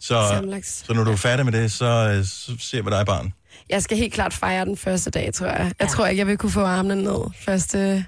Så, 0.01 0.27
Sammenlagt. 0.31 0.67
så 0.67 0.95
når 0.95 1.05
du 1.05 1.11
er 1.13 1.17
færdig 1.17 1.45
med 1.45 1.53
det, 1.53 1.73
så, 1.73 1.85
øh, 1.85 2.25
så 2.25 2.53
ser 2.59 2.83
vi 2.83 2.91
dig 2.91 3.07
barn. 3.07 3.33
Jeg 3.71 3.83
skal 3.83 3.97
helt 3.97 4.13
klart 4.15 4.33
fejre 4.35 4.65
den 4.65 4.77
første 4.77 5.11
dag, 5.11 5.35
tror 5.35 5.47
jeg. 5.47 5.73
Jeg 5.81 5.89
tror 5.89 6.07
ikke, 6.07 6.19
jeg 6.19 6.27
vil 6.27 6.37
kunne 6.39 6.53
få 6.53 6.61
armene 6.65 7.03
ned 7.03 7.19
første, 7.45 8.05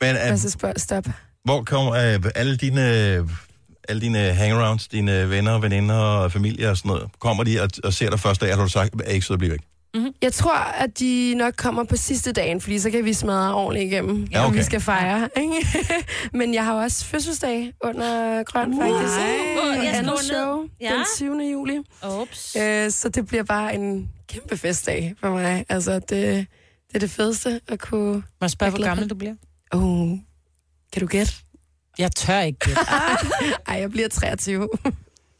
Men 0.00 0.16
øh, 0.16 0.22
første 0.60 0.80
stop. 0.80 1.04
hvor 1.44 1.62
kommer 1.62 1.92
øh, 1.94 2.20
alle 2.34 2.56
dine, 2.56 3.16
alle 3.88 4.00
dine 4.02 4.18
hangarounds, 4.18 4.88
dine 4.88 5.30
venner, 5.30 5.58
veninder 5.58 5.94
og 5.94 6.32
familie 6.32 6.70
og 6.70 6.76
sådan 6.76 6.88
noget, 6.88 7.08
kommer 7.18 7.44
de 7.44 7.60
og, 7.62 7.68
og 7.84 7.92
ser 7.92 8.10
dig 8.10 8.20
første 8.20 8.44
dag, 8.44 8.50
eller 8.50 8.60
har 8.62 8.66
du 8.66 8.72
sagt, 8.72 8.94
at 8.94 9.06
jeg 9.06 9.14
ikke 9.14 9.32
at 9.32 9.38
blive 9.38 9.50
væk? 9.52 9.60
Jeg 10.22 10.32
tror, 10.32 10.56
at 10.56 10.98
de 10.98 11.34
nok 11.34 11.54
kommer 11.56 11.84
på 11.84 11.96
sidste 11.96 12.32
dagen, 12.32 12.60
fordi 12.60 12.78
så 12.78 12.90
kan 12.90 13.04
vi 13.04 13.12
smadre 13.12 13.54
ordentligt 13.54 13.92
igennem, 13.92 14.24
Ja, 14.32 14.38
okay. 14.40 14.48
okay. 14.48 14.58
vi 14.58 14.62
skal 14.64 14.80
fejre. 14.80 15.28
Ikke? 15.36 15.54
Men 16.38 16.54
jeg 16.54 16.64
har 16.64 16.74
også 16.74 17.04
fødselsdag 17.04 17.72
under 17.84 18.42
Grøn, 18.42 18.74
faktisk. 18.80 19.14
Åh, 19.18 19.84
jeg 19.84 19.90
Et 19.90 19.96
andet 19.96 20.18
show 20.22 20.64
Ja. 20.80 20.92
den 20.94 21.04
7. 21.16 21.38
juli. 21.52 21.78
Ups. 22.20 22.56
Øh, 22.60 22.90
så 22.90 23.08
det 23.08 23.26
bliver 23.26 23.42
bare 23.42 23.74
en 23.74 24.08
kæmpe 24.28 24.56
festdag 24.56 25.14
for 25.20 25.30
mig. 25.30 25.64
Altså, 25.68 25.94
det, 25.94 26.10
det 26.10 26.46
er 26.94 26.98
det 26.98 27.10
fedeste 27.10 27.60
at 27.68 27.80
kunne... 27.80 28.12
Må 28.14 28.22
jeg 28.40 28.50
spørge, 28.50 28.70
hvor 28.72 28.82
gammel 28.84 29.10
du 29.10 29.14
bliver? 29.14 29.34
Oh, 29.72 30.08
kan 30.92 31.00
du 31.00 31.06
gætte? 31.06 31.32
Jeg 31.98 32.12
tør 32.12 32.40
ikke 32.40 32.58
gætte. 32.58 32.80
Ej, 33.68 33.80
jeg 33.80 33.90
bliver 33.90 34.08
23. 34.08 34.68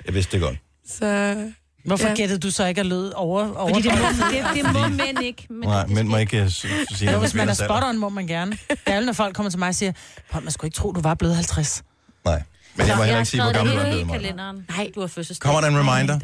Jeg 0.07 0.14
vidste 0.14 0.32
det 0.32 0.40
godt. 0.40 0.57
Så 0.88 1.36
Hvorfor 1.84 2.09
Ja. 2.09 2.14
gættede 2.14 2.40
du 2.40 2.50
så 2.50 2.64
ikke 2.66 2.80
at 2.80 2.86
løde 2.86 3.14
over, 3.14 3.55
over 3.57 3.68
Fordi 3.74 3.88
det 3.88 3.98
må, 3.98 4.07
det, 4.30 4.64
det 4.64 4.72
må 4.72 4.88
mænd 4.88 5.22
ikke. 5.22 5.46
Men 5.50 5.68
Nej, 5.68 5.86
men 5.86 6.09
må 6.09 6.16
ikke 6.16 6.42
øh, 6.42 6.50
sige 6.50 6.72
noget 7.05 7.20
hvis 7.20 7.34
man 7.34 7.48
er 7.48 7.55
spot 7.55 7.82
on, 7.84 7.98
må 7.98 8.09
man 8.09 8.26
gerne. 8.26 8.50
Det 8.70 8.78
er 8.86 8.96
jo, 9.00 9.05
når 9.07 9.12
folk 9.12 9.36
kommer 9.36 9.50
til 9.50 9.59
mig 9.59 9.68
og 9.68 9.74
siger, 9.74 9.92
"Paul, 10.30 10.42
man 10.44 10.52
skulle 10.52 10.68
ikke 10.68 10.74
tro, 10.76 10.92
du 10.92 11.00
var 11.00 11.14
blevet 11.14 11.36
50. 11.36 11.82
Nej. 12.24 12.42
Men 12.76 12.86
jeg 12.86 12.96
må 12.96 13.02
heller 13.02 13.18
ikke 13.18 13.30
sige, 13.30 13.42
hvor 13.42 13.52
gammel 13.52 13.74
det 13.74 13.80
du 13.82 13.86
er 13.86 13.90
blevet, 13.92 14.09
kalenderen. 14.11 14.66
Nej, 14.68 14.90
du 14.94 15.00
har 15.00 15.07
fødselsdag. 15.07 15.44
Kommer 15.46 15.61
der 15.61 15.68
en 15.68 15.88
reminder? 15.88 16.20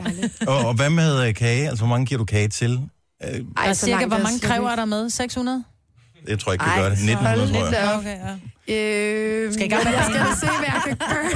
og, 0.46 0.58
og 0.68 0.74
hvad 0.74 0.90
med 0.90 1.28
øh, 1.28 1.34
kage? 1.34 1.68
Altså, 1.68 1.84
hvor 1.84 1.94
mange 1.94 2.06
giver 2.06 2.18
du 2.18 2.24
kage 2.24 2.48
til? 2.48 2.80
Øh, 3.24 3.40
Ej, 3.56 3.72
så 3.74 3.80
cirka, 3.86 3.92
langt 3.98 4.08
hvor 4.14 4.22
mange 4.22 4.40
kræver 4.40 4.70
er 4.70 4.76
der 4.76 4.84
med? 4.84 5.10
600? 5.10 5.64
Jeg 6.28 6.38
tror 6.38 6.52
ikke, 6.52 6.64
vi 6.64 6.70
gør 6.80 6.88
det. 6.88 6.98
så 6.98 7.04
1900, 7.04 7.52
hold 7.52 7.74
tror 7.74 7.80
jeg. 7.80 7.96
Okay, 7.98 8.16
ja. 8.26 8.36
Øh, 8.74 9.52
Skal 9.52 9.66
I 9.66 9.68
gang 9.68 9.84
med 9.84 9.92
jeg 9.92 10.04
skal 10.04 10.26
se, 10.40 10.46
hvad 10.58 10.66
jeg 10.66 10.82
kan 10.86 10.96
gøre. 11.10 11.30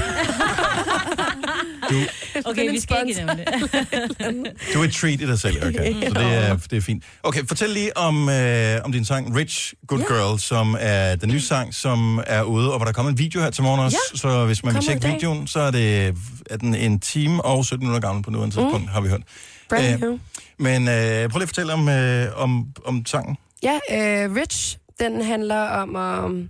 Okay, 2.44 2.70
vi 2.70 2.80
skal 2.80 2.96
ikke 3.08 3.20
nævne 3.24 3.44
det. 3.44 4.52
Du 4.74 4.82
er 4.82 4.88
treat 4.88 5.20
i 5.20 5.26
dig 5.26 5.38
selv, 5.40 5.56
Erika. 5.62 5.92
Så 5.92 6.14
det 6.14 6.34
er, 6.34 6.56
det 6.56 6.76
er 6.76 6.80
fint. 6.80 7.04
Okay, 7.22 7.40
fortæl 7.48 7.70
lige 7.70 7.96
om, 7.96 8.28
øh, 8.28 8.80
om 8.84 8.92
din 8.92 9.04
sang 9.04 9.36
Rich 9.36 9.72
Good 9.86 10.00
Ja. 10.00 10.06
Girl, 10.14 10.38
som 10.40 10.76
er 10.80 11.16
den 11.16 11.28
nye 11.28 11.40
sang, 11.40 11.74
som 11.74 12.20
er 12.26 12.42
ude, 12.42 12.70
og 12.72 12.78
hvor 12.78 12.84
der 12.84 12.92
kommer 12.92 13.10
en 13.12 13.18
video 13.18 13.40
her 13.40 13.50
til 13.50 13.62
morgen 13.62 13.80
også. 13.80 13.98
Ja. 14.12 14.18
Så 14.18 14.46
hvis 14.46 14.64
man 14.64 14.74
vil 14.74 14.82
tjekke 14.82 15.06
videoen, 15.08 15.46
så 15.46 15.60
er, 15.60 15.70
det, 15.70 16.14
er 16.50 16.56
den 16.56 16.74
en 16.74 17.00
time 17.00 17.44
og 17.44 17.64
17 17.64 17.86
minutter 17.86 18.08
gammel 18.08 18.24
på 18.24 18.30
nuværende 18.30 18.56
tidspunkt, 18.56 18.80
mm. 18.82 18.88
har 18.88 19.00
vi 19.00 19.08
hørt. 19.08 19.20
Brand 19.68 19.94
Øh, 19.94 20.00
new. 20.00 20.18
Men 20.58 20.88
øh, 20.88 20.94
prøv 21.28 21.38
lige 21.38 21.42
at 21.42 21.48
fortælle 21.48 21.72
om, 21.72 21.88
øh, 21.88 22.28
om, 22.36 22.66
om 22.84 23.06
sangen. 23.06 23.36
Ja, 23.64 23.80
øh, 23.90 24.34
Rich, 24.36 24.78
den 25.00 25.20
handler 25.20 25.60
om 25.60 25.96
at 25.96 26.48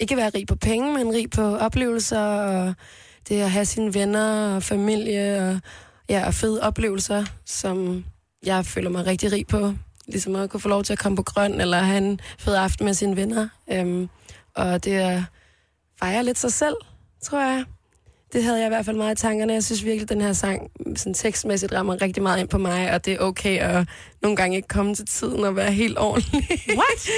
ikke 0.00 0.16
være 0.16 0.30
rig 0.34 0.46
på 0.46 0.56
penge, 0.56 0.92
men 0.92 1.14
rig 1.14 1.30
på 1.30 1.56
oplevelser, 1.56 2.20
og 2.20 2.74
det 3.28 3.40
at 3.40 3.50
have 3.50 3.64
sine 3.64 3.94
venner 3.94 4.56
og 4.56 4.62
familie, 4.62 5.48
og, 5.48 5.60
ja, 6.08 6.26
og 6.26 6.34
fede 6.34 6.62
oplevelser, 6.62 7.24
som 7.46 8.04
jeg 8.46 8.66
føler 8.66 8.90
mig 8.90 9.06
rigtig 9.06 9.32
rig 9.32 9.46
på. 9.46 9.72
Ligesom 10.06 10.36
at 10.36 10.50
kunne 10.50 10.60
få 10.60 10.68
lov 10.68 10.82
til 10.84 10.92
at 10.92 10.98
komme 10.98 11.16
på 11.16 11.22
grøn, 11.22 11.60
eller 11.60 11.78
have 11.78 11.98
en 11.98 12.20
fed 12.38 12.54
aften 12.54 12.84
med 12.84 12.94
sine 12.94 13.16
venner. 13.16 13.48
Øhm, 13.72 14.08
og 14.54 14.84
det 14.84 14.92
at 14.92 15.22
fejre 15.98 16.24
lidt 16.24 16.38
sig 16.38 16.52
selv, 16.52 16.76
tror 17.22 17.40
jeg. 17.40 17.64
Det 18.32 18.44
havde 18.44 18.58
jeg 18.58 18.66
i 18.66 18.68
hvert 18.68 18.84
fald 18.84 18.96
meget 18.96 19.18
i 19.18 19.22
tankerne. 19.22 19.52
Jeg 19.52 19.64
synes 19.64 19.84
virkelig, 19.84 20.02
at 20.02 20.08
den 20.08 20.20
her 20.20 20.32
sang 20.32 20.70
sådan 20.96 21.14
tekstmæssigt 21.14 21.72
rammer 21.72 22.02
rigtig 22.02 22.22
meget 22.22 22.40
ind 22.40 22.48
på 22.48 22.58
mig, 22.58 22.94
og 22.94 23.04
det 23.04 23.12
er 23.12 23.18
okay 23.18 23.58
at 23.58 23.88
nogle 24.22 24.36
gange 24.36 24.56
ikke 24.56 24.68
komme 24.68 24.94
til 24.94 25.06
tiden 25.06 25.44
og 25.44 25.56
være 25.56 25.72
helt 25.72 25.98
ordentlig. 25.98 26.48
What? 26.68 27.08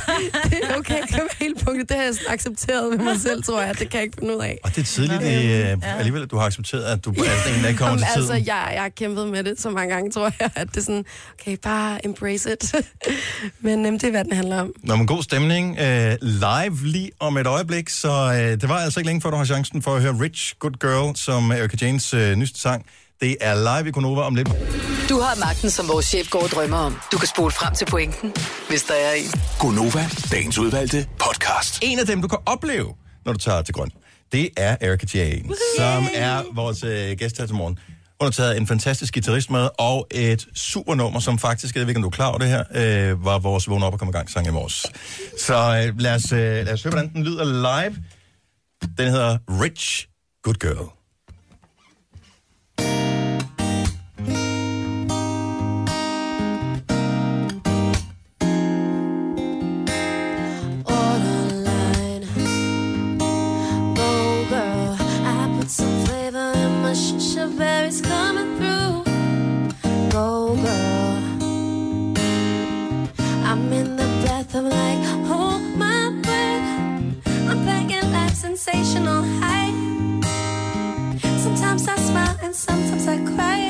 det 0.50 0.60
er 0.62 0.76
okay 0.78 0.98
at 1.02 1.12
være 1.12 1.28
helt 1.40 1.64
punktet. 1.64 1.88
Det 1.88 1.96
har 1.96 2.04
jeg 2.04 2.14
accepteret 2.28 2.90
med 2.90 3.04
mig 3.04 3.20
selv, 3.20 3.42
tror 3.42 3.62
jeg. 3.62 3.78
Det 3.78 3.90
kan 3.90 3.98
jeg 3.98 4.04
ikke 4.04 4.16
finde 4.18 4.36
ud 4.36 4.42
af. 4.42 4.58
Og 4.64 4.70
det 4.70 4.78
er 4.78 4.84
tidligt 4.84 5.22
øh, 5.22 5.98
alligevel, 5.98 6.22
at 6.22 6.30
du 6.30 6.36
har 6.36 6.46
accepteret, 6.46 6.82
at 6.82 7.04
du 7.04 7.10
er 7.10 7.14
en, 7.14 7.62
der 7.62 7.68
ikke 7.68 7.78
kommer 7.78 7.84
Jamen, 7.84 7.98
til 7.98 8.04
altså, 8.04 8.32
tiden. 8.32 8.46
jeg, 8.46 8.70
jeg 8.74 8.82
har 8.82 8.88
kæmpet 8.88 9.28
med 9.28 9.44
det 9.44 9.60
så 9.60 9.70
mange 9.70 9.94
gange, 9.94 10.10
tror 10.10 10.32
jeg, 10.40 10.50
at 10.54 10.68
det 10.68 10.76
er 10.76 10.80
sådan, 10.80 11.04
okay, 11.40 11.56
bare 11.62 12.06
embrace 12.06 12.52
it. 12.52 12.74
Men 13.60 13.86
øhm, 13.86 13.98
det 13.98 14.06
er, 14.06 14.10
hvad 14.10 14.24
den 14.24 14.32
handler 14.32 14.60
om. 14.60 14.72
Nå, 14.82 14.96
men 14.96 15.06
god 15.06 15.22
stemning. 15.22 15.78
Øh, 15.78 16.16
live 16.22 16.86
lige 16.86 17.10
om 17.20 17.36
et 17.36 17.46
øjeblik, 17.46 17.88
så 17.88 18.08
øh, 18.08 18.60
det 18.60 18.68
var 18.68 18.76
altså 18.76 19.00
ikke 19.00 19.08
længe 19.08 19.20
før, 19.20 19.30
du 19.30 19.36
har 19.36 19.44
chancen 19.44 19.82
for 19.82 19.94
at 19.94 20.02
høre 20.02 20.12
Rich 20.20 20.54
Good 20.58 20.72
Girl, 20.80 21.16
som 21.16 21.50
er 21.50 21.54
Erika 21.54 21.76
Janes 21.80 22.14
øh, 22.14 22.34
nyeste 22.36 22.60
sang. 22.60 22.86
Det 23.24 23.36
er 23.40 23.54
live 23.54 23.88
i 23.88 23.92
Konova 23.92 24.20
om 24.20 24.34
lidt. 24.34 24.48
Du 25.08 25.20
har 25.20 25.34
magten, 25.46 25.70
som 25.70 25.88
vores 25.88 26.06
chef 26.06 26.30
går 26.30 26.42
og 26.42 26.48
drømmer 26.48 26.76
om. 26.76 26.96
Du 27.12 27.18
kan 27.18 27.28
spole 27.28 27.50
frem 27.50 27.74
til 27.74 27.84
pointen, 27.84 28.32
hvis 28.68 28.82
der 28.82 28.94
er 28.94 29.12
en. 29.12 29.40
Gonova, 29.58 30.04
dagens 30.32 30.58
udvalgte 30.58 31.06
podcast. 31.18 31.78
En 31.82 31.98
af 31.98 32.06
dem, 32.06 32.22
du 32.22 32.28
kan 32.28 32.38
opleve, 32.46 32.94
når 33.24 33.32
du 33.32 33.38
tager 33.38 33.62
til 33.62 33.74
grøn, 33.74 33.90
det 34.32 34.48
er 34.56 34.76
Erika 34.80 35.06
Jane, 35.14 35.54
som 35.78 36.08
er 36.14 36.42
vores 36.54 36.84
øh, 36.84 37.16
gæst 37.18 37.38
her 37.38 37.46
til 37.46 37.54
morgen. 37.54 37.78
Hun 38.20 38.26
har 38.26 38.30
taget 38.30 38.56
en 38.56 38.66
fantastisk 38.66 39.14
guitarist 39.14 39.50
med, 39.50 39.68
og 39.78 40.06
et 40.10 40.46
super 40.54 40.94
nummer, 40.94 41.20
som 41.20 41.38
faktisk, 41.38 41.74
jeg 41.74 41.80
ved 41.80 41.88
ikke, 41.88 41.98
om 41.98 42.02
du 42.02 42.08
er 42.08 42.12
klar 42.12 42.28
over 42.28 42.38
det 42.38 42.48
her, 42.48 42.64
øh, 42.74 43.24
var 43.24 43.38
vores 43.38 43.68
vågn 43.68 43.82
op 43.82 43.92
og 43.92 43.98
komme 43.98 44.10
i 44.10 44.16
gang 44.16 44.30
sang 44.30 44.46
i 44.46 44.50
morges. 44.50 44.86
Så 45.40 45.54
øh, 45.54 46.00
lad, 46.00 46.14
os, 46.14 46.32
øh, 46.32 46.38
lad 46.38 46.72
os 46.72 46.82
høre, 46.82 46.90
hvordan 46.90 47.12
den 47.12 47.24
lyder 47.24 47.44
live. 47.44 47.96
Den 48.98 49.10
hedder 49.10 49.38
Rich 49.48 50.08
Good 50.42 50.54
Girl. 50.54 51.03
Sensational 78.64 79.22
high. 79.40 79.72
Sometimes 81.36 81.86
I 81.86 81.96
smile 81.96 82.36
and 82.42 82.56
sometimes 82.56 83.06
I 83.06 83.18
cry. 83.18 83.60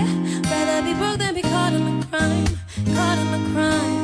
Rather 0.50 0.82
be 0.86 0.94
broke 0.94 1.18
than 1.18 1.34
be 1.34 1.42
caught 1.42 1.72
in 1.72 1.82
a 1.82 2.04
crime. 2.06 2.46
Caught 2.94 3.18
in 3.18 3.34
a 3.34 3.52
crime. 3.52 4.03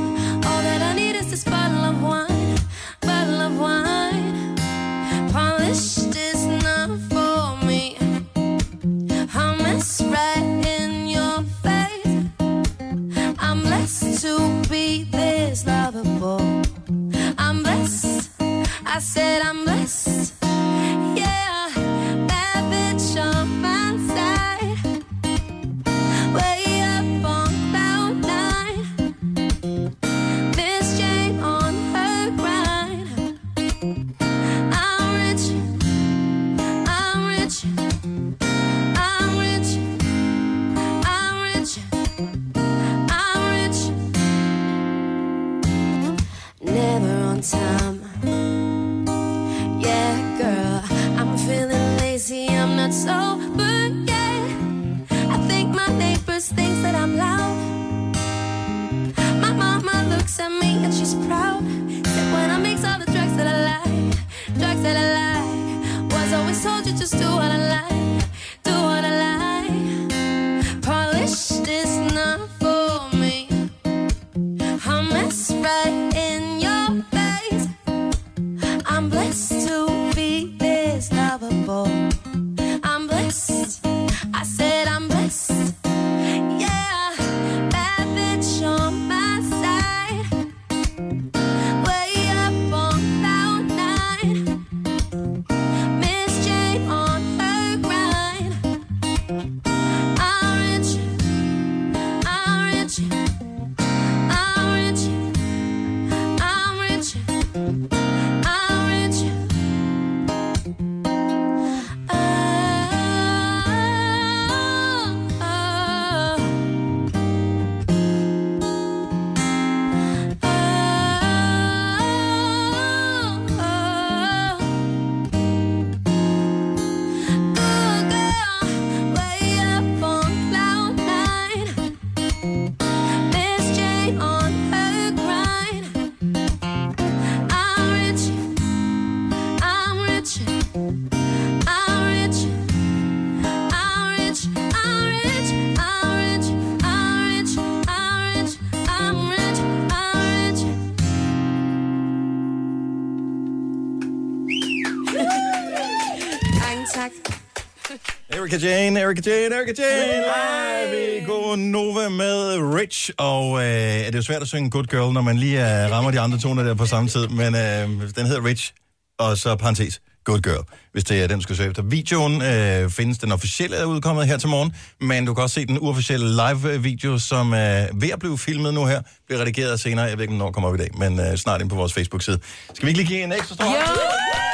Jane, 158.62 159.00
Erika 159.00 159.30
Jane, 159.30 159.54
Erika 159.54 159.72
Jane, 159.82 160.24
live 160.32 161.18
i 161.18 161.24
God 161.24 161.56
Nova 161.56 162.08
med 162.08 162.58
Rich. 162.74 163.11
Og 163.18 163.58
øh, 163.58 163.66
det 163.66 164.06
er 164.06 164.11
jo 164.14 164.22
svært 164.22 164.42
at 164.42 164.48
synge 164.48 164.70
Good 164.70 164.84
Girl, 164.84 165.12
når 165.12 165.20
man 165.20 165.36
lige 165.36 165.84
øh, 165.84 165.90
rammer 165.90 166.11
de 166.11 166.20
andre 166.20 166.38
toner 166.38 166.62
der 166.62 166.74
på 166.74 166.86
samme 166.86 167.08
tid. 167.08 167.28
Men 167.28 167.54
øh, 167.54 167.88
den 168.16 168.26
hedder 168.26 168.44
Rich, 168.44 168.72
og 169.18 169.38
så 169.38 169.56
parentes 169.56 170.00
Good 170.24 170.40
Girl, 170.40 170.64
hvis 170.92 171.04
det 171.04 171.22
er 171.22 171.26
den, 171.26 171.36
du 171.36 171.42
skal 171.42 171.56
søge 171.56 171.68
efter. 171.68 171.82
Videoen 171.82 172.42
øh, 172.42 172.90
findes, 172.90 173.18
den 173.18 173.32
officielle 173.32 173.76
er 173.76 173.84
udkommet 173.84 174.26
her 174.26 174.36
til 174.38 174.48
morgen, 174.48 174.74
men 175.00 175.26
du 175.26 175.34
kan 175.34 175.42
også 175.42 175.54
se 175.54 175.66
den 175.66 175.78
uofficielle 175.78 176.26
live-video, 176.30 177.18
som 177.18 177.52
er 177.52 177.86
ved 177.94 178.11
at 178.11 178.18
blive 178.18 178.38
filmet 178.38 178.74
nu 178.74 178.84
her, 178.86 179.02
bliver 179.26 179.40
redigeret 179.40 179.80
senere. 179.80 180.04
Jeg 180.04 180.16
ved 180.16 180.22
ikke, 180.22 180.34
hvornår 180.34 180.50
kommer 180.52 180.68
op 180.68 180.74
i 180.74 180.78
dag, 180.78 180.88
men 180.98 181.20
øh, 181.20 181.36
snart 181.36 181.61
ind 181.61 181.70
på 181.70 181.76
vores 181.76 181.92
Facebook-side. 181.92 182.38
Skal 182.74 182.86
vi 182.86 182.90
ikke 182.90 183.00
lige 183.00 183.08
give 183.08 183.24
en 183.24 183.32
ekstra 183.32 183.54
stor 183.54 183.64
hånd? 183.64 184.49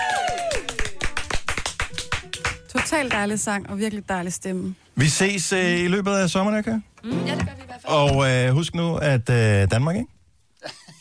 Totalt 2.77 3.13
dejlig 3.13 3.41
sang 3.41 3.71
og 3.71 3.79
virkelig 3.79 4.09
dejlig 4.09 4.33
stemme. 4.33 4.75
Vi 4.97 5.09
ses 5.09 5.53
øh, 5.53 5.81
i 5.81 5.89
løbet 5.89 6.11
af 6.13 6.31
sommeren, 6.31 6.59
ikke? 6.59 6.71
Mm. 7.05 7.11
Ja, 7.27 7.35
det 7.35 7.39
gør 7.39 7.55
vi 7.57 7.63
i 7.63 7.67
hvert 7.67 7.81
fald. 7.87 7.93
Og 7.93 8.31
øh, 8.33 8.51
husk 8.53 8.75
nu, 8.75 8.97
at 8.97 9.31
øh, 9.31 9.71
Danmark, 9.71 9.97
ikke? 9.97 10.09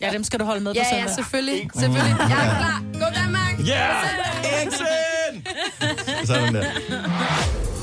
Ja, 0.01 0.11
dem 0.13 0.23
skal 0.23 0.39
du 0.39 0.45
holde 0.45 0.63
med 0.63 0.73
på 0.73 0.77
Ja, 0.79 0.89
søndag. 0.89 1.07
ja, 1.07 1.13
selvfølgelig. 1.15 1.69
Selvfølgelig. 1.79 2.15
Jeg 2.19 2.47
er 2.47 2.57
klar. 2.57 2.83
Go 2.93 3.05
Danmark! 3.15 3.67
Ja! 3.67 3.87
Eriksen! 4.43 5.47
Sådan 6.25 6.53
der. 6.55 6.63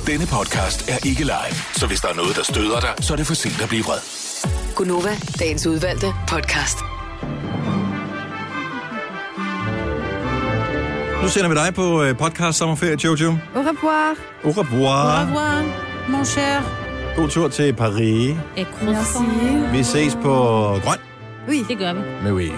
Denne 0.06 0.26
podcast 0.26 0.88
er 0.90 1.06
ikke 1.06 1.20
live, 1.24 1.56
så 1.74 1.86
hvis 1.86 2.00
der 2.00 2.08
er 2.08 2.14
noget, 2.14 2.36
der 2.36 2.42
støder 2.42 2.80
dig, 2.80 2.90
så 3.00 3.12
er 3.12 3.16
det 3.16 3.26
for 3.26 3.34
sent 3.34 3.62
at 3.62 3.68
blive 3.68 3.84
vred. 3.84 3.98
Gunova, 4.76 5.16
dagens 5.38 5.66
udvalgte 5.66 6.06
podcast. 6.28 6.78
Nu 11.22 11.28
sender 11.28 11.48
vi 11.48 11.54
dig 11.54 11.74
på 11.74 12.02
øh, 12.02 12.16
podcast 12.18 12.58
sommerferie, 12.58 12.96
Jojo. 13.04 13.28
Au 13.30 13.60
revoir. 13.60 14.14
Au 14.44 14.50
revoir. 14.50 15.20
Au 15.20 15.26
revoir, 15.26 15.62
mon 16.08 16.24
cher. 16.24 16.60
God 17.16 17.28
tur 17.28 17.48
til 17.48 17.72
Paris. 17.72 18.36
Et 18.56 18.66
Merci. 18.82 19.18
Vi 19.72 19.82
ses 19.82 20.14
på 20.22 20.32
Grøn 20.84 20.98
Oui. 21.48 21.64
Det 21.68 21.78
gør 21.78 21.92
vi. 21.92 22.00
med 22.22 22.32
We. 22.32 22.50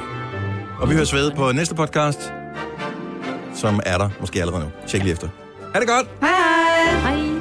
Og 0.81 0.91
vi 0.91 0.95
høres 0.95 1.15
ved 1.15 1.31
på 1.31 1.53
næste 1.53 1.75
podcast, 1.75 2.33
som 3.55 3.81
er 3.87 3.99
der 3.99 4.09
måske 4.21 4.41
allerede 4.41 4.63
nu. 4.65 4.71
Tjek 4.87 5.03
lige 5.03 5.13
efter. 5.13 5.29
Ha' 5.75 5.81
det 5.81 5.89
godt. 5.89 6.07
Hej. 6.23 7.34